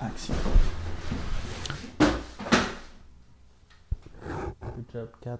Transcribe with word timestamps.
Action. 0.00 0.34
Good 4.76 4.84
job, 4.92 5.08
Kat. 5.22 5.38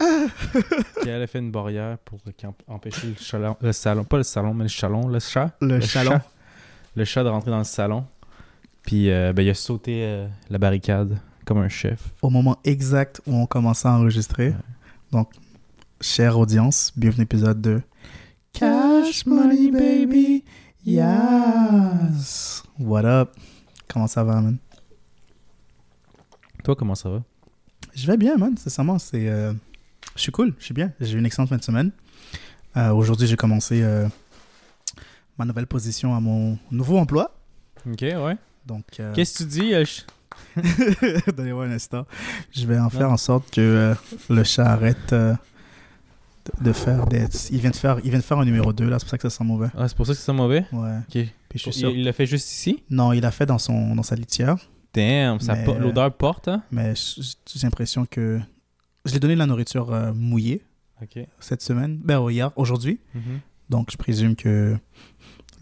Elle 1.06 1.22
a 1.22 1.26
fait 1.26 1.38
une 1.38 1.50
barrière 1.50 1.98
pour 1.98 2.18
empêcher 2.66 3.08
le, 3.08 3.14
chalon, 3.16 3.56
le 3.60 3.72
salon, 3.72 4.04
pas 4.04 4.16
le 4.16 4.22
salon, 4.22 4.54
mais 4.54 4.64
le 4.64 4.68
chalon, 4.68 5.06
le 5.08 5.20
chat. 5.20 5.56
Le, 5.60 5.80
chalon. 5.80 6.12
chat. 6.12 6.30
le 6.96 7.04
chat 7.04 7.24
de 7.24 7.28
rentrer 7.28 7.50
dans 7.50 7.58
le 7.58 7.64
salon. 7.64 8.04
Puis 8.82 9.10
euh, 9.10 9.32
ben, 9.32 9.42
il 9.42 9.50
a 9.50 9.54
sauté 9.54 10.04
euh, 10.04 10.26
la 10.50 10.58
barricade 10.58 11.18
comme 11.44 11.58
un 11.58 11.68
chef. 11.68 12.12
Au 12.22 12.30
moment 12.30 12.58
exact 12.64 13.20
où 13.26 13.34
on 13.34 13.46
commençait 13.46 13.88
à 13.88 13.92
enregistrer. 13.92 14.48
Ouais. 14.48 14.56
Donc, 15.12 15.30
chère 16.00 16.38
audience, 16.38 16.92
bienvenue 16.96 17.20
à 17.20 17.24
l'épisode 17.24 17.60
de 17.60 17.80
Cash 18.52 19.24
Money 19.26 19.70
Baby. 19.70 20.44
Yes. 20.84 22.62
What 22.78 23.04
up? 23.04 23.30
Comment 23.94 24.08
ça 24.08 24.24
va, 24.24 24.40
man? 24.40 24.56
Toi, 26.64 26.74
comment 26.74 26.96
ça 26.96 27.08
va? 27.10 27.22
Je 27.94 28.06
vais 28.08 28.16
bien, 28.16 28.36
man. 28.36 28.56
Sincèrement, 28.56 28.98
c'est. 28.98 29.28
euh, 29.28 29.52
Je 30.16 30.20
suis 30.22 30.32
cool, 30.32 30.52
je 30.58 30.64
suis 30.64 30.74
bien. 30.74 30.92
J'ai 31.00 31.14
eu 31.14 31.18
une 31.20 31.26
excellente 31.26 31.48
fin 31.50 31.56
de 31.58 31.62
semaine. 31.62 31.92
Euh, 32.76 32.90
Aujourd'hui, 32.92 33.28
j'ai 33.28 33.36
commencé 33.36 33.82
euh, 33.82 34.08
ma 35.38 35.44
nouvelle 35.44 35.68
position 35.68 36.12
à 36.16 36.18
mon 36.18 36.58
nouveau 36.72 36.98
emploi. 36.98 37.36
Ok, 37.88 38.00
ouais. 38.00 38.36
Donc, 38.66 38.84
euh, 38.98 39.12
Qu'est-ce 39.14 39.34
que 39.38 39.44
tu 39.44 39.48
dis? 39.60 39.70
je- 39.70 40.02
donnez-moi 41.36 41.66
un 41.66 41.70
instant. 41.70 42.04
Je 42.52 42.66
vais 42.66 42.78
en 42.80 42.90
faire 42.90 43.12
en 43.12 43.16
sorte 43.16 43.48
que 43.52 43.94
le 44.28 44.42
chat 44.42 44.66
arrête 44.66 45.14
de, 46.60 46.72
faire 46.72 47.06
des. 47.06 47.26
Il 47.50 47.58
vient 47.60 47.70
de 47.70 47.76
faire, 47.76 47.98
il 48.04 48.10
vient 48.10 48.18
de 48.18 48.24
faire 48.24 48.38
un 48.38 48.44
numéro 48.44 48.72
2, 48.72 48.88
là. 48.88 48.98
C'est 48.98 49.04
pour 49.04 49.10
ça 49.10 49.18
que 49.18 49.28
ça 49.28 49.30
sent 49.38 49.44
mauvais. 49.44 49.68
Ah, 49.76 49.88
c'est 49.88 49.96
pour 49.96 50.06
ça 50.06 50.12
que 50.12 50.18
c'est 50.18 50.32
mauvais? 50.32 50.64
Ouais. 50.72 50.98
Ok. 51.08 51.28
Puis 51.48 51.58
je 51.58 51.58
suis 51.58 51.70
Il 51.70 51.74
sûr. 51.74 51.90
il 51.90 52.04
l'a 52.04 52.12
fait 52.12 52.26
juste 52.26 52.50
ici? 52.50 52.82
Non, 52.90 53.12
il 53.12 53.20
l'a 53.22 53.30
fait 53.30 53.46
dans, 53.46 53.58
son, 53.58 53.94
dans 53.94 54.02
sa 54.02 54.14
litière. 54.16 54.56
Damn, 54.92 55.40
ça 55.40 55.54
Mais, 55.54 55.78
l'odeur 55.78 56.12
porte, 56.16 56.48
hein? 56.48 56.62
Mais 56.70 56.94
j- 56.94 57.34
j'ai 57.54 57.66
l'impression 57.66 58.06
que. 58.06 58.40
Je 59.04 59.10
lui 59.10 59.16
ai 59.16 59.20
donné 59.20 59.34
de 59.34 59.38
la 59.40 59.46
nourriture 59.46 59.92
euh, 59.92 60.12
mouillée 60.14 60.62
Ok. 61.02 61.18
cette 61.40 61.62
semaine. 61.62 61.98
Ben, 62.04 62.18
oh, 62.18 62.30
hier, 62.30 62.50
aujourd'hui. 62.56 63.00
Mhm. 63.14 63.40
Donc, 63.70 63.88
je 63.90 63.96
présume 63.96 64.36
que 64.36 64.76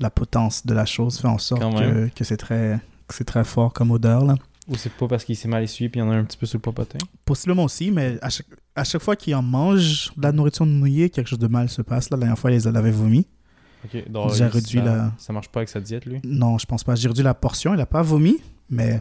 la 0.01 0.11
potence 0.11 0.67
de 0.67 0.75
la 0.75 0.85
chose 0.87 1.19
fait 1.19 1.29
en 1.29 1.39
sorte 1.39 1.61
Quand 1.63 1.73
que, 1.75 1.81
même. 1.81 2.11
que 2.11 2.25
c'est 2.25 2.37
très, 2.37 2.81
que 3.09 3.15
c'est 3.15 3.25
très 3.25 3.45
fort 3.45 3.73
comme 3.73 3.91
odeur. 3.91 4.25
Là. 4.25 4.35
Ou 4.69 4.77
c'est 4.77 4.93
pas 4.93 5.09
parce 5.09 5.25
qu'il 5.25 5.37
s'est 5.37 5.49
mal 5.49 5.63
essuyé 5.65 5.89
puis 5.89 5.99
il 6.01 6.05
y 6.05 6.07
en 6.07 6.11
a 6.11 6.15
un 6.15 6.25
petit 6.25 6.37
peu 6.39 6.47
sur 6.47 6.57
le 6.59 6.63
popotin? 6.63 6.99
Possiblement 7.25 7.65
aussi, 7.65 7.91
mais 7.91 8.19
à 8.23 8.31
chaque, 8.31 8.47
à 8.77 8.85
chaque 8.85 9.03
fois 9.03 9.17
qu'il 9.17 9.35
en 9.35 9.43
mange 9.43 10.13
de 10.17 10.23
la 10.23 10.31
nourriture 10.33 10.65
mouillée, 10.67 11.11
quelque 11.11 11.29
chose 11.29 11.39
de 11.39 11.49
mal 11.49 11.69
se 11.69 11.83
passe. 11.83 12.11
Là. 12.11 12.17
La 12.17 12.21
dernière 12.21 12.39
fois, 12.39 12.53
il 12.53 12.69
avait 12.69 12.91
vomi. 12.93 13.27
Donc 14.09 14.33
J'ai 14.35 14.47
réduit 14.47 14.79
ça, 14.79 14.85
la- 14.85 15.13
Ça 15.19 15.33
marche 15.33 15.49
pas 15.49 15.61
avec 15.61 15.69
sa 15.69 15.81
diète, 15.81 16.07
lui? 16.07 16.21
Non, 16.23 16.57
je 16.59 16.67
pense 16.67 16.85
pas. 16.85 16.95
J'ai 16.95 17.09
réduit 17.09 17.25
la 17.25 17.35
portion. 17.35 17.75
Il 17.75 17.79
n'a 17.79 17.87
pas 17.87 18.03
vomi, 18.03 18.37
mais 18.73 19.01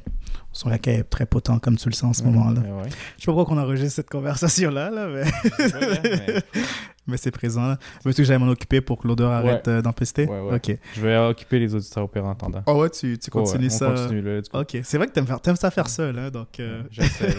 son 0.52 0.68
laquais 0.70 0.96
est 0.96 1.04
très 1.04 1.26
potent, 1.26 1.58
comme 1.62 1.78
tu 1.78 1.88
le 1.90 1.96
sens 1.96 2.20
en 2.20 2.22
ce 2.22 2.24
moment-là. 2.30 2.60
Ouais, 2.62 2.84
ouais. 2.84 2.90
Je 3.18 3.22
sais 3.24 3.26
pas 3.26 3.32
pourquoi 3.34 3.56
on 3.56 3.60
enregistre 3.60 3.96
cette 3.96 4.10
conversation-là, 4.10 4.90
là, 4.92 5.08
mais, 5.08 5.24
c'est 7.18 7.32
présent. 7.32 7.68
là. 7.68 7.78
Veux-tu 8.06 8.22
que 8.22 8.24
j'aille 8.28 8.38
m'en 8.38 8.48
occuper 8.50 8.82
pour 8.82 9.00
que 9.00 9.08
l'odeur 9.08 9.32
arrête 9.32 9.68
euh, 9.70 9.82
d'empester? 9.82 10.26
Ouais. 10.26 10.56
Ok. 10.56 10.78
Je 10.94 11.02
vais 11.02 11.18
occuper 11.18 11.58
les 11.60 11.74
auditeurs 11.74 12.04
au 12.04 12.08
pire 12.08 12.26
entendant. 12.26 12.62
Oh 12.68 12.74
ouais, 12.82 12.90
tu, 12.90 13.18
tu 13.18 13.32
continues 13.32 13.70
ça. 13.70 13.90
On 13.92 13.96
continue, 13.96 14.22
là, 14.22 14.42
du 14.42 14.50
coup. 14.50 14.58
Ok, 14.58 14.78
c'est 14.84 14.98
vrai 14.98 15.08
que 15.08 15.14
t'aimes, 15.14 15.26
faire, 15.28 15.40
t'aimes 15.42 15.56
ça 15.56 15.72
faire 15.72 15.90
seul, 15.90 16.20
hein, 16.20 16.30
donc... 16.30 16.60
euh, 16.60 16.84
J'essaie, 16.92 17.34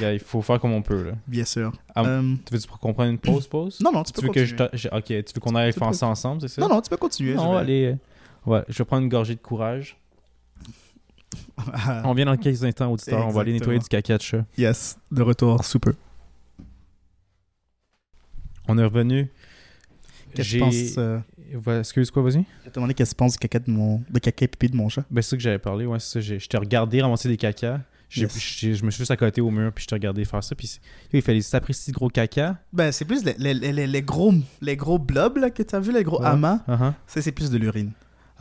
Il 0.14 0.18
faut 0.20 0.40
faire 0.42 0.60
comme 0.60 0.72
on 0.72 0.82
peut, 0.82 1.02
là. 1.02 1.12
Bien 1.26 1.44
sûr. 1.44 1.72
Ah, 1.94 2.04
Euh, 2.04 2.34
Tu 2.46 2.54
veux-tu 2.54 2.68
comprendre 2.68 3.10
une 3.10 3.18
pause, 3.18 3.46
pause? 3.46 3.80
non, 3.82 3.92
non, 3.92 4.02
tu, 4.02 4.12
Tu 4.12 4.20
peux 4.20 4.26
veux 4.26 4.32
continuer. 4.32 4.68
je- 4.72 4.88
Ok, 4.88 5.04
tu 5.06 5.34
veux 5.34 5.40
qu'on 5.40 5.54
aille 5.54 5.72
faire 5.72 5.94
ça 5.94 6.06
ensemble, 6.06 6.40
c'est 6.42 6.48
ça? 6.48 6.60
Non, 6.62 6.68
non, 6.68 6.80
tu 6.80 6.90
peux 6.90 6.96
continuer. 6.96 7.34
Non, 7.34 7.56
allez... 7.56 7.96
Ouais, 8.46 8.62
je 8.68 8.76
vais 8.78 8.84
prendre 8.84 9.02
une 9.02 9.08
gorgée 9.08 9.34
de 9.34 9.40
courage. 9.40 9.96
On 12.04 12.14
vient 12.14 12.24
dans 12.26 12.36
quelques 12.36 12.64
instants, 12.64 12.90
auditeurs. 12.92 13.26
On 13.26 13.30
va 13.30 13.40
aller 13.42 13.52
nettoyer 13.52 13.78
du 13.78 13.86
caca 13.86 14.16
de 14.18 14.22
chat. 14.22 14.44
yes, 14.58 14.98
de 15.10 15.22
retour 15.22 15.64
sous 15.64 15.78
peu. 15.78 15.94
On 18.68 18.78
est 18.78 18.84
revenu. 18.84 19.30
Qu'est-ce 20.34 20.48
que 20.48 20.52
tu 20.54 20.58
penses... 20.60 20.94
euh, 20.98 21.80
excuse 21.80 22.10
quoi, 22.10 22.22
vas-y? 22.22 22.44
Je 22.64 22.70
te 22.70 22.74
demander 22.74 22.94
qu'est-ce 22.94 23.10
que 23.10 23.16
tu 23.16 23.18
penses 23.18 23.32
du 23.34 23.38
caca 23.38 23.58
de 23.60 23.70
mon... 23.70 24.02
de 24.10 24.18
caca 24.18 24.44
et 24.44 24.48
pipi 24.48 24.68
de 24.68 24.76
mon 24.76 24.88
chat. 24.88 25.04
Ben, 25.10 25.22
c'est 25.22 25.30
ça 25.30 25.36
que 25.36 25.42
j'avais 25.42 25.58
parlé, 25.58 25.86
ouais, 25.86 26.00
c'est 26.00 26.20
ça. 26.22 26.38
Je 26.38 26.46
t'ai 26.48 26.56
regardé 26.56 27.00
ramasser 27.02 27.28
des 27.28 27.36
caca. 27.36 27.80
J'ai- 28.08 28.22
Yes. 28.22 28.58
Je 28.60 28.84
me 28.84 28.90
suis 28.90 28.98
juste 29.00 29.10
à 29.10 29.16
côté 29.16 29.40
au 29.40 29.50
mur, 29.50 29.72
puis 29.72 29.82
je 29.82 29.88
t'ai 29.88 29.94
regardé 29.96 30.24
faire 30.24 30.42
ça. 30.42 30.54
Puis 30.54 30.80
il 31.12 31.22
fallait 31.22 31.40
s'apprécier 31.40 31.92
de 31.92 31.96
gros 31.96 32.08
caca. 32.08 32.56
Ben, 32.72 32.90
c'est 32.92 33.04
plus 33.04 33.24
les, 33.24 33.34
les, 33.38 33.54
les, 33.72 33.86
les 33.86 34.02
gros, 34.02 34.32
les 34.60 34.76
gros 34.76 34.98
blobs 34.98 35.36
là, 35.36 35.50
que 35.50 35.62
tu 35.62 35.74
as 35.74 35.80
vu, 35.80 35.92
les 35.92 36.02
gros 36.04 36.20
Ouais. 36.20 36.26
amas. 36.26 36.60
Ça, 37.06 37.22
c'est 37.22 37.32
plus 37.32 37.50
de 37.50 37.58
l'urine. 37.58 37.92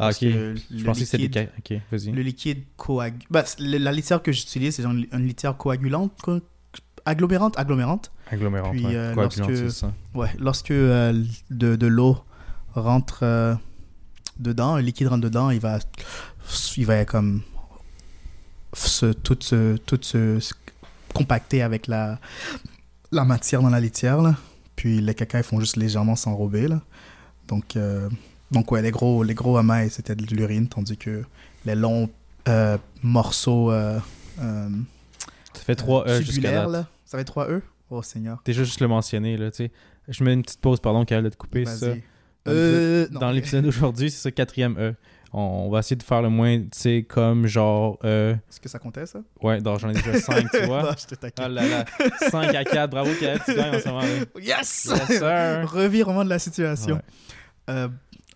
Ah, 0.06 0.10
ok. 0.10 0.20
que 0.20 0.56
Je 0.72 0.78
le 0.78 0.84
pensais 0.84 1.02
que 1.02 1.06
c'était 1.08 1.28
des. 1.28 1.50
Ok, 1.58 1.82
vas-y. 1.92 2.12
Le 2.12 2.22
liquide 2.22 2.64
coag... 2.78 3.14
Ben, 3.30 3.44
c'est- 3.46 3.60
le- 3.62 3.78
la 3.78 3.92
litière 3.92 4.22
que 4.22 4.32
j'utilise, 4.32 4.76
c'est 4.76 4.84
une, 4.84 5.06
une 5.12 5.28
litière 5.28 5.56
coagulante, 5.58 6.12
co- 6.22 6.40
agglomérante, 7.06 7.58
agglomérante. 7.58 8.12
Agglomérant. 8.32 8.72
Puis, 8.72 8.86
ouais. 8.86 8.96
euh, 8.96 9.14
lorsque- 9.16 9.72
ça. 9.72 9.94
Ouais, 10.14 10.30
lorsque 10.40 10.72
euh, 10.72 11.24
de, 11.50 11.76
de 11.76 11.88
l'eau 11.88 12.18
rentre 12.74 13.20
euh, 13.24 13.56
dedans, 14.40 14.76
un 14.76 14.82
liquide 14.82 15.08
rentre 15.08 15.22
dedans, 15.22 15.50
il 15.50 15.60
va, 15.60 15.80
il 16.78 16.86
va 16.86 17.06
comme 17.06 17.42
se, 18.74 19.08
tout 19.14 19.38
se, 19.42 19.78
tout 19.78 20.00
se, 20.02 20.40
se 20.40 20.54
compacter 21.14 21.62
avec 21.62 21.88
la, 21.88 22.20
la 23.12 23.26
matière 23.26 23.62
dans 23.62 23.70
la 23.70 23.80
litière. 23.80 24.22
Là. 24.22 24.36
Puis 24.76 25.02
les 25.02 25.14
caca, 25.14 25.40
ils 25.40 25.44
font 25.44 25.60
juste 25.60 25.76
légèrement 25.78 26.16
s'enrober. 26.16 26.68
Là. 26.68 26.82
Donc, 27.48 27.76
donc, 28.54 28.72
ouais, 28.72 28.82
les 28.82 28.92
gros, 28.92 29.24
les 29.24 29.34
gros 29.34 29.58
amas, 29.58 29.90
c'était 29.90 30.16
de 30.16 30.24
l'urine, 30.36 30.68
tandis 30.68 30.96
que 30.98 31.24
les 31.66 31.76
longs 31.76 32.10
euh, 32.48 32.78
morceaux 33.02 33.72
euh, 33.72 34.00
euh, 34.42 34.70
Ça 35.54 35.64
fait 35.64 35.76
3 35.76 36.08
E 36.08 36.22
jusqu'à 36.22 36.66
là, 36.68 36.88
ça 37.06 37.18
fait 37.18 37.24
3 37.24 37.50
E? 37.50 37.62
Oh 37.90 38.02
Seigneur. 38.02 38.42
Déjà, 38.46 38.64
juste 38.64 38.80
le 38.80 38.88
mentionner, 38.88 39.38
là, 39.38 39.52
tu 39.52 39.58
sais. 39.58 39.72
Je 40.08 40.24
mets 40.24 40.34
une 40.34 40.44
petite 40.44 40.62
pause, 40.62 40.80
pardon, 40.80 41.04
a 41.04 41.22
de 41.22 41.30
couper, 41.36 41.66
c'est 41.66 41.78
ça. 41.78 41.96
Dans 42.46 42.52
Euh, 42.52 43.32
l'épisode 43.32 43.64
d'aujourd'hui, 43.64 44.12
c'est 44.12 44.22
ça, 44.22 44.32
quatrième 44.32 44.78
E. 44.78 44.96
On, 45.36 45.70
va 45.72 45.80
essayer 45.80 45.96
de 45.96 46.04
faire 46.04 46.22
le 46.22 46.30
moins, 46.30 46.60
tu 46.60 46.68
sais, 46.74 47.06
comme 47.10 47.48
genre. 47.48 47.98
Euh, 48.04 48.34
Est-ce 48.34 48.60
que 48.60 48.70
ça 48.70 48.78
comptait, 48.78 49.08
ça? 49.08 49.20
Ouais, 49.42 49.62
donc 49.62 49.80
j'en 49.80 49.90
ai 49.90 49.94
déjà 49.94 50.20
5, 50.20 50.52
tu 50.52 50.62
vois. 50.68 50.84
Non, 50.84 50.90
je 51.00 51.08
te 51.08 51.16
taquine. 51.16 51.46
Oh 51.48 51.52
là 51.52 51.68
là, 51.68 51.86
5 52.30 52.54
à 52.54 52.64
4, 52.64 52.92
bravo, 52.92 53.10
Kael, 53.20 53.40
tu 53.44 53.56
gagnes 53.56 53.76
en 53.76 53.80
ce 53.80 53.88
moment. 53.88 54.02
Yes! 54.40 54.90
Yes, 54.92 55.08
sir. 55.18 55.72
Revirement 55.72 56.24
de 56.24 56.30
la 56.30 56.38
situation. 56.38 56.96
Ouais. 56.96 57.02
Euh, 57.72 57.88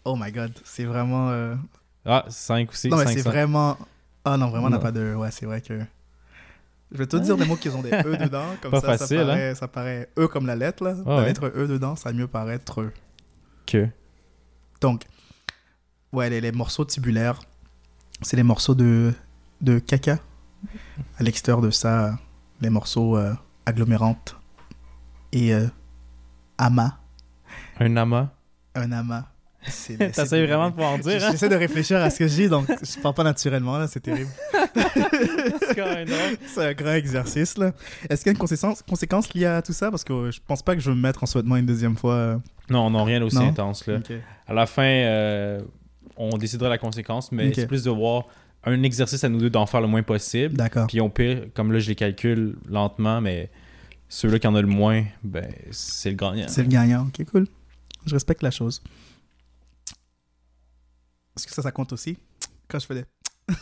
oh 0.07 0.15
my 0.15 0.31
god, 0.31 0.51
c'est 0.63 0.85
vraiment. 0.85 1.29
euh, 1.29 1.55
Ah, 2.05 2.25
5 2.27 2.69
aussi. 2.71 2.89
Non, 2.89 2.97
mais 2.97 3.05
5, 3.05 3.13
c'est 3.13 3.21
5. 3.23 3.29
vraiment. 3.29 3.77
Ah 4.25 4.37
non, 4.37 4.49
vraiment, 4.49 4.67
on 4.67 4.69
n'a 4.69 4.79
pas 4.79 4.91
de. 4.91 5.13
Ouais, 5.15 5.31
c'est 5.31 5.45
vrai 5.45 5.61
que. 5.61 5.79
Je 6.91 6.97
vais 6.97 7.05
te 7.07 7.17
dire 7.17 7.35
des 7.35 7.45
mots 7.45 7.57
qui 7.57 7.67
ont 7.69 7.81
des 7.81 7.91
E 7.91 8.15
dedans. 8.17 8.45
Comme 8.61 8.71
Pas 8.71 8.79
ça, 8.81 8.97
facile, 8.97 9.17
ça 9.17 9.25
paraît, 9.25 9.55
ça 9.55 9.67
paraît 9.67 10.09
E 10.17 10.27
comme 10.27 10.45
la 10.47 10.55
lettre, 10.55 10.83
là. 10.85 10.93
la 11.05 11.15
ouais. 11.17 11.25
lettre 11.25 11.51
E 11.55 11.67
dedans, 11.67 11.95
ça 11.97 12.09
va 12.09 12.15
mieux 12.17 12.27
paraître 12.27 12.81
E. 12.81 12.91
Que. 13.65 13.87
Donc, 14.79 15.03
ouais, 16.13 16.29
les, 16.29 16.39
les 16.39 16.51
morceaux 16.53 16.85
tubulaires, 16.85 17.39
c'est 18.21 18.37
les 18.37 18.43
morceaux 18.43 18.73
de, 18.75 19.13
de 19.61 19.79
caca. 19.79 20.19
À 21.19 21.23
l'extérieur 21.23 21.61
de 21.61 21.69
ça, 21.71 22.17
les 22.61 22.69
morceaux 22.69 23.17
euh, 23.17 23.33
agglomérantes 23.65 24.37
et 25.33 25.53
euh, 25.53 25.67
amas. 26.57 26.97
Un 27.79 27.95
amas. 27.97 28.29
Un 28.75 28.91
amas. 28.93 29.25
T'essayes 29.97 30.13
c'est- 30.27 30.45
vraiment 30.45 30.67
de 30.69 30.73
pouvoir 30.73 30.93
en 30.93 30.97
dire, 30.97 31.23
hein? 31.23 31.29
J'essaie 31.31 31.49
de 31.49 31.55
réfléchir 31.55 31.97
à 31.97 32.09
ce 32.09 32.19
que 32.19 32.27
je 32.27 32.33
dis, 32.35 32.49
donc 32.49 32.67
je 32.69 32.99
parle 33.01 33.13
pas 33.15 33.23
naturellement, 33.23 33.77
là, 33.77 33.87
c'est 33.87 33.99
terrible. 33.99 34.29
C'est 35.67 35.75
quand 35.75 35.85
même 35.93 36.07
drôle. 36.07 36.37
C'est 36.47 36.65
un 36.65 36.73
grand 36.73 36.93
exercice, 36.93 37.57
là. 37.57 37.71
Est-ce 38.09 38.21
qu'il 38.23 38.27
y 38.27 38.29
a 38.29 38.33
une 38.33 38.37
conséquence, 38.37 38.81
conséquence 38.81 39.33
liée 39.33 39.45
à 39.45 39.61
tout 39.61 39.73
ça? 39.73 39.89
Parce 39.89 40.03
que 40.03 40.13
euh, 40.13 40.31
je 40.31 40.39
pense 40.45 40.61
pas 40.61 40.75
que 40.75 40.81
je 40.81 40.89
vais 40.89 40.95
me 40.95 41.01
mettre 41.01 41.23
en 41.23 41.25
sous-vêtements 41.25 41.55
une 41.57 41.65
deuxième 41.65 41.95
fois. 41.97 42.13
euh. 42.13 42.37
Non, 42.69 42.89
non, 42.89 43.03
rien 43.03 43.19
d'aussi 43.19 43.37
intense, 43.37 43.85
là. 43.87 43.99
À 44.47 44.53
la 44.53 44.65
fin, 44.65 44.83
euh, 44.83 45.61
on 46.15 46.37
décidera 46.37 46.69
la 46.69 46.77
conséquence, 46.77 47.31
mais 47.31 47.53
c'est 47.53 47.67
plus 47.67 47.83
de 47.83 47.91
voir 47.91 48.25
un 48.63 48.83
exercice 48.83 49.23
à 49.23 49.29
nous 49.29 49.39
deux 49.39 49.49
d'en 49.49 49.65
faire 49.65 49.81
le 49.81 49.87
moins 49.87 50.03
possible. 50.03 50.55
D'accord. 50.55 50.87
Puis 50.87 50.99
au 50.99 51.09
pire, 51.09 51.43
comme 51.53 51.71
là, 51.71 51.79
je 51.79 51.87
les 51.89 51.95
calcule 51.95 52.55
lentement, 52.67 53.21
mais 53.21 53.49
ceux-là 54.09 54.39
qui 54.39 54.47
en 54.47 54.55
ont 54.55 54.61
le 54.61 54.67
moins, 54.67 55.03
ben, 55.23 55.47
c'est 55.71 56.09
le 56.09 56.15
gagnant. 56.15 56.45
C'est 56.47 56.63
le 56.63 56.69
gagnant. 56.69 57.07
Ok, 57.07 57.25
cool. 57.31 57.47
Je 58.05 58.13
respecte 58.13 58.41
la 58.41 58.51
chose. 58.51 58.81
Est-ce 61.37 61.47
que 61.47 61.53
ça, 61.53 61.61
ça 61.61 61.71
compte 61.71 61.93
aussi? 61.93 62.17
Quand 62.67 62.79
je 62.79 62.85
fais 62.87 62.95
des... 62.95 63.05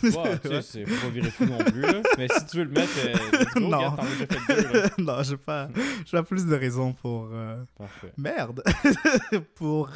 Ouais, 0.10 0.39
tu 0.39 0.48
sais, 0.48 0.62
c'est 0.62 0.83
pas 0.83 1.10
virer 1.10 1.30
fou 1.30 1.45
non 1.45 1.57
plus, 1.60 1.81
là. 1.81 2.01
Mais 2.18 2.27
si 2.30 2.45
tu 2.48 2.57
veux 2.57 2.63
le 2.63 2.72
mettre, 2.72 2.92
euh, 3.06 3.45
go, 3.54 3.60
Non. 3.60 3.77
regarde, 3.77 4.01
déjà 4.10 4.25
fait 4.27 4.56
deux, 4.63 4.74
là. 4.81 4.89
non, 4.98 5.24
j'ai 5.24 5.38
pas, 5.38 5.68
j'ai 6.06 6.12
pas 6.18 6.24
plus 6.24 6.45
de 6.45 6.56
raisons 6.56 6.94
pour... 6.94 7.30
euh, 7.31 7.63
Parfait. 7.77 8.12
Merde! 8.18 8.63
pour 9.56 9.92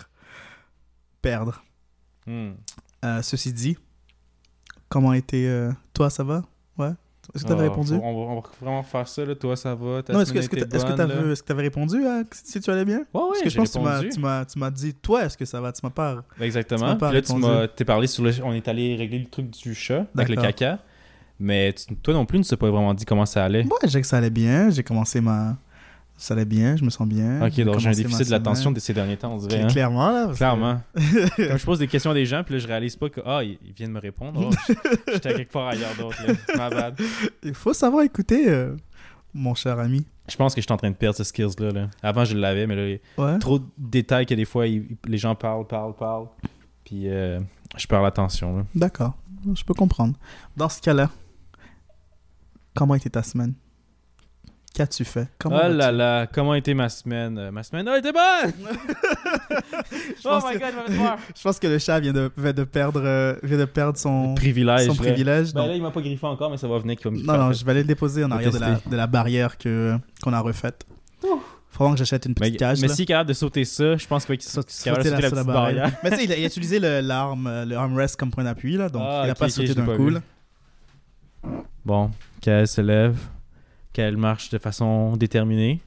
perdre. 1.21 1.63
Hmm. 2.27 2.51
Euh, 3.03 3.21
ceci 3.23 3.51
dit, 3.53 3.77
comment 4.89 5.13
était... 5.13 5.47
euh, 5.47 5.71
Toi, 5.93 6.09
ça 6.09 6.23
va? 6.23 6.43
Ouais? 6.77 6.91
Est-ce 7.35 7.43
que 7.43 7.47
tu 7.47 7.53
avais 7.53 7.65
Ah, 7.65 7.69
répondu? 7.69 7.93
on, 7.93 8.35
va, 8.35 8.41
vraiment 8.61 8.83
faire 8.83 9.07
ça, 9.07 9.23
là. 9.25 9.35
Toi, 9.35 9.55
ça 9.55 9.75
va. 9.75 10.01
Ta 10.03 10.13
Non, 10.13 10.21
est-ce 10.21 10.33
que 10.33 10.55
tu 11.45 11.51
avais 11.51 11.61
répondu 11.61 12.05
à 12.05 12.23
si 12.31 12.59
tu 12.59 12.69
allais 12.71 12.85
bien? 12.85 12.99
Ouais, 13.13 13.21
ouais, 13.21 13.27
Parce 13.29 13.41
que 13.41 13.49
je 13.49 13.57
pense 13.57 13.69
que 13.69 13.73
tu 13.77 13.83
m'as- 13.83 13.95
répondu. 13.97 14.09
tu 14.15 14.19
m'as 14.19 14.45
tu 14.45 14.59
m'as 14.59 14.71
dit, 14.71 14.93
toi, 14.95 15.25
est-ce 15.25 15.37
que 15.37 15.45
ça 15.45 15.61
va? 15.61 15.71
Tu 15.71 15.81
m'as 15.83 15.89
pas. 15.91 16.23
Tu 16.37 16.43
Exactement. 16.43 16.87
m'as 16.87 16.95
pas 16.95 17.11
là, 17.13 17.21
tu 17.21 17.33
m'as 17.35 17.67
parlé 17.85 18.07
sur 18.07 18.23
le. 18.23 18.31
On 18.43 18.53
est 18.53 18.67
allé 18.67 18.95
régler 18.95 19.19
le 19.19 19.27
truc 19.27 19.49
du 19.51 19.73
chat 19.75 20.05
avec 20.15 20.29
le 20.29 20.35
caca. 20.35 20.79
Mais 21.39 21.71
tu- 21.73 21.95
toi 21.95 22.13
non 22.13 22.25
plus, 22.25 22.37
tu 22.37 22.39
ne 22.39 22.43
sais 22.43 22.57
pas 22.57 22.69
vraiment 22.69 22.93
dit 22.93 23.05
comment 23.05 23.25
ça 23.25 23.45
allait. 23.45 23.63
Ouais, 23.63 23.87
j'ai 23.87 24.01
que 24.01 24.07
ça 24.07 24.17
allait 24.17 24.29
bien. 24.29 24.69
J'ai 24.71 24.83
commencé 24.83 25.21
ma. 25.21 25.55
Ça 26.21 26.33
allait 26.33 26.44
bien, 26.44 26.75
je 26.75 26.83
me 26.83 26.89
sens 26.89 27.07
bien. 27.07 27.42
Ok, 27.48 27.62
donc 27.62 27.80
j'ai 27.80 27.88
un 27.88 27.94
déficit 27.94 28.25
de 28.27 28.31
l'attention 28.31 28.71
de 28.74 28.80
ces 28.81 28.94
derniers 28.94 29.16
temps, 29.16 29.33
on 29.33 29.38
dirait. 29.38 29.62
Hein? 29.62 29.68
Clairement, 29.68 30.10
là. 30.12 30.21
parce 30.25 30.33
que- 30.33 30.38
Clairement. 30.38 30.81
Comme 31.38 31.57
je 31.57 31.66
pose 31.66 31.80
des 31.80 31.88
questions 31.88 32.12
à 32.12 32.13
des 32.13 32.25
gens, 32.25 32.44
puis 32.44 32.56
là, 32.56 32.60
je 32.60 32.68
réalise 32.68 32.98
pas 32.98 33.10
que, 33.10 33.21
ah, 33.25 33.42
ils 33.42 33.57
ils 33.66 33.71
viennent 33.71 33.94
me 33.94 34.01
répondre. 34.01 34.50
Oh, 34.51 34.74
J'étais 35.13 35.33
quelque 35.33 35.51
part 35.54 35.69
ailleurs 35.69 35.95
d'autre. 35.98 36.21
Ma 36.57 36.69
bad. 36.69 37.00
Il 37.42 37.54
faut 37.54 37.71
savoir 37.74 38.04
écouter, 38.04 38.50
euh, 38.50 38.75
mon 39.33 39.56
cher 39.56 39.80
ami. 39.80 40.06
Je 40.27 40.36
pense 40.36 40.54
que 40.54 40.60
je 40.62 40.66
suis 40.66 40.74
en 40.74 40.77
train 40.77 40.92
de 40.92 40.95
perdre 40.95 41.16
ce 41.16 41.24
skills-là. 41.24 41.71
là. 41.71 41.88
Avant, 42.04 42.25
je 42.25 42.36
l'avais, 42.36 42.68
mais 42.68 42.75
là, 42.75 42.86
il 42.88 42.92
y 42.92 43.00
a 43.18 43.24
Ouais. 43.33 43.39
trop 43.39 43.60
de 43.60 43.65
détails 43.77 44.25
que 44.25 44.33
des 44.36 44.45
fois, 44.45 44.65
les 44.68 45.18
gens 45.18 45.36
parlent, 45.36 45.65
parlent, 45.68 45.95
parlent. 45.95 46.27
Puis 46.83 47.07
euh, 47.07 47.39
je 47.77 47.88
perds 47.88 48.01
l'attention. 48.01 48.68
D'accord, 48.75 49.13
je 49.56 49.63
peux 49.63 49.74
comprendre. 49.74 50.15
Dans 50.57 50.68
ce 50.68 50.81
cas-là, 50.81 51.10
comment 52.75 52.95
était 52.95 53.10
ta 53.10 53.24
semaine? 53.24 53.54
Qu'as-tu 54.74 55.04
fait? 55.04 55.27
Comment 55.39 55.60
oh 55.66 55.68
là 55.74 55.92
là, 55.92 56.27
comment 56.27 56.51
a 56.51 56.57
été 56.57 56.74
ma 56.74 56.89
semaine? 56.89 57.38
Euh, 57.38 57.51
Ma 57.51 57.63
semaine 57.63 57.88
a 57.88 57.98
été 57.98 58.12
bonne! 58.12 58.54
oh 60.25 60.39
my 60.45 60.54
que- 60.54 60.60
god, 60.60 60.69
il 60.69 60.75
m'a 60.75 60.83
fait 60.86 60.98
peur! 60.98 61.18
Je 61.36 61.42
pense 61.42 61.60
que 61.60 61.68
le 61.68 61.80
chat 61.80 62.00
vient 62.00 62.13
de, 62.13 62.31
vient 62.38 62.54
de 62.54 62.63
perdre, 62.63 63.01
euh, 63.04 63.36
vient 63.44 63.57
de 63.57 63.66
perdre 63.66 63.98
son, 63.98 64.36
Privilège. 64.36 64.86
son 64.88 64.94
là. 64.94 64.98
privilège. 65.00 65.54
Ben 65.54 65.62
donc- 65.62 65.69
là, 65.69 65.75
il 65.75 65.81
m'a 65.81 65.92
pas 65.92 66.01
griffé 66.01 66.25
encore, 66.27 66.51
mais 66.51 66.57
ça 66.57 66.68
va 66.68 66.77
venir 66.77 66.95
qu'il 66.98 67.10
va 67.12 67.18
me 67.18 67.24
non, 67.24 67.38
non, 67.45 67.51
je 67.51 67.66
vais 67.66 67.71
aller 67.71 67.81
le 67.81 67.88
déposer 67.88 68.24
en 68.24 68.31
arrière 68.31 68.51
de 68.51 68.57
la, 68.60 68.71
tester. 68.75 68.89
de 68.89 68.95
la 68.95 69.07
barrière 69.07 69.57
que, 69.57 69.98
qu'on 70.21 70.33
a 70.33 70.39
refaite. 70.39 70.86
Faut 71.72 71.89
que 71.92 71.98
j'achète 71.98 72.25
une 72.25 72.31
Mais, 72.39 72.48
petite 72.48 72.60
cage. 72.60 72.81
mais 72.81 72.88
s'il 72.89 73.04
est 73.04 73.06
capable 73.07 73.30
de 73.30 73.33
sauter 73.33 73.63
ça, 73.65 73.95
je 73.98 74.06
pense 74.06 74.25
qu'il 74.25 74.36
va 74.36 74.42
Saute- 74.42 74.65
va 74.68 74.72
sauter 74.72 74.89
sauter 74.92 75.10
la 75.10 75.18
petite 75.18 75.33
barrière. 75.45 75.54
barrière. 75.54 75.92
Mais 76.04 76.10
tu 76.12 76.15
sais, 76.18 76.24
il, 76.25 76.31
a- 76.33 76.38
il 76.38 76.44
a 76.44 76.48
utilisé 76.48 76.80
le, 76.80 77.00
l'arme, 77.01 77.48
euh, 77.48 77.65
le 77.65 77.75
armrest 77.75 78.15
comme 78.18 78.31
point 78.31 78.44
d'appui, 78.44 78.77
là, 78.77 78.89
donc 78.89 79.01
Ah, 79.06 79.22
il 79.25 79.30
a 79.30 79.31
ok, 79.33 79.38
pas 79.39 79.45
ok, 79.45 79.51
sauté 79.51 79.74
d'un 79.74 79.86
pas 79.86 79.95
coup. 79.95 80.10
là. 80.10 80.19
Bon, 81.86 82.12
qu'elle 82.42 82.68
se 82.68 82.81
lève, 82.81 83.18
qu'elle 84.00 84.16
marche 84.18 84.50
de 84.50 84.57
façon 84.57 85.18
déterminée. 85.18 85.81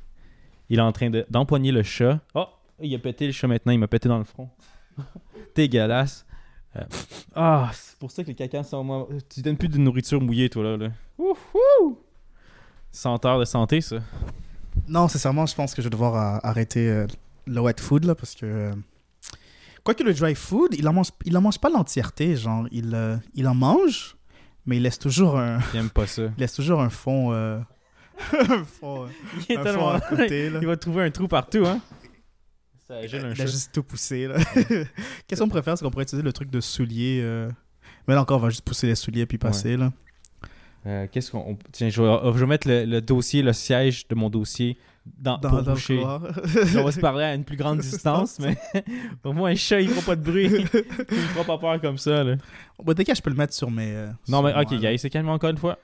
Il 0.69 0.79
est 0.79 0.83
en 0.83 0.93
train 0.93 1.09
de- 1.09 1.25
d'empoigner 1.31 1.73
le 1.73 1.83
chat. 1.83 2.21
Oh, 2.35 2.45
il 2.79 2.95
a 2.95 2.99
pété 2.99 3.25
le 3.27 3.33
chat 3.33 3.47
maintenant, 3.49 3.73
il 3.73 3.79
m'a 3.79 3.89
pété 3.89 4.07
dans 4.07 4.19
le 4.19 4.25
front. 4.25 4.51
Dégueulasse. 5.55 6.27
Euh, 6.77 6.81
Ah, 7.35 7.71
c'est 7.73 7.99
pour 7.99 8.11
ça 8.11 8.23
que 8.23 8.29
les 8.29 8.35
cacas 8.35 8.65
sont 8.65 8.85
moi. 8.85 9.09
Tu 9.33 9.41
donnes 9.41 9.57
plus 9.57 9.69
de 9.69 9.79
nourriture 9.79 10.21
mouillée, 10.21 10.51
toi, 10.51 10.63
là. 10.63 10.77
là. 10.77 10.89
Wouhou! 11.19 11.99
Senteur 12.91 13.39
de 13.39 13.47
santé, 13.47 13.81
ça. 13.81 13.97
Non, 14.89 15.09
sincèrement, 15.09 15.47
je 15.47 15.55
pense 15.55 15.75
que 15.75 15.81
je 15.81 15.87
vais 15.87 15.91
devoir 15.93 16.15
euh, 16.15 16.39
arrêter 16.43 16.89
euh, 16.89 17.07
le 17.47 17.61
wet 17.61 17.81
food, 17.81 18.05
là, 18.05 18.15
parce 18.15 18.35
que... 18.35 18.45
euh, 18.45 18.73
Quoique 19.85 20.03
le 20.03 20.13
dry 20.13 20.35
food, 20.35 20.75
il 20.79 20.87
en 20.87 20.93
mange, 20.93 21.09
il 21.25 21.35
en 21.37 21.41
mange 21.41 21.59
pas 21.59 21.71
l'entièreté, 21.71 22.37
genre, 22.37 22.67
il, 22.71 22.95
euh, 22.95 23.17
il 23.35 23.49
en 23.49 23.55
mange, 23.55 24.17
mais 24.67 24.77
il 24.77 24.83
laisse 24.83 24.99
toujours 24.99 25.39
un, 25.39 25.59
Il 25.73 25.81
aime 25.81 25.91
pas 25.91 26.07
ça. 26.07 26.23
il 26.37 26.41
laisse 26.41 26.55
toujours 26.55 26.81
un 26.83 26.91
fond... 26.91 27.33
euh, 27.33 27.59
un 27.59 27.65
fond, 28.81 29.05
euh, 29.05 29.09
Il 29.49 29.57
est 29.57 29.63
tellement. 29.63 29.91
à 29.91 30.01
côté, 30.01 30.51
là. 30.51 30.59
Il 30.61 30.67
va 30.67 30.77
trouver 30.77 31.05
un 31.05 31.11
trou 31.11 31.29
partout, 31.29 31.65
hein. 31.67 31.81
Ça 32.89 33.07
gêne 33.07 33.25
un 33.27 33.33
Il 33.33 33.43
a 33.43 33.47
juste 33.47 33.73
tout 33.73 33.83
poussé, 33.83 34.27
là. 34.27 34.37
Qu'est-ce 35.27 35.41
qu'on 35.41 35.49
pourrait 35.49 35.63
faire, 35.63 35.77
c'est 35.79 35.85
qu'on 35.85 35.91
pourrait 35.91 36.05
utiliser 36.05 36.25
le 36.25 36.33
truc 36.33 36.51
de 36.51 36.61
soulier... 36.61 37.21
euh, 37.23 37.49
Mais 38.09 38.15
là 38.15 38.23
encore, 38.23 38.39
on 38.39 38.43
va 38.43 38.51
juste 38.51 38.65
pousser 38.65 38.87
les 38.87 38.95
souliers 38.97 39.27
puis 39.27 39.39
passer, 39.39 39.77
là. 39.77 39.93
Euh, 40.85 41.07
Qu'est-ce 41.11 41.31
qu'on. 41.31 41.39
on- 41.53 41.59
Tiens, 41.71 41.89
je 41.91 42.03
vais, 42.03 42.19
je 42.35 42.39
vais 42.41 42.47
mettre 42.47 42.67
le, 42.69 42.85
le 42.85 43.01
dossier, 43.01 43.41
le 43.43 43.53
siège 43.53 44.09
de 44.09 44.15
mon 44.17 44.29
dossier 44.29 44.77
dans, 45.17 45.39
Dans, 45.39 45.49
pour 45.51 45.63
dans 45.63 45.71
le 45.71 45.75
boucher. 45.75 45.97
couloir. 45.99 46.23
on 46.77 46.83
va 46.85 46.91
se 46.93 46.99
parler 47.01 47.23
à 47.25 47.35
une 47.35 47.45
plus 47.45 47.57
grande 47.57 47.79
distance, 47.79 48.41
mais 48.41 48.57
au 49.23 49.33
moins 49.33 49.51
un 49.53 49.55
chat, 49.55 49.81
il 49.81 49.89
fera 49.89 50.03
pas 50.05 50.17
de 50.17 50.23
bruit. 50.23 50.47
il 50.51 50.67
fera 51.19 51.45
pas 51.45 51.59
peur 51.59 51.81
comme 51.81 51.99
ça. 51.99 52.25
Là. 52.25 52.35
Bon, 52.83 52.93
dès 52.95 53.05
que 53.05 53.15
je 53.15 53.23
peux 53.23 53.31
le 53.31 53.37
mettre 53.37 53.55
sur 53.55 53.71
mes... 53.71 53.93
euh, 53.95 54.09
Non, 54.29 54.39
sur 54.39 54.43
mais 54.43 54.61
ok, 54.61 54.81
gars, 54.81 54.91
il 54.93 54.99
s'est 54.99 55.09
calmé 55.11 55.31
encore 55.31 55.51
une 55.51 55.57
fois. 55.59 55.79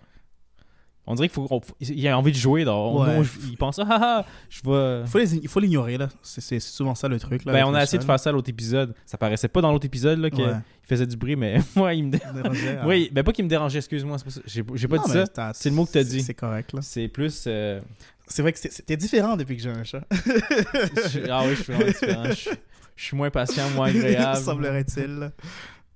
On 1.10 1.14
dirait 1.14 1.28
qu'il 1.28 1.34
faut, 1.34 1.60
il 1.80 2.06
a 2.08 2.18
envie 2.18 2.32
de 2.32 2.36
jouer. 2.36 2.64
Ouais. 2.66 3.22
il 3.50 3.56
pense, 3.56 3.78
ah, 3.78 3.86
ah, 3.88 3.98
ah, 4.00 4.24
je 4.50 4.60
vais. 4.68 5.00
Il 5.02 5.08
faut 5.08 5.18
les- 5.18 5.34
il 5.36 5.48
faut 5.48 5.58
l'ignorer, 5.60 5.96
là. 5.96 6.08
C'est 6.22 6.40
c'est 6.42 6.60
souvent 6.60 6.94
ça, 6.94 7.08
le 7.08 7.18
truc, 7.18 7.44
là. 7.46 7.52
Ben, 7.52 7.64
on 7.64 7.74
a 7.74 7.82
essayé 7.82 7.98
de 7.98 8.04
faire 8.04 8.20
ça 8.20 8.30
à 8.30 8.32
l'autre 8.32 8.50
épisode. 8.50 8.94
Ça 9.06 9.16
paraissait 9.18 9.48
pas 9.48 9.60
dans 9.62 9.72
l'autre 9.72 9.86
épisode 9.86 10.18
là, 10.18 10.28
qu'il 10.30 10.44
Ouais. 10.44 10.52
faisait 10.82 11.06
du 11.06 11.16
bruit, 11.16 11.34
mais 11.36 11.58
moi, 11.76 11.94
il 11.94 12.04
me. 12.04 12.10
dérangeait, 12.12 12.76
hein. 12.78 12.84
Oui, 12.86 13.08
ben 13.12 13.24
pas 13.24 13.32
qu'il 13.32 13.44
me 13.44 13.50
dérangeait, 13.50 13.78
excuse-moi. 13.78 14.18
c'est 14.18 14.24
pas 14.26 14.30
ça. 14.30 14.40
J'ai 14.46 14.62
j'ai 14.74 14.88
pas 14.88 14.96
Non, 14.96 15.02
dit 15.04 15.12
mais 15.14 15.24
ça. 15.34 15.52
C'est 15.54 15.70
le 15.70 15.74
mot 15.76 15.86
que 15.86 15.92
t'as 15.92 16.04
dit. 16.04 16.20
C'est 16.20 16.34
correct, 16.34 16.72
là. 16.74 16.80
C'est 16.82 17.08
plus. 17.08 17.44
euh, 17.46 17.80
C'est 18.26 18.42
vrai 18.42 18.52
que 18.52 18.58
c'est- 18.58 18.70
c'était 18.72 18.96
différent 18.98 19.36
depuis 19.38 19.56
que 19.56 19.62
j'ai 19.62 19.70
un 19.70 19.84
chat. 19.84 20.02
ah 21.30 21.42
oui, 21.46 21.54
je 21.56 21.62
suis 21.62 21.72
vraiment 21.72 21.86
différent. 21.90 22.24
Je, 22.24 22.50
je 22.96 23.04
suis 23.04 23.16
moins 23.16 23.30
patient, 23.30 23.70
moins 23.70 23.88
agréable. 23.88 24.36
Semblerait-il. 24.36 25.30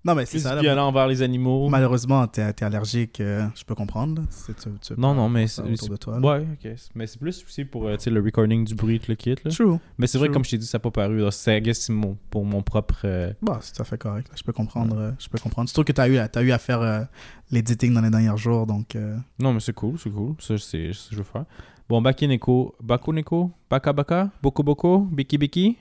Non, 0.05 0.17
mais 0.17 0.27
c'est 0.27 0.41
ça. 0.41 0.57
violent 0.61 0.89
envers 0.89 1.07
les 1.07 1.23
animaux. 1.23 1.69
Malheureusement, 1.69 2.27
t'es 2.27 2.43
es 2.43 2.65
allergique. 2.65 3.21
euh, 3.21 3.47
je 3.55 3.63
peux 3.65 3.75
comprendre. 3.77 4.23
tu- 4.47 4.53
tu- 4.81 5.01
Non, 5.01 5.15
non, 5.15 5.29
mais 5.29 5.47
autour 5.61 5.89
de 5.91 5.97
toi. 5.97 6.19
Ouais, 6.19 6.41
ok. 6.53 6.73
Mais 6.97 7.07
c'est 7.07 7.19
plus 7.21 7.45
aussi 7.45 7.65
pour 7.65 7.87
euh, 7.87 7.97
le 8.07 8.21
recording 8.21 8.65
du 8.65 8.75
bruit, 8.75 9.01
le 9.07 9.15
kit. 9.15 9.37
Là. 9.45 9.51
True. 9.53 9.79
Mais 9.99 10.07
c'est 10.09 10.19
vrai 10.19 10.29
comme 10.29 10.45
je 10.45 10.51
t'ai 10.51 10.59
dit, 10.59 10.67
ça 10.67 10.79
n'a 10.79 10.81
pas 10.81 10.91
paru. 10.91 11.23
C'est, 11.31 11.61
mon- 11.91 12.19
pour 12.31 12.45
mon 12.45 12.63
propre. 12.63 13.03
euh, 13.05 13.33
Bon, 13.41 13.57
c'est 13.61 13.75
tout 13.75 13.83
à 13.83 13.85
fait 13.85 13.99
correct. 13.99 14.29
là. 14.29 14.35
Je 14.37 14.43
peux 14.43 14.53
comprendre. 14.53 14.97
euh, 14.99 15.13
je 15.21 15.29
peux 15.29 15.39
comprendre. 15.39 15.69
Surtout 15.69 15.85
que 15.85 15.93
t'as 15.93 16.09
eu, 16.09 16.19
t'as 16.31 16.43
eu 16.43 16.51
à 16.51 16.59
faire 16.59 17.07
l'editing 17.53 17.95
dans 17.95 18.01
les 18.01 18.11
derniers 18.11 18.37
jours, 18.37 18.67
donc... 18.67 18.97
Non, 19.39 19.53
mais 19.53 19.61
c'est 19.61 19.73
cool, 19.73 19.99
c'est 19.99 20.11
cool. 20.11 20.35
Ça, 20.41 20.59
c'est 20.59 20.93
ce 20.93 21.11
que 21.11 21.15
je 21.15 21.17
veux 21.19 21.23
faire. 21.25 21.45
Bon, 21.89 22.01
Baki 22.03 22.27
Neko. 22.27 22.75
Baku 22.83 23.13
Neko. 23.13 23.51
Baka 23.71 23.93
Baka. 23.93 24.31
Boko 24.43 24.63
Boko. 24.63 25.01
Biki 25.13 25.39
Biki. 25.39 25.77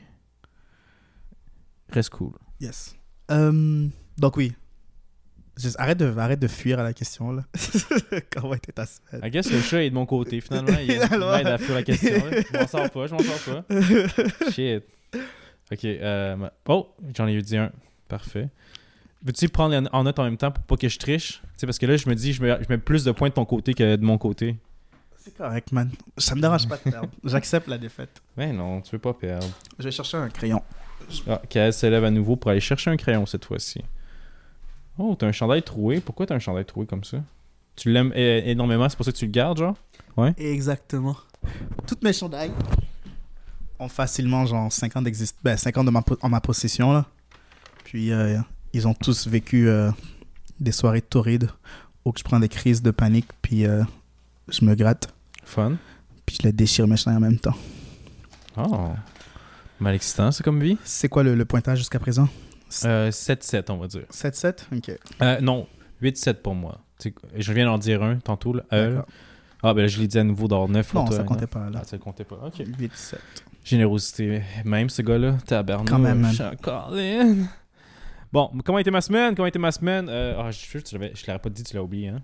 Reste 1.90 2.10
cool. 2.12 2.34
Yes. 2.60 2.96
Euh, 3.32 3.88
donc 4.18 4.38
oui. 4.38 4.54
Juste, 5.58 5.76
arrête, 5.80 5.98
de, 5.98 6.18
arrête 6.18 6.40
de 6.40 6.48
fuir 6.48 6.80
à 6.80 6.84
la 6.84 6.94
question, 6.94 7.34
là. 7.34 7.44
Comment 8.32 8.54
était 8.54 8.72
ta 8.72 8.86
semaine? 8.86 9.22
I 9.24 9.30
guess 9.30 9.52
le 9.52 9.60
chat 9.60 9.84
est 9.84 9.90
de 9.90 9.96
mon 9.96 10.06
côté, 10.06 10.40
finalement. 10.40 10.78
Il, 10.80 10.88
m'aide 10.88 11.48
à 11.48 11.58
la 11.58 11.84
question. 11.84 12.26
là. 12.26 12.42
Je 12.42 12.58
m'en 12.58 12.68
sors 12.68 12.90
pas, 12.90 13.08
je 13.08 13.14
m'en 13.14 13.20
sors 13.20 13.64
pas. 13.64 14.50
Shit. 14.52 14.84
Ok. 15.72 15.86
euh, 15.86 16.50
oh, 16.68 16.96
j'en 17.16 17.28
ai 17.28 17.34
eu 17.34 17.42
dit 17.42 17.58
un. 17.58 17.72
Parfait. 18.08 18.50
Veux-tu 19.24 19.50
prendre 19.50 19.90
en- 19.92 20.04
note 20.04 20.20
en 20.20 20.24
même 20.24 20.38
temps 20.38 20.52
pour 20.52 20.64
pas 20.64 20.78
que 20.78 20.90
je 20.90 20.98
triche? 20.98 21.42
C'est 21.58 21.68
parce 21.68 21.78
que 21.78 21.86
là, 21.86 21.96
je 21.96 22.10
me 22.10 22.16
dis, 22.16 22.34
je 22.34 22.42
mets, 22.42 22.58
je 22.62 22.68
mets 22.70 22.78
plus 22.78 23.04
de 23.04 23.12
points 23.12 23.30
de 23.30 23.34
ton 23.34 23.46
côté 23.46 23.74
que 23.74 23.96
de 23.96 24.04
mon 24.04 24.18
côté. 24.18 24.58
C'est 25.18 25.38
correct, 25.38 25.72
man. 25.72 25.92
Ça 26.18 26.34
me 26.34 26.42
dérange 26.42 26.68
pas 26.68 26.78
de 26.78 26.90
perdre. 26.90 27.10
J'accepte 27.24 27.68
la 27.68 27.78
défaite. 27.78 28.22
Mais 28.36 28.52
non, 28.52 28.82
tu 28.82 28.92
veux 28.92 29.00
pas 29.00 29.14
perdre. 29.14 29.48
Je 29.78 29.84
vais 29.84 29.92
chercher 29.92 30.18
un 30.18 30.30
crayon. 30.30 30.64
Ah, 31.28 31.42
Kael 31.48 31.74
se 31.74 31.86
lève 31.86 32.04
à 32.04 32.10
nouveau 32.10 32.36
pour 32.36 32.50
aller 32.50 32.60
chercher 32.60 32.90
un 32.90 32.98
crayon 32.98 33.26
cette 33.28 33.46
fois-ci. 33.46 33.84
Oh, 34.98 35.16
t'as 35.18 35.28
un 35.28 35.32
chandail 35.32 35.64
troué. 35.64 36.00
Pourquoi 36.00 36.26
t'as 36.26 36.36
un 36.36 36.40
chandail 36.40 36.66
troué 36.66 36.86
comme 36.86 37.04
ça? 37.04 37.18
Tu 37.76 37.92
l'aimes 37.92 38.12
énormément, 38.16 38.88
c'est 38.90 38.96
pour 38.98 39.06
ça 39.06 39.12
que 39.12 39.18
tu 39.18 39.26
le 39.26 39.32
gardes, 39.32 39.58
genre? 39.60 39.76
Exactement. 40.38 41.16
Toutes 41.88 42.04
mes 42.04 42.14
chandails 42.14 42.52
ont 43.80 43.88
facilement 43.88 44.46
genre 44.46 44.72
5 44.72 44.98
ans 44.98 45.02
d'existence. 45.02 45.42
Ben, 45.44 45.58
5 45.58 45.78
ans 45.78 45.84
de 45.84 45.90
ma 45.92 46.04
en 46.22 46.30
ma 46.30 46.42
possession, 46.42 46.92
là. 46.92 47.06
Puis, 47.86 48.12
euh, 48.12 48.38
ils 48.74 48.88
ont 48.88 48.94
tous 48.94 49.28
vécu 49.28 49.68
euh, 49.68 49.90
des 50.60 50.72
soirées 50.72 51.02
torrides 51.02 51.50
où 52.06 52.14
je 52.16 52.24
prends 52.24 52.40
des 52.40 52.50
crises 52.50 52.82
de 52.82 52.92
panique, 52.92 53.28
puis 53.42 53.66
euh, 53.66 53.84
je 54.50 54.64
me 54.66 54.76
gratte, 54.76 55.14
Fun. 55.44 55.78
puis 56.26 56.38
je 56.42 56.48
les 56.48 56.52
déchire 56.54 56.88
mes 56.88 56.98
chandails 56.98 57.18
en 57.18 57.22
même 57.22 57.40
temps. 57.40 57.56
Oh. 58.58 58.90
Mal 59.80 59.96
excitant, 59.96 60.32
c'est 60.32 60.44
comme 60.44 60.62
vie? 60.62 60.78
C'est 60.84 61.10
quoi 61.10 61.24
le, 61.24 61.36
le 61.36 61.46
pointage 61.46 61.80
jusqu'à 61.80 62.00
présent? 62.00 62.28
Euh, 62.86 63.10
7-7, 63.12 63.72
on 63.72 63.78
va 63.78 63.88
dire. 63.88 64.04
7-7 64.12 64.66
Ok. 64.76 64.92
Euh, 65.22 65.40
non, 65.42 65.68
8-7 66.02 66.36
pour 66.36 66.56
moi. 66.56 66.80
Tu 67.00 67.10
sais, 67.10 67.16
je 67.42 67.54
viens 67.54 67.66
d'en 67.66 67.78
dire 67.78 68.02
un 68.04 68.18
tantôt. 68.18 68.54
Là. 68.54 68.64
Euh, 68.74 69.02
ah, 69.64 69.74
ben 69.74 69.82
là, 69.84 69.88
je 69.88 70.00
l'ai 70.00 70.08
dit 70.08 70.18
à 70.20 70.24
nouveau 70.24 70.48
dans 70.48 70.68
9 70.68 70.94
Non, 70.94 71.02
pour 71.02 71.10
toi, 71.10 71.18
ça 71.18 71.24
non? 71.24 71.28
comptait 71.30 71.48
pas 71.48 71.70
là. 71.70 71.80
Ah, 71.82 71.86
ça 71.86 71.98
comptait 71.98 72.24
pas. 72.24 72.40
Ok. 72.46 72.60
8-7. 72.60 73.16
Générosité. 73.64 74.42
Même 74.66 74.90
ce 74.90 75.02
gars-là. 75.02 75.38
Tabarnouche. 75.46 75.90
Quand 75.90 76.00
même, 76.00 76.20
man. 76.20 76.56
Colin. 76.62 77.46
Bon, 78.34 78.50
comment 78.64 78.80
était 78.80 78.92
ma 78.92 79.02
semaine? 79.02 79.36
Comment 79.36 79.48
était 79.48 79.60
ma 79.60 79.72
semaine? 79.72 80.08
Euh, 80.10 80.36
ah, 80.40 80.52
je 80.52 80.58
suis 80.58 80.70
sûr 80.70 80.82
que 80.84 80.88
tu 80.88 80.96
l'avais- 80.98 81.12
je 81.14 81.26
l'aurais 81.28 81.40
pas 81.40 81.50
dit, 81.50 81.64
tu 81.64 81.76
l'as 81.76 81.84
oublié, 81.84 82.08
hein? 82.10 82.22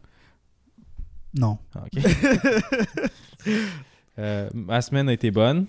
Non. 1.34 1.58
Ah, 1.76 1.84
ok. 1.86 2.04
Euh, 4.20 4.50
ma 4.54 4.82
semaine 4.82 5.08
a 5.10 5.14
été 5.14 5.30
bonne. 5.30 5.68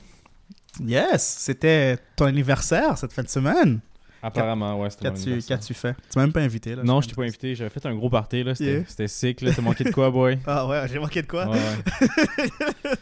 Yes, 0.81 1.23
c'était 1.23 1.99
ton 2.17 2.25
anniversaire 2.25 2.97
cette 2.97 3.13
fin 3.13 3.23
de 3.23 3.29
semaine. 3.29 3.81
Apparemment, 4.23 4.81
ouais, 4.81 4.91
c'était 4.91 5.41
Qu'as-tu 5.47 5.75
fait? 5.75 5.95
Tu 6.11 6.19
m'as 6.19 6.23
même 6.25 6.33
pas 6.33 6.41
invité 6.41 6.75
là. 6.75 6.83
Non, 6.83 7.01
je 7.01 7.09
t'ai 7.09 7.15
pas 7.15 7.23
invité. 7.23 7.55
J'avais 7.55 7.71
fait 7.71 7.85
un 7.87 7.95
gros 7.95 8.11
party, 8.11 8.43
là. 8.43 8.55
C'était 8.55 8.69
Yeah. 8.73 8.85
c'était 8.87 9.09
sick, 9.09 9.41
là. 9.41 9.53
T'as 9.55 9.63
manqué 9.63 9.85
de 9.85 9.91
quoi, 9.91 10.11
boy? 10.11 10.39
Ah 10.47 10.67
ouais, 10.67 10.87
j'ai 10.91 10.99
manqué 10.99 11.23
de 11.23 11.27
quoi? 11.27 11.47
Ouais, 11.49 11.57
ouais. 11.57 12.91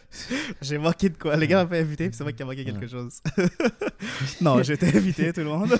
J'ai 0.62 0.78
manqué 0.78 1.08
de 1.08 1.16
quoi? 1.16 1.36
Les 1.36 1.46
gars 1.46 1.62
m'ont 1.64 1.70
pas 1.70 1.78
invité, 1.78 2.08
puis 2.08 2.16
c'est 2.16 2.24
moi 2.24 2.32
qui 2.32 2.42
ai 2.42 2.44
manqué 2.44 2.64
quelque 2.64 2.86
chose. 2.86 3.20
non, 4.40 4.60
été 4.60 4.96
invité, 4.96 5.32
tout 5.32 5.40
le 5.40 5.46
monde. 5.46 5.76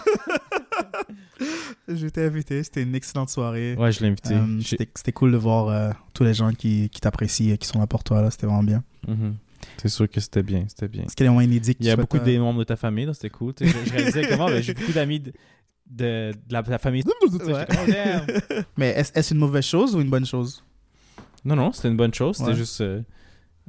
J'étais 1.88 2.24
invité, 2.24 2.62
c'était 2.62 2.82
une 2.82 2.94
excellente 2.94 3.30
soirée. 3.30 3.74
Ouais, 3.78 3.92
je 3.92 4.00
l'ai 4.00 4.08
invité. 4.08 4.34
Euh, 4.34 4.60
c'était 4.94 5.12
cool 5.12 5.32
de 5.32 5.36
voir 5.36 5.68
euh, 5.68 5.90
tous 6.14 6.24
les 6.24 6.34
gens 6.34 6.50
qui, 6.52 6.88
qui 6.90 7.00
t'apprécient 7.00 7.54
et 7.54 7.58
qui 7.58 7.66
sont 7.68 7.78
là 7.78 7.86
pour 7.86 8.02
toi. 8.04 8.22
là. 8.22 8.30
C'était 8.30 8.46
vraiment 8.46 8.62
bien. 8.64 8.82
Mhm. 9.06 9.36
C'est 9.78 9.88
sûr 9.88 10.08
que 10.08 10.20
c'était 10.20 10.42
bien, 10.42 10.64
c'était 10.68 10.88
bien. 10.88 11.04
Moments 11.20 11.40
inédits 11.40 11.74
que 11.74 11.80
Il 11.80 11.86
y 11.86 11.90
a 11.90 11.96
beaucoup 11.96 12.18
des 12.18 12.38
membres 12.38 12.60
de 12.60 12.64
ta 12.64 12.76
famille, 12.76 13.06
donc 13.06 13.14
c'était 13.14 13.30
cool. 13.30 13.52
Je, 13.60 13.66
je 13.66 13.92
réalisais 13.92 14.28
comment 14.28 14.48
j'ai 14.60 14.74
beaucoup 14.74 14.92
d'amis 14.92 15.20
de, 15.20 15.32
de, 15.90 16.32
de 16.32 16.52
la, 16.52 16.62
de 16.62 16.70
la 16.70 16.78
famille. 16.78 17.02
Ouais. 17.06 17.66
Oh, 17.70 18.62
Mais 18.76 18.88
est-ce 18.90 19.32
une 19.34 19.40
mauvaise 19.40 19.64
chose 19.64 19.94
ou 19.94 20.00
une 20.00 20.10
bonne 20.10 20.26
chose? 20.26 20.64
Non, 21.44 21.56
non, 21.56 21.72
c'était 21.72 21.88
une 21.88 21.96
bonne 21.96 22.14
chose. 22.14 22.36
C'était 22.36 22.50
Ouais. 22.50 22.56
juste. 22.56 22.80
euh, 22.80 23.02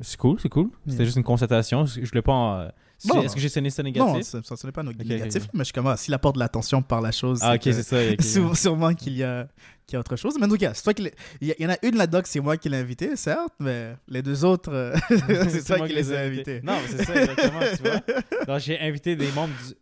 c'est 0.02 0.18
cool, 0.18 0.40
c'est 0.40 0.50
cool. 0.50 0.70
C'était 0.86 0.98
Yeah. 1.00 1.06
juste 1.06 1.18
une 1.18 1.24
constatation. 1.24 1.86
Je 1.86 2.02
voulais 2.08 2.22
pas. 2.22 2.32
en- 2.34 2.68
Non. 3.06 3.22
Est-ce 3.22 3.36
que 3.36 3.40
j'ai 3.42 3.50
sonné 3.50 3.70
ça 3.70 3.84
Non, 3.84 3.88
négatif 3.90 4.24
ça, 4.24 4.40
ça, 4.44 4.56
ce 4.56 4.66
n'est 4.66 4.72
pas 4.72 4.82
no- 4.84 4.92
Ok, 4.92 4.98
ok, 5.00 5.06
négatif, 5.08 5.48
mais 5.54 5.60
je 5.60 5.64
suis 5.66 5.74
comme, 5.74 5.88
ah, 5.88 5.98
s'il 5.98 6.14
apporte 6.14 6.36
de 6.36 6.40
l'attention 6.40 6.82
par 6.82 7.00
la 7.02 7.12
chose, 7.12 7.40
Ah, 7.44 7.54
ok, 7.56 7.62
que- 7.62 7.72
c'est 7.72 7.84
ça. 7.84 7.98
sûrement 8.56 8.94
qu'il 8.96 9.14
y, 9.18 9.24
a, 9.24 9.48
qu'il 9.86 9.94
y 9.94 9.98
a 9.98 10.00
autre 10.00 10.16
chose. 10.16 10.36
Mais 10.40 10.46
en 10.46 10.50
tout 10.50 10.58
cas, 10.58 10.74
c'est 10.74 10.82
toi 10.84 10.94
qui 10.94 11.10
il 11.42 11.54
y, 11.60 11.66
en 11.66 11.70
a 11.70 11.78
une 11.84 11.96
là-dedans 11.96 12.22
que 12.22 12.28
c'est 12.30 12.40
moi 12.40 12.58
qui 12.58 12.70
l'ai 12.70 12.78
invité, 12.78 13.16
certes, 13.16 13.54
mais 13.60 13.96
les 14.08 14.22
deux 14.24 14.44
autres, 14.44 14.72
euh, 14.74 14.96
c'est 15.50 15.64
toi 15.64 15.88
qui 15.88 15.94
les 15.94 16.12
as 16.12 16.22
invités. 16.22 16.62
Non, 16.64 16.74
mais 16.82 16.98
c'est 16.98 17.06
ça, 17.06 17.16
exactement, 17.22 17.60
tu 17.76 18.46
vois. 18.46 18.60
J'ai 18.60 18.80
invité 18.80 19.16
des 19.16 19.32
membres 19.32 19.54
du- 19.68 19.74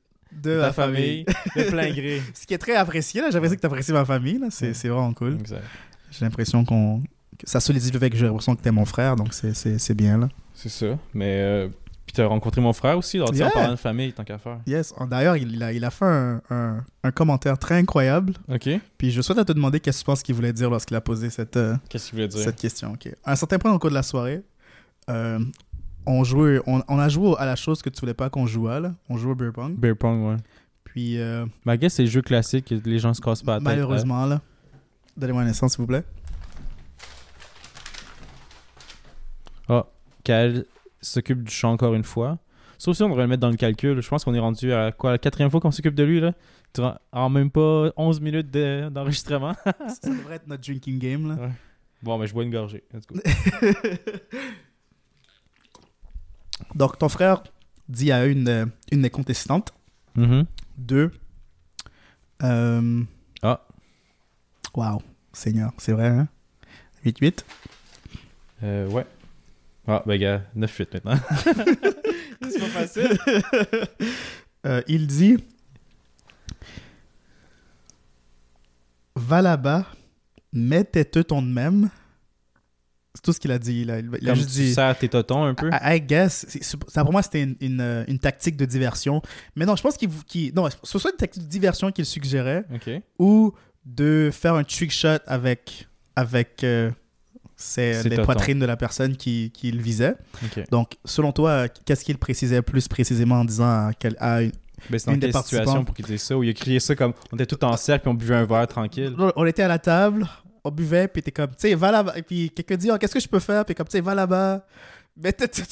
De 0.41 0.49
de 0.49 0.55
la 0.57 0.73
famille, 0.73 1.23
de 1.55 1.63
plein 1.69 1.89
gré. 1.93 2.21
Ce 2.33 2.45
qui 2.45 2.53
est 2.53 2.57
très 2.57 2.75
apprécié, 2.75 3.21
là. 3.21 3.29
J'apprécie 3.31 3.55
que 3.55 3.61
tu 3.61 3.67
apprécies 3.67 3.93
ma 3.93 4.03
famille, 4.03 4.39
là. 4.39 4.47
C'est, 4.49 4.67
Ouais. 4.71 4.89
vraiment 4.89 5.13
cool. 5.13 5.37
J'ai 6.11 6.25
l'impression 6.25 6.65
qu'on. 6.65 7.01
que 7.39 7.49
ça 7.49 7.61
solidifie 7.61 7.95
avec 7.95 8.11
que 8.11 8.19
j'ai 8.19 8.25
l'impression 8.25 8.53
que 8.55 8.61
t'es 8.61 8.71
mon 8.71 8.83
frère, 8.83 9.15
donc 9.15 9.33
c'est 9.33 9.93
bien, 9.93 10.17
là. 10.17 10.27
C'est 10.53 10.67
ça. 10.69 10.99
Mais. 11.13 11.37
euh, 11.39 11.69
puis 12.15 12.23
t'as 12.23 12.27
rencontré 12.29 12.61
mon 12.61 12.71
frère 12.71 12.97
aussi, 12.97 13.17
alors 13.17 13.29
tu 13.31 13.37
sais, 13.37 13.43
en 13.43 13.47
Yeah. 13.47 13.53
parlant 13.53 13.71
de 13.71 13.75
famille, 13.75 14.13
tant 14.13 14.23
qu'à 14.23 14.37
faire. 14.37 14.59
Yes. 14.65 14.93
D'ailleurs, 15.09 15.35
il, 15.35 15.61
a, 15.61 15.73
il 15.73 15.83
a 15.83 15.89
fait 15.91 16.05
un, 16.05 16.41
un, 16.49 16.83
un 17.03 17.11
commentaire 17.11 17.57
très 17.59 17.75
incroyable. 17.75 18.33
Ok. 18.47 18.69
Puis 18.97 19.11
je 19.11 19.21
souhaite 19.21 19.37
à 19.39 19.43
te 19.43 19.51
demander 19.51 19.79
qu'est-ce 19.81 19.97
que 19.99 20.03
tu 20.03 20.05
penses 20.05 20.23
qu'il 20.23 20.33
voulait 20.35 20.53
dire 20.53 20.69
lorsqu'il 20.69 20.95
a 20.95 21.01
posé 21.01 21.29
cette, 21.29 21.57
euh, 21.57 21.75
Qu'est-ce 21.89 22.05
qu'il 22.09 22.15
voulait 22.15 22.27
dire? 22.29 22.39
cette 22.39 22.55
question. 22.55 22.93
ok. 22.93 23.09
À 23.25 23.33
un 23.33 23.35
certain 23.35 23.57
point 23.59 23.69
dans 23.69 23.75
le 23.75 23.79
cours 23.79 23.89
de 23.89 23.95
la 23.95 24.03
soirée, 24.03 24.43
euh, 25.09 25.39
on, 26.05 26.23
jouait, 26.23 26.61
on, 26.67 26.81
on 26.87 26.99
a 26.99 27.09
joué 27.09 27.33
à 27.37 27.45
la 27.45 27.57
chose 27.57 27.81
que 27.81 27.89
tu 27.89 27.99
voulais 27.99 28.13
pas 28.13 28.29
qu'on 28.29 28.47
joue 28.47 28.69
à, 28.69 28.79
là. 28.79 28.93
On 29.09 29.17
jouait 29.17 29.31
au 29.33 29.35
beer 29.35 29.51
pong. 29.51 29.75
Beer 29.77 29.95
pong, 29.95 30.29
ouais. 30.29 30.37
Puis 30.85 31.19
euh, 31.19 31.45
I 31.67 31.77
guess 31.77 31.95
c'est 31.95 32.03
le 32.03 32.09
jeu 32.09 32.21
classique 32.21 32.65
que 32.65 32.75
les 32.89 32.99
gens 32.99 33.13
se 33.13 33.19
cassent 33.19 33.43
pas 33.43 33.53
la 33.53 33.57
tête. 33.59 33.65
malheureusement, 33.65 34.25
là. 34.25 34.39
Donnez-moi 35.17 35.41
un 35.41 35.47
instant, 35.47 35.67
s'il 35.67 35.79
vous 35.81 35.87
plaît. 35.87 36.03
Ah, 39.67 39.85
qu'elle 40.23 40.65
s'occupe 41.05 41.43
du 41.43 41.51
chat 41.51 41.67
encore 41.67 41.93
une 41.93 42.03
fois. 42.03 42.37
Ça 42.77 42.91
aussi, 42.91 43.01
on 43.03 43.07
devrait 43.09 43.23
le 43.23 43.29
mettre 43.29 43.41
dans 43.41 43.49
le 43.49 43.55
calcul. 43.55 44.01
Je 44.01 44.07
pense 44.09 44.25
qu'on 44.25 44.33
est 44.33 44.39
rendu 44.39 44.73
à 44.73 44.91
quoi, 44.91 45.11
la 45.11 45.17
quatrième 45.17 45.49
fois 45.49 45.61
qu'on 45.61 45.71
s'occupe 45.71 45.95
de 45.95 46.03
lui, 46.03 46.19
là? 46.19 46.33
En 47.13 47.29
même 47.29 47.49
pas 47.49 47.91
11 47.95 48.19
minutes 48.19 48.51
de- 48.51 48.89
d'enregistrement. 48.89 49.53
Ça 49.87 50.09
devrait 50.09 50.35
être 50.35 50.47
notre 50.47 50.61
drinking 50.63 50.99
game, 50.99 51.29
là. 51.29 51.49
bon, 52.03 52.17
mais 52.17 52.27
je 52.27 52.33
bois 52.33 52.43
une 52.43 52.51
gorgée. 52.51 52.83
Let's 52.93 53.07
go. 53.07 53.15
Donc, 56.75 56.97
ton 56.99 57.09
frère 57.09 57.43
dit 57.89 58.11
à 58.11 58.25
une, 58.25 58.47
euh, 58.47 58.65
une 58.91 59.01
des 59.01 59.09
contestantes 59.09 59.71
Mhm. 60.15 60.45
de. 60.77 61.11
Euh, 62.43 63.03
Ah. 63.41 63.61
Waouh, 64.73 65.01
Seigneur, 65.33 65.71
c'est 65.77 65.91
vrai, 65.93 66.07
hein? 66.07 66.27
8-8. 67.05 67.45
Euh, 68.63 68.87
ouais. 68.89 69.05
Ah, 69.87 70.01
ben, 70.05 70.17
gars, 70.19 70.41
9-8 70.57 70.87
maintenant. 70.93 71.19
c'est 72.49 72.59
pas 72.59 72.65
facile. 72.67 73.17
Euh, 74.65 74.81
il 74.87 75.05
dit 75.05 75.37
Va 79.15 79.41
là-bas, 79.41 79.85
mets 80.51 80.83
tes 80.83 81.05
teutons 81.05 81.41
de 81.41 81.47
même. 81.47 81.89
C'est 83.13 83.21
tout 83.21 83.31
ce 83.31 83.39
qu'il 83.39 83.51
a 83.51 83.59
dit. 83.59 83.81
Il 83.81 83.91
a, 83.91 83.99
il 83.99 84.07
a 84.07 84.17
Comme 84.17 84.35
juste 84.35 84.49
tu 84.49 84.55
dit. 84.61 84.73
serres 84.73 84.97
tes 84.97 85.07
totons 85.07 85.43
un 85.43 85.53
peu? 85.53 85.69
I, 85.71 85.97
I 85.97 86.01
guess. 86.01 86.45
ça, 86.87 87.03
pour 87.03 87.11
moi, 87.13 87.21
c'était 87.21 87.43
une, 87.43 87.55
une, 87.61 87.79
euh, 87.79 88.03
une 88.07 88.17
tactique 88.19 88.57
de 88.57 88.65
diversion. 88.65 89.21
Mais 89.55 89.65
non, 89.65 89.75
je 89.75 89.83
pense 89.83 89.97
qu'il. 89.97 90.09
non, 90.53 90.67
ce 90.83 90.99
soit 90.99 91.11
une 91.11 91.17
tactique 91.17 91.43
de 91.43 91.47
diversion 91.47 91.91
qu'il 91.91 92.05
suggérait 92.05 92.65
ou 93.19 93.53
de 93.85 94.29
faire 94.33 94.55
un 94.55 94.63
trick 94.63 94.91
shot 94.91 95.19
avec, 95.27 95.87
avec 96.15 96.63
euh, 96.63 96.89
Ses 97.57 98.03
les 98.09 98.17
poitrines 98.21 98.59
de 98.59 98.65
la 98.65 98.75
personne 98.75 99.15
qui, 99.15 99.51
qui 99.51 99.71
le 99.71 99.81
visait. 99.81 100.15
Donc, 100.71 100.97
selon 101.05 101.31
toi, 101.31 101.67
qu'est-ce 101.69 102.03
qu'il 102.03 102.17
précisait 102.17 102.61
plus 102.61 102.87
précisément 102.87 103.35
en 103.39 103.45
disant 103.45 103.89
une- 104.03 104.15
Ben, 104.89 104.99
c'est 104.99 105.05
dans 105.05 105.13
Une 105.13 105.19
des 105.19 105.31
quelle 105.31 105.41
situation 105.41 105.85
pour 105.85 105.95
qu'il 105.95 106.05
dise 106.05 106.21
ça 106.21 106.37
Ou 106.37 106.43
il 106.43 106.49
a 106.49 106.53
crié 106.53 106.79
ça 106.81 106.95
comme 106.95 107.13
on 107.31 107.35
était 107.37 107.45
tout 107.45 107.63
en 107.63 107.77
cercle 107.77 108.03
puis 108.03 108.11
on 108.11 108.13
buvait 108.13 108.35
un 108.35 108.45
verre 108.45 108.67
tranquille. 108.67 109.15
On 109.37 109.45
était 109.45 109.63
à 109.63 109.69
la 109.69 109.79
table, 109.79 110.27
on 110.65 110.71
buvait, 110.71 111.07
puis 111.07 111.23
t'es 111.23 111.31
comme, 111.31 111.51
tu 111.51 111.55
sais, 111.69 111.75
va 111.75 111.91
là-bas. 111.91 112.17
Et 112.17 112.23
puis 112.23 112.49
quelqu'un 112.51 112.75
dit, 112.75 112.91
oh, 112.91 112.97
qu'est-ce 112.97 113.13
que 113.13 113.19
je 113.21 113.27
peux 113.29 113.39
faire? 113.39 113.63
Puis 113.63 113.73
comme, 113.73 113.87
tu 113.87 113.93
sais, 113.93 114.01
va 114.01 114.13
là-bas. 114.15 114.65
Mais 115.15 115.31
t'es 115.31 115.47
ton... 115.47 115.63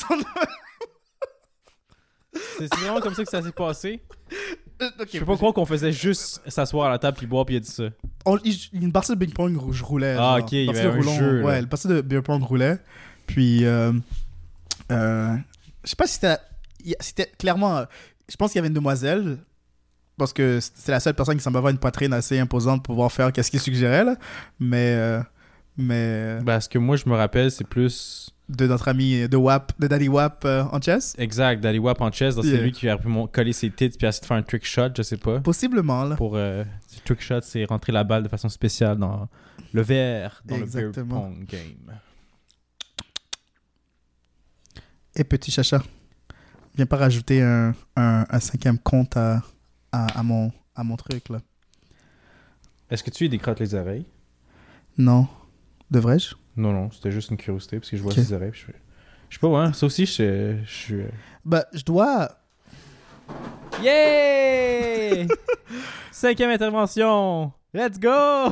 C'est 2.57 2.67
c'est 2.73 2.79
vraiment 2.79 2.99
comme 3.01 3.13
ça 3.13 3.23
que 3.23 3.29
ça 3.29 3.41
s'est 3.43 3.51
passé. 3.51 4.01
Ok, 4.81 5.07
Je 5.13 5.19
peux 5.19 5.25
pas 5.25 5.35
croire 5.37 5.53
qu'on 5.53 5.65
faisait 5.65 5.91
juste 5.91 6.41
s'asseoir 6.47 6.87
à 6.87 6.89
la 6.91 6.99
table 6.99 7.17
puis 7.17 7.27
boire 7.27 7.45
puis 7.45 7.55
il 7.55 7.57
a 7.57 7.61
dit 7.61 7.69
ça. 7.71 7.83
on- 8.25 8.37
il- 8.43 8.57
une 8.73 8.91
partie 8.91 9.11
de 9.11 9.15
beer 9.17 9.33
pong 9.33 9.57
je 9.71 9.83
roulais. 9.83 10.13
Ah, 10.17 10.37
genre. 10.37 10.39
ok, 10.39 10.51
il 10.51 10.65
y 10.65 10.69
avait 10.69 10.81
un 10.81 10.91
roulon- 10.95 11.17
jeu, 11.17 11.39
là. 11.39 11.45
Ouais, 11.45 11.61
le 11.61 11.67
partie 11.67 11.87
de 11.87 12.01
beer 12.01 12.21
pong 12.23 12.41
roulait. 12.43 12.79
Puis, 13.27 13.63
euh, 13.65 13.93
euh, 14.91 15.35
je 15.83 15.89
sais 15.89 15.95
pas 15.95 16.07
si 16.07 16.15
c'était. 16.15 16.37
C'était 16.99 17.31
clairement. 17.37 17.77
euh, 17.77 17.85
Je 18.29 18.35
pense 18.35 18.51
qu'il 18.51 18.57
y 18.57 18.59
avait 18.59 18.67
une 18.69 18.73
demoiselle. 18.73 19.37
Parce 20.17 20.31
que 20.33 20.59
c'est 20.61 20.91
la 20.91 20.99
seule 20.99 21.13
personne 21.15 21.35
qui 21.37 21.43
semble 21.43 21.57
avoir 21.57 21.71
une 21.71 21.79
poitrine 21.79 22.13
assez 22.13 22.37
imposante 22.39 22.83
pour 22.83 22.93
pouvoir 22.93 23.11
faire 23.11 23.31
qu'est-ce 23.31 23.49
qu'il 23.51 23.59
suggérait, 23.59 24.03
là. 24.03 24.15
Mais. 24.59 24.93
euh, 24.97 25.21
mais. 25.77 26.39
Ben, 26.43 26.59
ce 26.59 26.69
que 26.69 26.77
moi 26.77 26.95
je 26.97 27.07
me 27.09 27.15
rappelle, 27.15 27.49
c'est 27.51 27.63
plus 27.67 28.32
De 28.55 28.67
notre 28.67 28.88
ami 28.88 29.27
de 29.27 29.36
WAP, 29.38 29.74
de 29.79 29.88
Daddy 29.88 30.07
WAP 30.10 30.45
euh, 30.45 30.63
en 30.72 30.79
chess. 30.79 31.15
exact 31.17 31.62
Daddy 31.62 31.79
Wap 31.79 32.00
en 32.01 32.12
chess. 32.12 32.36
Yeah. 32.36 32.43
C'est 32.43 32.57
lui 32.62 32.72
qui 32.72 32.88
a 32.88 32.98
pu 32.98 33.07
coller 33.31 33.51
ses 33.53 33.69
tits 33.72 33.89
puis 33.89 34.05
essayer 34.07 34.22
de 34.22 34.25
faire 34.25 34.38
un 34.38 34.43
trick 34.43 34.65
shot, 34.65 34.89
je 34.95 35.01
sais 35.01 35.17
pas. 35.17 35.39
Possiblement, 35.39 36.03
là. 36.03 36.15
Pour 36.15 36.36
euh, 36.36 36.63
trick 37.03 37.22
shot, 37.22 37.41
c'est 37.41 37.65
rentrer 37.65 37.91
la 37.91 38.03
balle 38.03 38.22
de 38.24 38.27
façon 38.29 38.50
spéciale 38.50 38.98
dans 38.98 39.27
le 39.74 39.81
verre 39.81 40.41
dans 40.45 40.57
le 40.57 40.63
Exactement. 40.63 41.29
beer 41.29 41.36
pong 41.36 41.45
game. 41.48 42.00
Et 45.15 45.24
petit 45.24 45.51
chacha, 45.51 45.81
viens 46.75 46.86
pas 46.86 46.98
rajouter 46.98 47.41
un, 47.41 47.74
un, 47.95 48.25
un 48.29 48.39
cinquième 48.39 48.77
compte 48.79 49.15
à, 49.17 49.41
à, 49.91 50.19
à 50.19 50.24
mon, 50.24 50.51
à 50.75 50.83
mon 50.83 50.95
truc, 50.95 51.29
là. 51.29 51.39
Est-ce 52.89 53.03
que 53.03 53.10
tu 53.10 53.24
lui 53.24 53.29
décrottes 53.29 53.60
les 53.60 53.74
oreilles? 53.74 54.05
Non. 54.98 55.27
Devrais-je? 55.89 56.36
Non, 56.55 56.72
non, 56.72 56.91
c'était 56.91 57.12
juste 57.12 57.31
une 57.31 57.38
curiosité 57.38 57.79
parce 57.79 57.89
que 57.89 57.98
je 57.98 58.01
vois 58.03 58.12
Ok. 58.13 58.19
ses 58.19 58.33
oreilles. 58.33 58.51
puis 58.51 58.62
Je, 58.62 58.65
fais- 58.72 58.79
je 59.29 59.36
sais 59.36 59.39
pas, 59.39 59.48
ouais, 59.48 59.74
ça 59.74 59.86
aussi, 59.86 60.05
je, 60.05 60.57
je 60.65 60.72
suis. 60.72 60.95
euh, 61.01 61.10
Bah, 61.43 61.65
je 61.74 61.83
dois... 61.83 62.29
Yeah! 63.81 65.25
Cinquième 66.12 66.51
intervention! 66.51 67.51
Let's 67.74 68.00
go! 68.00 68.10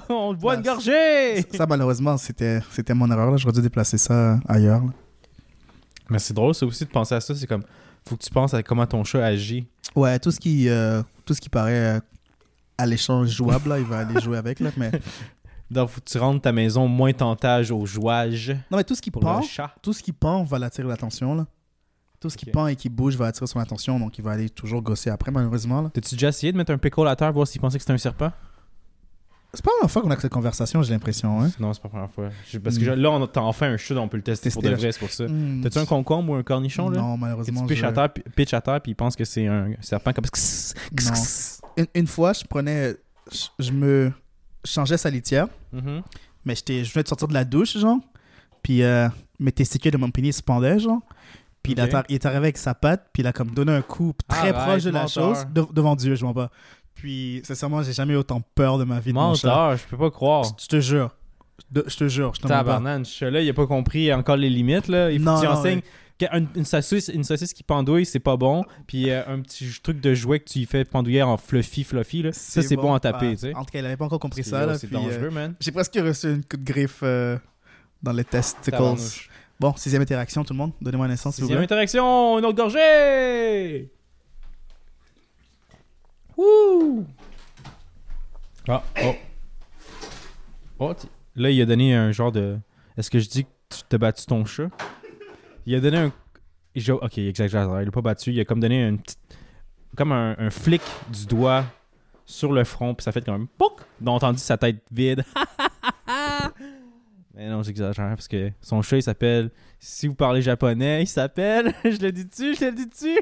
On 0.09 0.33
boit 0.33 0.55
une 0.55 0.61
Bah, 0.63 0.71
gorgée! 0.73 1.43
Ça, 1.55 1.65
malheureusement, 1.67 2.17
c'était 2.17 2.59
c'était 2.71 2.93
mon 2.95 3.09
erreur, 3.11 3.29
là. 3.29 3.37
J'aurais 3.37 3.53
dû 3.53 3.61
déplacer 3.61 3.97
ça 3.97 4.39
ailleurs, 4.47 4.81
là. 4.83 4.91
Mais 6.09 6.19
c'est 6.19 6.33
drôle, 6.33 6.55
ça 6.55 6.65
aussi, 6.65 6.85
de 6.85 6.89
penser 6.89 7.15
à 7.15 7.21
ça. 7.21 7.35
C'est 7.35 7.45
comme, 7.47 7.63
faut 8.07 8.15
que 8.17 8.23
tu 8.23 8.31
penses 8.31 8.53
à 8.53 8.63
comment 8.63 8.85
ton 8.87 9.03
chat 9.03 9.23
agit. 9.23 9.67
Ouais, 9.95 10.17
tout 10.19 10.31
ce 10.31 10.39
qui, 10.39 10.67
euh, 10.67 11.03
tout 11.25 11.33
ce 11.33 11.39
qui 11.41 11.49
paraît 11.49 11.97
euh, 11.97 11.99
à 12.77 12.85
l'échange 12.87 13.29
jouable, 13.29 13.69
là, 13.69 13.79
il 13.79 13.85
va 13.85 13.99
aller 13.99 14.19
jouer 14.19 14.37
avec, 14.37 14.59
là. 14.59 14.71
Mais... 14.75 14.91
Donc, 15.71 15.89
faut 15.89 16.01
que 16.01 16.09
tu 16.09 16.17
rendes 16.17 16.41
ta 16.41 16.51
maison 16.51 16.87
moins 16.87 17.13
tentage 17.13 17.71
au 17.71 17.85
jouage 17.85 18.49
Non, 18.69 18.77
mais 18.77 18.83
tout 18.83 18.93
ce 18.95 19.01
qui 19.01 19.09
pour 19.09 19.21
pend, 19.21 19.39
le 19.39 19.45
chat. 19.45 19.73
tout 19.81 19.93
ce 19.93 20.03
qui 20.03 20.11
pend 20.11 20.43
va 20.43 20.59
l'attirer 20.59 20.87
l'attention, 20.87 21.33
là. 21.33 21.47
Tout 22.19 22.29
ce 22.29 22.37
qui 22.37 22.45
pend 22.45 22.67
et 22.67 22.75
qui 22.75 22.89
bouge 22.89 23.15
va 23.15 23.27
attirer 23.27 23.47
son 23.47 23.59
attention, 23.59 23.99
donc 23.99 24.17
il 24.19 24.23
va 24.23 24.31
aller 24.31 24.49
toujours 24.49 24.81
gosser 24.83 25.09
après, 25.09 25.31
malheureusement, 25.31 25.81
là. 25.81 25.89
T'as-tu 25.93 26.15
déjà 26.15 26.27
essayé 26.27 26.51
de 26.51 26.57
mettre 26.57 26.71
un 26.71 26.77
pickle 26.77 27.07
à 27.07 27.15
terre, 27.15 27.31
voir 27.33 27.47
s'il 27.47 27.59
pensait 27.61 27.77
que 27.77 27.83
c'était 27.83 27.93
un 27.93 27.97
serpent? 27.97 28.31
C'est 29.53 29.65
pas 29.65 29.71
la 29.71 29.87
première 29.87 29.91
fois 29.91 30.01
qu'on 30.03 30.11
a 30.11 30.19
cette 30.19 30.31
conversation, 30.31 30.81
j'ai 30.81 30.93
l'impression, 30.93 31.41
hein. 31.41 31.49
Non, 31.59 31.73
c'est 31.73 31.81
pas 31.81 31.87
la 31.87 32.07
première 32.07 32.11
fois. 32.11 32.29
Je- 32.49 32.57
Parce 32.59 32.77
que 32.77 32.89
Mm. 32.89 32.93
là, 33.01 33.11
on 33.11 33.23
a 33.23 33.27
t'as 33.27 33.41
enfin 33.41 33.71
un 33.73 33.77
chat, 33.77 33.95
on 33.95 34.07
peut 34.07 34.15
le 34.17 34.23
tester, 34.23 34.49
pour 34.49 34.61
Tester 34.61 34.75
de 34.75 34.79
vrai, 34.81 34.91
c'est 34.93 34.99
pour 34.99 35.09
ça. 35.11 35.25
Hmm. 35.25 35.61
T'as-tu 35.61 35.77
un 35.79 35.85
concombre 35.85 36.31
ou 36.31 36.35
un 36.35 36.43
cornichon, 36.43 36.89
là? 36.89 36.99
Non, 37.01 37.15
Que 37.15 37.19
malheureusement. 37.21 37.61
tu 37.61 37.67
pitches 37.67 37.79
je- 37.81 37.85
à 37.85 37.91
terre, 37.91 38.13
puis- 38.13 38.23
pitches 38.35 38.53
à 38.53 38.61
terre, 38.61 38.79
puis 38.81 38.91
il 38.91 38.95
pense 38.95 39.15
que 39.15 39.25
c'est 39.25 39.47
un 39.47 39.71
serpent 39.81 40.13
comme 40.13 40.25
Non. 40.25 41.13
Une, 41.77 41.87
une 41.95 42.07
fois, 42.07 42.33
je 42.33 42.43
prenais. 42.45 42.95
Je, 43.31 43.45
je 43.59 43.71
me 43.71 44.11
changeais 44.65 44.97
sa 44.97 45.09
litière, 45.09 45.47
Mhm. 45.73 46.01
mais 46.45 46.55
j'étais, 46.55 46.83
je 46.83 46.93
venais 46.93 47.03
de 47.03 47.07
sortir 47.07 47.27
de 47.27 47.33
la 47.33 47.43
douche, 47.45 47.77
genre. 47.77 47.97
Puis 48.63 48.83
euh, 48.83 49.07
mes 49.39 49.51
testicules 49.51 49.91
de 49.91 49.97
mon 49.97 50.11
pénis 50.11 50.35
se 50.37 50.43
pendaient, 50.43 50.79
genre. 50.79 51.01
Puis 51.63 51.73
il, 51.73 51.81
Ok. 51.81 51.93
a- 51.93 52.03
il 52.09 52.15
est 52.15 52.25
arrivé 52.25 52.37
avec 52.39 52.57
sa 52.57 52.73
patte, 52.73 53.07
puis 53.13 53.21
il 53.23 53.27
a 53.27 53.33
comme 53.33 53.51
donné 53.51 53.71
un 53.71 53.81
coup 53.81 54.13
très 54.27 54.51
proche 54.53 54.83
de 54.83 54.89
la 54.89 55.01
menteur. 55.03 55.35
chose, 55.35 55.45
de- 55.53 55.65
devant 55.73 55.95
Dieu, 55.95 56.15
je 56.15 56.25
m'en 56.25 56.33
pas. 56.33 56.49
Puis, 56.95 57.41
sincèrement, 57.43 57.81
j'ai 57.83 57.93
jamais 57.93 58.13
eu 58.13 58.17
autant 58.17 58.41
peur 58.55 58.77
de 58.77 58.83
ma 58.83 58.99
vie 58.99 59.11
de 59.11 59.15
mon 59.15 59.33
je 59.33 59.83
peux 59.87 59.97
pas 59.97 60.11
croire. 60.11 60.43
Je, 60.59 60.67
te 60.67 60.79
jure. 60.79 61.09
Je, 61.75 61.81
je 61.87 61.97
te 61.97 62.07
jure, 62.07 62.33
je 62.35 62.41
te 62.41 62.47
mens 62.47 62.49
pas. 62.53 62.57
Tabarnan, 62.63 63.03
ce 63.03 63.11
chat-là, 63.15 63.41
il 63.41 63.49
a 63.49 63.53
pas 63.53 63.65
compris 63.67 64.13
encore 64.13 64.35
les 64.37 64.49
limites, 64.49 64.87
là. 64.87 65.11
Il 65.11 65.19
faut 65.19 65.25
Non, 65.25 65.35
que 65.35 65.41
tu 65.41 65.47
non, 65.47 65.53
enseignes 65.53 65.81
un- 66.31 66.45
une, 66.55 66.65
saucisse, 66.65 67.09
une 67.09 67.23
saucisse 67.23 67.53
qui 67.53 67.63
pendouille, 67.63 68.05
c'est 68.05 68.19
pas 68.19 68.37
bon. 68.37 68.63
Puis 68.87 69.09
euh, 69.09 69.23
un 69.27 69.41
petit 69.41 69.67
truc 69.81 69.99
de 70.01 70.13
jouet 70.13 70.39
que 70.39 70.45
tu 70.49 70.59
y 70.59 70.65
fais 70.65 70.85
pendouiller 70.85 71.23
en 71.23 71.37
fluffy, 71.37 71.83
fluffy, 71.83 72.23
là, 72.23 72.31
ça, 72.33 72.61
c'est 72.61 72.75
bon. 72.75 72.93
à 72.93 72.99
taper, 72.99 73.31
tu 73.31 73.37
sais. 73.37 73.55
En 73.55 73.63
tout 73.65 73.71
cas, 73.71 73.79
il 73.79 73.85
avait 73.85 73.97
pas 73.97 74.05
encore 74.05 74.19
compris 74.19 74.43
ça. 74.43 74.65
là, 74.65 74.73
yo, 74.73 74.77
C'est 74.79 74.87
euh, 74.87 74.89
dangereux, 74.91 75.29
man. 75.29 75.55
J'ai 75.59 75.71
presque 75.71 75.95
reçu 75.95 76.33
une 76.33 76.43
coup 76.43 76.57
de 76.57 76.63
griffe 76.63 76.99
euh, 77.03 77.37
dans 78.03 78.13
les 78.13 78.23
testicles. 78.23 78.77
Bon, 79.59 79.75
sixième 79.75 80.01
interaction, 80.01 80.43
tout 80.43 80.53
le 80.53 80.57
monde. 80.57 80.71
Donnez-moi 80.81 81.05
un 81.05 81.11
instant, 81.11 81.31
s'il 81.31 81.43
vous 81.43 81.47
Sixième 81.49 81.63
interaction, 81.63 82.39
une 82.39 82.45
autre 82.45 82.57
gorgée! 82.57 83.91
Wouh! 86.35 87.05
Ah, 88.67 88.83
oh. 89.03 89.15
Oh, 90.79 90.93
là, 91.35 91.51
il 91.51 91.61
a 91.61 91.65
donné 91.65 91.93
un 91.93 92.11
genre 92.11 92.31
de. 92.31 92.57
Est-ce 92.97 93.11
que 93.11 93.19
je 93.19 93.29
dis 93.29 93.43
que 93.43 93.49
tu 93.69 93.81
t'as 93.87 93.99
battu 93.99 94.25
ton 94.25 94.45
chat? 94.45 94.69
Il 95.65 95.75
a 95.75 95.79
donné 95.79 95.97
un. 95.97 96.11
j'ai- 96.75 96.91
Ok, 96.91 97.17
exagère. 97.17 97.81
Il 97.81 97.85
l'a 97.85 97.91
pas 97.91 98.01
battu. 98.01 98.31
Il 98.31 98.39
a 98.39 98.45
comme 98.45 98.59
donné 98.59 98.87
une 98.87 98.99
petite. 98.99 99.19
Comme 99.95 100.11
un, 100.13 100.35
un 100.37 100.49
flic 100.49 100.81
du 101.11 101.25
doigt 101.25 101.65
sur 102.25 102.53
le 102.53 102.63
front, 102.63 102.95
puis 102.95 103.03
ça 103.03 103.11
fait 103.11 103.25
comme 103.25 103.41
un 103.41 103.45
pouc! 103.57 103.81
A 104.05 104.09
entendu 104.09 104.39
sa 104.39 104.57
tête 104.57 104.77
vide. 104.89 105.23
Mais 107.33 107.49
non, 107.49 107.61
j'exagère 107.63 108.09
parce 108.09 108.27
que 108.27 108.51
son 108.61 108.81
chat, 108.81 108.97
il 108.97 109.03
s'appelle. 109.03 109.51
Si 109.79 110.07
vous 110.07 110.15
parlez 110.15 110.41
japonais, 110.41 111.03
il 111.03 111.07
s'appelle. 111.07 111.73
je 111.83 111.97
le 112.01 112.11
dis-tu, 112.11 112.55
je 112.55 112.65
le 112.65 112.71
dis-tu? 112.71 113.17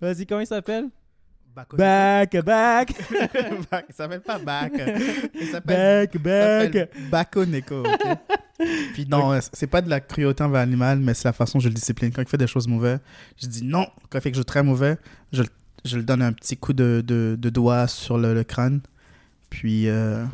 Vas-y, 0.00 0.26
comment 0.26 0.40
il 0.40 0.46
s'appelle? 0.46 0.88
Back. 1.54 1.76
Back, 1.76 2.44
back. 2.44 2.90
Il 3.88 3.94
s'appelle 3.94 4.20
pas 4.22 4.38
Back. 4.40 4.72
Il 5.34 5.46
s'appelle 5.46 6.08
back, 6.08 6.72
back. 6.72 6.90
Bakoneko. 7.10 7.80
ok? 7.84 8.18
Puis 8.92 9.06
non, 9.08 9.38
c'est 9.52 9.66
pas 9.66 9.82
de 9.82 9.90
la 9.90 10.00
cruauté 10.00 10.42
envers 10.44 10.60
l'animal, 10.60 10.98
mais 11.00 11.12
c'est 11.14 11.26
la 11.28 11.32
façon 11.32 11.58
dont 11.58 11.62
je 11.64 11.68
le 11.68 11.74
discipline. 11.74 12.12
Quand 12.12 12.22
il 12.22 12.28
fait 12.28 12.36
des 12.38 12.46
choses 12.46 12.68
mauvaises, 12.68 13.00
je 13.40 13.46
dis 13.48 13.64
non. 13.64 13.86
Quand 14.10 14.18
il 14.18 14.20
fait 14.20 14.30
quelque 14.30 14.34
chose 14.36 14.44
de 14.44 14.48
très 14.48 14.62
mauvais, 14.62 14.96
je, 15.32 15.42
le- 15.42 15.48
je 15.84 15.96
le 15.96 16.02
donne 16.04 16.22
un 16.22 16.32
petit 16.32 16.56
coup 16.56 16.72
de, 16.72 17.02
de, 17.04 17.36
de 17.38 17.50
doigt 17.50 17.88
sur 17.88 18.16
le, 18.16 18.32
le 18.32 18.44
crâne. 18.44 18.80
Puis, 19.50 19.88
euh, 19.88 20.24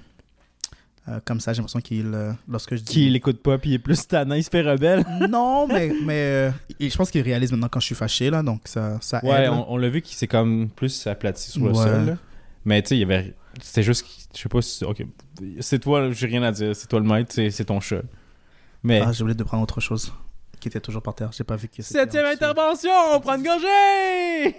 euh, 1.08 1.18
comme 1.24 1.40
ça, 1.40 1.52
j'ai 1.52 1.58
l'impression 1.58 1.80
qu'il. 1.80 2.10
euh, 2.14 2.32
lorsque 2.48 2.76
je 2.76 2.82
dis. 2.82 2.92
Qui 2.92 3.08
l'écoute 3.10 3.42
pas, 3.42 3.56
puis 3.58 3.70
il 3.70 3.74
est 3.74 3.78
plus 3.78 4.06
tannant, 4.06 4.34
il 4.34 4.44
se 4.44 4.50
fait 4.50 4.62
rebelle. 4.62 5.02
Non, 5.30 5.66
mais, 5.66 5.90
mais 6.04 6.52
je 6.78 6.94
pense 6.96 7.10
qu'il 7.10 7.22
réalise 7.22 7.50
maintenant 7.52 7.68
quand 7.70 7.80
je 7.80 7.86
suis 7.86 7.94
fâché, 7.94 8.28
là, 8.30 8.42
donc 8.42 8.60
ça, 8.66 8.98
ça 9.00 9.24
Ouais, 9.24 9.44
aide. 9.44 9.50
on, 9.50 9.64
on 9.68 9.76
l'a 9.78 9.88
vu 9.88 10.02
qu'il 10.02 10.16
s'est 10.16 10.26
comme 10.28 10.68
plus 10.68 11.06
aplati 11.06 11.50
sur 11.50 11.64
le 11.64 11.70
Ouais. 11.70 11.74
sol. 11.84 12.04
là. 12.06 12.16
Mais 12.66 12.82
tu 12.82 12.88
sais, 12.90 12.96
il 12.96 13.00
y 13.00 13.04
avait. 13.04 13.34
C'était 13.61 13.83
juste. 13.83 14.07
Je 14.35 14.40
sais 14.40 14.49
pas 14.49 14.62
si. 14.62 14.85
Ok. 14.85 15.04
C'est 15.61 15.78
toi, 15.80 16.11
j'ai 16.12 16.26
rien 16.26 16.42
à 16.42 16.52
dire. 16.52 16.75
C'est 16.75 16.87
toi 16.88 17.00
le 17.00 17.07
maître, 17.07 17.33
c'est 17.33 17.50
c'est 17.50 17.64
ton 17.64 17.80
chat. 17.80 18.02
Mais. 18.83 19.00
Ah, 19.00 19.12
j'ai 19.12 19.23
oublié 19.23 19.37
de 19.37 19.42
prendre 19.45 19.62
autre 19.62 19.80
chose 19.80 20.12
qui 20.61 20.69
était 20.69 20.80
toujours 20.80 21.02
par 21.02 21.14
terre. 21.14 21.30
J'ai 21.33 21.45
pas 21.45 21.57
vu 21.57 21.69
que 21.69 21.83
c'était 21.83 22.00
Septième 22.00 22.26
intervention, 22.26 22.90
on 23.12 23.21
prend 23.21 23.37
une 23.37 23.42
gorgée! 23.42 24.57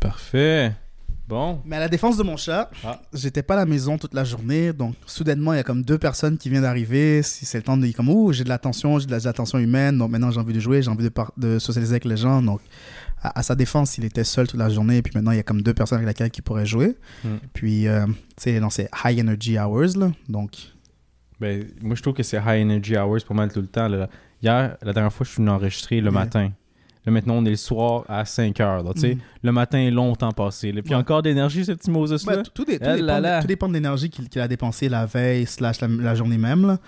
Parfait. 0.00 0.74
Bon. 1.28 1.60
Mais 1.64 1.76
à 1.76 1.80
la 1.80 1.88
défense 1.88 2.16
de 2.16 2.22
mon 2.22 2.36
chat, 2.36 2.70
Ah. 2.84 3.00
j'étais 3.12 3.42
pas 3.42 3.54
à 3.54 3.56
la 3.58 3.66
maison 3.66 3.98
toute 3.98 4.14
la 4.14 4.22
journée, 4.24 4.72
donc 4.72 4.94
soudainement 5.06 5.52
il 5.52 5.56
y 5.56 5.60
a 5.60 5.64
comme 5.64 5.82
deux 5.82 5.98
personnes 5.98 6.38
qui 6.38 6.48
viennent 6.50 6.62
d'arriver. 6.62 7.22
Si 7.22 7.44
c'est 7.46 7.58
le 7.58 7.64
temps 7.64 7.76
de 7.76 7.84
dire 7.84 7.94
comme 7.96 8.08
ouh 8.08 8.32
j'ai 8.32 8.44
de 8.44 8.48
l'attention, 8.48 8.98
j'ai 9.00 9.06
de 9.06 9.10
la- 9.10 9.18
de 9.18 9.24
l'attention 9.24 9.58
humaine, 9.58 9.98
donc 9.98 10.10
maintenant 10.10 10.30
j'ai 10.30 10.38
envie 10.38 10.52
de 10.54 10.60
jouer, 10.60 10.82
j'ai 10.82 10.90
envie 10.90 11.08
de, 11.36 11.58
socialiser 11.58 11.94
avec 11.94 12.04
les 12.04 12.16
gens. 12.16 12.42
Donc 12.42 12.60
à, 13.22 13.38
à 13.40 13.42
sa 13.42 13.54
défense, 13.56 13.98
il 13.98 14.04
était 14.04 14.22
seul 14.24 14.46
toute 14.46 14.60
la 14.60 14.68
journée, 14.68 14.98
et 14.98 15.02
puis 15.02 15.12
maintenant 15.16 15.32
il 15.32 15.36
y 15.36 15.40
a 15.40 15.42
comme 15.42 15.62
deux 15.62 15.74
personnes 15.74 15.98
avec 15.98 16.08
lesquelles 16.08 16.30
il 16.36 16.42
pourrait 16.42 16.66
jouer. 16.66 16.96
Hmm. 17.24 17.36
Puis 17.52 17.88
euh, 17.88 18.06
tu 18.06 18.12
sais 18.36 18.60
dans 18.60 18.70
ces 18.70 18.88
high 19.04 19.18
energy 19.18 19.58
hours 19.58 19.96
là, 19.96 20.12
donc 20.28 20.52
Ben, 21.40 21.66
moi, 21.82 21.94
je 21.96 22.02
trouve 22.02 22.14
que 22.14 22.22
c'est 22.22 22.38
high 22.38 22.62
energy 22.64 22.96
hours 22.96 23.22
pour 23.26 23.34
mal 23.34 23.52
tout 23.52 23.60
le 23.60 23.66
temps. 23.66 23.88
là. 23.88 24.08
Hier, 24.42 24.76
la 24.80 24.92
dernière 24.92 25.12
fois, 25.12 25.24
je 25.26 25.32
suis 25.32 25.42
venu 25.42 25.50
enregistrer 25.50 26.00
le 26.00 26.10
matin. 26.10 26.52
Là, 27.06 27.12
maintenant, 27.12 27.34
on 27.34 27.44
est 27.44 27.50
le 27.50 27.56
soir 27.56 28.04
à 28.08 28.24
5 28.24 28.58
heures. 28.60 28.82
là. 28.82 28.90
Mm. 28.94 29.18
Le 29.42 29.52
matin 29.52 29.78
est 29.78 29.90
longtemps 29.90 30.32
passé. 30.32 30.72
là. 30.72 30.82
Puis 30.82 30.92
Ouais. 30.92 31.00
encore 31.00 31.22
d'énergie, 31.22 31.64
ce 31.64 31.72
petit 31.72 31.90
Moses-là. 31.90 32.36
Ouais, 32.36 32.42
tout, 32.42 32.50
tout 32.52 32.64
dé- 32.64 32.78
tout 32.78 32.84
Eh 32.86 33.40
tout 33.40 33.46
dépend 33.46 33.68
de 33.68 33.74
l'énergie 33.74 34.10
qu'il 34.10 34.40
a 34.40 34.48
dépensé 34.48 34.88
la 34.88 35.06
veille 35.06 35.46
slash 35.46 35.80
la, 35.80 35.88
la 35.88 36.14
journée 36.14 36.38
même. 36.38 36.66
là. 36.66 36.78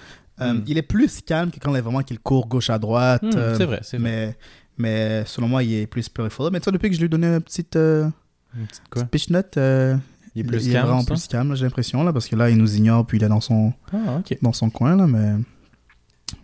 Euh, 0.40 0.52
Hmm. 0.54 0.62
Il 0.68 0.78
est 0.78 0.82
plus 0.82 1.20
calme 1.20 1.50
que 1.50 1.58
quand 1.58 1.72
il 1.72 1.78
est 1.78 1.80
vraiment 1.80 2.02
qu'il 2.02 2.18
court 2.20 2.46
gauche 2.46 2.70
à 2.70 2.78
droite. 2.78 3.22
Hmm, 3.22 3.30
euh, 3.36 3.54
c'est 3.56 3.64
vrai, 3.64 3.80
c'est 3.82 3.98
vrai. 3.98 4.08
mais, 4.10 4.36
mais 4.78 5.24
selon 5.26 5.48
moi, 5.48 5.62
il 5.64 5.74
est 5.74 5.86
plus 5.88 6.08
playful. 6.08 6.50
Mais 6.52 6.60
tu 6.60 6.64
vois, 6.64 6.72
depuis 6.72 6.88
que 6.90 6.94
je 6.94 7.00
lui 7.00 7.06
ai 7.06 7.08
donné 7.08 7.26
une 7.26 7.40
petite, 7.40 7.74
euh, 7.74 8.08
Une 8.56 8.66
petite 8.66 8.82
quoi? 8.90 9.02
petite 9.02 9.10
pitch 9.10 9.30
note, 9.30 9.56
euh, 9.56 9.96
Il 10.36 10.42
est 10.42 10.44
plus 10.44 10.64
il 10.66 10.70
est 10.70 10.72
calme, 10.74 10.86
vraiment 10.86 11.04
plus 11.04 11.26
calme, 11.26 11.56
j'ai 11.56 11.64
l'impression, 11.64 12.04
là, 12.04 12.12
parce 12.12 12.28
que 12.28 12.36
là, 12.36 12.50
il 12.50 12.56
nous 12.56 12.76
ignore, 12.76 13.04
puis 13.04 13.18
il 13.18 13.24
est 13.24 13.28
dans 13.28 13.40
son, 13.40 13.72
Ah, 13.92 14.20
dans 14.42 14.52
son 14.52 14.70
coin, 14.70 14.94
là, 14.96 15.06
mais... 15.08 15.34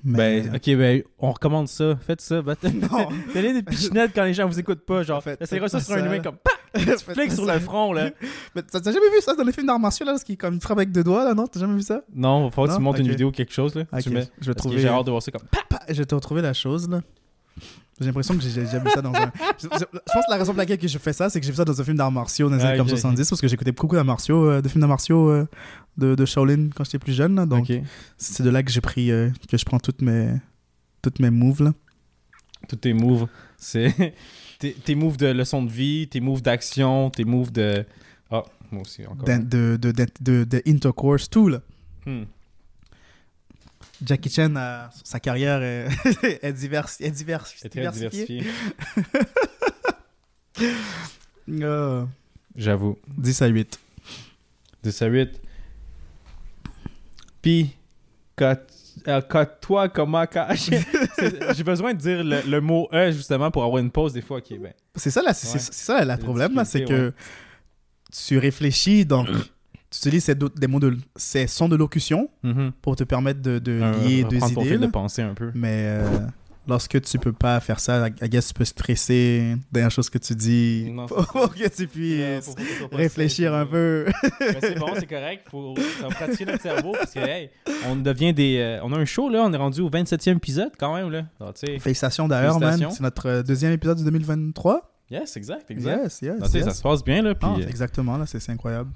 mais- 0.05 0.41
Ben, 0.43 0.57
ok, 0.57 0.77
ben, 0.77 1.03
on 1.19 1.33
recommande 1.33 1.69
ça. 1.69 1.97
Faites 2.07 2.21
ça. 2.21 2.43
bat- 2.43 2.57
Non. 2.63 3.09
Donnez 3.35 3.53
des 3.55 3.63
pichinettes 3.63 4.13
quand 4.15 4.25
les 4.25 4.35
gens 4.35 4.47
vous 4.49 4.59
écoutent 4.59 4.85
pas. 4.85 5.03
Genre, 5.03 5.23
essayera 5.41 5.69
ça 5.69 5.81
sur 5.81 5.95
un 5.95 6.05
humain 6.05 6.21
comme 6.21 6.37
PAH! 6.37 6.51
Flic 7.15 7.31
sur 7.33 7.47
le 7.47 7.59
front, 7.61 7.93
là. 7.93 8.11
Mais 8.55 8.63
t'as 8.63 8.83
jamais 8.83 9.09
vu 9.15 9.21
ça 9.21 9.35
dans 9.35 9.45
les 9.45 9.53
films 9.53 9.67
d'arts 9.69 9.79
martiaux, 9.79 10.05
là, 10.07 10.13
parce 10.13 10.25
qu'il 10.25 10.37
comme, 10.37 10.55
il 10.55 10.61
frappe 10.61 10.79
avec 10.79 10.91
deux 10.93 11.05
doigts, 11.05 11.25
là, 11.25 11.35
non? 11.35 11.47
T'as 11.47 11.61
jamais 11.61 11.75
vu 11.75 11.83
ça? 11.83 12.01
Non, 12.15 12.51
faut 12.51 12.67
que 12.67 12.75
tu 12.75 12.81
montes 12.81 12.99
une 12.99 13.09
vidéo 13.09 13.29
ou 13.29 13.33
quelque 13.33 13.53
chose, 13.53 13.75
là. 13.75 13.83
Ok, 13.93 14.01
Tu 14.03 14.11
mets. 14.11 14.27
je 14.41 14.47
vais 14.51 14.55
trouver... 14.55 14.79
J'ai 14.81 14.89
hâte 14.89 15.07
de 15.07 15.11
voir 15.11 15.23
ça 15.23 15.31
comme. 15.31 15.47
Pa- 15.69 15.81
Je 15.89 15.95
vais 15.95 16.05
te 16.05 16.15
retrouver 16.15 16.43
la 16.43 16.53
chose, 16.53 16.89
là. 16.89 17.01
J'ai 18.01 18.07
l'impression 18.07 18.35
que 18.35 18.43
j'ai 18.43 18.63
déjà 18.63 18.81
vu 18.81 18.91
ça 18.91 19.01
dans 19.01 19.15
un... 19.15 19.31
Je, 19.57 19.69
je- 19.71 19.79
je 19.79 19.79
pense 19.79 20.25
que 20.27 20.31
la 20.31 20.37
raison 20.37 20.51
pour 20.53 20.59
laquelle 20.59 20.79
que 20.79 20.89
je 20.89 20.99
fais 20.99 21.13
ça, 21.13 21.31
c'est 21.31 21.39
que 21.39 21.47
j'ai 21.47 21.53
vu 21.53 21.57
ça 21.59 21.65
dans 21.65 21.81
un 21.81 21.85
film 21.85 21.97
d'arts 21.97 22.11
martiaux 22.11 22.51
dans 22.51 22.57
les 22.57 22.65
Ah, 22.65 22.69
années 22.71 22.79
comme 22.79 22.89
ok, 22.89 22.93
ok. 22.95 22.99
70, 22.99 23.29
parce 23.31 23.41
que 23.41 23.47
j'écoutais 23.47 23.71
beaucoup 23.71 23.95
d'arts 23.95 24.05
martiaux, 24.05 24.51
euh, 24.51 24.61
de 24.61 24.69
films 24.69 24.81
d'arts 24.81 24.89
martiaux 24.89 25.29
euh, 25.31 25.47
de, 25.97 26.15
de 26.15 26.25
Shaolin 26.25 26.71
quand 26.75 26.85
j'étais 26.85 26.99
plus 26.99 27.13
jeune, 27.13 27.35
là, 27.37 27.47
donc 27.47 27.71
Ok. 27.71 27.81
c'est 28.19 28.43
de 28.43 28.51
là 28.51 28.63
que 28.63 28.71
j'ai 28.71 28.81
pris, 28.81 29.11
euh, 29.11 29.31
que 29.49 29.57
je 29.57 29.65
prends 29.65 29.79
toutes 29.79 30.03
mes, 30.03 30.31
toutes 31.03 31.21
mes 31.21 31.31
moves, 31.31 31.63
là. 31.63 31.73
Tous 32.69 32.77
tes 32.77 32.93
moves. 32.95 33.27
C'est. 33.59 34.15
tes, 34.59 34.73
tes 34.73 34.95
moves 34.95 35.17
de 35.19 35.27
leçon 35.27 35.63
de 35.63 35.71
vie, 35.71 36.09
tes 36.09 36.21
moves 36.21 36.43
d'action, 36.43 37.11
tes 37.11 37.25
moves 37.25 37.53
de. 37.53 37.85
Ah, 38.31 38.43
moi 38.71 38.83
aussi, 38.83 39.07
encore. 39.07 39.25
De, 39.27 39.37
de, 39.39 39.77
de, 39.77 39.93
de, 39.93 40.07
de- 40.21 40.45
de 40.45 40.63
intercourse, 40.67 41.29
tout, 41.31 41.49
là. 41.49 41.61
Hmm. 42.07 42.25
Jackie 44.05 44.29
Chan, 44.31 44.55
a- 44.57 44.91
sa 45.05 45.21
carrière 45.21 45.63
est, 45.63 45.89
est, 46.43 46.53
divers, 46.53 46.89
est 47.01 47.11
divers, 47.11 47.47
C'est 47.47 47.69
très 47.69 47.81
diversifiée. 47.81 48.41
diversifié. 48.41 48.51
Euh, 51.51 52.05
J'avoue. 52.57 52.97
10 53.19 53.43
à 53.43 53.47
8. 53.49 53.79
10 54.83 55.03
à 55.03 55.07
8. 55.07 55.41
Puis, 57.45 57.77
quand, 58.37 58.57
euh, 59.07 59.21
quand 59.29 59.47
toi, 59.61 59.89
comment. 59.91 60.25
quand- 60.27 60.47
J'ai 61.55 61.63
besoin 61.63 61.93
de 61.93 61.99
dire 61.99 62.25
le, 62.25 62.41
le 62.49 62.61
mot 62.63 62.89
E 62.93 63.11
justement 63.13 63.51
pour 63.51 63.63
avoir 63.65 63.79
une 63.83 63.91
pause 63.91 64.15
des 64.15 64.23
fois. 64.23 64.39
Ok, 64.39 64.59
ben. 64.59 64.73
C'est 64.95 65.11
ça, 65.11 65.21
là, 65.21 65.35
c'est 65.35 65.53
Ouais. 65.53 65.59
c'est 65.59 65.75
ça 65.75 66.01
le 66.01 66.07
La 66.07 66.17
problème, 66.17 66.55
là, 66.55 66.65
c'est 66.65 66.85
que 66.85 67.13
tu 68.27 68.39
réfléchis, 68.39 69.05
donc 69.05 69.29
tu 69.91 69.99
utilises 69.99 70.25
ces, 70.25 70.35
des 70.35 70.67
mots 70.67 70.81
de, 70.81 70.97
ces 71.17 71.47
sons 71.47 71.69
de 71.69 71.77
locution 71.77 72.31
Mhm. 72.43 72.73
pour 72.81 72.97
te 72.97 73.05
permettre 73.05 73.43
de, 73.43 73.59
de 73.59 73.73
lier 74.07 74.23
deux 74.25 74.37
reprendre 74.37 74.55
ton 74.55 74.61
idées. 74.63 74.71
fil 74.71 74.79
de 74.81 74.85
là. 74.87 74.91
pensée 74.91 75.23
un 75.23 75.35
peu. 75.35 75.51
Mais 75.55 75.85
euh, 75.87 76.09
lorsque 76.67 77.01
tu 77.03 77.19
peux 77.19 77.33
pas 77.33 77.61
faire 77.61 77.81
ça, 77.81 78.09
I 78.23 78.29
guess 78.29 78.49
tu 78.49 78.55
peux 78.55 78.65
stresser 78.65 79.57
dernière 79.73 79.91
chose 79.91 80.09
que 80.11 80.19
tu 80.19 80.35
dis 80.35 80.91
Non, 80.93 81.07
pour 81.07 81.27
que 81.55 81.69
tu 81.69 81.87
puisses 81.87 82.55
réfléchir 82.93 83.55
un 83.55 83.67
peu. 83.67 84.07
Mais 84.41 84.59
c'est 84.61 84.79
bon, 84.79 84.89
c'est 84.99 85.07
correct. 85.07 85.47
Faut, 85.51 85.75
ça 86.01 86.09
va 86.09 86.15
pratiquer 86.15 86.45
notre 86.47 86.63
cerveau 86.63 86.93
parce 86.93 87.13
que, 87.13 87.21
hey, 87.21 87.51
on 87.89 87.97
devient 87.97 88.33
des. 88.33 88.59
euh, 88.59 88.81
on 88.83 88.93
a 88.93 88.99
un 88.99 89.05
show, 89.05 89.29
là. 89.29 89.43
On 89.45 89.53
est 89.53 89.57
rendu 89.57 89.81
au 89.81 89.91
27e 89.91 90.37
épisode 90.37 90.73
quand 90.79 90.95
même, 90.95 91.11
là. 91.11 91.25
Félicitations 91.81 92.29
d'ailleurs, 92.29 92.59
man. 92.61 92.79
C'est 92.91 93.03
notre 93.03 93.29
euh, 93.29 93.43
deuxième 93.43 93.73
épisode 93.73 93.99
de 93.99 94.05
2023. 94.05 94.91
yes, 95.11 95.37
exact, 95.37 95.71
exact. 95.71 96.03
Yes, 96.05 96.23
yes. 96.23 96.53
Yes. 96.55 96.65
Ça 96.65 96.71
se 96.71 96.83
passe 96.83 97.05
bien, 97.05 97.23
là. 97.23 97.35
Puis, 97.35 97.49
Ah, 97.51 97.57
euh, 97.61 97.69
exactement, 97.69 98.17
là, 98.17 98.25
c'est 98.27 98.51
incroyable. 98.51 98.91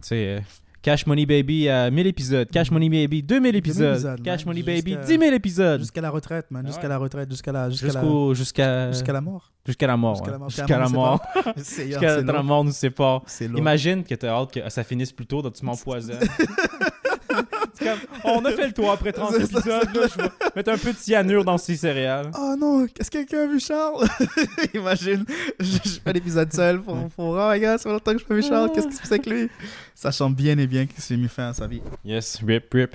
Cash 0.80 1.06
Money 1.06 1.26
Baby 1.26 1.68
à 1.68 1.90
1000 1.90 2.06
épisodes. 2.06 2.48
Cash 2.50 2.70
Money 2.70 2.88
Baby 2.88 3.22
2000 3.22 3.56
épisodes. 3.56 3.94
épisodes, 3.94 4.22
Cash 4.22 4.46
man. 4.46 4.54
Money 4.54 4.62
Baby 4.62 4.92
Jusqu'à- 4.92 5.06
10 5.06 5.18
000 5.18 5.34
épisodes. 5.34 5.80
Jusqu'à 5.80 6.00
la 6.00 6.10
retraite, 6.10 6.46
man. 6.50 6.62
Ah 6.64 6.68
Jusqu'à 6.68 6.82
ouais. 6.84 6.88
la 6.88 6.98
retraite, 6.98 7.30
jusqu'à 7.30 7.52
la, 7.52 7.68
jusqu'à 7.70 7.86
la, 7.88 8.34
jusqu'à, 8.34 8.92
jusqu'à 8.92 9.12
la 9.12 9.20
mort. 9.20 9.52
jusqu'à 9.66 9.86
la 9.86 9.96
mort. 9.96 10.14
jusqu'à 10.14 10.30
la 10.30 10.38
mort. 10.38 10.48
Jusqu'à 10.50 10.78
la 10.78 10.88
mort. 10.88 11.20
Jusqu'à 11.56 12.22
la 12.22 12.42
mort 12.42 12.64
nous 12.64 12.72
sépare. 12.72 13.22
Imagine 13.40 14.04
que 14.04 14.14
t'as 14.14 14.28
hâte 14.28 14.52
que 14.52 14.70
ça 14.70 14.84
finisse 14.84 15.12
plus 15.12 15.26
tôt, 15.26 15.42
donc 15.42 15.54
tu 15.54 15.64
m'empoisonnes? 15.66 16.16
Comme, 17.78 17.98
on 18.24 18.44
a 18.44 18.52
fait 18.52 18.66
le 18.66 18.72
tour 18.72 18.90
après 18.90 19.12
30 19.12 19.32
C'est 19.32 19.46
ça, 19.46 19.58
épisodes, 19.58 19.94
là, 19.94 20.06
je 20.08 20.22
vais 20.22 20.30
mettre 20.56 20.70
un 20.72 20.78
peu 20.78 20.92
de 20.92 20.98
cyanure 20.98 21.44
dans 21.44 21.58
ces 21.58 21.76
céréales. 21.76 22.30
Oh 22.38 22.54
non, 22.58 22.86
qu'est-ce 22.86 23.10
que 23.10 23.18
quelqu'un 23.18 23.44
a 23.44 23.46
vu 23.46 23.60
Charles? 23.60 24.06
Imagine, 24.74 25.24
je, 25.60 25.78
je 25.84 26.00
fais 26.02 26.12
l'épisode 26.12 26.52
seul 26.52 26.80
pour, 26.80 26.96
pour 27.10 27.30
oh 27.30 27.50
my 27.52 27.60
god, 27.60 27.78
ça 27.78 27.84
fait 27.84 27.90
longtemps 27.90 28.12
que 28.12 28.18
je 28.18 28.24
pas 28.24 28.34
vu 28.34 28.42
Charles, 28.42 28.72
qu'est-ce 28.72 28.88
qui 28.88 28.94
se 28.94 29.00
passe 29.00 29.12
avec 29.12 29.26
lui? 29.26 29.48
Sachant 29.94 30.30
bien 30.30 30.58
et 30.58 30.66
bien 30.66 30.86
qu'il 30.86 31.02
s'est 31.02 31.16
mis 31.16 31.28
fin 31.28 31.50
à 31.50 31.52
sa 31.52 31.66
vie. 31.66 31.82
Yes, 32.04 32.40
rip, 32.46 32.72
rip. 32.72 32.94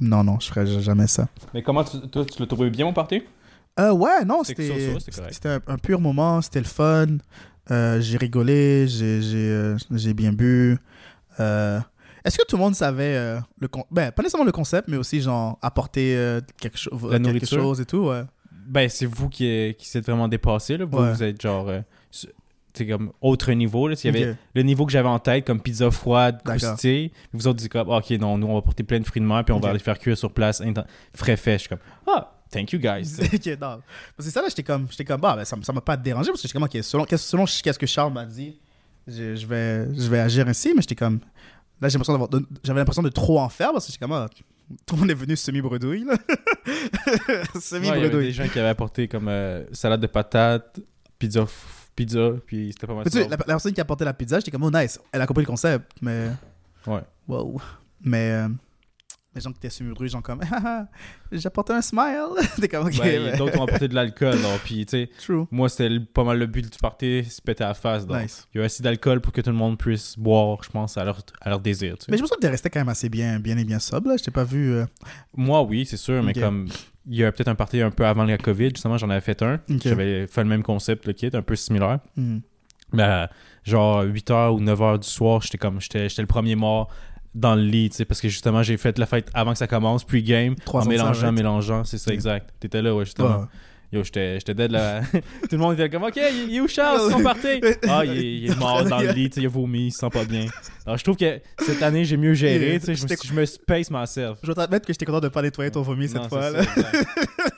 Non, 0.00 0.22
non, 0.22 0.38
je 0.40 0.48
ferais 0.48 0.66
jamais 0.66 1.06
ça. 1.06 1.28
Mais 1.54 1.62
comment 1.62 1.84
tu, 1.84 1.98
toi, 2.08 2.24
tu 2.24 2.40
l'as 2.40 2.46
trouvé 2.46 2.70
bien, 2.70 2.84
mon 2.84 2.92
party? 2.92 3.22
Euh, 3.78 3.92
ouais, 3.92 4.24
non, 4.24 4.42
c'était 4.44 4.94
un, 5.44 5.60
un 5.66 5.78
pur 5.78 6.00
moment, 6.00 6.40
c'était 6.40 6.60
le 6.60 6.66
fun. 6.66 7.06
Euh, 7.70 8.00
j'ai 8.00 8.16
rigolé, 8.16 8.86
j'ai 8.88 9.20
j'ai, 9.20 9.50
euh, 9.50 9.76
j'ai 9.90 10.14
bien 10.14 10.32
bu. 10.32 10.78
Euh, 11.40 11.80
Est-ce 12.26 12.36
que 12.38 12.44
tout 12.46 12.56
le 12.56 12.62
monde 12.62 12.74
savait 12.74 13.14
euh, 13.16 13.38
le 13.60 13.68
con... 13.68 13.84
ben, 13.90 14.10
pas 14.10 14.22
nécessairement 14.22 14.44
le 14.44 14.52
concept, 14.52 14.88
mais 14.88 14.96
aussi 14.96 15.20
genre 15.20 15.58
apporter 15.62 16.16
euh, 16.16 16.40
quelque, 16.60 16.76
chose 16.76 16.92
La 17.04 17.10
quelque 17.18 17.22
nourriture? 17.22 17.58
chose 17.62 17.80
et 17.80 17.86
tout, 17.86 18.08
ouais. 18.08 18.22
Ben, 18.66 18.88
c'est 18.88 19.06
vous 19.06 19.28
qui, 19.28 19.74
qui 19.78 19.86
s'êtes 19.86 20.04
vraiment 20.04 20.26
dépassé. 20.26 20.76
Là. 20.76 20.84
Vous, 20.86 20.98
Ouais. 20.98 21.12
vous 21.12 21.22
êtes 21.22 21.40
genre. 21.40 21.68
euh, 21.68 21.80
c'est 22.74 22.86
comme 22.86 23.12
autre 23.22 23.50
niveau. 23.52 23.88
Là. 23.88 23.96
S'il 23.96 24.14
y 24.14 24.22
avait 24.22 24.36
le 24.54 24.62
niveau 24.62 24.84
que 24.84 24.92
j'avais 24.92 25.08
en 25.08 25.18
tête, 25.18 25.46
comme 25.46 25.60
pizza 25.60 25.90
froide, 25.90 26.42
croustillée. 26.44 27.10
Vous 27.32 27.46
autres, 27.46 27.58
dites 27.58 27.72
comme, 27.72 27.88
ok, 27.88 28.10
non, 28.10 28.36
nous, 28.36 28.48
on 28.48 28.54
va 28.54 28.60
porter 28.62 28.82
plein 28.82 29.00
de 29.00 29.04
fruits 29.06 29.22
de 29.22 29.26
mer, 29.26 29.44
puis 29.44 29.54
on 29.54 29.60
va 29.60 29.72
les 29.72 29.78
faire 29.78 29.98
cuire 29.98 30.18
sur 30.18 30.30
place, 30.32 30.62
frais 31.14 31.36
fait. 31.36 31.52
Je 31.54 31.58
suis 31.60 31.68
comme, 31.70 31.78
ah, 32.06 32.34
thank 32.50 32.72
you 32.72 32.78
guys. 32.78 33.16
ok, 33.32 33.58
non. 33.60 33.80
C'est 34.18 34.30
ça, 34.30 34.42
là, 34.42 34.48
j'étais 34.48 34.62
comme, 34.62 34.88
j'étais 34.90 35.04
comme, 35.06 35.20
bah, 35.20 35.34
ben, 35.36 35.44
ça, 35.44 35.56
ça 35.62 35.72
m'a 35.72 35.80
pas 35.80 35.96
dérangé 35.96 36.30
parce 36.30 36.42
que 36.42 36.48
j'étais 36.48 36.58
comme, 36.58 36.64
ok, 36.68 36.78
selon, 36.82 37.06
selon 37.16 37.44
qu'est-ce 37.46 37.78
que 37.78 37.86
Charles 37.86 38.12
m'a 38.12 38.26
dit, 38.26 38.58
je, 39.06 39.36
je 39.36 39.46
vais, 39.46 39.86
je 39.94 40.10
vais 40.10 40.18
agir 40.18 40.46
ainsi, 40.46 40.72
mais 40.74 40.82
j'étais 40.82 40.96
comme, 40.96 41.20
là, 41.80 41.88
j'ai 41.88 41.98
l'impression 41.98 42.12
d'avoir, 42.12 42.30
j'avais 42.62 42.80
l'impression 42.80 43.02
de 43.02 43.08
trop 43.08 43.40
en 43.40 43.48
faire 43.48 43.72
parce 43.72 43.86
que 43.86 43.92
j'étais 43.92 44.04
comme, 44.04 44.12
ah, 44.12 44.28
tout 44.84 44.94
le 44.94 45.00
monde 45.00 45.10
est 45.10 45.14
venu 45.14 45.36
semi-bredouille. 45.36 46.06
Ouais, 46.66 46.72
il 47.16 47.32
y 47.32 47.32
avait 47.32 47.60
semi-bredouille. 47.60 48.26
des 48.26 48.32
gens 48.32 48.48
qui 48.48 48.58
avaient 48.58 48.68
apporté 48.68 49.06
comme 49.06 49.28
euh, 49.28 49.64
salade 49.72 50.00
de 50.00 50.06
patates, 50.08 50.80
pizza, 51.18 51.46
pizza, 51.94 52.32
puis 52.44 52.72
c'était 52.72 52.86
pas 52.86 52.94
mal 52.94 53.08
tu 53.08 53.18
la 53.18 53.36
personne 53.36 53.72
qui 53.72 53.80
a 53.80 53.82
apporté 53.82 54.04
la 54.04 54.12
pizza, 54.12 54.38
j'étais 54.38 54.50
comme, 54.50 54.64
oh 54.64 54.70
nice, 54.70 54.98
elle 55.12 55.20
a 55.20 55.26
compris 55.26 55.44
le 55.44 55.48
concept, 55.48 55.92
mais. 56.00 56.30
Ouais. 56.86 57.02
Wow. 57.28 57.60
Mais 58.00 58.32
euh, 58.32 58.48
les 59.36 59.40
gens 59.42 59.52
qui 59.52 59.58
étaient 59.58 59.70
semi-bredouille, 59.70 60.08
genre 60.08 60.22
comme, 60.22 60.40
ah, 60.50 60.60
ah, 60.64 60.86
j'ai 61.30 61.46
apporté 61.46 61.72
un 61.72 61.82
smile. 61.82 62.30
T'es 62.60 62.66
comme, 62.68 62.86
ok, 62.86 62.98
Ben, 62.98 63.22
mais- 63.30 63.36
D'autres 63.38 63.58
ont 63.60 63.64
apporté 63.64 63.86
de 63.86 63.94
l'alcool, 63.94 64.36
puis 64.64 64.84
tu 64.86 65.06
sais, 65.06 65.10
moi, 65.52 65.68
c'était 65.68 66.00
pas 66.00 66.24
mal 66.24 66.38
le 66.38 66.46
but 66.46 66.62
du 66.72 66.78
party, 66.78 67.24
se 67.24 67.40
péter 67.40 67.62
à 67.64 67.68
la 67.68 67.74
face. 67.74 68.06
Donc. 68.06 68.20
Nice. 68.22 68.48
Il 68.54 68.58
y 68.58 68.62
a 68.62 68.64
assez 68.64 68.82
d'alcool 68.82 69.20
pour 69.20 69.32
que 69.32 69.40
tout 69.40 69.50
le 69.50 69.56
monde 69.56 69.78
puisse 69.78 70.18
boire, 70.18 70.62
je 70.64 70.70
pense, 70.70 70.96
à 70.96 71.04
leur, 71.04 71.20
à 71.40 71.50
leur 71.50 71.60
désir. 71.60 71.96
tu. 71.98 72.10
Mais 72.10 72.16
je 72.16 72.22
pense 72.22 72.30
que 72.32 72.38
t'es 72.40 72.48
resté 72.48 72.70
quand 72.70 72.80
même 72.80 72.88
assez 72.88 73.08
bien, 73.08 73.38
bien 73.38 73.56
et 73.58 73.64
bien 73.64 73.78
sobre, 73.78 74.08
là. 74.08 74.16
Je 74.16 74.24
t'ai 74.24 74.30
pas 74.32 74.44
vu. 74.44 74.72
euh, 74.72 74.86
Moi, 75.36 75.62
oui, 75.62 75.86
c'est 75.86 75.96
sûr, 75.96 76.22
mais 76.22 76.32
comme 76.32 76.66
il 77.08 77.14
y 77.16 77.24
a 77.24 77.30
peut-être 77.30 77.48
un 77.48 77.54
party 77.54 77.80
un 77.82 77.90
peu 77.92 78.04
avant 78.04 78.24
la 78.24 78.36
COVID, 78.38 78.70
justement, 78.70 78.98
j'en 78.98 79.10
avais 79.10 79.20
fait 79.20 79.40
un. 79.42 79.60
J'avais 79.68 80.26
fait 80.26 80.42
le 80.42 80.48
même 80.48 80.62
concept, 80.62 81.06
le 81.06 81.12
kit, 81.12 81.30
un 81.32 81.42
peu 81.42 81.54
similaire. 81.54 82.00
hmm. 82.16 82.38
Mais 82.92 83.02
euh, 83.02 83.26
genre 83.64 84.04
8h 84.04 84.50
ou 84.52 84.60
9h 84.60 85.00
du 85.00 85.08
soir, 85.08 85.42
j'étais 85.42 85.58
comme 85.58 85.80
j'étais 85.80 86.06
le 86.18 86.26
premier 86.26 86.54
mort 86.54 86.88
dans 87.36 87.54
le 87.54 87.62
lit, 87.62 87.90
tu 87.90 87.96
sais, 87.96 88.04
parce 88.04 88.20
que 88.20 88.28
justement, 88.28 88.62
j'ai 88.62 88.76
fait 88.78 88.98
la 88.98 89.06
fête 89.06 89.30
avant 89.34 89.52
que 89.52 89.58
ça 89.58 89.66
commence, 89.66 90.04
pre-game, 90.04 90.52
en 90.52 90.64
300 90.64 90.88
mélangeant, 90.88 91.32
mélangeant, 91.32 91.84
c'est 91.84 91.98
ça, 91.98 92.12
exact. 92.12 92.50
T'étais 92.58 92.82
là, 92.82 92.94
ouais, 92.94 93.04
justement. 93.04 93.40
Ouais. 93.40 93.46
Yo, 93.92 94.02
j'étais 94.02 94.40
j'étais 94.40 94.54
dead 94.54 94.72
là. 94.72 95.02
Tout 95.12 95.20
le 95.52 95.58
monde 95.58 95.74
était 95.74 95.88
comme, 95.88 96.02
OK, 96.02 96.16
il 96.16 96.56
est 96.56 96.60
où 96.60 96.66
Charles, 96.66 97.12
son 97.12 97.22
party? 97.22 97.60
Ah, 97.88 98.04
il 98.04 98.16
est, 98.16 98.34
il 98.38 98.50
est 98.50 98.58
mort 98.58 98.82
dans 98.84 98.98
le 98.98 99.12
lit, 99.12 99.30
il 99.36 99.46
a 99.46 99.48
vomi, 99.48 99.86
il 99.86 99.92
se 99.92 99.98
sent 99.98 100.10
pas 100.10 100.24
bien. 100.24 100.46
Alors, 100.84 100.98
je 100.98 101.04
trouve 101.04 101.16
que 101.16 101.40
cette 101.60 101.82
année, 101.82 102.04
j'ai 102.04 102.16
mieux 102.16 102.34
géré, 102.34 102.80
tu 102.80 102.96
sais, 102.96 103.16
je 103.24 103.32
me, 103.32 103.44
space 103.44 103.90
myself. 103.90 104.38
Je 104.42 104.46
dois 104.46 104.56
t'admettre 104.56 104.86
que 104.86 104.92
j'étais 104.92 105.04
content 105.04 105.20
de 105.20 105.28
pas 105.28 105.42
nettoyer 105.42 105.70
ton 105.70 105.82
vomi 105.82 106.08
cette 106.08 106.26
fois. 106.26 106.50
Là. 106.50 106.62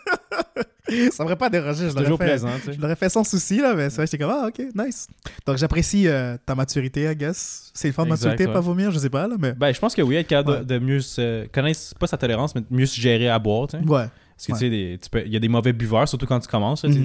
ça, 1.12 1.22
m'aurait 1.22 1.37
pas 1.37 1.51
dérangé. 1.51 1.88
Je 1.90 1.94
toujours 1.94 2.18
fait. 2.18 2.24
plaisant, 2.27 2.48
tu 2.57 2.66
sais. 2.66 2.72
Je 2.74 2.81
l'aurais 2.81 2.96
fait 2.96 3.09
sans 3.09 3.24
souci, 3.24 3.59
là, 3.59 3.74
mais 3.74 3.90
c'est 3.90 3.96
vrai, 3.96 4.07
j'étais 4.07 4.18
comme, 4.18 4.31
ah, 4.35 4.48
ok, 4.48 4.61
nice. 4.74 5.07
Donc, 5.46 5.57
j'apprécie 5.59 6.09
euh, 6.09 6.37
ta 6.44 6.55
maturité, 6.55 7.11
I 7.11 7.16
guess. 7.16 7.70
C'est 7.74 7.88
une 7.88 7.94
forme 7.94 8.09
de 8.09 8.14
maturité, 8.14 8.46
ouais. 8.46 8.53
pas 8.53 8.61
vomir, 8.61 8.90
je 8.90 8.98
sais 8.98 9.11
pas, 9.11 9.27
là, 9.27 9.37
mais. 9.38 9.53
Ben, 9.53 9.72
je 9.72 9.79
pense 9.81 9.94
que 9.94 10.03
oui, 10.03 10.16
être 10.16 10.27
capable 10.27 10.51
Ouais. 10.59 10.64
de, 10.64 10.64
de 10.64 10.79
mieux 10.79 11.01
se 11.01 11.46
connaître, 11.48 11.81
pas 11.98 12.07
sa 12.07 12.16
tolérance, 12.16 12.55
mais 12.55 12.62
mieux 12.70 12.87
se 12.87 13.01
gérer 13.01 13.29
à 13.29 13.38
boire, 13.38 13.68
tu 13.68 13.77
sais. 13.79 13.85
Ouais. 13.85 14.07
Parce 14.37 14.46
que 14.46 14.53
Ouais. 14.53 14.98
tu 14.98 15.09
sais, 15.12 15.24
il 15.27 15.33
y 15.33 15.37
a 15.37 15.40
des 15.40 15.48
mauvais 15.48 15.72
buveurs, 15.72 16.09
surtout 16.09 16.27
quand 16.27 16.38
tu 16.40 16.48
commences. 16.48 16.85
là, 16.85 16.92
sais. 16.92 16.98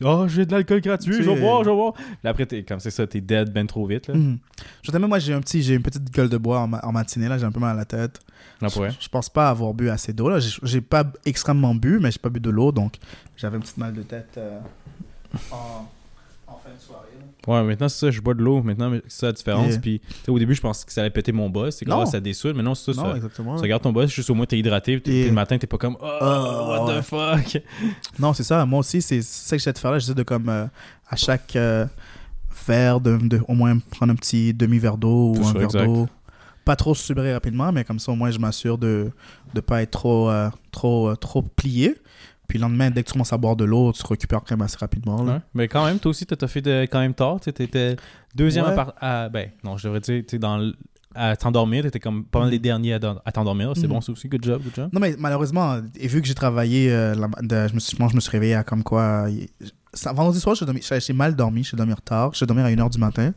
Mhm. 0.00 0.06
Oh, 0.08 0.26
j'ai 0.28 0.44
de 0.46 0.52
l'alcool 0.52 0.80
gratuit, 0.80 1.16
Tu 1.16 1.22
je 1.22 1.30
vais 1.30 1.40
boire, 1.40 1.64
je 1.64 1.70
vais 1.70 1.76
boire. 1.76 1.92
Puis 1.94 2.04
après, 2.24 2.46
t'es, 2.46 2.62
comme 2.64 2.80
c'est 2.80 2.90
ça, 2.90 3.06
t'es 3.06 3.20
dead 3.20 3.52
ben 3.52 3.66
trop 3.66 3.86
vite. 3.86 4.08
Là. 4.08 4.14
Je 4.82 4.90
t'aime, 4.90 5.06
moi, 5.06 5.18
j'ai 5.18 5.32
un 5.32 5.40
petit, 5.40 5.62
j'ai 5.62 5.74
une 5.74 5.82
petite 5.82 6.10
gueule 6.10 6.28
de 6.28 6.36
bois 6.38 6.60
en, 6.60 6.66
ma- 6.68 6.84
en 6.84 6.92
matinée, 6.92 7.28
là, 7.28 7.38
j'ai 7.38 7.44
un 7.44 7.52
peu 7.52 7.60
mal 7.60 7.70
à 7.76 7.78
la 7.78 7.84
tête. 7.84 8.18
Non, 8.60 8.68
vrai. 8.68 8.90
Je, 8.90 9.04
je 9.04 9.08
pense 9.08 9.28
pas 9.28 9.48
avoir 9.48 9.72
bu 9.74 9.88
assez 9.90 10.12
d'eau, 10.12 10.28
là. 10.28 10.38
J'ai- 10.40 10.80
pas 10.80 11.04
extrêmement 11.24 11.74
bu, 11.74 11.98
mais 12.00 12.10
j'ai 12.10 12.18
pas 12.18 12.28
bu 12.30 12.40
de 12.40 12.50
l'eau, 12.50 12.72
donc 12.72 12.96
j'avais 13.36 13.56
un 13.56 13.60
petit 13.60 13.78
mal 13.78 13.92
de 13.94 14.02
tête 14.02 14.34
euh, 14.38 14.58
en, 15.50 15.88
en 16.48 16.56
fin 16.62 16.70
de 16.74 16.80
soirée. 16.80 17.06
Ouais, 17.46 17.62
maintenant, 17.64 17.88
c'est 17.88 17.98
ça, 18.06 18.10
je 18.10 18.20
bois 18.20 18.34
de 18.34 18.42
l'eau. 18.42 18.62
Maintenant, 18.62 18.92
c'est 19.08 19.20
ça 19.20 19.26
la 19.26 19.32
différence. 19.32 19.70
Yeah. 19.70 19.78
Puis, 19.80 20.00
au 20.28 20.38
début, 20.38 20.54
je 20.54 20.60
pensais 20.60 20.84
que 20.86 20.92
ça 20.92 21.00
allait 21.00 21.10
péter 21.10 21.32
mon 21.32 21.50
boss. 21.50 21.76
C'est 21.76 21.88
Non. 21.88 22.02
ah, 22.02 22.06
ça 22.06 22.20
dessoude. 22.20 22.54
Mais 22.56 22.62
non, 22.62 22.74
c'est 22.74 22.92
ça. 22.92 23.02
non, 23.02 23.10
ça, 23.10 23.16
exactement. 23.16 23.58
ça 23.58 23.66
garde 23.66 23.82
ton 23.82 23.92
boss, 23.92 24.10
juste 24.10 24.30
au 24.30 24.34
moins, 24.34 24.46
t'es 24.46 24.58
hydraté. 24.58 24.98
Puis, 25.00 25.12
Yeah. 25.12 25.28
le 25.28 25.32
matin, 25.34 25.58
t'es 25.58 25.66
pas 25.66 25.78
comme, 25.78 25.96
oh, 26.00 26.06
Ah, 26.20 26.64
what 26.68 26.86
ouais. 26.94 27.00
the 27.00 27.02
fuck? 27.02 27.62
Non, 28.18 28.32
c'est 28.32 28.44
ça. 28.44 28.64
Moi 28.66 28.80
aussi, 28.80 29.02
c'est 29.02 29.22
ça 29.22 29.56
que 29.56 29.60
j'essaie 29.60 29.72
de 29.72 29.78
faire 29.78 29.90
là. 29.92 29.98
J'essaie 29.98 30.14
de, 30.14 30.22
comme, 30.22 30.48
euh, 30.48 30.66
à 31.08 31.16
chaque 31.16 31.56
euh, 31.56 31.86
verre, 32.66 33.00
de, 33.00 33.16
de 33.16 33.40
au 33.48 33.54
moins 33.54 33.78
prendre 33.90 34.12
un 34.12 34.16
petit 34.16 34.54
demi-verre 34.54 34.96
d'eau 34.96 35.34
ou 35.36 35.46
un 35.46 35.52
verre 35.52 35.68
d'eau. 35.68 36.08
Pas 36.64 36.76
trop 36.76 36.94
subir 36.94 37.24
rapidement, 37.32 37.72
mais 37.72 37.82
comme 37.82 37.98
ça, 37.98 38.12
au 38.12 38.14
moins, 38.14 38.30
je 38.30 38.38
m'assure 38.38 38.78
de 38.78 39.10
ne 39.52 39.60
pas 39.60 39.82
être 39.82 39.90
trop, 39.90 40.30
euh, 40.30 40.48
trop, 40.70 41.16
trop 41.16 41.42
plié. 41.42 41.96
Puis 42.52 42.58
le 42.58 42.64
lendemain, 42.64 42.90
dès 42.90 43.02
que 43.02 43.06
tu 43.08 43.14
commences 43.14 43.32
à 43.32 43.38
boire 43.38 43.56
de 43.56 43.64
l'eau, 43.64 43.92
tu 43.94 44.02
récupères 44.06 44.40
quand 44.40 44.50
même 44.54 44.60
assez 44.60 44.76
rapidement. 44.76 45.22
Là. 45.24 45.32
Ouais. 45.32 45.38
Mais 45.54 45.68
quand 45.68 45.86
même, 45.86 45.98
toi 45.98 46.10
aussi, 46.10 46.26
t'as 46.26 46.36
t'as 46.36 46.48
fait 46.48 46.60
de, 46.60 46.82
quand 46.82 47.00
même 47.00 47.14
tard. 47.14 47.36
Tu 47.40 47.44
sais, 47.46 47.52
t'étais 47.54 47.96
deuxième 48.34 48.66
Ouais. 48.66 48.72
à, 48.72 48.74
part- 48.74 48.92
à- 49.00 49.28
Ben, 49.30 49.48
non, 49.64 49.78
je 49.78 49.84
devrais 49.88 50.00
dire, 50.00 50.22
tu 50.28 50.38
dans 50.38 50.60
l- 50.60 50.74
à 51.14 51.34
t'endormir. 51.34 51.82
T'étais 51.84 51.98
comme 51.98 52.24
pas 52.26 52.40
mal 52.40 52.50
les 52.50 52.58
derniers 52.58 52.92
à, 52.92 53.32
t'endormir. 53.32 53.72
C'est 53.74 53.84
Mhm. 53.84 53.88
bon, 53.88 54.00
ça 54.02 54.12
aussi. 54.12 54.28
Good 54.28 54.44
job, 54.44 54.62
good 54.62 54.72
job. 54.76 54.90
Non, 54.92 55.00
mais 55.00 55.14
malheureusement, 55.18 55.78
et 55.98 56.08
vu 56.08 56.20
que 56.20 56.28
j'ai 56.28 56.34
travaillé, 56.34 56.92
euh, 56.92 57.14
la- 57.14 57.28
de- 57.40 57.68
je, 57.70 57.74
me 57.74 57.80
suis, 57.80 57.96
moi, 57.98 58.08
je 58.10 58.16
me 58.16 58.20
suis 58.20 58.30
réveillé 58.30 58.54
à 58.54 58.64
comme 58.64 58.82
quoi. 58.82 59.28
ça- 59.94 60.12
vendredi 60.12 60.38
soir, 60.38 60.54
j'ai 60.54 61.12
mal 61.14 61.34
dormi, 61.34 61.64
j'ai 61.64 61.76
dormi 61.78 61.94
tard. 62.04 62.32
J'ai 62.34 62.44
dormi 62.44 62.60
à 62.60 62.68
1h 62.70 62.90
du 62.90 62.98
matin. 62.98 63.32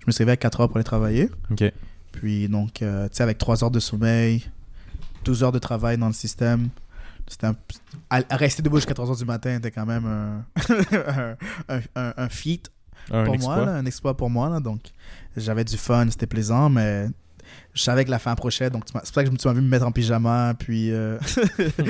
Je 0.00 0.04
me 0.06 0.12
suis 0.12 0.24
réveillé 0.24 0.34
à 0.34 0.36
4h 0.36 0.68
pour 0.68 0.76
aller 0.76 0.84
travailler. 0.84 1.30
Ok. 1.50 1.64
Puis 2.12 2.48
donc, 2.50 2.82
euh, 2.82 3.08
tu 3.08 3.16
sais, 3.16 3.22
avec 3.22 3.38
3 3.38 3.64
heures 3.64 3.70
de 3.70 3.80
sommeil, 3.80 4.44
12 5.24 5.42
heures 5.42 5.52
de 5.52 5.58
travail 5.58 5.96
dans 5.96 6.06
le 6.08 6.12
système, 6.12 6.68
c'était 7.28 7.48
rester 8.30 8.62
debout 8.62 8.76
jusqu'à 8.76 8.94
3 8.94 9.10
heures 9.10 9.16
du 9.16 9.24
matin, 9.24 9.54
c'était 9.56 9.70
quand 9.70 9.86
même 9.86 10.06
un, 10.06 10.44
un, 11.68 11.80
un- 11.96 12.14
un 12.16 12.28
feat 12.28 12.70
pour 13.24 13.38
moi, 13.38 13.56
là, 13.64 13.72
un 13.76 13.86
exploit 13.86 14.16
pour 14.16 14.28
moi. 14.30 14.48
Là, 14.50 14.60
donc, 14.60 14.80
j'avais 15.36 15.64
du 15.64 15.76
fun, 15.76 16.06
c'était 16.10 16.26
plaisant, 16.26 16.68
mais 16.68 17.06
je 17.72 17.82
savais 17.82 18.04
que 18.04 18.10
la 18.10 18.18
fin 18.18 18.32
approchait. 18.32 18.68
Donc, 18.70 18.82
c'est 18.86 18.92
pour 18.92 19.06
ça 19.06 19.24
que 19.24 19.28
tu 19.30 19.48
m'as 19.48 19.54
vu 19.54 19.60
me 19.62 19.68
mettre 19.68 19.86
en 19.86 19.92
pyjama, 19.92 20.54
puis, 20.58 20.90
euh, 20.92 21.18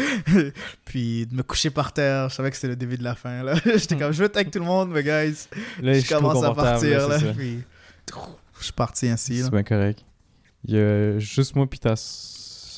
puis 0.85 1.27
de 1.27 1.35
me 1.35 1.43
coucher 1.43 1.71
par 1.71 1.93
terre. 1.93 2.29
Je 2.29 2.35
savais 2.37 2.51
que 2.51 2.57
c'était 2.57 2.69
le 2.69 2.77
début 2.77 2.99
de 2.99 3.05
la 3.05 3.15
fin. 3.15 3.43
J'étais 3.65 3.97
comme, 3.97 4.13
je 4.13 4.19
veux 4.19 4.27
être 4.27 4.37
avec 4.37 4.51
tout 4.51 4.59
le 4.61 4.65
monde, 4.65 4.91
mais 4.93 5.03
guys, 5.03 5.49
Là, 5.83 5.99
je 5.99 6.09
commence 6.09 6.43
à 6.45 6.55
partir. 6.55 7.09
Là, 7.09 7.19
puis, 7.37 7.63
je 8.59 8.65
suis 8.65 8.73
parti 8.73 9.09
ainsi. 9.09 9.43
C'est 9.43 9.51
bien 9.51 9.63
correct. 9.65 10.05
Il 10.65 10.75
y 10.75 10.79
a 10.81 11.19
juste 11.19 11.55
moi 11.55 11.67
puis 11.69 11.79
ta 11.79 11.95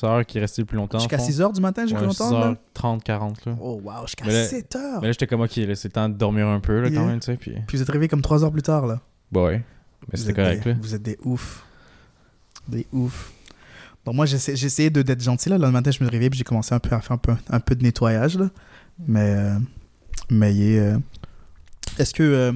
soeur 0.01 0.25
qui 0.25 0.37
est 0.37 0.41
restée 0.41 0.61
le 0.61 0.65
plus 0.65 0.75
longtemps. 0.77 0.99
Jusqu'à 0.99 1.15
au 1.15 1.19
fond. 1.19 1.25
6h 1.29 1.53
du 1.53 1.61
matin, 1.61 1.85
j'ai 1.85 1.95
cru 1.95 2.05
longtemps. 2.05 2.31
là. 2.39 2.55
6h30, 2.75 3.01
40 3.03 3.45
là. 3.45 3.55
Oh 3.61 3.81
wow, 3.83 4.01
jusqu'à 4.05 4.25
Mais 4.25 4.33
là- 4.33 4.45
7 4.47 4.75
heures. 4.75 5.01
Mais 5.01 5.07
là, 5.07 5.11
j'étais 5.13 5.27
comme, 5.27 5.41
ok, 5.41 5.51
c'est 5.53 5.83
le 5.85 5.89
temps 5.91 6.09
de 6.09 6.15
dormir 6.15 6.47
un 6.47 6.59
peu, 6.59 6.81
là, 6.81 6.89
quand 6.89 6.93
Yeah. 6.95 7.05
même, 7.05 7.19
tu 7.19 7.25
sais. 7.27 7.37
Puis, 7.37 7.53
Puis 7.67 7.77
vous 7.77 7.81
êtes 7.83 7.89
réveillé 7.89 8.09
comme 8.09 8.21
3 8.21 8.43
heures 8.43 8.51
plus 8.51 8.61
tard 8.61 8.85
là. 8.87 8.99
bah 9.31 9.43
ouais. 9.43 9.57
Mais 9.57 9.63
Vous 10.13 10.17
c'était 10.17 10.29
êtes 10.31 10.35
correct, 10.35 10.63
des- 10.63 10.69
là. 10.73 10.77
Vous 10.81 10.95
êtes 10.95 11.01
des 11.03 11.17
ouf. 11.23 11.65
Des 12.67 12.85
ouf. 12.91 13.31
Donc 14.05 14.15
moi, 14.15 14.25
j'ai 14.25 14.35
essayé 14.37 14.89
de- 14.89 15.01
d'être 15.03 15.21
gentil 15.21 15.49
là. 15.49 15.57
Le 15.57 15.69
matin, 15.71 15.91
je 15.91 15.99
me 15.99 16.05
suis 16.07 16.11
réveillé 16.11 16.29
puis 16.29 16.37
j'ai 16.39 16.43
commencé 16.43 16.73
un 16.73 16.79
peu 16.79 16.93
à 16.95 16.99
faire 17.01 17.11
un 17.13 17.17
peu, 17.17 17.33
un 17.49 17.59
peu 17.59 17.75
de 17.75 17.83
nettoyage 17.83 18.37
là. 18.37 18.49
Mais, 19.07 19.35
euh, 19.35 19.57
mais 20.29 20.51
euh, 20.79 20.97
est-ce 21.99 22.13
que, 22.13 22.23
euh, 22.23 22.51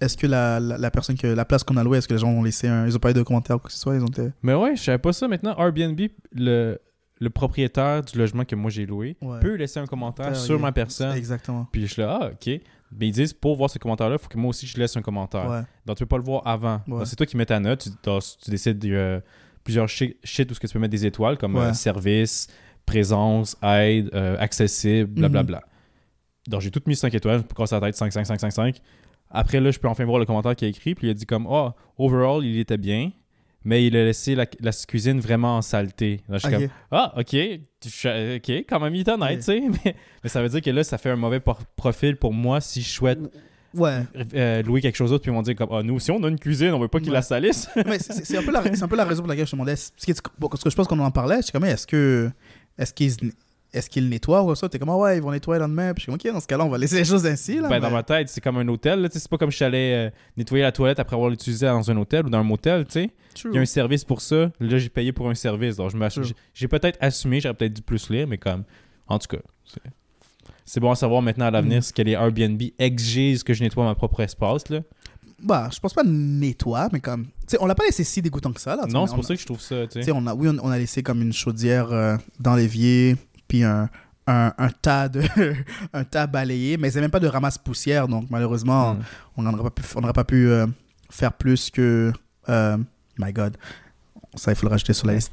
est-ce 0.00 0.16
que 0.16 0.26
la, 0.26 0.58
la, 0.60 0.78
la 0.78 0.90
personne 0.90 1.16
que 1.16 1.26
la 1.26 1.44
place 1.44 1.64
qu'on 1.64 1.76
a 1.76 1.84
louée, 1.84 1.98
est-ce 1.98 2.08
que 2.08 2.14
les 2.14 2.20
gens 2.20 2.28
ont 2.30 2.42
laissé 2.42 2.68
un, 2.68 2.86
ils 2.86 2.96
ont 2.96 2.98
pas 2.98 3.10
eu 3.10 3.14
de 3.14 3.22
commentaires 3.22 3.56
ou 3.56 3.58
quoi 3.58 3.68
que 3.68 3.74
ce 3.74 3.78
soit, 3.80 3.94
ils 3.96 4.02
ont 4.02 4.06
été... 4.06 4.28
Mais 4.42 4.54
ouais, 4.54 4.74
je 4.76 4.82
savais 4.82 4.98
pas 4.98 5.12
ça. 5.12 5.26
Maintenant, 5.28 5.54
Airbnb, 5.58 6.00
le, 6.32 6.78
le 7.18 7.30
propriétaire 7.30 8.02
du 8.02 8.18
logement 8.18 8.44
que 8.44 8.54
moi 8.54 8.70
j'ai 8.70 8.84
loué, 8.86 9.16
Ouais. 9.22 9.40
peut 9.40 9.54
laisser 9.54 9.80
un 9.80 9.86
commentaire 9.86 10.26
Faire, 10.26 10.36
sur 10.36 10.58
ma 10.60 10.72
personne. 10.72 11.16
Exactement. 11.16 11.66
Puis 11.72 11.86
je 11.86 11.92
suis 11.94 12.02
là, 12.02 12.18
ah, 12.22 12.26
ok. 12.32 12.60
Mais 12.92 13.08
ils 13.08 13.12
disent, 13.12 13.32
pour 13.32 13.56
voir 13.56 13.68
ce 13.70 13.78
commentaire-là, 13.78 14.16
il 14.16 14.22
faut 14.22 14.28
que 14.28 14.38
moi 14.38 14.50
aussi 14.50 14.66
je 14.66 14.78
laisse 14.78 14.96
un 14.96 15.02
commentaire. 15.02 15.48
Ouais. 15.50 15.62
Donc, 15.86 15.96
tu 15.96 16.04
peux 16.04 16.08
pas 16.08 16.18
le 16.18 16.22
voir 16.22 16.46
avant. 16.46 16.80
Ouais. 16.86 17.04
C'est 17.04 17.16
toi 17.16 17.26
qui 17.26 17.36
mets 17.36 17.46
ta 17.46 17.58
note. 17.58 17.88
Tu, 18.02 18.50
décides 18.50 18.78
de, 18.78 18.92
euh, 18.92 19.20
plusieurs 19.64 19.88
shit, 19.88 20.16
shit 20.22 20.48
où 20.50 20.54
ce 20.54 20.60
que 20.60 20.66
tu 20.66 20.72
peux 20.74 20.78
mettre 20.78 20.92
des 20.92 21.04
étoiles, 21.06 21.36
comme 21.36 21.56
euh, 21.56 21.72
service, 21.72 22.46
présence, 22.84 23.56
aide, 23.62 24.10
euh, 24.14 24.36
accessible, 24.38 25.10
Mhm. 25.10 25.14
blablabla. 25.18 25.62
Donc, 26.48 26.60
j'ai 26.60 26.70
tout 26.70 26.82
mis 26.86 26.94
5 26.94 27.12
étoiles. 27.14 27.38
Je 27.38 27.42
peux 27.44 27.54
casser 27.56 27.74
la 27.74 27.80
tête 27.80 27.96
5, 27.96 28.12
5, 28.12 28.24
5, 28.24 28.38
5, 28.40 28.50
5. 28.52 28.80
Après, 29.30 29.58
là, 29.58 29.72
je 29.72 29.78
peux 29.80 29.88
enfin 29.88 30.04
voir 30.04 30.20
le 30.20 30.24
commentaire 30.26 30.54
qu'il 30.54 30.66
a 30.66 30.68
écrit. 30.68 30.94
Puis 30.94 31.08
il 31.08 31.10
a 31.10 31.14
dit 31.14 31.26
comme, 31.26 31.46
oh, 31.50 31.70
overall, 31.98 32.44
il 32.44 32.58
était 32.60 32.76
bien. 32.78 33.10
Mais 33.68 33.84
il 33.84 33.96
a 33.96 34.04
laissé 34.04 34.34
la, 34.36 34.46
la 34.60 34.70
cuisine 34.72 35.18
vraiment 35.18 35.56
en 35.56 35.62
saleté. 35.62 36.20
Là, 36.28 36.38
je 36.38 36.46
suis 36.46 36.56
comme, 36.56 36.68
ah, 36.92 37.12
ok, 37.18 37.32
je- 37.32 38.36
ok, 38.36 38.64
quand 38.68 38.78
même, 38.80 38.94
il 38.94 39.00
est 39.00 39.08
honnête, 39.10 39.38
tu 39.40 39.44
sais. 39.46 39.60
Mais, 39.84 39.94
mais 40.22 40.28
ça 40.30 40.40
veut 40.40 40.48
dire 40.48 40.62
que 40.62 40.70
là, 40.70 40.84
ça 40.84 40.98
fait 40.98 41.10
un 41.10 41.16
mauvais 41.16 41.40
profil 41.74 42.16
pour 42.16 42.32
moi 42.32 42.60
si 42.60 42.80
je 42.80 42.88
souhaite 42.88 43.18
Ouais. 43.74 44.02
euh, 44.34 44.62
louer 44.62 44.80
quelque 44.80 44.94
chose 44.96 45.10
d'autre, 45.10 45.22
puis 45.22 45.30
ils 45.32 45.34
vont 45.34 45.42
dire 45.42 45.56
comme, 45.56 45.68
ah, 45.72 45.82
nous 45.82 45.94
aussi, 45.96 46.10
on 46.12 46.22
a 46.22 46.28
une 46.28 46.38
cuisine, 46.38 46.70
on 46.72 46.78
veut 46.78 46.88
pas 46.88 46.98
Ouais. 47.00 47.10
la 47.10 47.22
salissent. 47.22 47.68
mais 47.86 47.98
c'est 47.98 48.38
un, 48.38 48.42
peu 48.42 48.52
la- 48.52 48.62
c'est 48.62 48.82
un 48.84 48.88
peu 48.88 48.96
la 48.96 49.04
raison 49.04 49.22
pour 49.22 49.28
laquelle 49.28 49.44
je 49.46 49.50
te 49.50 49.56
demandais. 49.56 49.74
Ce 49.76 49.90
que, 49.90 50.12
bon, 50.38 50.48
parce 50.48 50.62
que 50.62 50.70
je 50.70 50.76
pense 50.76 50.86
qu'on 50.86 50.98
en 51.00 51.10
parlait. 51.10 51.38
Je 51.38 51.42
suis 51.42 51.52
comme, 51.52 51.64
est-ce 51.64 51.86
que. 51.86 52.30
Est-ce 52.78 52.94
qu'ils. 52.94 53.14
Est-ce 53.76 53.90
qu'ils 53.90 54.08
nettoient 54.08 54.42
ou 54.42 54.54
ça? 54.54 54.68
T'es 54.68 54.78
comme, 54.78 54.88
ah 54.90 54.96
ouais, 54.96 55.16
ils 55.18 55.22
vont 55.22 55.30
nettoyer 55.32 55.58
le 55.58 55.64
lendemain. 55.66 55.92
Puis 55.94 56.00
je 56.00 56.10
suis 56.10 56.18
comme, 56.18 56.30
ok, 56.30 56.34
dans 56.34 56.40
ce 56.40 56.46
cas-là, 56.46 56.64
on 56.64 56.68
va 56.68 56.78
laisser 56.78 56.96
les 56.96 57.04
choses 57.04 57.26
ainsi. 57.26 57.58
Là, 57.60 57.68
Ben, 57.68 57.80
dans 57.80 57.90
ma 57.90 58.02
tête, 58.02 58.28
c'est 58.28 58.40
comme 58.40 58.56
un 58.58 58.68
hôtel. 58.68 59.08
C'est 59.12 59.28
pas 59.28 59.38
comme 59.38 59.50
si 59.52 59.58
j'allais 59.58 60.06
euh, 60.08 60.10
nettoyer 60.36 60.62
la 60.62 60.72
toilette 60.72 60.98
après 60.98 61.14
avoir 61.16 61.30
l'utilisé 61.30 61.66
dans 61.66 61.90
un 61.90 61.96
hôtel 61.96 62.26
ou 62.26 62.30
dans 62.30 62.38
un 62.38 62.42
motel. 62.42 62.86
Il 62.94 63.54
y 63.54 63.58
a 63.58 63.60
un 63.60 63.64
service 63.66 64.04
pour 64.04 64.20
ça. 64.20 64.50
Là, 64.60 64.78
j'ai 64.78 64.88
payé 64.88 65.12
pour 65.12 65.28
un 65.28 65.34
service. 65.34 65.76
Donc, 65.76 65.92
j'ai- 66.54 66.68
peut-être 66.68 66.98
assumé, 67.00 67.40
j'aurais 67.40 67.54
peut-être 67.54 67.74
dû 67.74 67.82
plus 67.82 68.08
lire, 68.10 68.26
mais 68.26 68.38
comme. 68.38 68.64
En 69.08 69.18
tout 69.18 69.28
cas, 69.28 69.42
c'est- 70.64 70.80
bon 70.80 70.90
à 70.90 70.96
savoir 70.96 71.22
maintenant 71.22 71.46
à 71.46 71.50
l'avenir 71.50 71.78
Mm. 71.78 71.82
ce 71.82 71.92
que 71.92 72.02
les 72.02 72.12
Airbnb 72.12 72.60
exigent 72.78 73.42
que 73.44 73.54
je 73.54 73.62
nettoie 73.62 73.84
mon 73.84 73.94
propre 73.94 74.20
espace. 74.20 74.68
Là. 74.68 74.80
Bah, 75.42 75.68
je 75.72 75.78
pense 75.78 75.92
pas 75.92 76.02
nettoie, 76.02 76.88
mais 76.92 77.00
comme. 77.00 77.26
Sais, 77.46 77.58
on 77.60 77.66
l'a 77.66 77.74
pas 77.74 77.84
laissé 77.84 78.02
si 78.04 78.22
dégoûtant 78.22 78.52
que 78.52 78.60
ça. 78.60 78.74
Là, 78.74 78.86
Non, 78.88 79.02
On- 79.02 79.06
c'est 79.06 79.14
pour 79.14 79.24
a- 79.24 79.28
ça 79.28 79.34
que 79.34 79.40
je 79.40 79.46
trouve 79.46 79.60
ça. 79.60 79.76
on 80.14 80.26
a, 80.26 80.34
oui, 80.34 80.48
on, 80.48 80.56
on 80.66 80.70
a 80.70 80.78
laissé 80.78 81.02
comme 81.02 81.20
une 81.22 81.32
chaudière 81.32 81.92
euh, 81.92 82.16
dans 82.40 82.56
l'évier, 82.56 83.16
puis 83.48 83.62
un, 83.64 83.88
un, 84.26 84.52
un 84.58 84.68
tas 84.70 85.08
de 85.08 85.22
un 85.92 86.04
tas 86.04 86.26
balayé, 86.26 86.76
mais 86.76 86.90
c'est 86.90 87.00
même 87.00 87.10
pas 87.10 87.20
de 87.20 87.28
ramasse 87.28 87.58
poussière, 87.58 88.08
donc 88.08 88.26
malheureusement, 88.30 88.94
Mm. 88.94 89.00
on 89.36 89.42
n'aurait 89.42 89.62
pas 89.64 89.70
pu, 89.70 89.82
on 89.96 90.02
pas 90.12 90.24
pu 90.24 90.48
euh, 90.48 90.66
faire 91.10 91.32
plus 91.32 91.70
que. 91.70 92.12
euh, 92.48 92.76
my 93.18 93.32
God, 93.32 93.56
ça 94.34 94.52
il 94.52 94.54
faut 94.56 94.66
le 94.66 94.70
rajouter 94.70 94.92
sur 94.92 95.06
la 95.06 95.14
liste. 95.14 95.32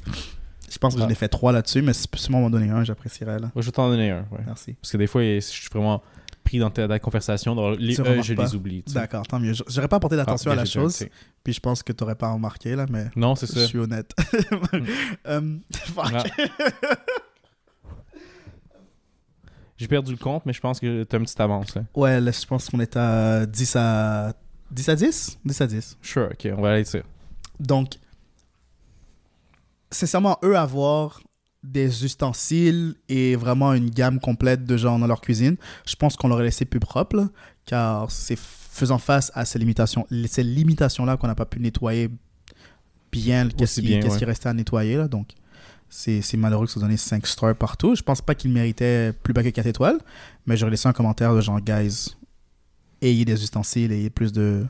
Je 0.70 0.78
pense 0.78 0.94
que 0.94 1.00
Ah. 1.00 1.04
j'en 1.04 1.08
ai 1.10 1.14
fait 1.14 1.28
trois 1.28 1.52
là-dessus, 1.52 1.82
mais 1.82 1.92
si 1.92 2.08
tu 2.08 2.32
m'en 2.32 2.48
donner 2.50 2.70
un, 2.70 2.82
j'apprécierais 2.84 3.38
là. 3.38 3.50
Je 3.54 3.60
vais 3.62 3.70
t'en 3.70 3.88
donner 3.88 4.10
un. 4.10 4.26
ouais. 4.32 4.40
Merci. 4.46 4.72
Parce 4.74 4.90
que 4.92 4.96
des 4.96 5.06
fois, 5.06 5.22
je 5.22 5.40
suis 5.40 5.68
vraiment 5.72 6.02
pris 6.42 6.58
dans 6.58 6.70
ta, 6.70 6.98
conversation. 6.98 7.54
dans 7.54 7.70
les 7.70 7.98
E, 8.00 8.22
je 8.22 8.34
pas. 8.34 8.42
les 8.44 8.54
oublie. 8.54 8.82
tu 8.82 8.92
sais. 8.92 8.98
D'accord, 8.98 9.26
tant 9.26 9.38
mieux. 9.38 9.52
J'aurais 9.68 9.88
pas 9.88 10.00
porté 10.00 10.16
d'attention 10.16 10.50
Ah, 10.50 10.54
à 10.54 10.56
la 10.56 10.64
chose, 10.64 11.06
puis 11.44 11.52
je 11.52 11.60
pense 11.60 11.82
que 11.82 11.92
t'aurais 11.92 12.16
pas 12.16 12.30
remarqué 12.32 12.74
là, 12.76 12.86
mais 12.90 13.06
Non, 13.16 13.34
c'est 13.36 13.46
je 13.46 13.52
ça. 13.52 13.60
Mm. 13.60 13.66
suis 13.66 13.78
honnête. 13.78 14.12
Fuck. 15.94 16.12
Ah. 16.12 16.24
J'ai 19.76 19.88
perdu 19.88 20.12
le 20.12 20.18
compte, 20.18 20.46
mais 20.46 20.52
je 20.52 20.60
pense 20.60 20.78
que 20.78 21.02
t'as 21.04 21.18
une 21.18 21.24
petite 21.24 21.40
avance. 21.40 21.74
Là. 21.74 21.82
Ouais, 21.94 22.20
là, 22.20 22.30
je 22.30 22.46
pense 22.46 22.70
qu'on 22.70 22.80
est 22.80 22.96
à 22.96 23.44
10 23.46 23.76
à 23.76 24.32
10 24.70 24.88
à 24.88 24.96
10 24.96 25.38
10 25.44 25.60
à 25.60 25.66
10. 25.66 25.98
Sure, 26.02 26.28
ok, 26.30 26.48
on 26.56 26.62
va 26.62 26.72
aller 26.72 26.84
dire. 26.84 27.02
Donc, 27.58 27.98
c'est 29.90 30.06
seulement 30.06 30.38
eux 30.44 30.56
avoir 30.56 31.20
des 31.62 32.04
ustensiles 32.04 32.94
et 33.08 33.36
vraiment 33.36 33.72
une 33.72 33.90
gamme 33.90 34.20
complète 34.20 34.64
de 34.64 34.76
gens 34.76 34.98
dans 34.98 35.06
leur 35.06 35.20
cuisine. 35.20 35.56
Je 35.86 35.96
pense 35.96 36.16
qu'on 36.16 36.28
l'aurait 36.28 36.44
laissé 36.44 36.64
plus 36.64 36.80
propre, 36.80 37.16
là, 37.16 37.28
car 37.64 38.10
c'est 38.10 38.38
faisant 38.38 38.98
face 38.98 39.30
à 39.34 39.44
ces 39.44 39.58
limitations, 39.58 40.06
ces 40.26 40.42
limitations-là 40.42 41.16
qu'on 41.16 41.28
n'a 41.28 41.34
pas 41.34 41.46
pu 41.46 41.60
nettoyer 41.60 42.10
bien 43.10 43.48
qu'est-ce 43.48 43.80
qui, 43.80 43.94
ouais. 43.94 44.18
qui 44.18 44.24
restait 44.24 44.48
à 44.48 44.52
nettoyer. 44.52 44.96
Là, 44.96 45.08
donc, 45.08 45.28
c'est 45.88 46.36
malheureux 46.36 46.66
que 46.66 46.72
ça 46.72 46.80
donne 46.80 46.96
5 46.96 47.26
stars 47.26 47.54
partout. 47.54 47.94
Je 47.94 48.02
pense 48.02 48.20
pas 48.20 48.34
qu'il 48.34 48.50
méritait 48.50 49.12
plus 49.22 49.32
bas 49.32 49.42
que 49.42 49.48
4 49.50 49.66
étoiles, 49.66 49.98
mais 50.46 50.56
j'aurais 50.56 50.70
laissé 50.72 50.88
un 50.88 50.92
commentaire 50.92 51.34
de 51.34 51.40
genre, 51.40 51.60
guys, 51.60 52.14
ayez 53.02 53.24
des 53.24 53.42
ustensiles, 53.42 53.92
ayez 53.92 54.10
plus 54.10 54.32
de, 54.32 54.64